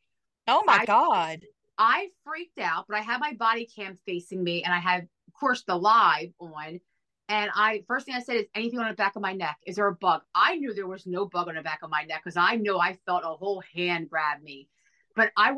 Oh 0.48 0.64
my 0.66 0.80
I- 0.82 0.86
God. 0.86 1.46
I 1.78 2.10
freaked 2.24 2.58
out, 2.58 2.86
but 2.88 2.98
I 2.98 3.02
had 3.02 3.20
my 3.20 3.34
body 3.34 3.68
cam 3.68 3.96
facing 4.06 4.44
me 4.44 4.64
and 4.64 4.74
I 4.74 4.80
had, 4.80 5.04
of 5.28 5.34
course, 5.34 5.64
the 5.64 5.76
live 5.76 6.34
on. 6.40 6.82
And 7.30 7.52
I 7.54 7.84
first 7.88 8.06
thing 8.06 8.16
I 8.16 8.22
said 8.22 8.38
is 8.38 8.46
anything 8.56 8.80
on 8.80 8.88
the 8.88 8.96
back 8.96 9.16
of 9.16 9.22
my 9.22 9.34
neck. 9.34 9.58
Is 9.68 9.76
there 9.76 9.88
a 9.88 9.94
bug? 9.94 10.24
I 10.34 10.56
knew 10.56 10.74
there 10.74 10.88
was 10.88 11.06
no 11.06 11.26
bug 11.26 11.50
on 11.50 11.56
the 11.56 11.62
back 11.62 11.80
of 11.84 11.92
my 11.92 12.04
neck 12.04 12.22
because 12.24 12.38
I 12.38 12.56
know 12.56 12.80
I 12.80 12.98
felt 13.06 13.24
a 13.26 13.28
whole 13.28 13.62
hand 13.76 14.10
grab 14.10 14.42
me. 14.42 14.70
But 15.18 15.32
I 15.36 15.56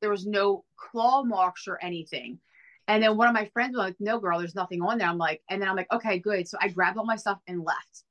there 0.00 0.10
was 0.10 0.24
no 0.24 0.64
claw 0.76 1.22
marks 1.22 1.68
or 1.68 1.78
anything. 1.82 2.38
And 2.88 3.02
then 3.02 3.16
one 3.16 3.28
of 3.28 3.34
my 3.34 3.50
friends 3.52 3.76
was 3.76 3.84
like, 3.84 3.96
No, 4.00 4.18
girl, 4.18 4.38
there's 4.38 4.54
nothing 4.54 4.80
on 4.80 4.96
there. 4.96 5.08
I'm 5.08 5.18
like, 5.18 5.42
and 5.50 5.60
then 5.60 5.68
I'm 5.68 5.76
like, 5.76 5.92
okay, 5.92 6.18
good. 6.18 6.48
So 6.48 6.56
I 6.60 6.68
grabbed 6.68 6.96
all 6.96 7.04
my 7.04 7.16
stuff 7.16 7.38
and 7.46 7.62
left. 7.62 8.04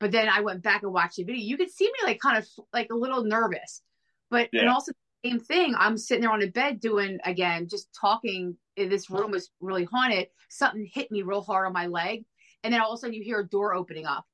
But 0.00 0.12
then 0.12 0.28
I 0.28 0.40
went 0.40 0.62
back 0.62 0.82
and 0.82 0.92
watched 0.92 1.16
the 1.16 1.24
video. 1.24 1.42
You 1.42 1.56
could 1.56 1.70
see 1.70 1.86
me 1.86 1.98
like 2.04 2.20
kind 2.20 2.38
of 2.38 2.46
like 2.72 2.88
a 2.90 2.96
little 2.96 3.24
nervous. 3.24 3.82
But 4.30 4.48
and 4.52 4.62
Yeah. 4.62 4.72
also 4.72 4.92
same 5.24 5.40
thing. 5.40 5.74
I'm 5.76 5.96
sitting 5.96 6.22
there 6.22 6.32
on 6.32 6.40
the 6.40 6.50
bed 6.50 6.80
doing 6.80 7.18
again, 7.24 7.68
just 7.68 7.88
talking. 7.98 8.56
This 8.76 9.08
room 9.10 9.30
was 9.30 9.50
really 9.60 9.84
haunted. 9.84 10.28
Something 10.50 10.88
hit 10.92 11.10
me 11.10 11.22
real 11.22 11.42
hard 11.42 11.66
on 11.66 11.72
my 11.72 11.86
leg, 11.86 12.24
and 12.62 12.72
then 12.72 12.80
all 12.80 12.92
of 12.92 12.96
a 12.96 13.00
sudden 13.00 13.14
you 13.14 13.22
hear 13.22 13.40
a 13.40 13.48
door 13.48 13.74
opening 13.74 14.04
up, 14.04 14.24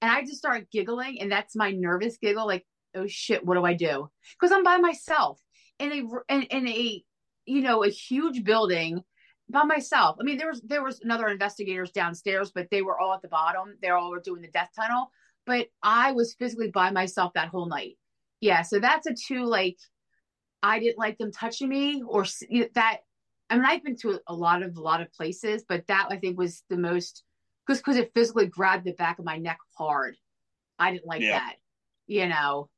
and 0.00 0.10
I 0.10 0.20
just 0.22 0.38
start 0.38 0.70
giggling, 0.70 1.20
and 1.20 1.32
that's 1.32 1.56
my 1.56 1.70
nervous 1.70 2.18
giggle, 2.18 2.46
like, 2.46 2.66
oh 2.94 3.06
shit, 3.06 3.44
what 3.44 3.54
do 3.54 3.64
I 3.64 3.74
do? 3.74 4.10
Because 4.38 4.52
I'm 4.52 4.62
by 4.62 4.76
myself 4.76 5.40
in 5.78 5.92
a 5.92 6.34
in, 6.34 6.42
in 6.42 6.68
a 6.68 7.02
you 7.46 7.62
know 7.62 7.84
a 7.84 7.88
huge 7.88 8.44
building 8.44 9.02
by 9.48 9.62
myself. 9.64 10.16
I 10.20 10.24
mean, 10.24 10.38
there 10.38 10.48
was 10.48 10.60
there 10.62 10.82
was 10.82 11.00
another 11.00 11.28
investigators 11.28 11.90
downstairs, 11.90 12.50
but 12.54 12.68
they 12.70 12.82
were 12.82 12.98
all 12.98 13.14
at 13.14 13.22
the 13.22 13.28
bottom. 13.28 13.76
They 13.80 13.90
all 13.90 14.10
were 14.10 14.20
doing 14.20 14.42
the 14.42 14.48
death 14.48 14.70
tunnel, 14.74 15.10
but 15.44 15.68
I 15.82 16.12
was 16.12 16.34
physically 16.34 16.70
by 16.70 16.90
myself 16.90 17.32
that 17.34 17.48
whole 17.48 17.66
night. 17.66 17.96
Yeah, 18.40 18.62
so 18.62 18.80
that's 18.80 19.06
a 19.06 19.14
two 19.14 19.44
like 19.44 19.78
I 20.62 20.78
didn't 20.78 20.98
like 20.98 21.18
them 21.18 21.32
touching 21.32 21.68
me 21.68 22.02
or 22.06 22.22
s- 22.22 22.42
you 22.48 22.62
know, 22.62 22.68
that. 22.74 22.98
I 23.48 23.54
mean, 23.54 23.64
I've 23.64 23.84
been 23.84 23.96
to 23.98 24.20
a 24.26 24.34
lot 24.34 24.62
of 24.64 24.76
a 24.76 24.80
lot 24.80 25.00
of 25.00 25.12
places, 25.12 25.64
but 25.68 25.86
that 25.86 26.08
I 26.10 26.16
think 26.16 26.36
was 26.36 26.64
the 26.68 26.76
most 26.76 27.22
because 27.66 27.78
because 27.78 27.96
it 27.96 28.10
physically 28.14 28.46
grabbed 28.46 28.84
the 28.84 28.92
back 28.92 29.20
of 29.20 29.24
my 29.24 29.38
neck 29.38 29.58
hard. 29.78 30.16
I 30.78 30.90
didn't 30.90 31.06
like 31.06 31.22
Yeah. 31.22 31.38
that. 31.38 31.56
You 32.08 32.26
know. 32.28 32.68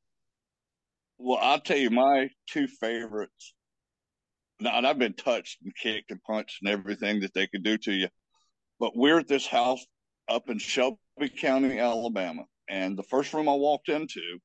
Well, 1.19 1.37
I'll 1.41 1.59
tell 1.59 1.77
you 1.77 1.89
my 1.89 2.29
two 2.47 2.67
favorites. 2.67 3.53
Now, 4.61 4.77
and 4.77 4.87
I've 4.87 4.97
been 4.97 5.13
touched 5.13 5.59
and 5.61 5.75
kicked 5.75 6.11
and 6.11 6.23
punched 6.23 6.61
and 6.61 6.69
everything 6.69 7.19
that 7.21 7.33
they 7.33 7.47
could 7.47 7.63
do 7.63 7.77
to 7.79 7.91
you. 7.91 8.07
But 8.79 8.95
we're 8.95 9.19
at 9.19 9.27
this 9.27 9.45
house 9.45 9.85
up 10.29 10.49
in 10.49 10.59
Shelby 10.59 10.97
County, 11.37 11.77
Alabama. 11.77 12.45
And 12.69 12.97
the 12.97 13.03
first 13.03 13.33
room 13.33 13.49
I 13.49 13.53
walked 13.53 13.89
into, 13.89 14.39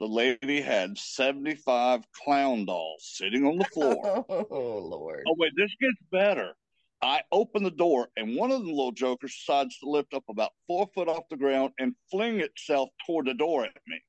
the 0.00 0.06
lady 0.06 0.60
had 0.60 0.98
75 0.98 2.04
clown 2.12 2.66
dolls 2.66 3.10
sitting 3.14 3.46
on 3.46 3.58
the 3.58 3.64
floor. 3.64 4.24
Oh 4.50 4.78
Lord. 4.78 5.24
Oh, 5.26 5.34
wait, 5.38 5.52
this 5.56 5.74
gets 5.80 5.98
better. 6.12 6.54
I 7.00 7.22
open 7.30 7.62
the 7.62 7.70
door, 7.70 8.08
and 8.16 8.36
one 8.36 8.50
of 8.50 8.62
the 8.62 8.68
little 8.68 8.92
jokers 8.92 9.34
decides 9.34 9.78
to 9.78 9.88
lift 9.88 10.14
up 10.14 10.24
about 10.28 10.50
four 10.66 10.88
foot 10.94 11.08
off 11.08 11.28
the 11.30 11.36
ground 11.36 11.72
and 11.78 11.94
fling 12.10 12.40
itself 12.40 12.88
toward 13.06 13.26
the 13.26 13.34
door 13.34 13.64
at 13.64 13.80
me. 13.86 14.00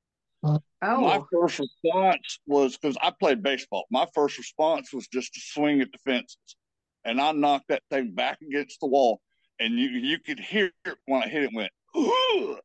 Oh, 0.44 0.62
My 0.82 1.22
first 1.32 1.60
response 1.60 2.40
was 2.48 2.78
because 2.78 2.98
I 3.02 3.12
played 3.20 3.44
baseball. 3.44 3.86
My 3.92 4.08
first 4.16 4.38
response 4.38 4.94
was 4.94 5.08
just 5.08 5.34
to 5.34 5.40
swing 5.42 5.82
at 5.82 5.92
the 5.92 5.98
fences, 6.00 6.38
and 7.04 7.20
I 7.20 7.32
knocked 7.34 7.68
that 7.70 7.84
thing 7.90 8.12
back 8.12 8.40
against 8.42 8.80
the 8.80 8.88
wall, 8.88 9.20
and 9.60 9.74
you 9.78 9.90
you 9.90 10.20
could 10.20 10.40
hear 10.40 10.72
it 10.86 10.96
when 11.06 11.24
I 11.24 11.28
hit 11.28 11.44
it. 11.44 11.52
Went. 11.54 11.72
"Ugh." 11.96 12.60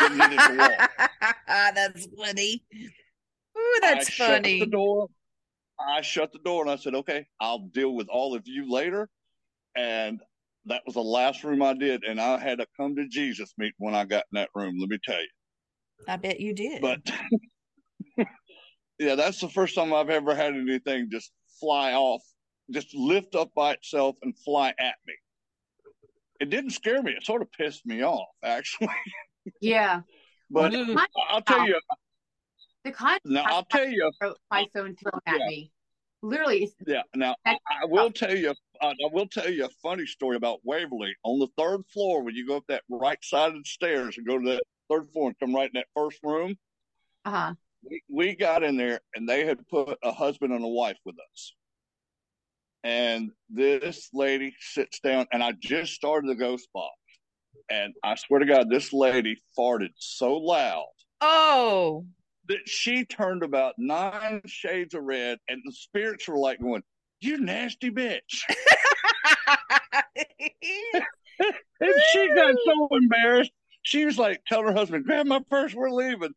It 0.00 0.32
at 0.32 0.48
the 0.48 0.56
wall. 0.56 0.76
that's 1.46 2.06
funny. 2.16 2.64
Ooh, 3.56 3.78
that's 3.80 4.08
I 4.08 4.10
Shut 4.10 4.42
funny. 4.42 4.60
the 4.60 4.66
door. 4.66 5.08
I 5.78 6.00
shut 6.00 6.32
the 6.32 6.38
door 6.40 6.62
and 6.62 6.70
I 6.70 6.76
said, 6.76 6.94
"Okay, 6.94 7.26
I'll 7.40 7.60
deal 7.60 7.94
with 7.94 8.08
all 8.08 8.34
of 8.34 8.42
you 8.46 8.70
later." 8.70 9.08
And 9.76 10.20
that 10.66 10.82
was 10.86 10.94
the 10.94 11.02
last 11.02 11.44
room 11.44 11.62
I 11.62 11.74
did, 11.74 12.04
and 12.04 12.20
I 12.20 12.38
had 12.38 12.60
a 12.60 12.66
come 12.76 12.96
to 12.96 13.08
Jesus 13.08 13.52
meet 13.58 13.74
when 13.78 13.94
I 13.94 14.04
got 14.04 14.24
in 14.32 14.36
that 14.36 14.50
room. 14.54 14.76
Let 14.78 14.88
me 14.88 14.98
tell 15.04 15.20
you. 15.20 15.28
I 16.08 16.16
bet 16.16 16.40
you 16.40 16.54
did. 16.54 16.80
But 16.82 17.00
yeah, 18.98 19.14
that's 19.14 19.40
the 19.40 19.48
first 19.48 19.74
time 19.74 19.92
I've 19.92 20.10
ever 20.10 20.34
had 20.34 20.54
anything 20.54 21.08
just 21.10 21.32
fly 21.60 21.92
off, 21.94 22.22
just 22.70 22.94
lift 22.94 23.34
up 23.34 23.50
by 23.54 23.72
itself 23.72 24.16
and 24.22 24.34
fly 24.44 24.68
at 24.78 24.94
me. 25.06 25.14
It 26.40 26.50
didn't 26.50 26.70
scare 26.70 27.02
me. 27.02 27.12
It 27.12 27.24
sort 27.24 27.42
of 27.42 27.50
pissed 27.52 27.86
me 27.86 28.02
off, 28.02 28.28
actually. 28.42 28.88
yeah. 29.60 30.00
But 30.50 30.72
The 30.72 30.84
kind- 30.84 31.08
I'll 31.30 31.42
tell 31.42 31.66
you 31.66 31.80
the 32.84 32.92
kind 32.92 33.20
now. 33.24 33.44
I'll 33.46 33.64
tell 33.64 33.86
you. 33.88 34.12
my 34.50 34.66
phone 34.74 34.94
thrown 34.96 35.20
at 35.26 35.38
Yeah. 35.38 35.46
me. 35.46 35.72
Literally, 36.22 36.72
Yeah. 36.86 37.02
Now 37.14 37.34
I, 37.46 37.52
I 37.70 37.84
will 37.86 38.10
tell 38.10 38.34
you. 38.34 38.54
I, 38.80 38.88
I 38.88 38.94
will 39.12 39.26
tell 39.26 39.48
you 39.48 39.64
a 39.66 39.68
funny 39.82 40.06
story 40.06 40.36
about 40.36 40.58
Waverly. 40.64 41.14
On 41.22 41.38
the 41.38 41.48
third 41.56 41.82
floor, 41.92 42.22
when 42.22 42.34
you 42.34 42.46
go 42.46 42.56
up 42.58 42.64
that 42.68 42.82
right 42.90 43.22
side 43.22 43.48
of 43.52 43.58
the 43.58 43.64
stairs 43.64 44.16
and 44.18 44.26
go 44.26 44.38
to 44.38 44.44
that 44.50 44.62
third 44.90 45.08
floor 45.10 45.28
and 45.28 45.38
come 45.38 45.54
right 45.54 45.70
in 45.72 45.80
that 45.80 45.86
first 45.94 46.18
room, 46.22 46.56
uh 47.24 47.30
huh. 47.30 47.54
we, 47.82 48.02
we 48.10 48.36
got 48.36 48.62
in 48.62 48.76
there 48.76 49.00
and 49.14 49.28
they 49.28 49.44
had 49.44 49.66
put 49.68 49.98
a 50.02 50.12
husband 50.12 50.52
and 50.52 50.64
a 50.64 50.68
wife 50.68 50.98
with 51.04 51.16
us. 51.32 51.52
And 52.82 53.30
this 53.48 54.10
lady 54.12 54.54
sits 54.60 55.00
down, 55.00 55.26
and 55.32 55.42
I 55.42 55.52
just 55.52 55.94
started 55.94 56.28
the 56.28 56.34
ghost 56.34 56.68
box. 56.74 56.92
And 57.70 57.94
I 58.04 58.14
swear 58.16 58.40
to 58.40 58.46
God, 58.46 58.68
this 58.68 58.92
lady 58.92 59.40
farted 59.58 59.88
so 59.96 60.36
loud 60.36 60.84
Oh, 61.26 62.04
that 62.48 62.68
she 62.68 63.06
turned 63.06 63.42
about 63.42 63.74
nine 63.78 64.42
shades 64.44 64.92
of 64.92 65.04
red, 65.04 65.38
and 65.48 65.62
the 65.64 65.72
spirits 65.72 66.28
were 66.28 66.36
like 66.36 66.60
going, 66.60 66.82
You 67.20 67.38
nasty 67.38 67.90
bitch. 67.90 68.20
and 71.80 71.94
she 72.12 72.28
got 72.34 72.54
so 72.66 72.88
embarrassed. 72.92 73.52
She 73.84 74.04
was 74.04 74.18
like, 74.18 74.44
Tell 74.46 74.62
her 74.62 74.72
husband, 74.72 75.04
Grab 75.04 75.26
my 75.26 75.40
purse, 75.48 75.74
we're 75.74 75.90
leaving. 75.90 76.32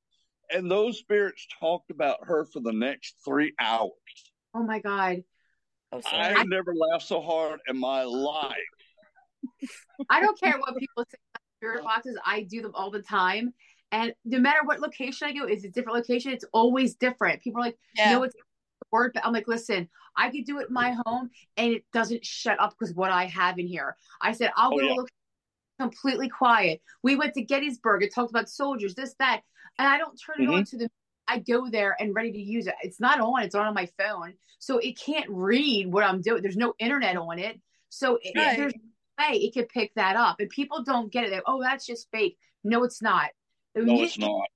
And 0.52 0.70
those 0.72 1.00
spirits 1.00 1.46
talked 1.60 1.90
about 1.90 2.20
her 2.24 2.46
for 2.46 2.62
the 2.62 2.72
next 2.72 3.16
three 3.26 3.54
hours. 3.60 3.92
Oh 4.54 4.64
my 4.64 4.80
god. 4.80 5.24
oh 5.92 6.02
I 6.06 6.34
sorry. 6.34 6.46
never 6.48 6.74
laughed 6.74 7.08
so 7.08 7.22
hard 7.22 7.60
in 7.68 7.78
my 7.78 8.04
life. 8.04 8.54
I 10.10 10.22
don't 10.22 10.40
care 10.40 10.58
what 10.60 10.78
people 10.78 11.04
say 11.10 11.18
about 11.34 11.42
spirit 11.60 11.84
boxes. 11.84 12.18
I 12.26 12.44
do 12.44 12.62
them 12.62 12.72
all 12.76 12.92
the 12.92 13.02
time. 13.02 13.54
And 13.92 14.14
no 14.26 14.40
matter 14.40 14.60
what 14.64 14.80
location 14.80 15.28
I 15.28 15.34
go, 15.34 15.48
is 15.48 15.64
a 15.64 15.70
different 15.70 15.98
location. 15.98 16.32
It's 16.32 16.46
always 16.54 16.96
different. 16.96 17.42
People 17.42 17.62
are 17.62 17.66
like, 17.66 17.78
Yeah. 17.96 18.12
no, 18.12 18.24
it's 18.24 18.36
word. 18.92 19.12
But 19.14 19.26
I'm 19.26 19.34
like, 19.34 19.48
listen, 19.48 19.90
I 20.16 20.30
could 20.30 20.46
do 20.46 20.60
it 20.60 20.68
in 20.68 20.74
my 20.74 20.96
home 21.06 21.30
and 21.58 21.74
it 21.74 21.84
doesn't 21.94 22.26
shut 22.26 22.60
up 22.60 22.76
because 22.78 22.94
what 22.96 23.12
I 23.12 23.26
have 23.26 23.60
in 23.60 23.68
here. 23.68 23.96
I 24.22 24.32
said, 24.34 24.52
I'll 24.56 24.74
Oh, 24.74 24.78
go 24.78 24.88
yeah. 24.88 24.94
look 24.96 25.10
completely 25.80 26.30
quiet. 26.30 26.82
We 27.04 27.16
went 27.16 27.34
to 27.36 27.42
Gettysburg. 27.42 28.04
It 28.04 28.14
talked 28.14 28.32
about 28.32 28.50
soldiers, 28.50 28.96
this, 28.96 29.16
that. 29.20 29.42
And 29.80 29.88
I 29.88 29.98
don't 29.98 30.16
turn 30.20 30.44
it 30.44 30.50
Mhm. 30.50 30.58
on 30.58 30.64
to 30.66 30.78
the 30.78 30.90
I 31.30 31.40
go 31.40 31.70
there 31.70 31.94
and 32.00 32.16
ready 32.16 32.32
to 32.32 32.40
use 32.40 32.68
it. 32.68 32.76
It's 32.82 33.02
not 33.02 33.20
on, 33.20 33.44
it's 33.44 33.54
on 33.54 33.68
on 33.68 33.74
my 33.74 33.88
phone. 34.00 34.34
So 34.60 34.78
it 34.78 34.98
can't 34.98 35.30
read 35.30 35.92
what 35.92 36.06
I'm 36.06 36.22
doing. 36.22 36.42
There's 36.42 36.56
no 36.56 36.74
internet 36.80 37.18
on 37.18 37.38
it. 37.38 37.60
So 37.90 38.18
it, 38.22 38.32
Right. 38.34 38.56
there's 38.58 38.74
no 38.74 39.26
way 39.30 39.36
it 39.40 39.54
could 39.54 39.68
pick 39.68 39.94
that 39.96 40.16
up. 40.16 40.40
And 40.40 40.50
people 40.50 40.84
don't 40.84 41.12
get 41.12 41.26
it. 41.26 41.32
They're, 41.32 41.44
oh, 41.46 41.62
that's 41.62 41.86
just 41.86 42.10
fake. 42.12 42.38
No, 42.64 42.86
it's 42.86 43.02
not. 43.02 43.32
No, 43.76 43.94
you- 43.94 44.04
it's 44.06 44.18
not. 44.18 44.48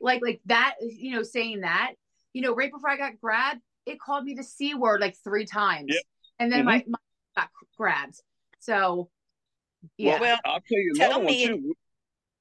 Like 0.00 0.22
like 0.22 0.40
that, 0.46 0.76
you 0.80 1.12
know, 1.12 1.22
saying 1.22 1.60
that, 1.60 1.94
you 2.32 2.40
know, 2.40 2.54
right 2.54 2.72
before 2.72 2.88
I 2.88 2.96
got 2.96 3.20
grabbed, 3.20 3.60
it 3.84 4.00
called 4.00 4.24
me 4.24 4.32
the 4.32 4.44
C 4.44 4.74
word 4.74 5.00
like 5.02 5.16
three 5.22 5.44
times. 5.44 5.92
Yep. 5.92 6.02
And 6.38 6.50
then 6.52 6.64
my, 6.64 6.80
Mhm. 6.80 6.88
my 6.88 6.98
got 7.36 7.50
grabbed. 7.76 8.22
So 8.60 9.10
yeah. 9.96 10.20
Well, 10.20 10.38
I'll 10.44 10.60
tell 10.60 10.78
you 10.78 10.92
tell 10.96 11.10
another 11.10 11.24
one 11.24 11.32
me- 11.34 11.46
too. 11.46 11.74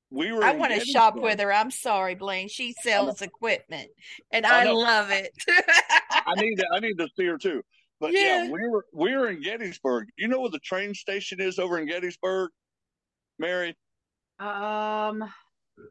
We 0.09 0.31
were. 0.31 0.43
I 0.43 0.53
want 0.53 0.73
to 0.73 0.79
shop 0.79 1.15
Gettysburg. 1.15 1.23
with 1.23 1.39
her. 1.41 1.51
I'm 1.53 1.69
sorry, 1.71 2.15
Blaine. 2.15 2.47
She 2.47 2.73
sells 2.81 3.21
equipment, 3.21 3.89
and 4.31 4.45
I 4.45 4.61
I 4.67 4.71
love 4.71 5.09
it. 5.11 5.31
I 5.49 6.33
need 6.37 6.55
to. 6.55 6.65
I 6.73 6.79
need 6.79 6.97
to 6.97 7.07
see 7.17 7.25
her 7.25 7.37
too. 7.37 7.61
But 7.99 8.13
yeah. 8.13 8.43
Yeah. 8.45 8.51
we 8.51 8.59
were 8.69 8.85
we 8.93 9.15
were 9.17 9.27
in 9.29 9.41
Gettysburg. 9.41 10.07
You 10.17 10.27
know 10.29 10.39
where 10.39 10.49
the 10.49 10.59
train 10.59 10.93
station 10.93 11.41
is 11.41 11.59
over 11.59 11.77
in 11.79 11.87
Gettysburg, 11.87 12.51
Mary? 13.37 13.75
Um 14.39 15.23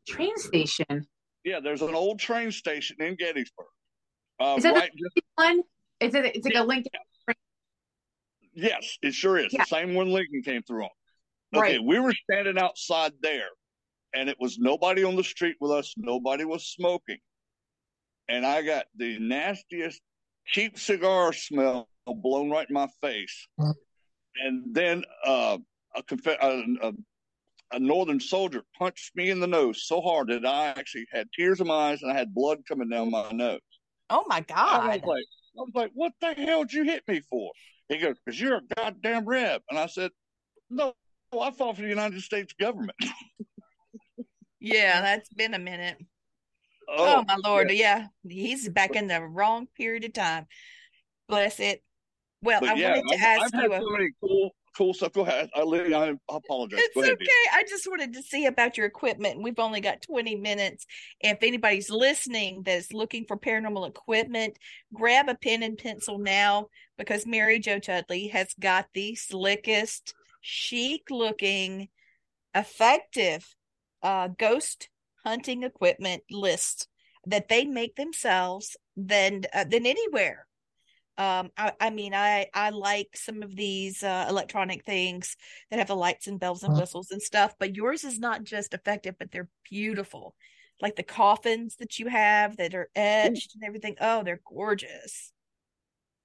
train 0.09 0.37
station. 0.39 1.07
Yeah, 1.45 1.61
there's 1.61 1.83
an 1.83 1.95
old 1.95 2.19
train 2.19 2.51
station 2.53 2.97
in 3.01 3.17
Gettysburg. 3.17 3.67
Uh, 4.41 4.55
Is 4.57 4.63
that 4.65 4.75
the- 4.75 4.81
Just, 4.81 5.27
One, 5.37 5.63
it's 6.01 6.15
a, 6.15 6.37
it's 6.37 6.45
like 6.45 6.55
a 6.57 6.63
link. 6.65 6.87
yes, 8.55 8.99
it 9.03 9.15
sure 9.15 9.39
is 9.39 9.53
Yeah. 9.53 9.63
the 9.63 9.67
same 9.67 9.95
one 9.95 10.11
Lincoln 10.11 10.43
came 10.43 10.63
through 10.63 10.85
on. 10.85 10.91
Okay, 11.55 11.79
Right. 11.79 11.83
we 11.85 11.99
were 12.01 12.13
standing 12.29 12.59
outside 12.59 13.13
there, 13.23 13.49
and 14.15 14.29
it 14.29 14.37
was 14.41 14.59
nobody 14.59 15.05
on 15.05 15.17
the 15.17 15.25
street 15.25 15.57
with 15.61 15.71
us. 15.71 15.95
Nobody 15.97 16.45
was 16.45 16.67
smoking, 16.69 17.19
and 18.29 18.45
I 18.45 18.63
got 18.63 18.87
the 18.97 19.19
nastiest 19.19 20.01
cheap 20.47 20.79
cigar 20.79 21.33
smell 21.33 21.89
blown 22.07 22.51
right 22.51 22.69
in 22.69 22.75
my 22.75 22.89
face. 23.01 23.47
And 24.39 24.75
then 24.75 25.05
uh, 25.25 25.59
a, 25.95 26.03
conf- 26.03 26.27
a, 26.27 26.65
a 26.83 26.93
a 27.73 27.81
northern 27.81 28.21
soldier 28.21 28.63
punched 28.79 29.17
me 29.17 29.31
in 29.31 29.41
the 29.41 29.47
nose 29.47 29.83
so 29.87 30.01
hard 30.01 30.29
that 30.29 30.47
I 30.47 30.69
actually 30.69 31.07
had 31.13 31.27
tears 31.37 31.61
in 31.61 31.67
my 31.67 31.91
eyes 31.91 32.01
and 32.03 32.13
I 32.13 32.15
had 32.15 32.33
blood 32.33 32.59
coming 32.69 32.89
down 32.89 33.11
my 33.11 33.33
nose. 33.33 33.59
oh 34.11 34.23
my 34.29 34.37
I 34.37 34.39
was 34.39 34.47
God! 34.47 34.87
like, 34.87 35.03
I 35.05 35.61
was 35.63 35.73
like, 35.75 35.91
what 35.95 36.13
the 36.21 36.33
hell 36.35 36.63
did 36.63 36.73
you 36.75 36.85
hit 36.85 37.03
me 37.09 37.23
for? 37.29 37.51
He 37.89 37.99
goes, 37.99 38.15
because 38.25 38.41
you're 38.41 38.59
a 38.59 38.75
goddamn 38.77 39.25
reb. 39.25 39.63
And 39.69 39.81
I 39.81 39.87
said, 39.87 40.13
no, 40.71 40.93
I 41.33 41.51
fought 41.51 41.77
for 41.77 41.83
the 41.83 41.89
United 41.89 42.21
States 42.23 42.53
government. 42.59 42.97
Yeah, 44.59 45.01
that's 45.01 45.29
been 45.29 45.55
a 45.55 45.59
minute. 45.61 45.97
Oh, 46.89 47.19
Oh, 47.19 47.25
my 47.29 47.37
lord, 47.49 47.71
yeah. 47.71 48.07
he's 48.29 48.69
back 48.69 48.97
in 48.97 49.07
the 49.07 49.21
wrong 49.23 49.69
period 49.77 50.05
of 50.05 50.15
time. 50.15 50.47
Bless 51.29 51.61
it. 51.61 51.85
Well, 52.43 52.61
But 52.61 52.71
I 52.71 52.75
yeah, 52.75 52.97
wanted 52.97 53.09
to 53.11 53.15
I've, 53.15 53.23
ask 53.23 53.55
I've 53.55 53.61
had 53.61 53.63
you. 53.71 53.73
A, 53.75 53.81
so 53.81 53.91
many 53.91 54.09
cool, 54.21 54.51
cool 54.77 54.95
stuff. 54.95 55.13
Go 55.13 55.21
ahead. 55.21 55.51
I, 55.55 55.61
I, 55.61 56.09
I 56.11 56.15
apologize. 56.31 56.81
it's 56.83 56.97
ahead. 56.97 57.13
okay. 57.13 57.25
dear. 57.25 57.53
I 57.53 57.65
just 57.69 57.87
wanted 57.87 58.13
to 58.15 58.23
see 58.23 58.47
about 58.47 58.77
your 58.77 58.87
equipment. 58.87 59.41
We've 59.43 59.59
only 59.59 59.81
got 59.81 60.03
20 60.03 60.35
minutes. 60.37 60.85
If 61.21 61.39
anybody's 61.43 61.91
listening 61.91 62.63
that's 62.65 62.93
looking 62.93 63.25
for 63.29 63.37
paranormal 63.37 63.89
equipment, 63.89 64.59
grab 64.93 65.29
a 65.29 65.35
pen 65.37 65.63
and 65.63 65.79
pencil 65.79 66.19
now 66.19 66.69
because 66.99 67.25
Mary 67.27 67.61
Jo 67.61 67.79
Chudley 67.79 68.29
has 68.29 68.53
got 68.59 68.87
the 68.95 69.15
slickest, 69.15 70.15
chic 70.47 71.11
looking, 71.11 71.89
effective 72.55 73.55
uh, 74.03 74.29
ghost 74.29 74.89
hunting 75.25 75.65
equipment 75.65 76.23
list 76.31 76.89
that 77.27 77.49
they 77.49 77.65
make 77.65 77.97
themselves 77.97 78.77
than 78.97 79.43
uh, 79.53 79.65
than 79.65 79.87
anywhere. 79.87 80.47
Um, 81.19 81.51
I, 81.57 81.73
I 81.81 81.91
mean, 81.91 82.15
I 82.15 82.47
I 82.55 82.71
like 82.71 83.09
some 83.17 83.43
of 83.43 83.57
these 83.57 84.05
uh, 84.05 84.27
electronic 84.29 84.85
things 84.85 85.37
that 85.71 85.79
have 85.81 85.89
the 85.89 85.97
lights 85.97 86.29
and 86.29 86.39
bells 86.39 86.63
and 86.63 86.77
whistles 86.77 87.11
and 87.11 87.21
stuff, 87.21 87.55
but 87.59 87.75
yours 87.75 88.05
is 88.05 88.21
not 88.21 88.45
just 88.45 88.73
effective, 88.75 89.17
but 89.19 89.33
they're 89.33 89.49
beautiful. 89.69 90.37
Like 90.81 90.95
the 90.95 91.03
coffins 91.03 91.77
that 91.77 91.99
you 91.99 92.07
have 92.09 92.59
that 92.59 92.75
are 92.75 92.91
etched 92.95 93.55
and 93.55 93.65
everything. 93.65 93.97
Oh, 94.01 94.23
they're 94.23 94.43
gorgeous. 94.47 95.33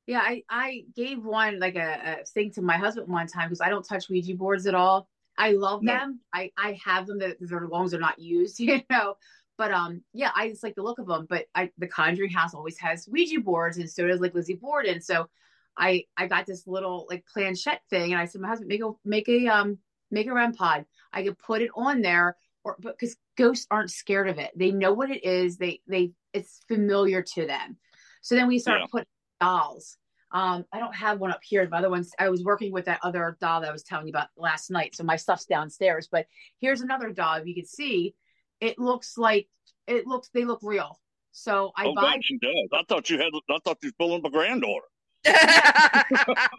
Yeah, 0.08 0.20
I, 0.20 0.44
I 0.50 0.84
gave 0.96 1.24
one 1.24 1.60
like 1.60 1.76
a, 1.76 2.20
a 2.22 2.26
thing 2.26 2.52
to 2.54 2.62
my 2.62 2.78
husband 2.78 3.08
one 3.08 3.28
time 3.28 3.48
because 3.50 3.62
I 3.62 3.70
don't 3.70 3.88
touch 3.88 4.10
Ouija 4.10 4.36
boards 4.36 4.66
at 4.68 4.76
all. 4.76 5.08
I 5.38 5.52
love 5.52 5.84
them. 5.86 6.20
I, 6.34 6.52
I 6.58 6.78
have 6.84 7.08
them 7.08 7.20
that 7.20 7.38
as 7.42 7.52
long 7.52 7.86
as 7.86 7.92
they're 7.92 8.00
not 8.00 8.20
used, 8.20 8.60
you 8.60 8.82
know. 8.90 9.16
But 9.58 9.72
um, 9.72 10.02
yeah, 10.14 10.32
I 10.36 10.50
just 10.50 10.64
like 10.64 10.76
the 10.76 10.82
look 10.82 11.00
of 11.00 11.08
them. 11.08 11.28
But 11.30 11.46
I, 11.54 11.70
the 11.78 11.88
Conjuring 11.88 12.32
House 12.32 12.54
always 12.54 12.78
has 12.80 13.08
Ouija 13.08 13.40
boards, 13.42 13.78
and 13.78 13.90
so 13.90 14.08
does 14.08 14.20
like 14.20 14.34
Lizzie 14.34 14.56
Borden. 14.56 15.02
So 15.02 15.30
I, 15.78 16.06
I 16.18 16.28
got 16.28 16.46
this 16.46 16.66
little 16.68 17.06
like 17.10 17.26
planchette 17.32 17.82
thing, 17.90 18.12
and 18.12 18.20
I 18.22 18.26
said, 18.26 18.40
to 18.40 18.42
my 18.42 18.48
husband, 18.50 18.70
make 18.70 18.82
a 18.84 18.92
make 19.06 19.30
a 19.30 19.48
um 19.48 19.78
make 20.10 20.28
a 20.28 20.34
REM 20.34 20.54
pod. 20.54 20.86
I 21.14 21.24
could 21.24 21.38
put 21.38 21.62
it 21.62 21.70
on 21.76 22.02
there, 22.02 22.38
or 22.64 22.76
because 22.82 23.16
ghosts 23.38 23.68
aren't 23.70 23.92
scared 23.92 24.30
of 24.30 24.40
it. 24.40 24.52
They 24.56 24.72
know 24.72 24.94
what 24.94 25.12
it 25.12 25.24
is. 25.24 25.58
They 25.58 25.82
they 25.88 26.12
it's 26.34 26.62
familiar 26.68 27.22
to 27.22 27.46
them. 27.46 27.78
So 28.22 28.36
then 28.36 28.48
we 28.48 28.60
start 28.60 28.82
Yeah. 28.82 28.88
putting 28.92 29.08
dolls. 29.42 29.98
Um, 30.32 30.64
I 30.72 30.80
don't 30.80 30.96
have 30.96 31.20
one 31.20 31.32
up 31.32 31.42
here. 31.44 31.66
The 31.66 31.76
other 31.76 31.90
ones, 31.90 32.12
I 32.18 32.30
was 32.30 32.44
working 32.44 32.72
with 32.72 32.86
that 32.86 33.00
other 33.04 33.38
doll 33.42 33.60
that 33.62 33.70
I 33.70 33.74
was 33.74 33.84
telling 33.84 34.08
you 34.08 34.12
about 34.12 34.30
last 34.38 34.72
night. 34.72 34.96
So 34.96 35.04
my 35.04 35.18
stuff's 35.18 35.46
downstairs. 35.46 36.08
But 36.10 36.28
here's 36.62 36.80
another 36.82 37.10
doll. 37.10 37.36
If 37.36 37.48
you 37.48 37.56
can 37.56 37.66
see, 37.66 38.16
it 38.62 38.80
looks 38.80 39.18
like 39.18 39.50
it 39.88 40.08
looks. 40.08 40.30
They 40.34 40.46
look 40.46 40.60
real. 40.64 40.98
So 41.34 41.72
I 41.76 41.88
Oh, 41.88 41.96
buy. 41.96 42.02
God, 42.02 42.20
she 42.24 42.38
does. 42.38 42.70
I 42.74 42.84
thought 42.88 43.10
you 43.10 43.18
had. 43.18 43.32
I 43.50 43.58
thought 43.66 43.80
you 43.82 43.88
was 43.88 43.94
pulling 44.00 44.22
my 44.22 44.30
granddaughter. 44.30 44.86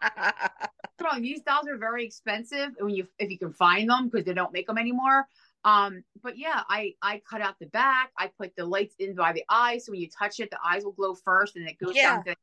wrong. 1.03 1.23
These 1.23 1.43
dolls 1.43 1.67
are 1.69 1.77
very 1.77 2.05
expensive 2.05 2.71
when 2.79 2.95
you 2.95 3.07
if 3.19 3.31
you 3.31 3.39
can 3.39 3.53
find 3.53 3.89
them 3.89 4.09
because 4.09 4.25
they 4.25 4.35
don't 4.35 4.53
make 4.53 4.67
them 4.67 4.79
anymore. 4.79 5.27
Um, 5.65 6.03
but 6.23 6.39
yeah, 6.39 6.63
I 6.69 6.95
I 7.03 7.23
cut 7.29 7.41
out 7.41 7.57
the 7.61 7.67
back. 7.67 8.11
I 8.19 8.31
put 8.39 8.55
the 8.57 8.65
lights 8.65 8.95
in 8.99 9.15
by 9.15 9.33
the 9.33 9.45
eyes, 9.49 9.87
so 9.87 9.93
when 9.93 10.01
you 10.01 10.09
touch 10.09 10.41
it, 10.41 10.51
the 10.51 10.59
eyes 10.65 10.85
will 10.85 10.93
glow 10.93 11.15
first, 11.15 11.57
and 11.57 11.69
it 11.69 11.79
goes 11.79 11.95
Yeah. 11.95 12.15
down 12.15 12.25
to 12.25 12.35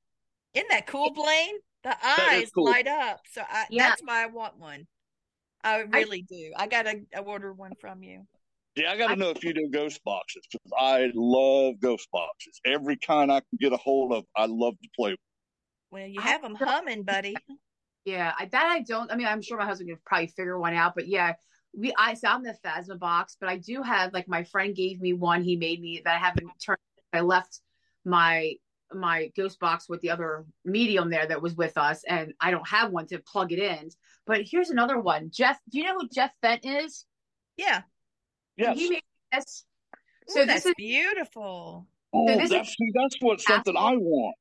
Isn't 0.53 0.69
that 0.69 0.87
cool, 0.87 1.11
Blaine? 1.13 1.55
The 1.83 1.95
eyes 2.05 2.49
cool. 2.53 2.65
light 2.65 2.87
up. 2.87 3.21
So 3.31 3.41
I, 3.47 3.65
Yeah. 3.69 3.89
that's 3.89 4.01
why 4.03 4.23
I 4.23 4.27
want 4.27 4.57
one. 4.57 4.87
I 5.63 5.79
really 5.81 6.21
do. 6.23 6.51
I 6.57 6.67
gotta 6.67 7.01
order 7.25 7.53
one 7.53 7.73
from 7.79 8.01
you. 8.03 8.25
Yeah, 8.75 8.91
I 8.91 8.97
got 8.97 9.07
to 9.07 9.13
I- 9.13 9.15
know 9.15 9.29
if 9.29 9.43
you 9.43 9.53
do 9.53 9.67
ghost 9.69 10.01
boxes 10.03 10.45
because 10.51 10.71
I 10.77 11.11
love 11.13 11.79
ghost 11.81 12.07
boxes. 12.11 12.59
Every 12.65 12.97
kind 12.97 13.31
I 13.31 13.39
can 13.41 13.57
get 13.59 13.73
a 13.73 13.77
hold 13.77 14.13
of, 14.13 14.25
I 14.35 14.45
love 14.45 14.75
to 14.81 14.89
play. 14.95 15.11
with. 15.11 15.19
Well, 15.91 16.07
you 16.07 16.19
I 16.21 16.23
have 16.23 16.41
them 16.41 16.55
don't- 16.55 16.67
humming, 16.67 17.03
buddy. 17.03 17.35
Yeah, 18.05 18.33
I, 18.39 18.45
that 18.45 18.65
I 18.65 18.79
don't. 18.81 19.11
I 19.11 19.15
mean, 19.17 19.27
I'm 19.27 19.41
sure 19.41 19.57
my 19.57 19.65
husband 19.65 19.89
could 19.89 20.03
probably 20.05 20.27
figure 20.27 20.57
one 20.57 20.73
out, 20.73 20.93
but 20.95 21.07
yeah, 21.07 21.33
we 21.77 21.93
I 21.97 22.15
found 22.15 22.43
the 22.45 22.55
Phasma 22.65 22.97
box, 22.97 23.35
but 23.39 23.49
I 23.49 23.57
do 23.57 23.83
have 23.83 24.13
like 24.13 24.27
my 24.27 24.45
friend 24.45 24.73
gave 24.73 24.99
me 25.01 25.13
one. 25.13 25.43
He 25.43 25.57
made 25.57 25.79
me 25.81 26.01
that 26.05 26.15
I 26.15 26.17
haven't 26.17 26.49
turned. 26.65 26.79
I 27.13 27.19
left 27.19 27.59
my 28.05 28.53
my 28.93 29.31
ghost 29.35 29.59
box 29.59 29.87
with 29.89 30.01
the 30.01 30.09
other 30.09 30.45
medium 30.65 31.09
there 31.09 31.25
that 31.27 31.41
was 31.41 31.55
with 31.55 31.77
us, 31.77 32.03
and 32.07 32.33
I 32.39 32.51
don't 32.51 32.67
have 32.67 32.91
one 32.91 33.07
to 33.07 33.19
plug 33.19 33.51
it 33.51 33.59
in. 33.59 33.89
But 34.25 34.41
here's 34.43 34.69
another 34.69 34.99
one. 34.99 35.29
Jeff, 35.31 35.59
do 35.69 35.77
you 35.79 35.83
know 35.85 35.95
who 35.99 36.09
Jeff 36.13 36.31
Fent 36.43 36.61
is? 36.65 37.05
Yeah. 37.57 37.81
Yes. 38.57 38.77
He 38.77 38.89
made 38.89 39.01
this. 39.33 39.65
Ooh, 40.29 40.33
So 40.33 40.45
that's 40.45 40.63
this 40.63 40.65
is 40.67 40.73
beautiful. 40.77 41.87
Oh, 42.13 42.27
So 42.27 42.37
this 42.37 42.49
that's 42.49 42.69
is- 42.69 42.75
oh, 42.81 42.91
that's 43.01 43.15
what 43.21 43.41
something 43.41 43.75
I 43.77 43.95
want. 43.95 44.35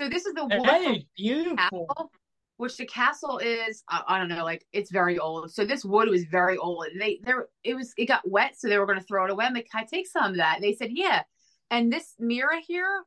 so 0.00 0.08
this 0.08 0.26
is 0.26 0.34
the 0.34 0.46
That 0.48 0.60
wood 0.88 1.04
beautiful. 1.16 1.86
castle, 1.88 2.10
which 2.58 2.76
the 2.76 2.86
castle 2.86 3.38
is 3.38 3.82
I, 3.88 4.02
I 4.08 4.18
don't 4.18 4.28
know, 4.28 4.44
like 4.44 4.66
it's 4.72 4.90
very 4.90 5.18
old. 5.18 5.50
So 5.52 5.64
this 5.64 5.84
wood 5.84 6.08
was 6.08 6.24
very 6.24 6.56
old. 6.56 6.86
They 6.98 7.20
there 7.22 7.48
it 7.64 7.74
was 7.74 7.92
it 7.96 8.06
got 8.06 8.28
wet, 8.28 8.58
so 8.58 8.68
they 8.68 8.78
were 8.78 8.86
gonna 8.86 9.00
throw 9.02 9.24
it 9.24 9.30
away. 9.30 9.44
I'm 9.44 9.54
like, 9.54 9.68
Can 9.70 9.82
I 9.82 9.86
take 9.86 10.06
some 10.06 10.32
of 10.32 10.36
that? 10.38 10.56
And 10.56 10.64
they 10.64 10.72
said, 10.74 10.90
Yeah. 10.92 11.22
And 11.70 11.92
this 11.92 12.14
mirror 12.18 12.58
here 12.66 13.04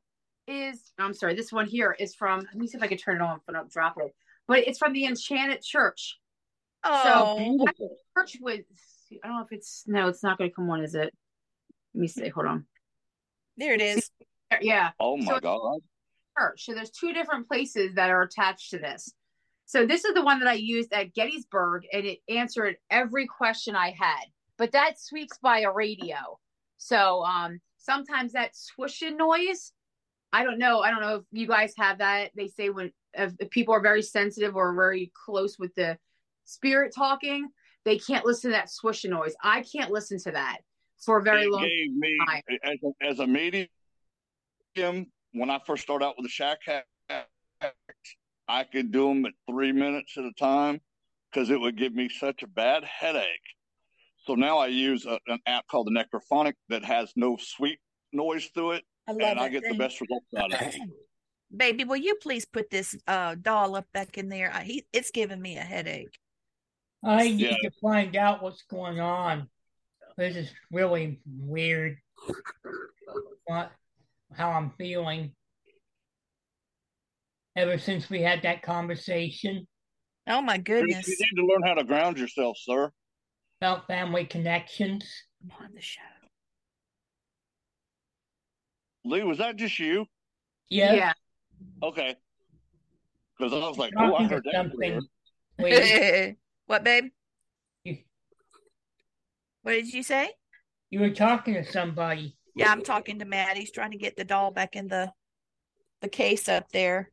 is 0.49 0.91
I'm 0.97 1.13
sorry, 1.13 1.35
this 1.35 1.51
one 1.51 1.67
here 1.67 1.95
is 1.97 2.15
from 2.15 2.39
let 2.41 2.55
me 2.55 2.67
see 2.67 2.77
if 2.77 2.83
I 2.83 2.87
can 2.87 2.97
turn 2.97 3.17
it 3.17 3.21
on 3.21 3.39
but 3.45 3.55
I'll 3.55 3.65
drop 3.65 3.95
it. 3.99 4.13
But 4.47 4.59
it's 4.67 4.79
from 4.79 4.93
the 4.93 5.05
Enchanted 5.05 5.61
Church. 5.61 6.17
Oh, 6.83 7.57
that 7.65 7.75
church 8.17 8.37
was 8.41 8.59
I 9.23 9.27
don't 9.27 9.37
know 9.37 9.43
if 9.43 9.51
it's 9.51 9.83
no, 9.87 10.07
it's 10.07 10.23
not 10.23 10.37
gonna 10.37 10.49
come 10.49 10.69
on, 10.69 10.83
is 10.83 10.95
it? 10.95 11.13
Let 11.93 12.01
me 12.01 12.07
see, 12.07 12.29
hold 12.29 12.47
on. 12.47 12.65
there 13.57 13.73
it 13.73 13.81
is. 13.81 14.09
Yeah. 14.61 14.91
Oh 14.99 15.17
my 15.17 15.33
So- 15.35 15.39
god. 15.39 15.79
church. 16.37 16.65
So 16.65 16.73
there's 16.73 16.91
two 16.91 17.13
different 17.13 17.47
places 17.47 17.95
that 17.95 18.09
are 18.09 18.21
attached 18.23 18.71
to 18.71 18.79
this. 18.79 19.13
So 19.65 19.85
this 19.85 20.03
is 20.05 20.15
the 20.15 20.23
one 20.23 20.39
that 20.39 20.47
I 20.47 20.53
used 20.53 20.91
at 20.93 21.13
Gettysburg, 21.13 21.83
and 21.93 22.03
it 22.05 22.19
answered 22.27 22.77
every 22.89 23.27
question 23.27 23.75
I 23.75 23.91
had. 23.91 24.23
But 24.57 24.71
that 24.71 24.99
sweeps 24.99 25.37
by 25.37 25.59
a 25.59 25.71
radio. 25.71 26.39
So 26.77 27.23
um, 27.23 27.59
sometimes 27.77 28.31
that 28.33 28.53
swooshing 28.55 29.15
noise, 29.17 29.71
I 30.31 30.43
don't 30.43 30.59
know. 30.59 30.81
I 30.81 30.91
don't 30.91 31.01
know 31.01 31.15
if 31.15 31.23
you 31.31 31.47
guys 31.47 31.73
have 31.77 31.99
that. 31.99 32.31
They 32.35 32.47
say 32.47 32.69
when 32.69 32.91
if, 33.13 33.33
if 33.39 33.49
people 33.49 33.73
are 33.73 33.81
very 33.81 34.01
sensitive 34.01 34.55
or 34.55 34.73
very 34.73 35.11
close 35.25 35.57
with 35.57 35.73
the 35.75 35.97
spirit 36.45 36.93
talking, 36.95 37.47
they 37.85 37.97
can't 37.97 38.25
listen 38.25 38.51
to 38.51 38.57
that 38.57 38.67
swooshing 38.69 39.09
noise. 39.09 39.33
I 39.43 39.63
can't 39.63 39.91
listen 39.91 40.19
to 40.19 40.31
that 40.31 40.59
for 41.03 41.17
a 41.19 41.23
very 41.23 41.43
it 41.43 41.51
long 41.51 41.63
me 41.63 42.17
time. 42.27 42.41
as 42.63 42.77
a, 42.83 43.05
as 43.05 43.19
a 43.19 43.27
medium 43.27 43.67
when 45.33 45.49
I 45.49 45.59
first 45.65 45.83
started 45.83 46.05
out 46.05 46.15
with 46.17 46.25
the 46.25 46.29
Shack 46.29 46.59
Hack, 46.65 46.85
I 48.47 48.63
could 48.63 48.91
do 48.91 49.09
them 49.09 49.25
at 49.25 49.33
three 49.49 49.71
minutes 49.71 50.17
at 50.17 50.23
a 50.23 50.33
time 50.33 50.81
because 51.31 51.49
it 51.49 51.59
would 51.59 51.77
give 51.77 51.93
me 51.93 52.09
such 52.09 52.43
a 52.43 52.47
bad 52.47 52.83
headache. 52.83 53.25
So 54.25 54.35
now 54.35 54.57
I 54.57 54.67
use 54.67 55.05
a, 55.05 55.19
an 55.27 55.39
app 55.45 55.67
called 55.67 55.87
the 55.87 55.91
Necrophonic 55.91 56.53
that 56.69 56.83
has 56.83 57.11
no 57.15 57.37
sweet 57.39 57.79
noise 58.11 58.49
through 58.53 58.71
it, 58.73 58.83
I 59.09 59.11
love 59.11 59.31
and 59.31 59.39
I 59.39 59.49
that 59.49 59.61
get 59.61 59.63
the 59.69 59.77
best 59.77 59.99
results 59.99 60.27
out 60.37 60.53
of 60.53 60.61
it. 60.61 60.75
Baby, 61.57 61.83
will 61.83 61.97
you 61.97 62.13
please 62.21 62.45
put 62.45 62.69
this 62.69 62.95
uh 63.07 63.35
doll 63.41 63.75
up 63.75 63.85
back 63.91 64.19
in 64.19 64.29
there? 64.29 64.51
I, 64.53 64.63
he, 64.63 64.85
it's 64.93 65.09
giving 65.09 65.41
me 65.41 65.57
a 65.57 65.61
headache. 65.61 66.15
I 67.03 67.23
need 67.29 67.39
Yeah. 67.39 67.55
to 67.63 67.71
find 67.81 68.15
out 68.15 68.43
what's 68.43 68.61
going 68.69 68.99
on. 68.99 69.49
This 70.15 70.35
is 70.35 70.51
really 70.71 71.19
weird. 71.25 71.97
What, 73.45 73.71
how 74.31 74.51
I'm 74.51 74.73
feeling. 74.77 75.31
Ever 77.55 77.79
since 77.79 78.09
we 78.11 78.21
had 78.21 78.43
that 78.43 78.61
conversation 78.61 79.67
Oh 80.27 80.41
my 80.41 80.59
goodness! 80.59 81.07
You 81.07 81.15
need 81.19 81.41
to 81.41 81.47
learn 81.47 81.63
how 81.65 81.73
to 81.73 81.83
ground 81.83 82.19
yourself, 82.19 82.57
sir. 82.61 82.91
about 83.59 83.87
family 83.87 84.25
connections. 84.25 85.03
I'm 85.41 85.65
on 85.65 85.71
the 85.73 85.81
show. 85.81 86.01
Lee, 89.05 89.23
was 89.23 89.37
that 89.37 89.55
just 89.55 89.79
you? 89.79 90.05
Yeah, 90.69 90.93
Yeah. 90.93 91.13
Okay. 91.81 92.15
Because 93.37 93.53
I 93.53 93.57
was 93.67 93.77
like, 93.77 93.93
oh, 93.97 94.15
I 94.15 94.27
heard 94.27 94.43
to 94.43 94.51
that. 94.51 94.71
something. 95.59 96.35
what, 96.65 96.83
babe? 96.83 97.05
What 99.61 99.71
did 99.73 99.93
you 99.93 100.03
say? 100.03 100.31
You 100.89 100.99
were 100.99 101.11
talking 101.11 101.53
to 101.53 101.63
somebody. 101.63 102.35
Yeah, 102.55 102.71
I'm 102.71 102.81
talking 102.81 103.19
to 103.19 103.25
Matt. 103.25 103.57
He's 103.57 103.71
trying 103.71 103.91
to 103.91 103.97
get 103.97 104.17
the 104.17 104.23
doll 104.23 104.51
back 104.51 104.75
in 104.75 104.87
the 104.87 105.11
the 106.01 106.09
case 106.09 106.49
up 106.49 106.69
there. 106.71 107.11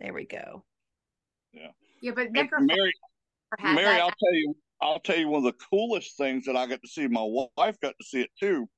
There 0.00 0.14
we 0.14 0.24
go. 0.26 0.64
Yeah, 1.52 1.68
Yeah, 2.00 2.12
but 2.14 2.28
And 2.28 2.50
Necrophonic 2.50 2.66
Mary, 2.66 3.74
Mary. 3.74 4.00
I'll 4.00 4.08
tell 4.08 4.34
you, 4.34 4.56
I'll 4.80 5.00
tell 5.00 5.16
you 5.16 5.28
one 5.28 5.44
of 5.44 5.52
the 5.52 5.66
coolest 5.70 6.16
things 6.16 6.46
that 6.46 6.56
I 6.56 6.66
got 6.66 6.80
to 6.82 6.88
see. 6.88 7.06
My 7.06 7.26
wife 7.56 7.78
got 7.80 7.94
to 8.00 8.06
see 8.06 8.22
it 8.22 8.30
too. 8.38 8.68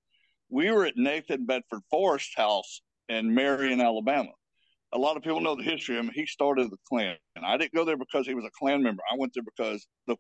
We 0.53 0.71
were 0.71 0.85
at 0.85 0.99
Nathan 0.99 1.47
Bedford 1.47 1.81
Forrest 1.91 2.33
House 2.37 2.83
in 3.09 3.35
Marion, 3.35 3.81
Alabama. 3.81 4.29
A 4.93 4.99
lot 4.99 5.17
of 5.17 5.23
people 5.23 5.41
know 5.41 5.57
the 5.57 5.63
history 5.63 5.97
of 5.97 6.05
him. 6.05 6.11
He 6.15 6.27
started 6.27 6.71
the 6.71 6.77
Klan, 6.87 7.17
and 7.35 7.47
I 7.47 7.57
didn't 7.57 7.73
go 7.73 7.87
there 7.87 7.97
because 7.97 8.27
he 8.27 8.35
was 8.35 8.45
a 8.45 8.51
Klan 8.59 8.83
member. 8.83 9.03
I 9.11 9.17
went 9.17 9.33
there 9.33 9.43
because 9.43 9.87
the 10.07 10.17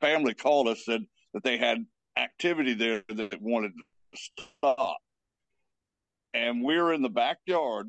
family 0.00 0.34
called 0.34 0.68
us 0.68 0.84
said 0.84 1.02
that 1.34 1.42
they 1.42 1.58
had 1.58 1.84
activity 2.16 2.74
there 2.74 3.02
that 3.08 3.42
wanted 3.42 3.72
to 3.74 4.20
stop. 4.62 4.98
And 6.32 6.62
we 6.62 6.80
were 6.80 6.92
in 6.92 7.02
the 7.02 7.10
backyard. 7.10 7.88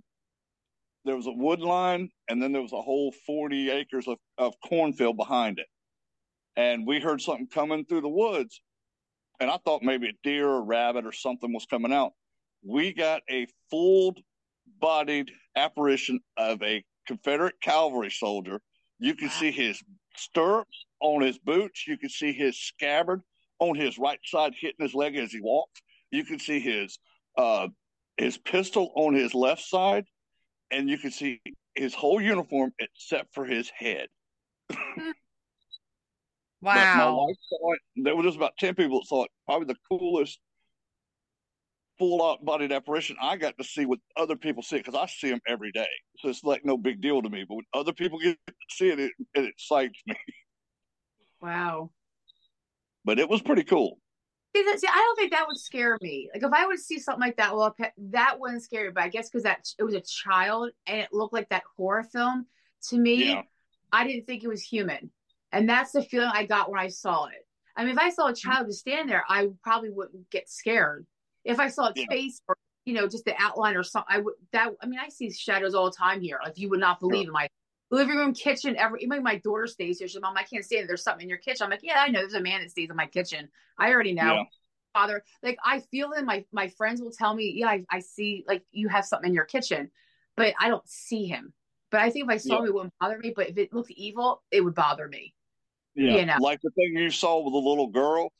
There 1.05 1.15
was 1.15 1.27
a 1.27 1.31
wood 1.31 1.59
line, 1.59 2.09
and 2.27 2.41
then 2.41 2.53
there 2.53 2.63
was 2.63 2.73
a 2.73 2.81
whole 2.81 3.13
40 3.27 3.69
acres 3.69 4.07
of, 4.07 4.17
of 4.39 4.55
cornfield 4.67 5.15
behind 5.15 5.59
it 5.59 5.67
and 6.55 6.85
we 6.85 6.99
heard 6.99 7.19
something 7.21 7.47
coming 7.47 7.85
through 7.85 8.01
the 8.01 8.09
woods 8.09 8.61
and 9.39 9.49
i 9.49 9.57
thought 9.65 9.83
maybe 9.83 10.09
a 10.09 10.13
deer 10.23 10.47
or 10.47 10.63
rabbit 10.63 11.05
or 11.05 11.11
something 11.11 11.53
was 11.53 11.65
coming 11.65 11.93
out. 11.93 12.13
We 12.65 12.93
got 12.93 13.21
a 13.29 13.47
full 13.69 14.15
bodied 14.79 15.31
apparition 15.55 16.19
of 16.37 16.61
a 16.63 16.83
confederate 17.07 17.55
cavalry 17.61 18.11
soldier. 18.11 18.61
You 18.99 19.15
could 19.15 19.31
see 19.31 19.51
his 19.51 19.81
stirrups 20.15 20.85
on 21.01 21.21
his 21.21 21.37
boots. 21.37 21.85
You 21.85 21.97
can 21.97 22.09
see 22.09 22.31
his 22.31 22.57
scabbard 22.57 23.21
on 23.59 23.75
his 23.75 23.97
right 23.97 24.19
side 24.23 24.53
hitting 24.59 24.85
his 24.85 24.93
leg 24.93 25.15
as 25.17 25.31
he 25.31 25.41
walked 25.41 25.81
you 26.13 26.23
can 26.23 26.39
see 26.39 26.59
his 26.59 26.99
uh 27.37 27.67
his 28.17 28.37
pistol 28.37 28.93
on 28.95 29.13
his 29.13 29.33
left 29.33 29.63
side 29.63 30.05
and 30.71 30.87
you 30.87 30.97
can 30.97 31.11
see 31.11 31.41
his 31.75 31.93
whole 31.93 32.21
uniform 32.21 32.71
except 32.79 33.33
for 33.33 33.43
his 33.43 33.69
head 33.75 34.07
but 36.63 36.73
my 36.93 37.05
Wow. 37.05 37.17
wife 37.27 37.35
saw 37.49 37.73
it. 37.73 37.79
There 37.97 38.15
were 38.15 38.23
just 38.23 38.37
about 38.37 38.53
10 38.57 38.75
people 38.75 38.99
that 38.99 39.07
saw 39.07 39.23
it. 39.25 39.31
Probably 39.45 39.67
the 39.67 39.77
coolest 39.89 40.39
full 41.99 42.23
out 42.27 42.43
bodied 42.43 42.71
apparition 42.71 43.15
I 43.21 43.37
got 43.37 43.55
to 43.59 43.63
see 43.63 43.85
with 43.85 43.99
other 44.17 44.35
people 44.35 44.63
see 44.63 44.77
because 44.77 44.95
I 44.95 45.05
see 45.05 45.29
them 45.29 45.39
every 45.47 45.71
day. 45.71 45.87
So 46.19 46.29
it's 46.29 46.43
like 46.43 46.65
no 46.65 46.77
big 46.77 47.01
deal 47.01 47.21
to 47.21 47.29
me. 47.29 47.45
But 47.47 47.55
when 47.55 47.65
other 47.73 47.93
people 47.93 48.19
get 48.19 48.37
to 48.47 48.53
see 48.71 48.89
it, 48.89 48.99
it, 48.99 49.11
it 49.35 49.45
excites 49.45 50.01
me. 50.05 50.15
Wow. 51.41 51.91
But 53.03 53.19
it 53.19 53.27
was 53.27 53.41
pretty 53.41 53.65
cool. 53.65 53.97
See, 54.55 54.63
that, 54.63 54.79
see, 54.79 54.87
I 54.87 54.95
don't 54.95 55.15
think 55.17 55.33
that 55.33 55.45
would 55.45 55.57
scare 55.57 55.97
me. 56.01 56.29
Like 56.33 56.41
if 56.41 56.53
I 56.53 56.65
would 56.65 56.79
see 56.79 56.99
something 56.99 57.19
like 57.19 57.35
that, 57.35 57.53
well, 57.53 57.75
that 58.11 58.39
wouldn't 58.39 58.63
scare 58.63 58.85
me. 58.85 58.91
But 58.95 59.03
I 59.03 59.09
guess 59.09 59.29
because 59.29 59.43
that 59.43 59.67
it 59.77 59.83
was 59.83 59.93
a 59.93 59.99
child 59.99 60.69
and 60.87 61.01
it 61.01 61.09
looked 61.11 61.33
like 61.33 61.49
that 61.49 61.63
horror 61.75 62.03
film 62.03 62.45
to 62.89 62.97
me, 62.97 63.25
Yeah. 63.25 63.41
I 63.91 64.07
didn't 64.07 64.25
think 64.25 64.43
it 64.43 64.47
was 64.47 64.61
human, 64.63 65.11
and 65.53 65.69
that's 65.69 65.91
the 65.91 66.03
feeling 66.03 66.31
I 66.33 66.45
got 66.45 66.69
when 66.69 66.79
I 66.79 66.87
saw 66.89 67.25
it. 67.27 67.47
I 67.77 67.83
mean, 67.83 67.93
if 67.93 67.99
I 67.99 68.09
saw 68.09 68.27
a 68.27 68.33
mm-hmm. 68.33 68.51
child 68.51 68.67
just 68.67 68.79
stand 68.79 69.09
there, 69.09 69.23
I 69.29 69.47
probably 69.63 69.91
wouldn't 69.91 70.29
get 70.29 70.49
scared. 70.49 71.05
If 71.45 71.59
I 71.59 71.69
saw 71.69 71.87
its 71.87 71.99
Yeah. 71.99 72.07
face 72.09 72.41
or 72.47 72.57
you 72.85 72.93
know 72.93 73.07
just 73.07 73.23
the 73.23 73.35
outline 73.39 73.77
or 73.77 73.83
something, 73.83 74.13
I 74.13 74.19
would. 74.19 74.33
That 74.51 74.73
I 74.81 74.87
mean, 74.87 74.99
I 74.99 75.09
see 75.09 75.31
shadows 75.31 75.73
all 75.73 75.85
the 75.89 75.95
time 75.95 76.21
here. 76.21 76.39
Like 76.43 76.57
you 76.57 76.69
would 76.69 76.79
not 76.79 76.99
believe 76.99 77.27
in 77.27 77.33
my 77.33 77.47
living 77.91 78.17
room, 78.17 78.33
kitchen, 78.33 78.75
every 78.77 79.01
even 79.03 79.23
my 79.23 79.37
daughter 79.37 79.67
stays 79.67 79.99
here. 79.99 80.07
She's 80.07 80.15
like 80.15 80.23
mom, 80.23 80.37
I 80.37 80.43
can't 80.43 80.65
stand 80.65 80.83
it. 80.83 80.87
There's 80.87 81.03
something 81.03 81.23
in 81.23 81.29
your 81.29 81.37
kitchen. 81.37 81.63
I'm 81.63 81.69
like, 81.69 81.81
yeah, 81.83 81.99
I 81.99 82.09
know. 82.09 82.19
There's 82.19 82.33
a 82.33 82.41
man 82.41 82.61
that 82.61 82.71
stays 82.71 82.89
in 82.89 82.95
my 82.95 83.05
kitchen. 83.05 83.49
I 83.77 83.91
already 83.91 84.13
know. 84.13 84.33
Yeah. 84.33 84.43
Father, 84.93 85.23
like 85.41 85.57
I 85.63 85.79
feel 85.79 86.11
it. 86.13 86.25
My 86.25 86.45
my 86.51 86.69
friends 86.69 87.01
will 87.01 87.11
tell 87.11 87.33
me, 87.35 87.53
yeah, 87.55 87.67
I, 87.67 87.85
I 87.89 87.99
see 87.99 88.43
like 88.47 88.63
you 88.71 88.87
have 88.89 89.05
something 89.05 89.29
in 89.29 89.35
your 89.35 89.45
kitchen, 89.45 89.91
but 90.35 90.53
I 90.59 90.69
don't 90.69 90.87
see 90.87 91.25
him. 91.25 91.53
But 91.91 92.01
I 92.01 92.09
think 92.09 92.25
if 92.25 92.29
I 92.31 92.37
saw 92.37 92.55
Yeah. 92.55 92.59
him, 92.61 92.65
it 92.65 92.73
wouldn't 92.73 92.93
bother 92.99 93.19
me. 93.19 93.33
But 93.35 93.49
if 93.49 93.57
it 93.57 93.73
looked 93.73 93.91
evil, 93.91 94.43
it 94.51 94.61
would 94.61 94.75
bother 94.75 95.07
me. 95.07 95.35
Yeah. 95.95 96.15
You 96.15 96.25
know. 96.25 96.37
Like 96.39 96.59
the 96.61 96.71
thing 96.71 96.95
you 96.95 97.09
saw 97.09 97.39
with 97.41 97.53
the 97.53 97.69
little 97.69 97.87
girl. 97.87 98.31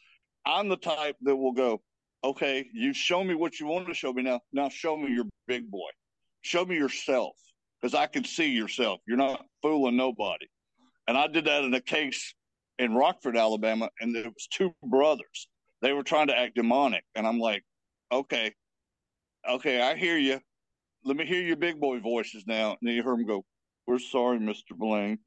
I'm 0.46 0.68
the 0.68 0.78
type 0.78 1.16
that 1.22 1.36
will 1.36 1.54
go, 1.54 1.82
okay, 2.24 2.66
you 2.74 2.94
show 2.94 3.24
me 3.24 3.34
what 3.34 3.60
you 3.60 3.68
want 3.68 3.88
to 3.88 3.94
show 3.94 4.12
me 4.12 4.24
now. 4.24 4.42
Now 4.52 4.70
show 4.70 4.98
me 4.98 5.14
your 5.14 5.26
big 5.48 5.70
boy. 5.70 5.90
Show 6.42 6.66
me 6.66 6.76
yourself 6.76 7.36
because 7.82 7.94
I 7.94 8.08
can 8.08 8.26
see 8.26 8.50
yourself. 8.50 9.00
You're 9.08 9.18
not 9.18 9.46
fooling 9.62 9.96
nobody. 9.96 10.48
And 11.08 11.18
I 11.18 11.28
did 11.28 11.46
that 11.46 11.64
in 11.64 11.74
a 11.74 11.82
case 11.82 12.34
in 12.80 12.94
Rockford, 12.94 13.38
Alabama, 13.38 13.90
and 14.00 14.16
there 14.16 14.24
was 14.24 14.48
two 14.52 14.74
brothers. 14.84 15.48
They 15.82 15.94
were 15.94 16.04
trying 16.04 16.28
to 16.28 16.38
act 16.38 16.56
demonic, 16.56 17.04
and 17.16 17.28
I'm 17.28 17.40
like, 17.40 17.64
okay, 18.12 18.54
okay, 19.50 19.82
I 19.82 19.96
hear 19.96 20.18
you. 20.18 20.40
Let 21.04 21.18
me 21.18 21.26
hear 21.26 21.42
your 21.42 21.58
big 21.58 21.80
boy 21.80 22.00
voices 22.00 22.46
now. 22.48 22.72
And 22.72 22.80
then 22.82 22.96
you 22.96 23.04
heard 23.04 23.20
them 23.20 23.26
go, 23.26 23.44
"We're 23.86 24.00
sorry, 24.00 24.40
Mister 24.40 24.76
Blaine." 24.76 25.20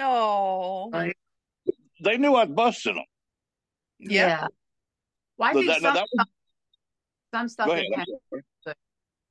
Oh. 0.00 0.90
oh 0.92 1.10
they 2.00 2.16
knew 2.18 2.34
I'd 2.34 2.54
busted 2.54 2.96
them. 2.96 3.04
Yeah. 3.98 4.46
Well, 5.36 5.50
I 5.50 5.52
But 5.52 5.58
think 5.60 5.72
that- 5.72 5.82
now 5.82 5.94
some, 5.94 5.94
was- 5.94 6.08
stuff, 6.12 6.28
some 7.34 7.48
stuff 7.48 7.66
Go 7.68 7.74
they 7.74 7.80
ahead, 7.80 7.92
I'm 7.98 8.04
can. 8.04 8.14
sorry. 8.30 8.42
but 8.64 8.76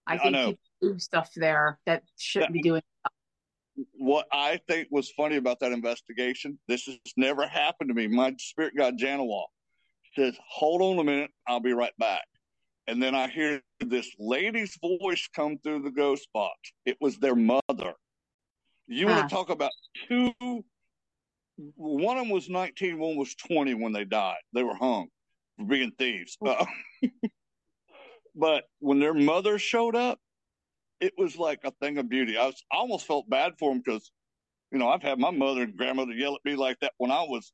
I 0.07 0.17
I 0.17 0.29
know. 0.29 0.45
people 0.47 0.59
do 0.81 0.99
stuff 0.99 1.31
there 1.35 1.79
that 1.85 2.03
shouldn't 2.17 2.53
be 2.53 2.61
doing. 2.61 2.81
What 3.93 4.27
I 4.31 4.59
think 4.67 4.89
was 4.91 5.09
funny 5.11 5.37
about 5.37 5.59
that 5.61 5.71
investigation, 5.71 6.59
this 6.67 6.85
has 6.85 6.97
never 7.15 7.47
happened 7.47 7.89
to 7.89 7.93
me. 7.93 8.07
My 8.07 8.35
spirit 8.39 8.75
guide 8.75 8.97
Janawa 8.97 9.45
says, 10.15 10.37
"Hold 10.49 10.81
on 10.81 10.99
a 10.99 11.03
minute, 11.03 11.31
I'll 11.47 11.59
be 11.61 11.73
right 11.73 11.95
back." 11.97 12.25
And 12.87 13.01
then 13.01 13.13
I 13.15 13.27
hear 13.29 13.61
this 13.79 14.09
lady's 14.19 14.77
voice 14.81 15.27
come 15.33 15.59
through 15.59 15.83
the 15.83 15.91
ghost 15.91 16.27
box. 16.33 16.57
It 16.85 16.97
was 16.99 17.17
their 17.19 17.35
mother. 17.35 17.93
You 18.87 19.07
Huh. 19.07 19.13
want 19.15 19.29
to 19.29 19.35
talk 19.35 19.49
about 19.49 19.71
two? 20.07 20.33
One 21.75 22.17
of 22.17 22.23
them 22.23 22.33
was 22.33 22.49
19, 22.49 22.97
one 22.97 23.15
was 23.15 23.35
20 23.35 23.73
when 23.75 23.91
they 23.91 24.05
died. 24.05 24.39
They 24.53 24.63
were 24.63 24.75
hung 24.75 25.07
for 25.57 25.65
being 25.65 25.91
thieves. 25.97 26.37
Uh, 26.45 26.65
but 28.35 28.63
when 28.79 28.99
their 28.99 29.13
mother 29.13 29.59
showed 29.59 29.95
up, 29.95 30.19
it 31.01 31.13
was 31.17 31.37
like 31.37 31.59
a 31.63 31.71
thing 31.81 31.97
of 31.97 32.09
beauty. 32.09 32.37
I, 32.37 32.45
was, 32.45 32.63
I 32.71 32.77
almost 32.77 33.07
felt 33.07 33.29
bad 33.29 33.53
for 33.59 33.71
them 33.71 33.81
because, 33.83 34.11
you 34.71 34.79
know, 34.79 34.89
I've 34.89 35.01
had 35.01 35.19
my 35.19 35.31
mother 35.31 35.63
and 35.63 35.75
grandmother 35.75 36.13
yell 36.13 36.35
at 36.35 36.45
me 36.45 36.55
like 36.55 36.79
that 36.81 36.93
when 36.97 37.11
I 37.11 37.23
was, 37.23 37.51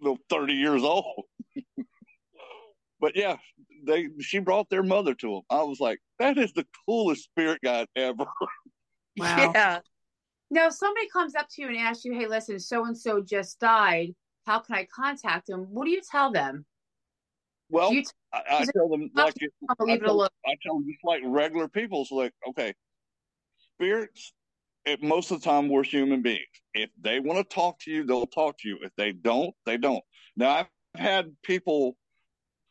you 0.00 0.08
know, 0.08 0.18
30 0.30 0.54
years 0.54 0.82
old. 0.82 1.24
but 3.00 3.16
yeah, 3.16 3.36
they 3.86 4.08
she 4.20 4.38
brought 4.38 4.70
their 4.70 4.82
mother 4.82 5.14
to 5.14 5.34
them. 5.34 5.42
I 5.50 5.62
was 5.62 5.80
like, 5.80 5.98
that 6.18 6.38
is 6.38 6.52
the 6.52 6.66
coolest 6.86 7.24
spirit 7.24 7.60
guide 7.62 7.88
ever. 7.96 8.24
Wow. 9.18 9.52
Yeah. 9.54 9.80
Now, 10.52 10.66
if 10.66 10.74
somebody 10.74 11.08
comes 11.08 11.34
up 11.34 11.48
to 11.52 11.62
you 11.62 11.68
and 11.68 11.78
asks 11.78 12.04
you, 12.04 12.12
"Hey, 12.12 12.26
listen, 12.26 12.60
so 12.60 12.84
and 12.84 12.96
so 12.96 13.22
just 13.22 13.58
died. 13.58 14.14
How 14.44 14.58
can 14.58 14.74
I 14.74 14.86
contact 14.94 15.46
them?" 15.46 15.62
What 15.70 15.86
do 15.86 15.90
you 15.90 16.02
tell 16.02 16.30
them? 16.30 16.66
Well, 17.70 17.88
Do 17.88 17.96
you 17.96 18.04
I, 18.34 18.42
I 18.50 18.64
tell 18.66 18.90
them 18.90 19.10
like 19.14 19.34
I'll 19.70 19.88
it 19.88 20.04
tell. 20.04 20.22
I 20.46 20.56
tell 20.62 20.74
them 20.74 20.84
just 20.86 21.02
like 21.04 21.22
regular 21.24 21.68
people. 21.68 22.04
So 22.04 22.16
like, 22.16 22.34
okay, 22.50 22.74
spirits. 23.76 24.34
It, 24.84 25.02
most 25.02 25.30
of 25.30 25.40
the 25.40 25.48
time, 25.48 25.70
we're 25.70 25.84
human 25.84 26.20
beings. 26.20 26.42
If 26.74 26.90
they 27.00 27.18
want 27.18 27.38
to 27.38 27.54
talk 27.54 27.78
to 27.84 27.90
you, 27.90 28.04
they'll 28.04 28.26
talk 28.26 28.58
to 28.58 28.68
you. 28.68 28.78
If 28.82 28.90
they 28.96 29.12
don't, 29.12 29.54
they 29.64 29.78
don't. 29.78 30.04
Now, 30.36 30.50
I've 30.50 30.66
had 31.00 31.34
people, 31.44 31.96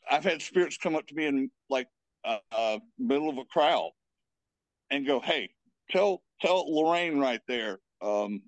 I've 0.09 0.25
had 0.25 0.41
spirits 0.41 0.77
come 0.77 0.95
up 0.95 1.07
to 1.07 1.15
me 1.15 1.25
in 1.25 1.49
like 1.67 1.87
uh, 2.25 2.37
uh, 2.51 2.77
middle 2.99 3.29
of 3.29 3.39
a 3.39 3.45
crowd 3.45 3.89
and 4.91 5.07
go, 5.07 5.19
"Hey, 5.19 5.49
tell 5.89 6.21
tell 6.41 6.73
Lorraine 6.73 7.19
right 7.19 7.41
there 7.47 7.79
um, 8.01 8.41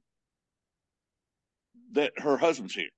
that 1.94 2.14
her 2.18 2.38
husband's 2.38 2.76
here." 2.76 2.90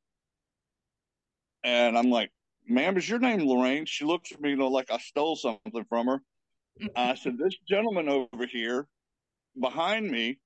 And 1.64 1.98
I'm 1.98 2.12
like, 2.12 2.32
ma'am, 2.68 2.96
is 2.98 3.10
your 3.10 3.20
name 3.20 3.48
Lorraine? 3.48 3.86
She 3.86 4.06
looks 4.06 4.32
at 4.32 4.40
me, 4.40 4.52
you 4.52 4.56
know, 4.56 4.68
like 4.68 4.92
I 4.92 4.98
stole 5.00 5.36
something 5.36 5.86
from 5.90 6.08
her. 6.08 6.22
I 6.96 7.16
said, 7.16 7.38
this 7.38 7.56
gentleman 7.68 8.10
over 8.10 8.46
here 8.46 8.88
behind 9.60 10.10
me 10.10 10.38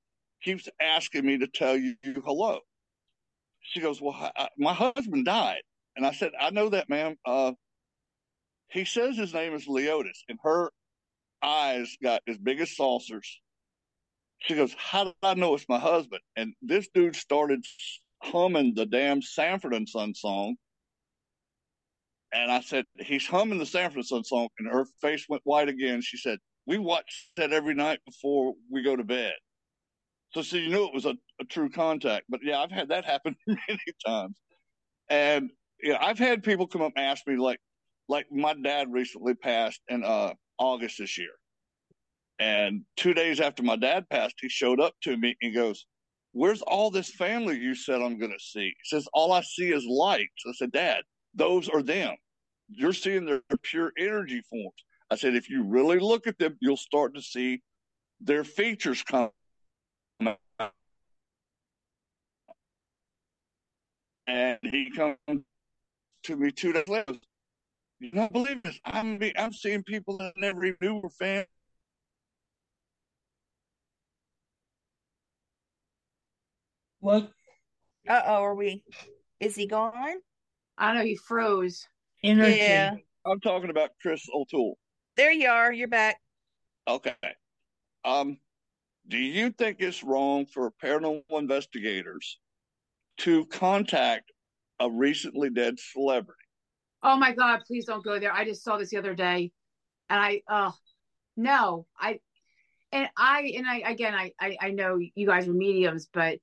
keeps 0.41 0.69
asking 0.79 1.25
me 1.25 1.39
to 1.39 1.47
tell 1.47 1.75
you 1.75 1.95
hello. 2.03 2.59
She 3.61 3.81
goes, 3.81 4.01
well, 4.01 4.31
I, 4.35 4.47
my 4.57 4.73
husband 4.73 5.25
died. 5.25 5.61
And 5.95 6.05
I 6.05 6.11
said, 6.11 6.31
I 6.39 6.51
know 6.51 6.69
that, 6.69 6.87
ma'am. 6.87 7.15
Uh, 7.25 7.51
he 8.69 8.85
says 8.85 9.17
his 9.17 9.33
name 9.33 9.53
is 9.53 9.67
Leotis, 9.67 10.23
and 10.29 10.39
her 10.43 10.71
eyes 11.41 11.97
got 12.01 12.21
as 12.27 12.37
big 12.37 12.61
as 12.61 12.75
saucers. 12.75 13.41
She 14.39 14.55
goes, 14.55 14.73
how 14.77 15.05
did 15.05 15.13
I 15.21 15.33
know 15.33 15.53
it's 15.55 15.67
my 15.67 15.79
husband? 15.79 16.21
And 16.35 16.53
this 16.61 16.87
dude 16.93 17.15
started 17.15 17.63
humming 18.21 18.73
the 18.73 18.85
damn 18.85 19.21
Sanford 19.21 19.73
and 19.73 19.87
Son 19.87 20.13
song. 20.13 20.55
And 22.31 22.51
I 22.51 22.61
said, 22.61 22.85
he's 22.97 23.27
humming 23.27 23.59
the 23.59 23.65
Sanford 23.65 23.97
and 23.97 24.05
Son 24.05 24.23
song, 24.23 24.49
and 24.59 24.71
her 24.71 24.85
face 25.01 25.25
went 25.27 25.41
white 25.45 25.67
again. 25.67 26.01
She 26.01 26.17
said, 26.17 26.37
we 26.67 26.77
watch 26.77 27.31
that 27.37 27.51
every 27.51 27.73
night 27.73 27.99
before 28.05 28.53
we 28.71 28.83
go 28.83 28.95
to 28.95 29.03
bed. 29.03 29.33
So, 30.31 30.41
you 30.55 30.69
knew 30.69 30.85
it 30.85 30.93
was 30.93 31.05
a, 31.05 31.15
a 31.41 31.45
true 31.45 31.69
contact. 31.71 32.25
But 32.29 32.41
yeah, 32.43 32.59
I've 32.59 32.69
had 32.69 32.89
that 32.89 33.03
happen 33.03 33.35
many 33.47 33.79
times. 34.05 34.37
And 35.09 35.49
yeah, 35.81 35.97
I've 35.99 36.19
had 36.19 36.43
people 36.43 36.67
come 36.67 36.83
up 36.83 36.93
and 36.95 37.03
ask 37.03 37.25
me, 37.25 37.35
like, 37.37 37.59
like 38.07 38.27
my 38.31 38.53
dad 38.53 38.91
recently 38.91 39.33
passed 39.33 39.81
in 39.87 40.03
uh, 40.03 40.33
August 40.59 40.99
this 40.99 41.17
year. 41.17 41.31
And 42.39 42.83
two 42.95 43.13
days 43.13 43.41
after 43.41 43.63
my 43.63 43.75
dad 43.75 44.09
passed, 44.09 44.35
he 44.39 44.47
showed 44.47 44.79
up 44.79 44.93
to 45.03 45.17
me 45.17 45.35
and 45.41 45.53
goes, 45.53 45.85
Where's 46.31 46.61
all 46.61 46.89
this 46.89 47.11
family 47.11 47.57
you 47.57 47.75
said 47.75 48.01
I'm 48.01 48.17
going 48.17 48.31
to 48.31 48.39
see? 48.39 48.67
He 48.67 48.75
says, 48.85 49.07
All 49.13 49.33
I 49.33 49.41
see 49.41 49.73
is 49.73 49.85
lights. 49.85 50.43
I 50.47 50.53
said, 50.53 50.71
Dad, 50.71 51.01
those 51.33 51.67
are 51.67 51.81
them. 51.83 52.15
You're 52.69 52.93
seeing 52.93 53.25
their 53.25 53.41
pure 53.63 53.91
energy 53.97 54.41
forms. 54.49 54.85
I 55.11 55.15
said, 55.15 55.35
If 55.35 55.49
you 55.49 55.63
really 55.63 55.99
look 55.99 56.27
at 56.27 56.37
them, 56.37 56.55
you'll 56.61 56.77
start 56.77 57.15
to 57.15 57.21
see 57.21 57.61
their 58.21 58.43
features 58.43 59.03
come 59.03 59.31
out. 60.25 60.39
And 64.27 64.59
he 64.63 64.91
comes 64.91 65.17
to 66.23 66.35
me 66.37 66.51
two 66.51 66.71
days 66.71 66.87
later. 66.87 67.15
You 67.99 68.11
don't 68.11 68.31
believe 68.31 68.61
this? 68.63 68.79
I'm 68.85 69.19
I'm 69.37 69.51
seeing 69.51 69.83
people 69.83 70.17
that 70.19 70.33
I 70.37 70.39
never 70.39 70.63
even 70.63 70.77
knew 70.81 70.95
were 70.95 71.09
fans. 71.09 71.47
What 76.99 77.31
Uh 78.07 78.21
oh, 78.25 78.43
are 78.43 78.55
we? 78.55 78.83
Is 79.39 79.55
he 79.55 79.67
gone? 79.67 79.93
I 80.77 80.93
know. 80.93 81.03
He 81.03 81.15
froze. 81.15 81.87
energy? 82.23 82.57
Yeah. 82.57 82.95
I'm 83.25 83.39
talking 83.39 83.69
about 83.69 83.91
Chris 84.01 84.25
O'Toole. 84.33 84.77
There 85.17 85.31
you 85.31 85.49
are. 85.49 85.71
You're 85.71 85.87
back. 85.87 86.17
Okay. 86.87 87.13
Um, 88.03 88.37
do 89.07 89.17
you 89.17 89.51
think 89.51 89.77
it's 89.79 90.03
wrong 90.03 90.45
for 90.45 90.71
paranormal 90.83 91.23
investigators 91.31 92.39
to 93.19 93.45
contact 93.47 94.31
a 94.79 94.89
recently 94.89 95.49
dead 95.49 95.79
celebrity? 95.79 96.39
Oh 97.03 97.17
my 97.17 97.33
God! 97.33 97.61
Please 97.67 97.85
don't 97.85 98.03
go 98.03 98.19
there. 98.19 98.33
I 98.33 98.45
just 98.45 98.63
saw 98.63 98.77
this 98.77 98.89
the 98.89 98.97
other 98.97 99.13
day, 99.15 99.51
and 100.09 100.19
I 100.19 100.41
oh 100.49 100.73
no, 101.37 101.85
I 101.97 102.19
and 102.91 103.09
I 103.17 103.53
and 103.55 103.67
I 103.67 103.77
again 103.89 104.13
I 104.13 104.31
I, 104.39 104.57
I 104.61 104.69
know 104.71 104.97
you 104.97 105.27
guys 105.27 105.47
are 105.47 105.53
mediums, 105.53 106.07
but 106.11 106.39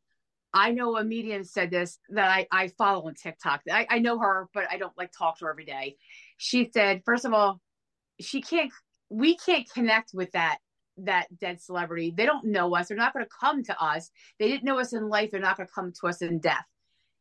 I 0.53 0.71
know 0.73 0.97
a 0.97 1.05
medium 1.05 1.45
said 1.45 1.71
this 1.71 1.99
that 2.11 2.31
I 2.31 2.47
I 2.51 2.69
follow 2.69 3.07
on 3.07 3.15
TikTok. 3.15 3.63
I 3.71 3.87
I 3.91 3.99
know 3.99 4.19
her, 4.19 4.49
but 4.55 4.65
I 4.71 4.79
don't 4.79 4.97
like 4.97 5.13
talk 5.13 5.39
to 5.39 5.45
her 5.47 5.51
every 5.51 5.65
day. 5.65 5.97
She 6.39 6.71
said, 6.73 7.03
first 7.05 7.25
of 7.25 7.33
all, 7.33 7.61
she 8.21 8.41
can't. 8.41 8.73
We 9.09 9.37
can't 9.37 9.71
connect 9.71 10.11
with 10.15 10.33
that 10.33 10.59
that 10.99 11.27
dead 11.39 11.61
celebrity. 11.61 12.13
They 12.17 12.27
don't 12.27 12.47
know 12.47 12.75
us. 12.75 12.89
They're 12.89 12.97
not 12.97 13.13
going 13.13 13.25
to 13.25 13.31
come 13.39 13.63
to 13.65 13.83
us. 13.83 14.11
They 14.39 14.49
didn't 14.49 14.65
know 14.65 14.79
us 14.79 14.93
in 14.95 15.09
life. 15.09 15.31
They're 15.31 15.41
not 15.41 15.57
going 15.57 15.67
to 15.67 15.73
come 15.73 15.93
to 16.01 16.07
us 16.09 16.23
in 16.23 16.39
death. 16.39 16.65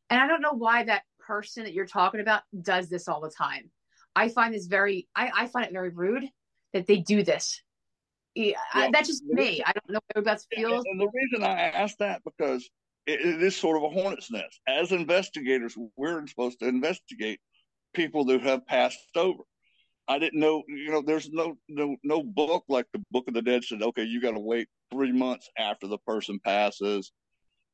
And 0.09 0.19
I 0.21 0.27
don't 0.27 0.41
know 0.41 0.53
why 0.53 0.83
that 0.83 1.03
person 1.19 1.63
that 1.63 1.73
you're 1.73 1.85
talking 1.85 2.21
about 2.21 2.43
does 2.61 2.89
this 2.89 3.07
all 3.07 3.21
the 3.21 3.29
time. 3.29 3.69
I 4.15 4.29
find 4.29 4.53
this 4.53 4.67
very, 4.67 5.07
I, 5.15 5.31
I 5.35 5.47
find 5.47 5.65
it 5.65 5.73
very 5.73 5.89
rude 5.89 6.23
that 6.73 6.87
they 6.87 6.97
do 6.97 7.23
this. 7.23 7.61
Yeah, 8.33 8.57
I- 8.73 8.89
that's 8.91 9.09
just 9.09 9.23
me. 9.25 9.61
I 9.65 9.73
don't 9.73 9.89
know 9.89 9.99
how 9.99 10.15
everybody 10.15 10.33
else 10.35 10.47
feels. 10.55 10.85
And 10.85 11.01
the 11.01 11.09
reason 11.13 11.43
I 11.43 11.69
ask 11.69 11.97
that 11.97 12.21
because 12.23 12.69
it, 13.07 13.21
it 13.21 13.43
is 13.43 13.55
sort 13.55 13.77
of 13.77 13.83
a 13.83 13.89
hornet's 13.89 14.31
nest. 14.31 14.59
As 14.67 14.91
investigators, 14.91 15.77
we're 15.95 16.25
supposed 16.27 16.59
to 16.59 16.67
investigate 16.67 17.39
people 17.93 18.25
who 18.25 18.39
have 18.39 18.65
passed 18.67 18.99
over. 19.15 19.43
I 20.07 20.19
didn't 20.19 20.39
know, 20.39 20.63
you 20.67 20.91
know, 20.91 21.01
there's 21.01 21.29
no 21.31 21.57
no 21.67 21.95
no 22.03 22.21
book 22.21 22.63
like 22.69 22.85
the 22.93 23.01
Book 23.11 23.27
of 23.27 23.33
the 23.33 23.41
Dead 23.41 23.63
said, 23.63 23.81
okay, 23.81 24.03
you 24.03 24.21
got 24.21 24.31
to 24.31 24.39
wait 24.39 24.67
three 24.91 25.11
months 25.11 25.49
after 25.57 25.87
the 25.87 25.97
person 25.99 26.39
passes, 26.43 27.11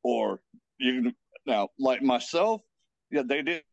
or 0.02 0.40
you 0.78 1.02
can 1.02 1.14
now 1.46 1.68
like 1.78 2.02
myself, 2.02 2.62
yeah, 3.10 3.22
they 3.24 3.42
didn't 3.42 3.64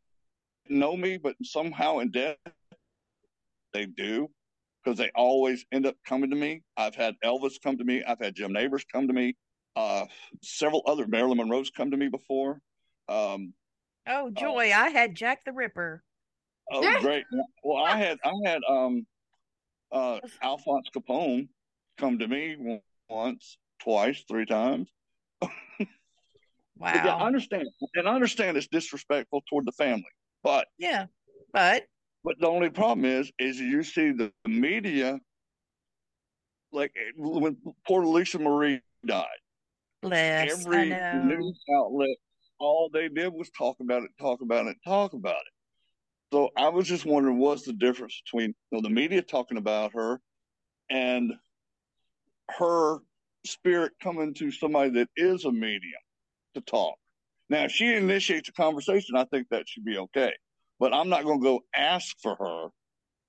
know 0.67 0.95
me, 0.97 1.17
but 1.17 1.35
somehow 1.41 1.99
in 1.99 2.11
death 2.11 2.35
they 3.73 3.85
do 3.85 4.29
because 4.83 4.97
they 4.97 5.11
always 5.15 5.65
end 5.71 5.85
up 5.85 5.95
coming 6.05 6.29
to 6.29 6.35
me. 6.35 6.61
I've 6.75 6.95
had 6.95 7.15
Elvis 7.23 7.61
come 7.61 7.77
to 7.77 7.83
me. 7.83 8.03
I've 8.03 8.19
had 8.19 8.35
Jim 8.35 8.51
Nabors 8.51 8.85
come 8.91 9.07
to 9.07 9.13
me. 9.13 9.35
Uh, 9.75 10.05
several 10.41 10.83
other 10.85 11.07
Marilyn 11.07 11.37
Monroe's 11.37 11.69
come 11.69 11.91
to 11.91 11.97
me 11.97 12.07
before. 12.09 12.59
Um, 13.07 13.53
Oh, 14.07 14.31
joy. 14.31 14.71
I 14.75 14.89
had 14.89 15.15
Jack 15.15 15.45
the 15.45 15.51
Ripper. 15.51 16.03
oh, 16.71 16.99
great! 16.99 17.25
Well, 17.63 17.83
I 17.83 17.97
had 17.97 18.17
I 18.23 18.31
had 18.45 18.61
um, 18.67 19.05
uh, 19.91 20.19
Alphonse 20.41 20.89
Capone 20.95 21.49
come 21.97 22.17
to 22.19 22.27
me 22.27 22.81
once, 23.07 23.57
twice, 23.79 24.23
three 24.27 24.45
times. 24.45 24.89
Wow. 26.79 26.93
Yeah, 26.95 27.13
I 27.15 27.25
understand, 27.27 27.67
and 27.95 28.07
I 28.07 28.15
understand 28.15 28.55
it's 28.55 28.67
disrespectful 28.67 29.43
toward 29.49 29.65
the 29.65 29.73
family. 29.73 30.05
But 30.43 30.67
Yeah. 30.77 31.07
But 31.51 31.83
But 32.23 32.39
the 32.39 32.47
only 32.47 32.69
problem 32.69 33.03
is, 33.03 33.31
is 33.37 33.59
you 33.59 33.83
see 33.83 34.11
the 34.11 34.31
media, 34.47 35.19
like 36.71 36.93
when 37.17 37.57
poor 37.85 38.05
Lisa 38.05 38.39
Marie 38.39 38.79
died, 39.05 39.25
less. 40.03 40.65
I 40.71 40.85
every 40.85 40.89
know. 40.89 41.21
news 41.23 41.59
outlet 41.75 42.15
all 42.59 42.89
they 42.91 43.07
did 43.07 43.33
was 43.33 43.49
talk 43.51 43.77
about 43.79 44.03
it, 44.03 44.11
talk 44.19 44.41
about 44.41 44.67
it, 44.67 44.77
talk 44.85 45.13
about 45.13 45.35
it. 45.35 45.53
So 46.33 46.49
I 46.57 46.69
was 46.69 46.87
just 46.87 47.05
wondering 47.05 47.39
what's 47.39 47.63
the 47.63 47.73
difference 47.73 48.21
between 48.25 48.49
you 48.49 48.77
know, 48.77 48.81
the 48.81 48.89
media 48.89 49.21
talking 49.21 49.57
about 49.57 49.93
her 49.93 50.19
and 50.89 51.33
her 52.57 52.99
spirit 53.45 53.93
coming 54.03 54.33
to 54.35 54.51
somebody 54.51 54.91
that 54.91 55.09
is 55.15 55.45
a 55.45 55.51
medium 55.51 56.01
to 56.53 56.61
talk. 56.61 56.95
Now, 57.49 57.63
if 57.63 57.71
she 57.71 57.93
initiates 57.93 58.49
a 58.49 58.53
conversation, 58.53 59.15
I 59.15 59.25
think 59.25 59.47
that 59.49 59.67
should 59.67 59.85
be 59.85 59.97
okay. 59.97 60.33
But 60.79 60.93
I'm 60.93 61.09
not 61.09 61.23
going 61.23 61.39
to 61.39 61.43
go 61.43 61.61
ask 61.75 62.15
for 62.21 62.35
her 62.35 62.67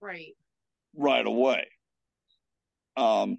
Right. 0.02 0.34
right 0.94 1.26
away. 1.26 1.66
Um, 2.96 3.38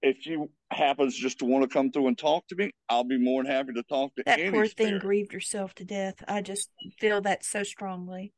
if 0.00 0.16
she 0.20 0.36
happens 0.72 1.14
just 1.16 1.38
to 1.40 1.44
want 1.44 1.62
to 1.62 1.68
come 1.68 1.90
through 1.90 2.08
and 2.08 2.18
talk 2.18 2.46
to 2.48 2.56
me, 2.56 2.70
I'll 2.88 3.04
be 3.04 3.18
more 3.18 3.42
than 3.42 3.52
happy 3.52 3.72
to 3.74 3.82
talk 3.84 4.14
to 4.16 4.22
That 4.26 4.38
any 4.40 4.50
poor 4.50 4.66
thing 4.66 4.86
spirit. 4.88 5.02
grieved 5.02 5.32
herself 5.32 5.74
to 5.76 5.84
death. 5.84 6.16
I 6.28 6.40
just 6.42 6.70
feel 6.98 7.20
that 7.22 7.44
so 7.44 7.62
strongly. 7.62 8.32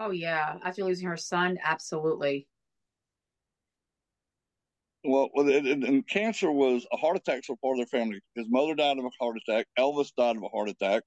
Oh 0.00 0.10
yeah. 0.10 0.56
After 0.64 0.84
losing 0.84 1.08
her 1.08 1.16
son, 1.16 1.58
absolutely. 1.62 2.46
Well, 5.04 5.28
well, 5.34 5.48
and, 5.48 5.66
and- 5.66 5.84
and 5.84 6.08
cancer 6.08 6.50
was 6.50 6.86
a 6.92 6.96
heart 6.96 7.16
attack 7.16 7.44
for 7.44 7.56
part 7.56 7.78
of 7.78 7.88
their 7.88 8.00
family. 8.00 8.20
His 8.34 8.46
mother 8.48 8.74
died 8.74 8.98
of 8.98 9.04
a 9.04 9.10
heart 9.20 9.36
attack. 9.46 9.66
Elvis 9.78 10.12
died 10.16 10.36
of 10.36 10.42
a 10.42 10.48
heart 10.48 10.68
attack. 10.68 11.02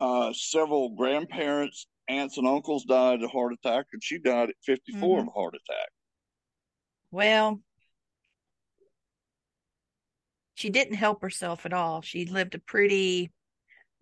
Uh, 0.00 0.32
several 0.34 0.90
grandparents, 0.94 1.86
aunts, 2.08 2.36
and 2.38 2.46
uncles 2.46 2.84
died 2.84 3.22
of 3.22 3.24
a 3.24 3.28
heart 3.28 3.52
attack, 3.52 3.86
and 3.92 4.02
she 4.02 4.18
died 4.18 4.48
at 4.50 4.54
54 4.64 5.20
of 5.20 5.26
a 5.28 5.30
heart 5.30 5.54
attack. 5.54 5.88
Well, 7.10 7.60
she 10.56 10.70
didn't 10.70 10.94
help 10.94 11.20
herself 11.20 11.66
at 11.66 11.74
all. 11.74 12.00
She 12.00 12.24
lived 12.24 12.54
a 12.54 12.58
pretty 12.58 13.30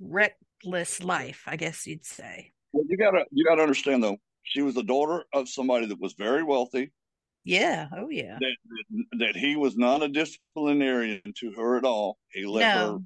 reckless 0.01 1.03
life, 1.03 1.43
I 1.47 1.57
guess 1.57 1.85
you'd 1.85 2.07
say. 2.07 2.53
Well, 2.73 2.85
you 2.89 2.97
gotta 2.97 3.25
you 3.33 3.45
gotta 3.45 3.63
understand 3.63 4.05
though, 4.05 4.19
she 4.45 4.63
was 4.63 4.77
the 4.77 4.85
daughter 4.85 5.25
of 5.35 5.49
somebody 5.49 5.87
that 5.87 6.01
was 6.01 6.15
very 6.17 6.45
wealthy. 6.45 6.93
Yeah. 7.43 7.89
Oh, 7.95 8.09
yeah. 8.09 8.39
That 8.41 8.57
that, 8.71 9.19
that 9.19 9.37
he 9.37 9.57
was 9.57 9.77
not 9.77 10.05
a 10.05 10.09
disciplinarian 10.09 11.23
to 11.41 11.53
her 11.57 11.77
at 11.77 11.85
all. 11.85 12.19
He 12.31 12.47
let 12.47 12.77
her 12.77 12.99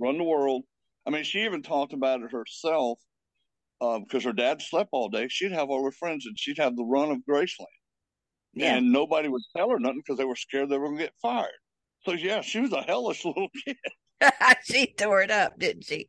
run 0.00 0.18
the 0.18 0.24
world. 0.24 0.62
I 1.04 1.10
mean, 1.10 1.24
she 1.24 1.44
even 1.44 1.62
talked 1.62 1.92
about 1.92 2.22
it 2.22 2.30
herself 2.30 3.00
uh, 3.80 3.98
because 3.98 4.22
her 4.22 4.32
dad 4.32 4.62
slept 4.62 4.90
all 4.92 5.08
day. 5.08 5.26
She'd 5.28 5.52
have 5.52 5.70
all 5.70 5.84
her 5.84 5.90
friends 5.90 6.24
and 6.24 6.38
she'd 6.38 6.58
have 6.58 6.76
the 6.76 6.84
run 6.84 7.10
of 7.10 7.18
Graceland. 7.28 7.66
Yeah. 8.54 8.76
And 8.76 8.92
nobody 8.92 9.28
would 9.28 9.42
tell 9.56 9.70
her 9.70 9.80
nothing 9.80 10.02
because 10.04 10.18
they 10.18 10.24
were 10.24 10.36
scared 10.36 10.70
they 10.70 10.78
were 10.78 10.86
going 10.86 10.98
to 10.98 11.04
get 11.04 11.14
fired. 11.20 11.50
So, 12.06 12.12
yeah, 12.12 12.40
she 12.40 12.60
was 12.60 12.72
a 12.72 12.82
hellish 12.82 13.24
little 13.24 13.48
kid. 13.64 13.76
she 14.64 14.94
tore 14.94 15.22
it 15.22 15.30
up, 15.30 15.58
didn't 15.58 15.84
she? 15.84 16.08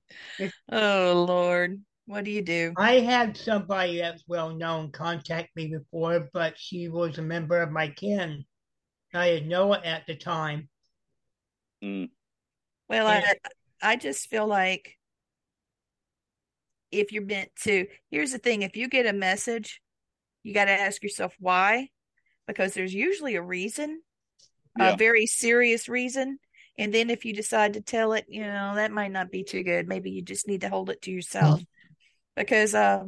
Oh, 0.72 1.26
Lord. 1.28 1.82
What 2.06 2.24
do 2.24 2.32
you 2.32 2.42
do? 2.42 2.74
I 2.78 3.00
had 3.00 3.36
somebody 3.36 3.98
that's 3.98 4.24
well 4.28 4.56
known 4.56 4.92
contact 4.92 5.50
me 5.56 5.68
before, 5.68 6.30
but 6.32 6.54
she 6.58 6.88
was 6.88 7.18
a 7.18 7.22
member 7.22 7.62
of 7.62 7.72
my 7.72 7.90
kin. 7.90 8.46
I 9.14 9.32
didn't 9.32 9.50
know 9.50 9.74
it 9.74 9.84
at 9.84 10.06
the 10.08 10.16
time. 10.16 10.70
Mm. 11.84 12.10
Well, 12.88 13.08
I 13.08 13.36
I 13.82 13.98
just 13.98 14.30
feel 14.30 14.48
like 14.48 14.96
if 16.92 17.12
you're 17.12 17.26
meant 17.26 17.50
to, 17.64 17.88
here's 18.10 18.32
the 18.32 18.38
thing: 18.38 18.62
if 18.62 18.78
you 18.78 18.88
get 18.88 19.06
a 19.06 19.12
message, 19.12 19.82
you 20.44 20.54
got 20.54 20.66
to 20.66 20.72
ask 20.72 21.04
yourself 21.04 21.36
why, 21.40 21.90
because 22.48 22.74
there's 22.74 22.94
usually 22.94 23.36
a 23.36 23.42
reason, 23.42 24.02
Yeah. 24.80 24.94
a 24.94 24.98
very 24.98 25.26
serious 25.26 25.88
reason. 25.90 26.40
And 26.78 26.94
then 26.94 27.10
if 27.10 27.26
you 27.26 27.34
decide 27.34 27.74
to 27.74 27.82
tell 27.82 28.14
it, 28.14 28.26
you 28.28 28.42
know, 28.42 28.76
that 28.76 28.92
might 28.92 29.12
not 29.12 29.32
be 29.32 29.44
too 29.44 29.64
good. 29.64 29.88
Maybe 29.88 30.12
you 30.12 30.22
just 30.22 30.48
need 30.48 30.62
to 30.62 30.70
hold 30.70 30.90
it 30.90 31.02
to 31.04 31.12
yourself, 31.12 31.62
because 32.36 32.76
uh, 32.76 33.06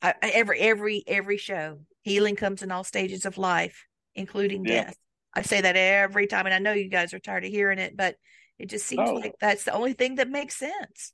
I, 0.00 0.14
every 0.22 0.60
every 0.60 1.04
every 1.06 1.36
show, 1.36 1.80
healing 2.02 2.36
comes 2.36 2.62
in 2.62 2.70
all 2.70 2.84
stages 2.84 3.26
of 3.26 3.36
life, 3.38 3.86
including 4.14 4.64
Yeah. 4.64 4.84
death. 4.84 4.96
I 5.34 5.42
say 5.42 5.60
that 5.60 5.76
every 5.76 6.26
time, 6.26 6.46
and 6.46 6.54
I 6.54 6.58
know 6.58 6.72
you 6.72 6.88
guys 6.88 7.12
are 7.12 7.18
tired 7.18 7.44
of 7.44 7.50
hearing 7.50 7.78
it, 7.78 7.96
but 7.96 8.16
it 8.58 8.70
just 8.70 8.86
seems 8.86 9.10
Oh. 9.10 9.14
like 9.14 9.34
that's 9.40 9.64
the 9.64 9.74
only 9.74 9.92
thing 9.92 10.14
that 10.16 10.28
makes 10.28 10.56
sense. 10.56 11.12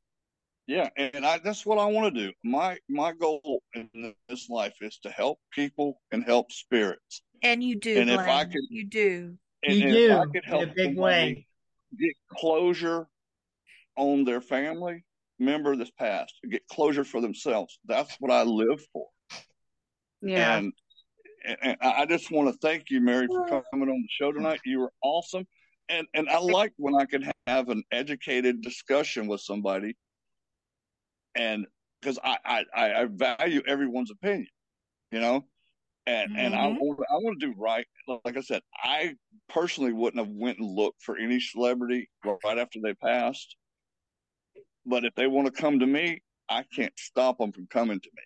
Yeah, 0.66 0.88
and 0.96 1.26
I, 1.26 1.38
that's 1.38 1.66
what 1.66 1.78
I 1.78 1.86
want 1.86 2.14
to 2.14 2.26
do. 2.26 2.32
My 2.44 2.78
my 2.88 3.12
goal 3.12 3.62
in 3.74 4.14
this 4.28 4.48
life 4.48 4.76
is 4.80 4.98
to 5.00 5.10
help 5.10 5.40
people 5.52 6.00
and 6.12 6.22
help 6.22 6.52
spirits. 6.52 7.22
And 7.42 7.62
you 7.62 7.76
do, 7.76 7.98
And 7.98 8.10
if 8.10 8.18
I 8.20 8.44
could- 8.44 8.66
you 8.68 8.84
do. 8.86 9.38
And, 9.62 9.76
You 9.76 9.84
and 9.84 9.92
do 9.92 10.10
if 10.12 10.18
I 10.18 10.26
could 10.26 10.44
help 10.44 10.62
in 10.62 10.68
a 10.70 10.74
big 10.74 10.96
way. 10.96 11.46
get 11.98 12.14
closure 12.32 13.08
on 13.96 14.24
their 14.24 14.40
family 14.40 15.04
member 15.38 15.76
that's 15.76 15.90
passed, 15.92 16.34
get 16.50 16.66
closure 16.68 17.04
for 17.04 17.20
themselves. 17.20 17.78
That's 17.84 18.14
what 18.20 18.30
I 18.30 18.42
live 18.42 18.80
for. 18.92 19.08
Yeah. 20.22 20.58
And, 20.58 20.72
and 21.62 21.76
I 21.80 22.02
I 22.02 22.06
just 22.06 22.30
want 22.30 22.52
to 22.52 22.58
thank 22.58 22.90
you, 22.90 23.00
Mary, 23.00 23.26
for 23.26 23.62
coming 23.70 23.88
on 23.88 24.00
the 24.02 24.08
show 24.10 24.32
tonight. 24.32 24.60
You 24.64 24.80
were 24.80 24.92
awesome. 25.02 25.46
And 25.88 26.06
and 26.14 26.28
I 26.28 26.38
like 26.38 26.72
when 26.76 26.94
I 26.94 27.04
can 27.06 27.30
have 27.46 27.68
an 27.70 27.82
educated 27.90 28.60
discussion 28.62 29.26
with 29.26 29.40
somebody. 29.40 29.96
And 31.34 31.66
because 32.00 32.18
I, 32.22 32.38
I, 32.44 32.64
I 32.74 33.02
I 33.02 33.04
value 33.06 33.62
everyone's 33.66 34.10
opinion, 34.10 34.48
you 35.10 35.20
know, 35.20 35.46
and 36.10 36.30
and 36.36 36.54
I 36.54 36.66
want 36.68 37.00
I 37.10 37.14
want 37.14 37.40
to 37.40 37.46
do 37.46 37.54
right. 37.56 37.86
Like 38.24 38.36
I 38.36 38.40
said, 38.40 38.62
I 38.82 39.14
personally 39.48 39.92
wouldn't 39.92 40.24
have 40.24 40.34
went 40.34 40.58
and 40.58 40.68
looked 40.68 41.02
for 41.02 41.16
any 41.16 41.40
celebrity 41.40 42.10
right 42.24 42.58
after 42.58 42.80
they 42.82 42.94
passed. 42.94 43.56
But 44.84 45.04
if 45.04 45.14
they 45.14 45.26
want 45.26 45.46
to 45.46 45.52
come 45.52 45.78
to 45.78 45.86
me, 45.86 46.22
I 46.48 46.64
can't 46.74 46.92
stop 46.96 47.38
them 47.38 47.52
from 47.52 47.66
coming 47.68 48.00
to 48.00 48.10
me. 48.16 48.22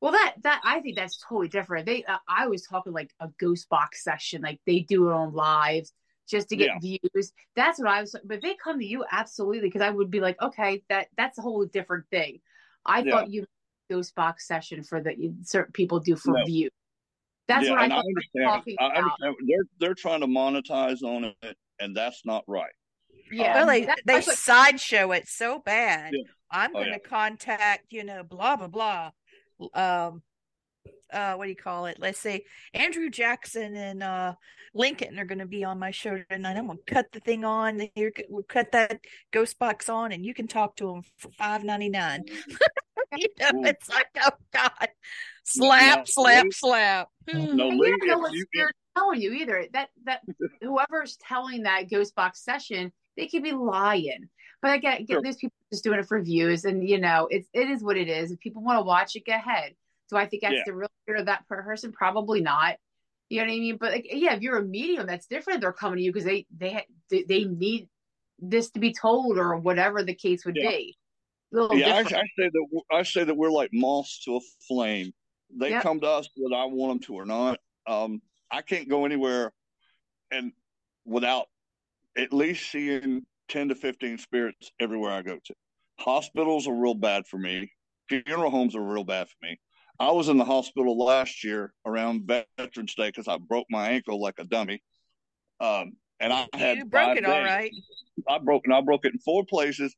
Well, 0.00 0.12
that 0.12 0.34
that 0.42 0.60
I 0.64 0.80
think 0.80 0.96
that's 0.96 1.18
totally 1.26 1.48
different. 1.48 1.86
They, 1.86 2.04
uh, 2.04 2.18
I 2.28 2.46
was 2.48 2.62
talking 2.66 2.92
like 2.92 3.10
a 3.20 3.28
ghost 3.40 3.68
box 3.70 4.04
session, 4.04 4.42
like 4.42 4.60
they 4.66 4.80
do 4.80 5.08
it 5.08 5.12
on 5.12 5.32
live 5.32 5.88
just 6.28 6.48
to 6.50 6.56
get 6.56 6.80
views. 6.80 7.32
That's 7.56 7.78
what 7.78 7.88
I 7.88 8.00
was. 8.00 8.14
But 8.24 8.42
they 8.42 8.54
come 8.62 8.78
to 8.80 8.84
you, 8.84 9.04
absolutely, 9.10 9.60
because 9.62 9.82
I 9.82 9.90
would 9.90 10.10
be 10.10 10.20
like, 10.20 10.40
okay, 10.42 10.82
that 10.90 11.08
that's 11.16 11.38
a 11.38 11.42
whole 11.42 11.64
different 11.64 12.04
thing. 12.10 12.40
I 12.84 13.02
Yeah. 13.02 13.12
thought 13.12 13.30
you 13.30 13.46
ghost 13.90 14.14
box 14.14 14.46
session 14.46 14.82
for 14.82 15.00
the 15.00 15.32
certain 15.42 15.72
people 15.72 16.00
do 16.00 16.16
for 16.16 16.34
No. 16.34 16.44
view. 16.44 16.68
That's 17.48 17.64
yeah, 17.66 17.70
what 17.72 17.80
I 17.80 17.84
and 17.84 17.92
I 17.92 17.96
thought 17.96 18.04
you 18.06 18.14
were 18.14 18.50
understand. 18.52 18.76
I 18.80 18.84
about. 18.86 18.96
understand. 18.96 19.34
They're 19.48 19.64
they're 19.80 19.94
trying 19.94 20.20
to 20.20 20.26
monetize 20.26 21.02
on 21.02 21.32
it, 21.42 21.56
and 21.80 21.96
that's 21.96 22.22
not 22.24 22.44
right. 22.46 22.72
Yeah, 23.30 23.54
well, 23.54 23.66
they 23.66 23.84
that- 23.84 24.00
they 24.06 24.14
that's 24.14 24.26
what- 24.26 24.36
sideshow 24.38 25.12
it 25.12 25.28
so 25.28 25.58
bad. 25.58 26.12
Yeah. 26.14 26.22
I'm 26.50 26.70
Oh, 26.70 26.80
going 26.80 26.88
yeah. 26.88 26.98
to 26.98 27.00
contact, 27.00 27.86
you 27.92 28.04
know, 28.04 28.22
blah 28.22 28.56
blah 28.56 28.68
blah. 28.68 29.10
Um, 29.74 30.22
uh, 31.12 31.34
what 31.34 31.44
do 31.44 31.50
you 31.50 31.56
call 31.56 31.86
it? 31.86 31.98
Let's 32.00 32.18
say 32.18 32.44
Andrew 32.72 33.08
Jackson 33.10 33.76
and 33.76 34.02
uh 34.02 34.34
Lincoln 34.76 35.18
are 35.20 35.24
going 35.24 35.38
to 35.38 35.46
be 35.46 35.62
on 35.64 35.78
my 35.78 35.90
show 35.92 36.20
tonight. 36.30 36.56
I'm 36.56 36.66
going 36.66 36.78
to 36.84 36.94
cut 36.94 37.06
the 37.12 37.20
thing 37.20 37.44
on. 37.44 37.88
Here, 37.94 38.12
we'll 38.28 38.42
cut 38.42 38.72
that 38.72 39.00
ghost 39.30 39.56
box 39.58 39.88
on, 39.88 40.10
and 40.12 40.24
you 40.26 40.34
can 40.34 40.48
talk 40.48 40.74
to 40.76 40.86
them 40.86 41.02
for 41.18 41.30
five 41.38 41.62
ninety 41.62 41.88
nine. 41.90 42.24
you 43.18 43.28
know, 43.40 43.68
it's 43.68 43.88
like, 43.88 44.06
oh 44.22 44.30
God, 44.52 44.88
slap, 45.44 45.98
No, 45.98 46.04
slap, 46.06 46.44
Lee- 46.44 46.50
slap. 46.52 47.08
Hmm. 47.30 47.56
No, 47.56 47.68
And 47.68 47.78
you 47.78 47.98
don't 47.98 48.08
know 48.08 48.18
what 48.18 48.32
you- 48.32 48.44
spirit's 48.52 48.78
telling 48.96 49.20
you 49.20 49.32
either. 49.32 49.66
That 49.72 49.88
that 50.04 50.20
whoever's 50.62 51.16
telling 51.16 51.62
that 51.64 51.90
ghost 51.90 52.14
box 52.14 52.44
session, 52.44 52.92
they 53.16 53.26
could 53.28 53.42
be 53.42 53.52
lying. 53.52 54.28
But 54.62 54.70
I 54.70 54.78
get, 54.78 54.98
get 55.06 55.14
Sure. 55.14 55.22
there's 55.22 55.36
people 55.36 55.54
just 55.72 55.84
doing 55.84 55.98
it 55.98 56.06
for 56.06 56.20
views, 56.22 56.64
and 56.64 56.88
you 56.88 56.98
know, 57.00 57.28
it's 57.30 57.48
it 57.52 57.68
is 57.70 57.82
what 57.82 57.96
it 57.96 58.08
is. 58.08 58.30
If 58.32 58.40
people 58.40 58.62
want 58.62 58.78
to 58.78 58.82
watch 58.84 59.14
it, 59.16 59.26
go 59.26 59.32
ahead. 59.34 59.74
Do 60.10 60.16
I 60.16 60.26
think 60.26 60.42
that's 60.42 60.54
Yeah. 60.54 60.62
the 60.66 60.74
real 60.74 60.88
spirit 61.02 61.20
of 61.20 61.26
that 61.26 61.46
person? 61.48 61.92
Probably 61.92 62.40
not. 62.40 62.76
You 63.30 63.40
know 63.40 63.46
what 63.46 63.52
I 63.54 63.58
mean? 63.58 63.76
But 63.78 63.92
like, 63.92 64.06
yeah, 64.10 64.34
if 64.34 64.42
you're 64.42 64.58
a 64.58 64.62
medium, 64.62 65.06
that's 65.06 65.26
different. 65.26 65.60
They're 65.62 65.72
coming 65.72 65.96
to 65.98 66.02
you 66.02 66.12
because 66.12 66.24
they 66.26 66.46
they 66.56 66.86
they 67.10 67.22
they 67.24 67.44
need 67.44 67.88
this 68.38 68.70
to 68.70 68.80
be 68.80 68.92
told 68.92 69.38
or 69.38 69.56
whatever 69.56 70.02
the 70.02 70.14
case 70.14 70.44
would 70.44 70.56
Yeah. 70.56 70.68
be. 70.68 70.96
Little 71.54 71.78
yeah, 71.78 71.94
I, 71.94 72.00
I 72.00 72.04
say 72.04 72.24
that 72.36 72.82
I 72.90 73.02
say 73.04 73.24
that 73.24 73.34
we're 73.34 73.50
like 73.50 73.70
moths 73.72 74.24
to 74.24 74.36
a 74.36 74.40
flame. 74.66 75.12
They 75.56 75.70
Yep. 75.70 75.82
come 75.82 76.00
to 76.00 76.08
us 76.08 76.28
whether 76.36 76.60
I 76.60 76.64
want 76.64 77.00
them 77.00 77.06
to 77.06 77.14
or 77.14 77.24
not. 77.24 77.60
Um, 77.86 78.20
I 78.50 78.62
can't 78.62 78.88
go 78.88 79.04
anywhere 79.04 79.52
and 80.32 80.52
without 81.04 81.46
at 82.16 82.32
least 82.32 82.70
seeing 82.72 83.24
ten 83.48 83.68
to 83.68 83.74
fifteen 83.76 84.18
spirits 84.18 84.72
everywhere 84.80 85.12
I 85.12 85.22
go 85.22 85.38
to. 85.44 85.54
Hospitals 86.00 86.66
are 86.66 86.74
real 86.74 86.94
bad 86.94 87.26
for 87.28 87.38
me. 87.38 87.70
Funeral 88.08 88.50
homes 88.50 88.74
are 88.74 88.82
real 88.82 89.04
bad 89.04 89.28
for 89.28 89.36
me. 89.46 89.58
I 90.00 90.10
was 90.10 90.28
in 90.28 90.38
the 90.38 90.44
hospital 90.44 90.98
last 90.98 91.44
year 91.44 91.72
around 91.86 92.26
Veterans 92.58 92.94
Day 92.96 93.08
because 93.08 93.28
I 93.28 93.38
broke 93.38 93.66
my 93.70 93.90
ankle 93.90 94.20
like 94.20 94.34
a 94.38 94.44
dummy. 94.44 94.82
Um, 95.60 95.92
and 96.18 96.32
I 96.32 96.48
had 96.52 96.78
You 96.78 96.84
broke 96.86 97.16
it 97.16 97.24
all 97.24 97.30
days. 97.30 97.44
right. 97.44 97.72
I 98.28 98.38
broke 98.38 98.62
and 98.64 98.74
I 98.74 98.80
broke 98.80 99.04
it 99.04 99.12
in 99.12 99.20
four 99.20 99.44
places, 99.48 99.94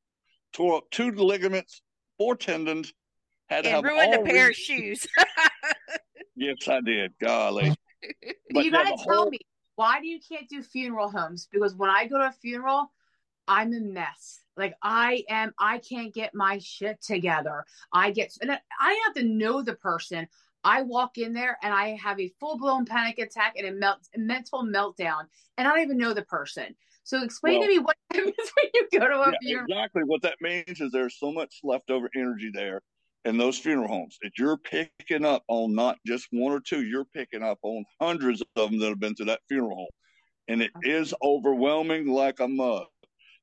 tore 0.53 0.77
up 0.79 0.85
two 0.91 1.11
ligaments, 1.13 1.83
four 2.19 2.37
tendons, 2.37 2.93
had 3.49 3.65
to 3.65 3.71
And 3.71 3.77
have 3.77 3.85
ruined 3.85 4.15
a 4.15 4.19
pair 4.23 4.45
re- 4.47 4.51
of 4.51 4.57
shoes. 4.57 5.07
Yes, 6.39 6.69
I 6.69 6.81
did. 6.83 7.15
Golly. 7.19 7.75
But 8.53 8.65
you 8.65 8.71
got 8.71 8.85
to 8.85 9.05
tell 9.05 9.23
whole- 9.23 9.31
me 9.31 9.39
why 9.77 10.01
do 10.01 10.07
you 10.07 10.21
can't 10.27 10.49
do 10.49 10.63
funeral 10.63 11.11
homes? 11.11 11.49
Because 11.51 11.75
when 11.75 11.91
I 11.91 12.07
go 12.07 12.19
to 12.19 12.27
a 12.29 12.33
funeral, 12.33 12.93
I'm 13.49 13.73
a 13.75 13.81
mess. 13.81 14.41
Like 14.57 14.75
I 14.83 15.25
am, 15.29 15.53
I 15.59 15.79
can't 15.79 16.15
get 16.15 16.35
my 16.35 16.59
shit 16.59 17.03
together. 17.03 17.65
I 17.93 18.11
get, 18.11 18.33
and 18.41 18.51
I 18.53 19.03
have 19.05 19.15
to 19.15 19.23
know 19.23 19.63
the 19.63 19.75
person. 19.75 20.29
I 20.65 20.83
walk 20.83 21.19
in 21.19 21.33
there 21.33 21.59
and 21.63 21.73
I 21.75 21.97
have 21.97 22.19
a 22.21 22.33
full 22.41 22.57
blown 22.59 22.87
panic 22.87 23.19
attack 23.19 23.55
and 23.57 23.67
a, 23.67 23.73
melt, 23.73 23.99
a 24.15 24.19
mental 24.19 24.63
meltdown, 24.65 25.25
and 25.59 25.69
I 25.69 25.73
don't 25.73 25.83
even 25.83 25.99
know 25.99 26.15
the 26.15 26.23
person. 26.23 26.75
So 27.07 27.23
explain 27.23 27.61
well, 27.61 27.69
to 27.69 27.75
me 27.75 27.79
what 27.79 27.97
happens 28.13 28.35
when 28.37 28.71
you 28.75 28.89
go 28.99 29.07
to 29.07 29.21
a 29.21 29.31
yeah, 29.31 29.39
funeral. 29.41 29.67
Exactly 29.69 30.03
what 30.05 30.23
that 30.23 30.37
means 30.41 30.81
is 30.81 30.91
there's 30.91 31.17
so 31.21 31.31
much 31.33 31.61
leftover 31.63 32.11
energy 32.17 32.51
there 32.53 32.83
in 33.25 33.39
those 33.39 33.57
funeral 33.57 33.87
homes 33.87 34.19
that 34.23 34.33
you're 34.37 34.57
picking 34.57 35.25
up 35.25 35.45
on 35.47 35.73
not 35.73 35.99
just 36.05 36.27
one 36.33 36.51
or 36.51 36.59
two, 36.59 36.83
you're 36.85 37.05
picking 37.05 37.45
up 37.45 37.59
on 37.63 37.85
hundreds 38.01 38.41
of 38.41 38.49
them 38.71 38.81
that 38.81 38.89
have 38.89 38.99
been 38.99 39.15
to 39.15 39.25
that 39.27 39.39
funeral 39.49 39.77
home. 39.77 39.87
And 40.49 40.61
it 40.61 40.73
okay. 40.79 40.91
is 40.91 41.15
overwhelming 41.23 42.09
like 42.09 42.41
a 42.41 42.49
mug. 42.49 42.87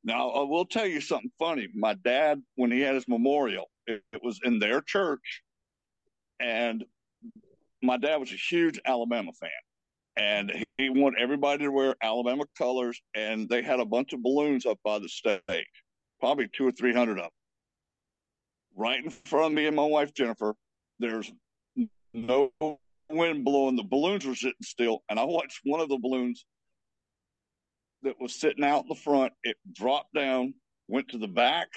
Now, 0.03 0.31
I 0.31 0.43
will 0.43 0.65
tell 0.65 0.85
you 0.85 0.99
something 0.99 1.31
funny. 1.39 1.69
My 1.73 1.93
dad, 1.93 2.41
when 2.55 2.69
he 2.69 2.81
had 2.81 2.95
his 2.95 3.07
memorial, 3.07 3.69
it, 3.87 4.03
it 4.11 4.21
was 4.21 4.41
in 4.43 4.59
their 4.59 4.81
church. 4.81 5.41
And 6.41 6.83
my 7.81 7.95
dad 7.95 8.17
was 8.17 8.33
a 8.33 8.35
huge 8.35 8.77
Alabama 8.85 9.31
fan 9.39 9.51
and 10.15 10.65
he 10.77 10.89
wanted 10.89 11.21
everybody 11.21 11.63
to 11.63 11.71
wear 11.71 11.95
Alabama 12.01 12.45
colors, 12.57 13.01
and 13.15 13.49
they 13.49 13.61
had 13.61 13.79
a 13.79 13.85
bunch 13.85 14.13
of 14.13 14.21
balloons 14.21 14.65
up 14.65 14.79
by 14.83 14.99
the 14.99 15.09
stage, 15.09 15.41
probably 16.19 16.47
two 16.53 16.67
or 16.67 16.71
three 16.71 16.93
hundred 16.93 17.17
of 17.17 17.23
them, 17.25 17.31
right 18.75 19.03
in 19.03 19.09
front 19.09 19.47
of 19.47 19.51
me 19.53 19.67
and 19.67 19.75
my 19.75 19.85
wife 19.85 20.13
Jennifer. 20.13 20.55
There's 20.99 21.31
no 22.13 22.51
wind 23.09 23.43
blowing; 23.43 23.75
the 23.75 23.83
balloons 23.83 24.25
were 24.25 24.35
sitting 24.35 24.55
still, 24.61 25.03
and 25.09 25.19
I 25.19 25.23
watched 25.23 25.61
one 25.63 25.79
of 25.79 25.89
the 25.89 25.97
balloons 25.97 26.45
that 28.03 28.19
was 28.19 28.39
sitting 28.39 28.63
out 28.63 28.83
in 28.83 28.89
the 28.89 28.95
front. 28.95 29.33
It 29.43 29.57
dropped 29.71 30.13
down, 30.13 30.53
went 30.87 31.09
to 31.09 31.17
the 31.17 31.27
back, 31.27 31.69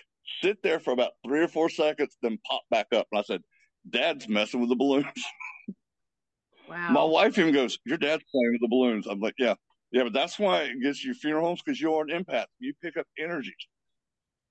sit 0.43 0.63
there 0.63 0.81
for 0.81 0.93
about 0.93 1.13
three 1.25 1.41
or 1.41 1.49
four 1.49 1.71
seconds, 1.71 2.17
then 2.23 2.39
popped 2.47 2.69
back 2.71 2.89
up, 2.93 3.07
and 3.11 3.19
I 3.19 3.23
said, 3.23 3.43
"Dad's 3.89 4.29
messing 4.29 4.61
with 4.61 4.69
the 4.69 4.77
balloons." 4.77 5.07
Wow. 6.69 6.91
My 6.91 7.05
wife 7.05 7.39
even 7.39 7.55
goes, 7.55 7.79
Your 7.85 7.99
dad's 7.99 8.25
playing 8.31 8.53
with 8.53 8.61
the 8.61 8.69
balloons. 8.69 9.07
I'm 9.07 9.21
like, 9.21 9.35
Yeah. 9.39 9.55
Yeah, 9.93 10.03
but 10.03 10.13
that's 10.13 10.39
why 10.39 10.63
it 10.63 10.83
gets 10.83 11.05
you 11.05 11.15
funeral 11.15 11.47
homes 11.47 11.63
because 11.65 11.81
you're 11.81 12.03
an 12.03 12.09
empath. 12.09 12.47
You 12.59 12.75
pick 12.83 12.97
up 12.97 13.07
energies. 13.19 13.55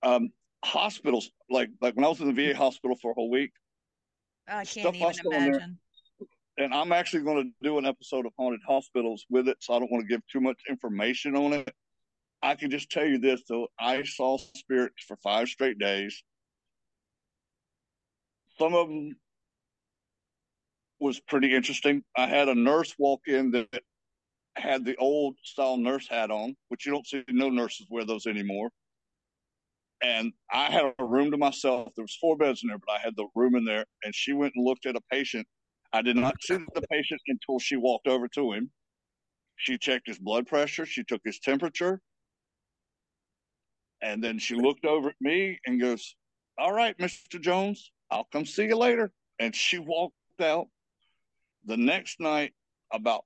Um, 0.01 0.29
hospitals, 0.63 1.29
like 1.49 1.69
like 1.81 1.95
when 1.95 2.05
I 2.05 2.07
was 2.07 2.21
in 2.21 2.33
the 2.33 2.53
VA 2.53 2.57
hospital 2.57 2.97
for 3.01 3.11
a 3.11 3.13
whole 3.13 3.29
week. 3.29 3.51
I 4.47 4.63
can't 4.63 4.95
even 4.95 5.13
imagine. 5.25 5.79
and 6.57 6.73
I'm 6.73 6.91
actually 6.91 7.23
going 7.23 7.43
to 7.43 7.51
do 7.61 7.77
an 7.77 7.85
episode 7.85 8.25
of 8.25 8.31
Haunted 8.37 8.61
Hospitals 8.67 9.25
with 9.29 9.47
it, 9.47 9.57
so 9.59 9.73
I 9.73 9.79
don't 9.79 9.91
want 9.91 10.03
to 10.03 10.07
give 10.07 10.21
too 10.31 10.39
much 10.39 10.59
information 10.69 11.35
on 11.35 11.53
it. 11.53 11.71
I 12.41 12.55
can 12.55 12.69
just 12.69 12.89
tell 12.89 13.05
you 13.05 13.17
this 13.17 13.41
though, 13.49 13.67
I 13.79 14.03
saw 14.03 14.37
spirits 14.37 15.03
for 15.07 15.17
five 15.17 15.47
straight 15.47 15.79
days. 15.79 16.23
Some 18.57 18.73
of 18.73 18.87
them 18.87 19.15
was 20.99 21.19
pretty 21.19 21.53
interesting. 21.53 22.03
I 22.15 22.27
had 22.27 22.47
a 22.47 22.55
nurse 22.55 22.95
walk 22.97 23.21
in 23.27 23.51
that 23.51 23.67
had 24.55 24.85
the 24.85 24.95
old 24.97 25.35
style 25.43 25.77
nurse 25.77 26.07
hat 26.07 26.31
on, 26.31 26.55
which 26.69 26.85
you 26.85 26.91
don't 26.91 27.05
see 27.05 27.23
no 27.29 27.49
nurses 27.49 27.87
wear 27.89 28.05
those 28.05 28.25
anymore. 28.25 28.69
And 30.01 30.33
I 30.51 30.65
had 30.71 30.93
a 30.99 31.05
room 31.05 31.31
to 31.31 31.37
myself. 31.37 31.89
There 31.95 32.03
was 32.03 32.17
four 32.19 32.37
beds 32.37 32.61
in 32.63 32.69
there, 32.69 32.77
but 32.77 32.93
I 32.93 32.99
had 32.99 33.15
the 33.15 33.27
room 33.35 33.55
in 33.55 33.65
there. 33.65 33.85
And 34.03 34.13
she 34.13 34.33
went 34.33 34.53
and 34.55 34.65
looked 34.65 34.85
at 34.85 34.95
a 34.95 35.01
patient. 35.11 35.47
I 35.93 36.01
did 36.01 36.15
not 36.15 36.35
see 36.41 36.57
the 36.75 36.81
patient 36.91 37.21
until 37.27 37.59
she 37.59 37.75
walked 37.75 38.07
over 38.07 38.27
to 38.29 38.53
him. 38.53 38.69
She 39.55 39.77
checked 39.77 40.07
his 40.07 40.19
blood 40.19 40.47
pressure. 40.47 40.85
She 40.85 41.03
took 41.03 41.21
his 41.23 41.39
temperature. 41.39 42.01
And 44.01 44.23
then 44.23 44.37
she 44.37 44.55
looked 44.55 44.85
over 44.85 45.09
at 45.09 45.15
me 45.21 45.57
and 45.65 45.79
goes, 45.79 46.15
All 46.57 46.73
right, 46.73 46.97
Mr. 46.97 47.41
Jones, 47.41 47.91
I'll 48.11 48.27
come 48.31 48.45
see 48.45 48.65
you 48.65 48.77
later. 48.77 49.11
And 49.39 49.55
she 49.55 49.79
walked 49.79 50.15
out 50.41 50.67
the 51.65 51.77
next 51.77 52.19
night, 52.19 52.53
about 52.91 53.23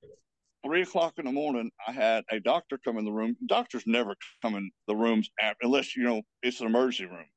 three 0.66 0.82
o'clock 0.82 1.14
in 1.18 1.26
the 1.26 1.32
morning, 1.32 1.72
I 1.88 1.92
had 1.92 2.24
a 2.32 2.40
doctor 2.40 2.80
come 2.84 2.98
in 2.98 3.06
the 3.06 3.12
room. 3.12 3.36
Doctors 3.46 3.84
never 3.86 4.16
come 4.42 4.56
in 4.56 4.72
the 4.88 4.96
rooms 4.96 5.30
after, 5.42 5.66
unless 5.66 5.96
you 5.96 6.04
know 6.04 6.22
it's 6.42 6.62
an 6.62 6.68
emergency 6.68 7.06
room. 7.06 7.28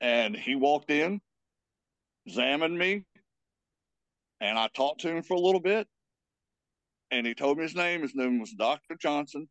And 0.00 0.36
he 0.36 0.54
walked 0.54 0.90
in, 0.90 1.20
examined 2.26 2.76
me, 2.78 3.04
and 4.40 4.58
I 4.58 4.68
talked 4.74 5.00
to 5.02 5.08
him 5.08 5.22
for 5.22 5.34
a 5.34 5.40
little 5.40 5.60
bit. 5.60 5.86
And 7.10 7.26
he 7.26 7.34
told 7.34 7.58
me 7.58 7.62
his 7.64 7.74
name. 7.76 8.02
His 8.02 8.14
name 8.14 8.40
was 8.40 8.52
Dr. 8.52 8.96
Johnson. 9.00 9.48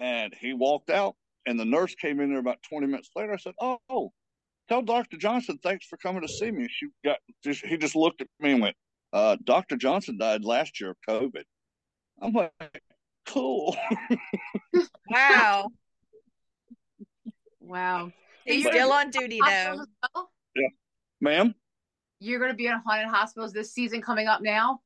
And 0.00 0.34
he 0.34 0.54
walked 0.54 0.90
out, 0.90 1.14
and 1.46 1.58
the 1.58 1.64
nurse 1.64 1.94
came 1.94 2.20
in 2.20 2.30
there 2.30 2.38
about 2.38 2.62
20 2.68 2.86
minutes 2.86 3.10
later. 3.14 3.32
I 3.32 3.36
said, 3.36 3.54
Oh, 3.60 4.12
tell 4.70 4.82
Dr. 4.82 5.16
Johnson 5.16 5.58
thanks 5.62 5.86
for 5.86 5.96
coming 5.96 6.22
to 6.22 6.28
see 6.28 6.50
me. 6.50 6.66
She 6.70 6.86
got 7.04 7.18
just 7.42 7.64
he 7.64 7.76
just 7.76 7.96
looked 7.96 8.20
at 8.20 8.28
me 8.38 8.52
and 8.52 8.62
went, 8.62 8.76
uh, 9.12 9.36
Dr. 9.44 9.76
Johnson 9.76 10.16
died 10.18 10.44
last 10.44 10.80
year 10.80 10.90
of 10.90 10.96
COVID. 11.08 11.42
I'm 12.22 12.32
like, 12.32 12.52
cool. 13.26 13.76
wow. 15.10 15.68
Wow. 17.60 18.12
He's 18.44 18.66
still 18.66 18.92
on 18.92 19.10
duty 19.10 19.40
though. 19.44 19.84
Yeah. 20.56 20.68
Ma'am? 21.20 21.54
You're 22.20 22.40
gonna 22.40 22.54
be 22.54 22.66
in 22.66 22.80
haunted 22.86 23.08
hospitals 23.08 23.52
this 23.52 23.72
season 23.72 24.00
coming 24.00 24.28
up 24.28 24.40
now? 24.40 24.80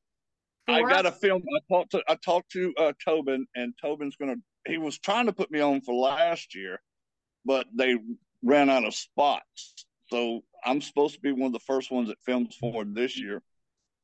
I 0.67 0.81
got 0.81 1.05
a 1.05 1.11
film. 1.11 1.43
I 1.43 1.73
talked 1.73 1.91
to 1.91 2.03
I 2.07 2.15
talked 2.15 2.51
to 2.53 2.73
uh, 2.79 2.93
Tobin, 3.03 3.45
and 3.55 3.73
Tobin's 3.79 4.15
gonna. 4.15 4.35
He 4.67 4.79
was 4.79 4.97
trying 4.97 5.27
to 5.27 5.33
put 5.33 5.51
me 5.51 5.59
on 5.59 5.81
for 5.81 5.93
last 5.93 6.55
year, 6.55 6.81
but 7.45 7.67
they 7.77 7.97
ran 8.45 8.69
out 8.69 8.85
of 8.85 8.95
spots. 8.95 9.85
So 10.07 10.43
I'm 10.63 10.81
supposed 10.81 11.15
to 11.15 11.19
be 11.19 11.31
one 11.31 11.47
of 11.47 11.53
the 11.53 11.59
first 11.59 11.91
ones 11.91 12.09
that 12.09 12.17
films 12.25 12.55
for 12.59 12.85
this 12.85 13.19
year. 13.19 13.41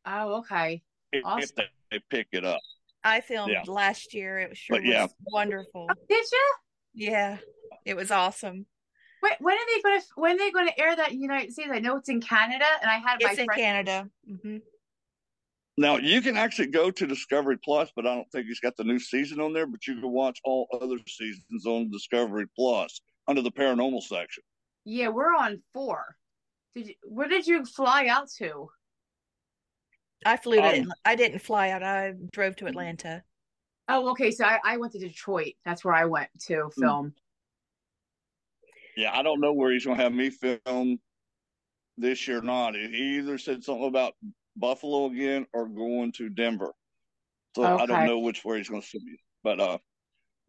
Oh, 0.06 0.40
okay. 0.40 0.82
If, 1.12 1.24
awesome. 1.24 1.44
if 1.44 1.56
they, 1.56 1.64
they, 1.92 2.02
pick 2.10 2.28
it 2.32 2.44
up. 2.44 2.60
I 3.04 3.22
filmed 3.22 3.52
yeah. 3.52 3.64
last 3.68 4.14
year. 4.14 4.40
It 4.40 4.50
was 4.50 4.58
sure 4.58 4.78
but, 4.78 4.86
yeah. 4.86 5.04
was 5.04 5.14
wonderful. 5.32 5.88
Oh, 5.90 5.96
did 6.10 6.26
you? 6.32 6.54
Yeah, 6.94 7.38
it 7.86 7.96
was 7.96 8.12
awesome. 8.12 8.66
Wait, 9.24 9.34
when 9.40 9.56
are 9.56 9.66
they 9.76 9.82
going 9.82 10.02
to 10.02 10.08
when 10.16 10.36
are 10.36 10.38
they 10.40 10.52
going 10.52 10.68
to 10.68 10.80
air 10.80 10.96
that 10.96 11.12
in 11.12 11.18
the 11.18 11.22
United 11.22 11.54
States? 11.54 11.70
I 11.72 11.80
know 11.80 11.98
it's 11.98 12.10
in 12.10 12.22
Canada, 12.22 12.66
and 12.82 12.90
I 12.90 12.98
had 12.98 13.18
it's 13.22 13.38
my 13.38 13.42
in 13.42 13.46
friend... 13.46 13.62
Canada. 13.62 14.10
Mm-hmm. 14.30 14.58
Now 15.78 15.98
you 15.98 16.22
can 16.22 16.38
actually 16.38 16.68
go 16.68 16.90
to 16.90 17.08
Discovery 17.08 17.58
Plus, 17.64 17.92
but 17.96 18.08
I 18.08 18.16
don't 18.16 18.30
think 18.32 18.48
he's 18.48 18.60
got 18.60 18.76
the 18.78 18.84
new 18.84 19.00
season 19.00 19.40
on 19.40 19.54
there. 19.54 19.68
But 19.68 19.86
you 19.88 20.00
can 20.00 20.10
watch 20.12 20.40
all 20.44 20.68
other 20.74 20.98
seasons 21.08 21.66
on 21.66 21.92
Discovery 21.92 22.48
Plus 22.56 23.02
under 23.32 23.42
the 23.42 23.52
paranormal 23.52 24.04
section. 24.04 24.44
Yeah, 24.86 25.08
we're 25.08 25.34
on 25.34 25.62
four. 25.74 26.16
Did 26.76 26.88
you, 26.90 26.94
where 27.04 27.28
did 27.28 27.48
you 27.48 27.66
fly 27.66 28.08
out 28.08 28.30
to? 28.38 28.70
I 30.26 30.38
flew 30.38 30.58
to. 30.58 30.82
Um, 30.82 30.94
I 31.04 31.16
didn't 31.16 31.40
fly 31.40 31.72
out. 31.72 31.82
I 31.82 32.14
drove 32.32 32.56
to 32.58 32.68
Atlanta. 32.68 33.24
Oh, 33.88 34.12
okay. 34.12 34.32
So 34.32 34.46
I, 34.46 34.60
I 34.64 34.78
went 34.78 34.94
to 34.94 35.00
Detroit. 35.00 35.54
That's 35.66 35.84
where 35.84 35.96
I 35.96 36.06
went 36.06 36.30
to 36.48 36.70
hmm. 36.76 36.82
film. 36.82 37.14
Yeah, 38.96 39.18
I 39.18 39.24
don't 39.24 39.40
know 39.40 39.54
where 39.54 39.72
he's 39.72 39.86
going 39.86 39.98
to 39.98 40.04
have 40.04 40.14
me 40.14 40.30
film 40.30 41.00
this 41.98 42.28
year 42.28 42.40
or 42.40 42.44
not. 42.44 42.76
He 42.76 43.18
either 43.18 43.38
said 43.38 43.64
something 43.64 43.88
about 43.88 44.14
Buffalo 44.56 45.06
again 45.06 45.48
or 45.54 45.68
going 45.68 46.12
to 46.14 46.30
Denver. 46.30 46.74
So 47.56 47.64
okay. 47.64 47.84
I 47.84 47.86
don't 47.86 48.06
know 48.06 48.20
which 48.20 48.44
way 48.46 48.58
he's 48.58 48.70
going 48.70 48.82
to 48.82 48.88
send 48.88 49.04
me. 49.04 49.18
But 49.44 49.60
uh, 49.60 49.78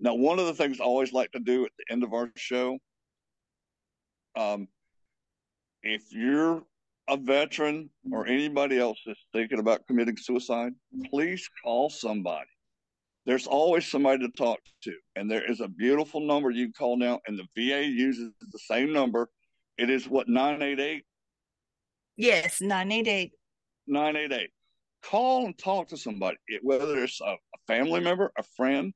now, 0.03 0.15
one 0.15 0.41
of 0.41 0.47
the 0.47 0.55
things 0.55 0.81
I 0.81 0.85
always 0.85 1.12
like 1.12 1.31
to 1.31 1.39
do 1.39 1.65
at 1.65 1.70
the 1.79 1.93
end 1.93 2.03
of 2.03 2.12
our 2.12 2.29
show, 2.37 2.77
um, 4.35 4.66
if 5.85 6.03
you're 6.11 6.65
a 7.09 7.16
veteran 7.16 7.89
or 8.11 8.27
anybody 8.27 8.81
else 8.81 8.99
that's 9.07 9.24
thinking 9.33 9.61
about 9.61 9.87
committing 9.87 10.16
suicide, 10.16 10.73
please 11.09 11.49
call 11.62 11.89
somebody. 11.89 12.49
There's 13.27 13.47
always 13.47 13.87
somebody 13.87 14.27
to 14.27 14.33
talk 14.37 14.59
to, 14.83 14.93
and 15.15 15.31
there 15.31 15.49
is 15.49 15.61
a 15.61 15.69
beautiful 15.69 16.20
number 16.20 16.51
you 16.51 16.66
can 16.66 16.73
call 16.73 16.97
now, 16.97 17.20
and 17.29 17.39
the 17.39 17.47
VA 17.57 17.85
uses 17.85 18.33
the 18.41 18.59
same 18.59 18.93
number. 18.93 19.31
It 19.79 19.89
is 19.89 20.09
what 20.09 20.29
nine 20.29 20.62
eight 20.62 20.81
eight. 20.81 21.05
Yes, 22.16 22.61
nine 22.61 22.91
eight 22.91 23.07
eight. 23.07 23.33
Nine 23.87 24.16
eight 24.16 24.33
eight. 24.33 24.51
Call 25.05 25.47
and 25.47 25.57
talk 25.57 25.89
to 25.89 25.97
somebody, 25.97 26.39
whether 26.62 27.05
it's 27.05 27.20
a, 27.20 27.35
a 27.35 27.59
family 27.69 28.01
member, 28.01 28.33
a 28.37 28.43
friend, 28.57 28.93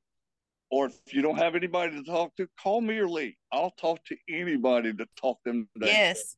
or 0.69 0.87
if 0.87 1.13
you 1.13 1.21
don't 1.21 1.37
have 1.37 1.55
anybody 1.55 1.95
to 1.95 2.03
talk 2.03 2.35
to, 2.35 2.47
call 2.61 2.81
me 2.81 2.97
or 2.97 3.07
Lee. 3.07 3.37
I'll 3.51 3.71
talk 3.71 4.03
to 4.05 4.17
anybody 4.29 4.93
to 4.93 5.07
talk 5.19 5.37
them 5.45 5.67
today. 5.73 5.91
Yes. 5.91 6.35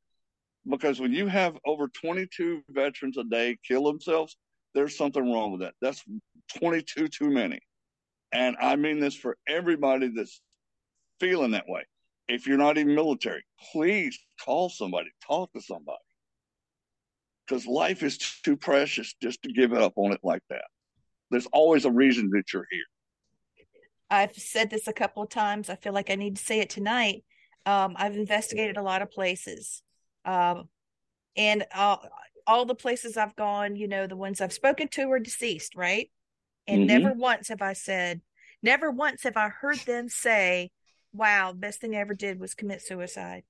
Because 0.69 0.99
when 0.99 1.13
you 1.13 1.27
have 1.27 1.57
over 1.65 1.87
22 1.87 2.61
veterans 2.69 3.17
a 3.17 3.23
day 3.23 3.57
kill 3.67 3.85
themselves, 3.85 4.37
there's 4.75 4.95
something 4.95 5.31
wrong 5.31 5.51
with 5.51 5.61
that. 5.61 5.73
That's 5.81 6.03
22 6.59 7.07
too 7.07 7.29
many. 7.29 7.59
And 8.31 8.55
I 8.61 8.75
mean 8.75 8.99
this 8.99 9.15
for 9.15 9.37
everybody 9.47 10.09
that's 10.15 10.41
feeling 11.19 11.51
that 11.51 11.67
way. 11.67 11.85
If 12.27 12.45
you're 12.45 12.57
not 12.57 12.77
even 12.77 12.93
military, 12.93 13.43
please 13.71 14.19
call 14.43 14.69
somebody, 14.69 15.09
talk 15.25 15.51
to 15.53 15.61
somebody. 15.61 15.97
Because 17.47 17.65
life 17.65 18.03
is 18.03 18.19
too 18.19 18.55
precious 18.55 19.15
just 19.21 19.41
to 19.41 19.51
give 19.51 19.73
up 19.73 19.93
on 19.95 20.11
it 20.11 20.19
like 20.21 20.43
that. 20.51 20.65
There's 21.31 21.47
always 21.47 21.85
a 21.85 21.91
reason 21.91 22.29
that 22.33 22.53
you're 22.53 22.67
here. 22.69 22.85
I've 24.09 24.35
said 24.35 24.69
this 24.69 24.87
a 24.87 24.93
couple 24.93 25.23
of 25.23 25.29
times. 25.29 25.69
I 25.69 25.75
feel 25.75 25.93
like 25.93 26.09
I 26.09 26.15
need 26.15 26.37
to 26.37 26.43
say 26.43 26.59
it 26.59 26.69
tonight. 26.69 27.23
Um, 27.65 27.95
I've 27.97 28.15
investigated 28.15 28.77
a 28.77 28.81
lot 28.81 29.01
of 29.01 29.11
places. 29.11 29.81
Um, 30.25 30.69
and 31.35 31.65
all, 31.75 32.03
all 32.47 32.65
the 32.65 32.75
places 32.75 33.17
I've 33.17 33.35
gone, 33.35 33.75
you 33.75 33.87
know, 33.87 34.07
the 34.07 34.15
ones 34.15 34.41
I've 34.41 34.53
spoken 34.53 34.87
to 34.89 35.11
are 35.11 35.19
deceased, 35.19 35.75
right? 35.75 36.09
And 36.67 36.81
Mhm. 36.81 36.87
never 36.87 37.13
once 37.13 37.49
have 37.49 37.61
I 37.61 37.73
said, 37.73 38.21
never 38.61 38.91
once 38.91 39.23
have 39.23 39.37
I 39.37 39.49
heard 39.49 39.79
them 39.85 40.09
say, 40.09 40.71
wow, 41.13 41.53
best 41.53 41.81
thing 41.81 41.95
I 41.95 41.99
ever 41.99 42.13
did 42.13 42.39
was 42.39 42.53
commit 42.53 42.81
suicide. 42.81 43.43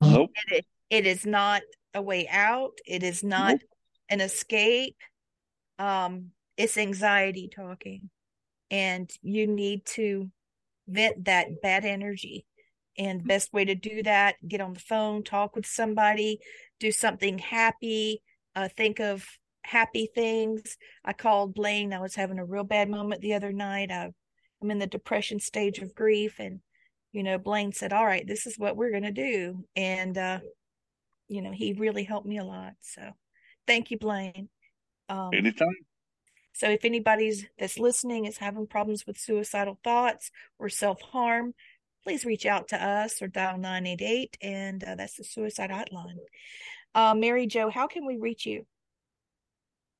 Nope. 0.00 0.30
It, 0.48 0.66
it 0.90 1.06
is 1.06 1.26
not 1.26 1.62
a 1.94 2.02
way 2.02 2.28
out. 2.28 2.78
It 2.86 3.02
is 3.02 3.22
not 3.22 3.50
Nope. 3.50 3.60
an 4.08 4.20
escape. 4.20 4.96
Um, 5.78 6.30
it's 6.56 6.76
anxiety 6.76 7.48
talking. 7.48 8.10
And 8.70 9.10
you 9.22 9.46
need 9.46 9.84
to 9.86 10.30
vent 10.88 11.24
that 11.24 11.60
bad 11.62 11.84
energy. 11.84 12.46
And 12.96 13.20
the 13.20 13.24
best 13.24 13.52
way 13.52 13.64
to 13.64 13.74
do 13.74 14.02
that, 14.04 14.36
get 14.46 14.60
on 14.60 14.74
the 14.74 14.80
phone, 14.80 15.24
talk 15.24 15.56
with 15.56 15.66
somebody, 15.66 16.38
do 16.78 16.92
something 16.92 17.38
happy, 17.38 18.22
uh, 18.54 18.68
think 18.76 19.00
of 19.00 19.26
happy 19.64 20.08
things. 20.14 20.76
I 21.04 21.12
called 21.12 21.54
Blaine. 21.54 21.92
I 21.92 22.00
was 22.00 22.14
having 22.14 22.38
a 22.38 22.44
real 22.44 22.64
bad 22.64 22.88
moment 22.88 23.20
the 23.20 23.34
other 23.34 23.52
night. 23.52 23.90
I, 23.90 24.10
I'm 24.62 24.70
in 24.70 24.78
the 24.78 24.86
depression 24.86 25.40
stage 25.40 25.78
of 25.78 25.94
grief. 25.94 26.36
And, 26.38 26.60
you 27.12 27.22
know, 27.22 27.38
Blaine 27.38 27.72
said, 27.72 27.92
All 27.92 28.06
right, 28.06 28.26
this 28.26 28.46
is 28.46 28.58
what 28.58 28.76
we're 28.76 28.92
going 28.92 29.02
to 29.02 29.10
do. 29.10 29.64
And, 29.74 30.16
uh, 30.16 30.38
you 31.26 31.42
know, 31.42 31.52
he 31.52 31.72
really 31.72 32.04
helped 32.04 32.26
me 32.26 32.38
a 32.38 32.44
lot. 32.44 32.74
So 32.80 33.10
thank 33.66 33.90
you, 33.90 33.98
Blaine. 33.98 34.48
Um, 35.08 35.30
Anytime. 35.32 35.74
So 36.54 36.70
if 36.70 36.84
anybody's 36.84 37.46
that's 37.58 37.78
listening 37.78 38.26
is 38.26 38.38
having 38.38 38.66
problems 38.66 39.06
with 39.06 39.18
suicidal 39.18 39.78
thoughts 39.82 40.30
or 40.58 40.68
self-harm, 40.68 41.52
please 42.04 42.24
reach 42.24 42.46
out 42.46 42.68
to 42.68 42.82
us 42.82 43.20
or 43.20 43.26
dial 43.26 43.58
988 43.58 44.38
and 44.40 44.84
uh, 44.84 44.94
that's 44.94 45.16
the 45.16 45.24
suicide 45.24 45.70
hotline. 45.70 46.16
Uh, 46.94 47.14
Mary 47.14 47.48
Jo, 47.48 47.70
how 47.70 47.88
can 47.88 48.06
we 48.06 48.18
reach 48.18 48.46
you? 48.46 48.64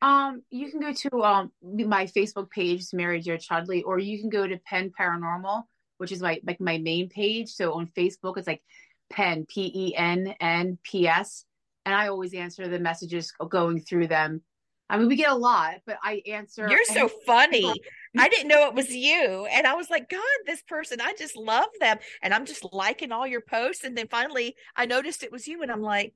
Um, 0.00 0.42
you 0.50 0.70
can 0.70 0.80
go 0.80 0.92
to 0.92 1.22
um 1.22 1.52
my 1.62 2.06
Facebook 2.06 2.50
page, 2.50 2.84
Mary 2.92 3.20
Jo 3.20 3.36
Chudley, 3.36 3.82
or 3.82 3.98
you 3.98 4.20
can 4.20 4.28
go 4.28 4.46
to 4.46 4.58
Penn 4.58 4.92
Paranormal, 4.98 5.62
which 5.98 6.12
is 6.12 6.20
my 6.20 6.40
like 6.46 6.60
my 6.60 6.78
main 6.78 7.08
page. 7.08 7.48
So 7.48 7.72
on 7.72 7.88
Facebook, 7.96 8.36
it's 8.36 8.46
like 8.46 8.62
Penn 9.10 9.46
P 9.48 9.72
E 9.74 9.96
N 9.96 10.34
N 10.40 10.78
P 10.84 11.08
S, 11.08 11.46
and 11.86 11.94
I 11.94 12.08
always 12.08 12.34
answer 12.34 12.68
the 12.68 12.78
messages 12.78 13.32
going 13.48 13.80
through 13.80 14.08
them. 14.08 14.42
I 14.90 14.98
mean, 14.98 15.08
we 15.08 15.16
get 15.16 15.30
a 15.30 15.34
lot, 15.34 15.76
but 15.86 15.98
I 16.02 16.22
answer. 16.26 16.68
You're 16.68 16.84
so 16.84 17.08
funny. 17.26 17.80
I 18.16 18.28
didn't 18.28 18.48
know 18.48 18.68
it 18.68 18.74
was 18.74 18.90
you. 18.90 19.46
And 19.50 19.66
I 19.66 19.74
was 19.74 19.90
like, 19.90 20.08
God, 20.08 20.20
this 20.46 20.62
person, 20.62 21.00
I 21.00 21.14
just 21.18 21.36
love 21.36 21.68
them. 21.80 21.98
And 22.22 22.34
I'm 22.34 22.44
just 22.44 22.64
liking 22.72 23.10
all 23.10 23.26
your 23.26 23.40
posts. 23.40 23.84
And 23.84 23.96
then 23.96 24.08
finally 24.08 24.54
I 24.76 24.86
noticed 24.86 25.22
it 25.22 25.32
was 25.32 25.46
you. 25.48 25.62
And 25.62 25.72
I'm 25.72 25.82
like, 25.82 26.14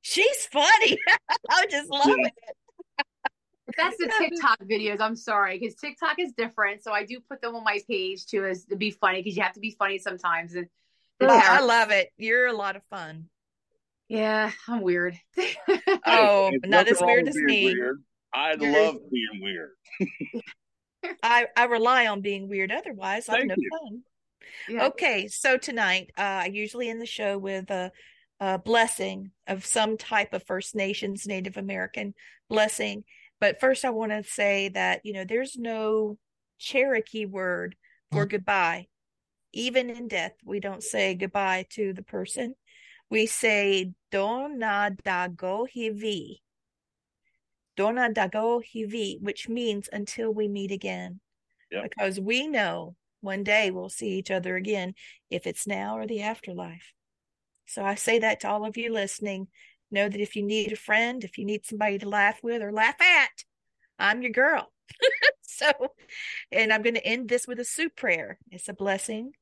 she's 0.00 0.46
funny. 0.46 0.98
I 1.50 1.66
just 1.70 1.90
love 1.90 2.08
Yeah. 2.08 2.26
it. 2.26 2.32
That's 3.76 3.96
the 3.98 4.10
TikTok 4.18 4.58
videos. 4.64 5.00
I'm 5.00 5.14
sorry, 5.14 5.58
because 5.58 5.76
TikTok 5.76 6.18
is 6.18 6.32
different. 6.32 6.82
So 6.82 6.92
I 6.92 7.04
do 7.04 7.20
put 7.28 7.40
them 7.40 7.54
on 7.54 7.62
my 7.62 7.78
page 7.88 8.26
too, 8.26 8.44
as 8.44 8.64
to 8.66 8.76
be 8.76 8.90
funny, 8.90 9.22
because 9.22 9.36
you 9.36 9.42
have 9.42 9.52
to 9.52 9.60
be 9.60 9.76
funny 9.78 9.98
sometimes. 9.98 10.54
And 10.54 10.66
Well, 11.20 11.30
I 11.30 11.60
love 11.60 11.90
it. 11.90 12.08
You're 12.16 12.46
a 12.46 12.52
lot 12.54 12.74
of 12.76 12.82
fun. 12.90 13.26
Yeah, 14.08 14.50
I'm 14.66 14.80
weird. 14.80 15.18
Oh, 16.06 16.50
There's 16.50 16.70
not 16.70 16.88
as 16.88 17.00
weird 17.00 17.28
as 17.28 17.36
me. 17.36 17.64
Weird. 17.64 18.02
I 18.32 18.54
love 18.54 18.96
being 19.10 19.40
weird. 19.42 19.70
I, 21.22 21.46
I 21.56 21.64
rely 21.64 22.06
on 22.06 22.20
being 22.22 22.48
weird. 22.48 22.72
Otherwise, 22.72 23.28
I've 23.28 23.36
Thank 23.38 23.48
no 23.50 23.54
you. 23.58 23.70
fun. 23.70 24.02
Yeah. 24.68 24.86
Okay, 24.86 25.28
so 25.28 25.56
tonight, 25.56 26.10
uh, 26.16 26.22
I 26.22 26.46
usually 26.46 26.88
end 26.88 27.00
the 27.00 27.06
show 27.06 27.36
with 27.36 27.70
a, 27.70 27.92
a 28.40 28.58
blessing 28.58 29.32
of 29.46 29.66
some 29.66 29.96
type 29.96 30.32
of 30.32 30.46
First 30.46 30.74
Nations, 30.74 31.26
Native 31.26 31.56
American 31.56 32.14
blessing. 32.48 33.04
But 33.40 33.60
first, 33.60 33.84
I 33.84 33.90
want 33.90 34.12
to 34.12 34.22
say 34.24 34.70
that, 34.70 35.00
you 35.04 35.12
know, 35.12 35.24
there's 35.24 35.56
no 35.56 36.18
Cherokee 36.58 37.26
word 37.26 37.76
for 38.12 38.26
goodbye. 38.26 38.86
Even 39.52 39.90
in 39.90 40.08
death, 40.08 40.32
we 40.44 40.60
don't 40.60 40.82
say 40.82 41.14
goodbye 41.14 41.66
to 41.70 41.92
the 41.92 42.02
person. 42.02 42.54
We 43.10 43.26
say 43.26 43.92
Dona 44.10 44.94
Dago 45.04 45.66
Hivi. 45.74 46.40
Dona 47.76 48.10
Dago 48.10 48.62
Hivi, 48.62 49.20
which 49.20 49.48
means 49.48 49.88
until 49.92 50.32
we 50.32 50.48
meet 50.48 50.70
again. 50.70 51.20
Yep. 51.70 51.84
Because 51.84 52.20
we 52.20 52.46
know 52.46 52.96
one 53.20 53.44
day 53.44 53.70
we'll 53.70 53.88
see 53.88 54.10
each 54.18 54.30
other 54.30 54.56
again, 54.56 54.94
if 55.30 55.46
it's 55.46 55.66
now 55.66 55.96
or 55.96 56.06
the 56.06 56.22
afterlife. 56.22 56.92
So 57.66 57.84
I 57.84 57.94
say 57.94 58.18
that 58.20 58.40
to 58.40 58.48
all 58.48 58.64
of 58.64 58.76
you 58.76 58.92
listening. 58.92 59.48
Know 59.90 60.08
that 60.08 60.20
if 60.20 60.36
you 60.36 60.42
need 60.42 60.72
a 60.72 60.76
friend, 60.76 61.24
if 61.24 61.38
you 61.38 61.44
need 61.44 61.64
somebody 61.64 61.98
to 61.98 62.08
laugh 62.08 62.40
with 62.42 62.62
or 62.62 62.72
laugh 62.72 63.00
at, 63.00 63.44
I'm 63.98 64.22
your 64.22 64.32
girl. 64.32 64.70
so, 65.42 65.70
and 66.52 66.72
I'm 66.72 66.82
going 66.82 66.94
to 66.94 67.06
end 67.06 67.28
this 67.28 67.46
with 67.46 67.58
a 67.58 67.64
Sioux 67.64 67.88
prayer. 67.88 68.38
It's 68.50 68.68
a 68.68 68.74
blessing. 68.74 69.32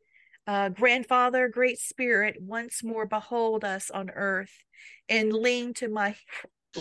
Uh, 0.47 0.69
Grandfather, 0.69 1.49
Great 1.49 1.79
Spirit, 1.79 2.37
once 2.41 2.85
more 2.85 3.07
behold 3.07 3.65
us 3.65 3.91
on 3.91 4.11
earth 4.11 4.53
and 5.09 5.33
lean 5.33 5.75
to 5.75 5.89
my, 5.89 6.15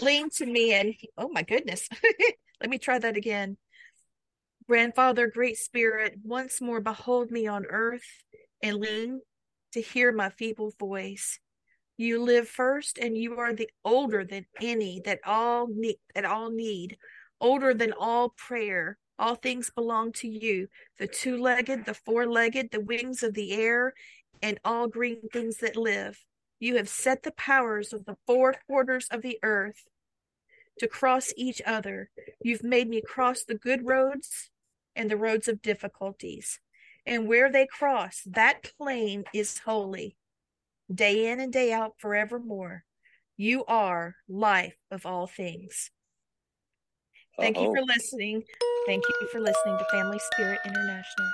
lean 0.01 0.29
to 0.37 0.45
me 0.45 0.73
and, 0.73 0.93
oh 1.17 1.29
my 1.29 1.41
goodness. 1.41 1.89
Let 2.61 2.69
me 2.69 2.77
try 2.77 2.99
that 2.99 3.17
again. 3.17 3.57
Grandfather, 4.67 5.27
Great 5.27 5.57
Spirit, 5.57 6.15
once 6.23 6.61
more 6.61 6.81
behold 6.81 7.31
me 7.31 7.47
on 7.47 7.65
earth 7.65 8.05
and 8.61 8.77
lean 8.77 9.21
to 9.73 9.81
hear 9.81 10.11
my 10.11 10.29
feeble 10.29 10.73
voice. 10.79 11.39
You 11.97 12.21
live 12.21 12.47
first, 12.47 12.97
and 12.97 13.17
you 13.17 13.39
are 13.39 13.53
the 13.53 13.69
older 13.83 14.25
than 14.25 14.45
any 14.61 15.01
that 15.05 15.19
all 15.25 15.67
need 15.67 15.97
that 16.13 16.25
all 16.25 16.51
need, 16.51 16.97
older 17.39 17.73
than 17.73 17.93
all 17.93 18.29
prayer. 18.29 18.97
All 19.17 19.35
things 19.35 19.69
belong 19.69 20.11
to 20.13 20.27
you, 20.27 20.67
the 20.99 21.07
two-legged, 21.07 21.85
the 21.85 21.93
four-legged, 21.93 22.71
the 22.71 22.81
wings 22.81 23.23
of 23.23 23.33
the 23.33 23.53
air, 23.53 23.93
and 24.41 24.59
all 24.65 24.87
green 24.87 25.29
things 25.31 25.57
that 25.57 25.77
live. 25.77 26.23
You 26.59 26.75
have 26.75 26.89
set 26.89 27.23
the 27.23 27.31
powers 27.31 27.93
of 27.93 28.05
the 28.05 28.17
four 28.27 28.55
quarters 28.67 29.07
of 29.11 29.21
the 29.21 29.39
earth 29.43 29.83
to 30.79 30.87
cross 30.87 31.31
each 31.37 31.61
other. 31.65 32.09
You've 32.41 32.63
made 32.63 32.89
me 32.89 33.01
cross 33.01 33.43
the 33.43 33.55
good 33.55 33.85
roads 33.85 34.49
and 34.95 35.09
the 35.09 35.17
roads 35.17 35.47
of 35.47 35.61
difficulties. 35.61 36.59
And 37.05 37.27
where 37.27 37.51
they 37.51 37.67
cross, 37.67 38.21
that 38.25 38.71
plain 38.77 39.25
is 39.33 39.59
holy 39.59 40.17
day 40.93 41.31
in 41.31 41.39
and 41.39 41.53
day 41.53 41.71
out 41.71 41.93
forevermore. 41.97 42.83
You 43.37 43.65
are 43.65 44.15
life 44.27 44.75
of 44.91 45.05
all 45.05 45.27
things. 45.27 45.91
Thank 47.37 47.57
you 47.57 47.63
Uh-oh. 47.63 47.75
for 47.75 47.81
listening. 47.81 48.43
Thank 48.85 49.03
you 49.21 49.27
for 49.31 49.39
listening 49.39 49.77
to 49.79 49.85
Family 49.91 50.19
Spirit 50.33 50.59
International. 50.65 51.27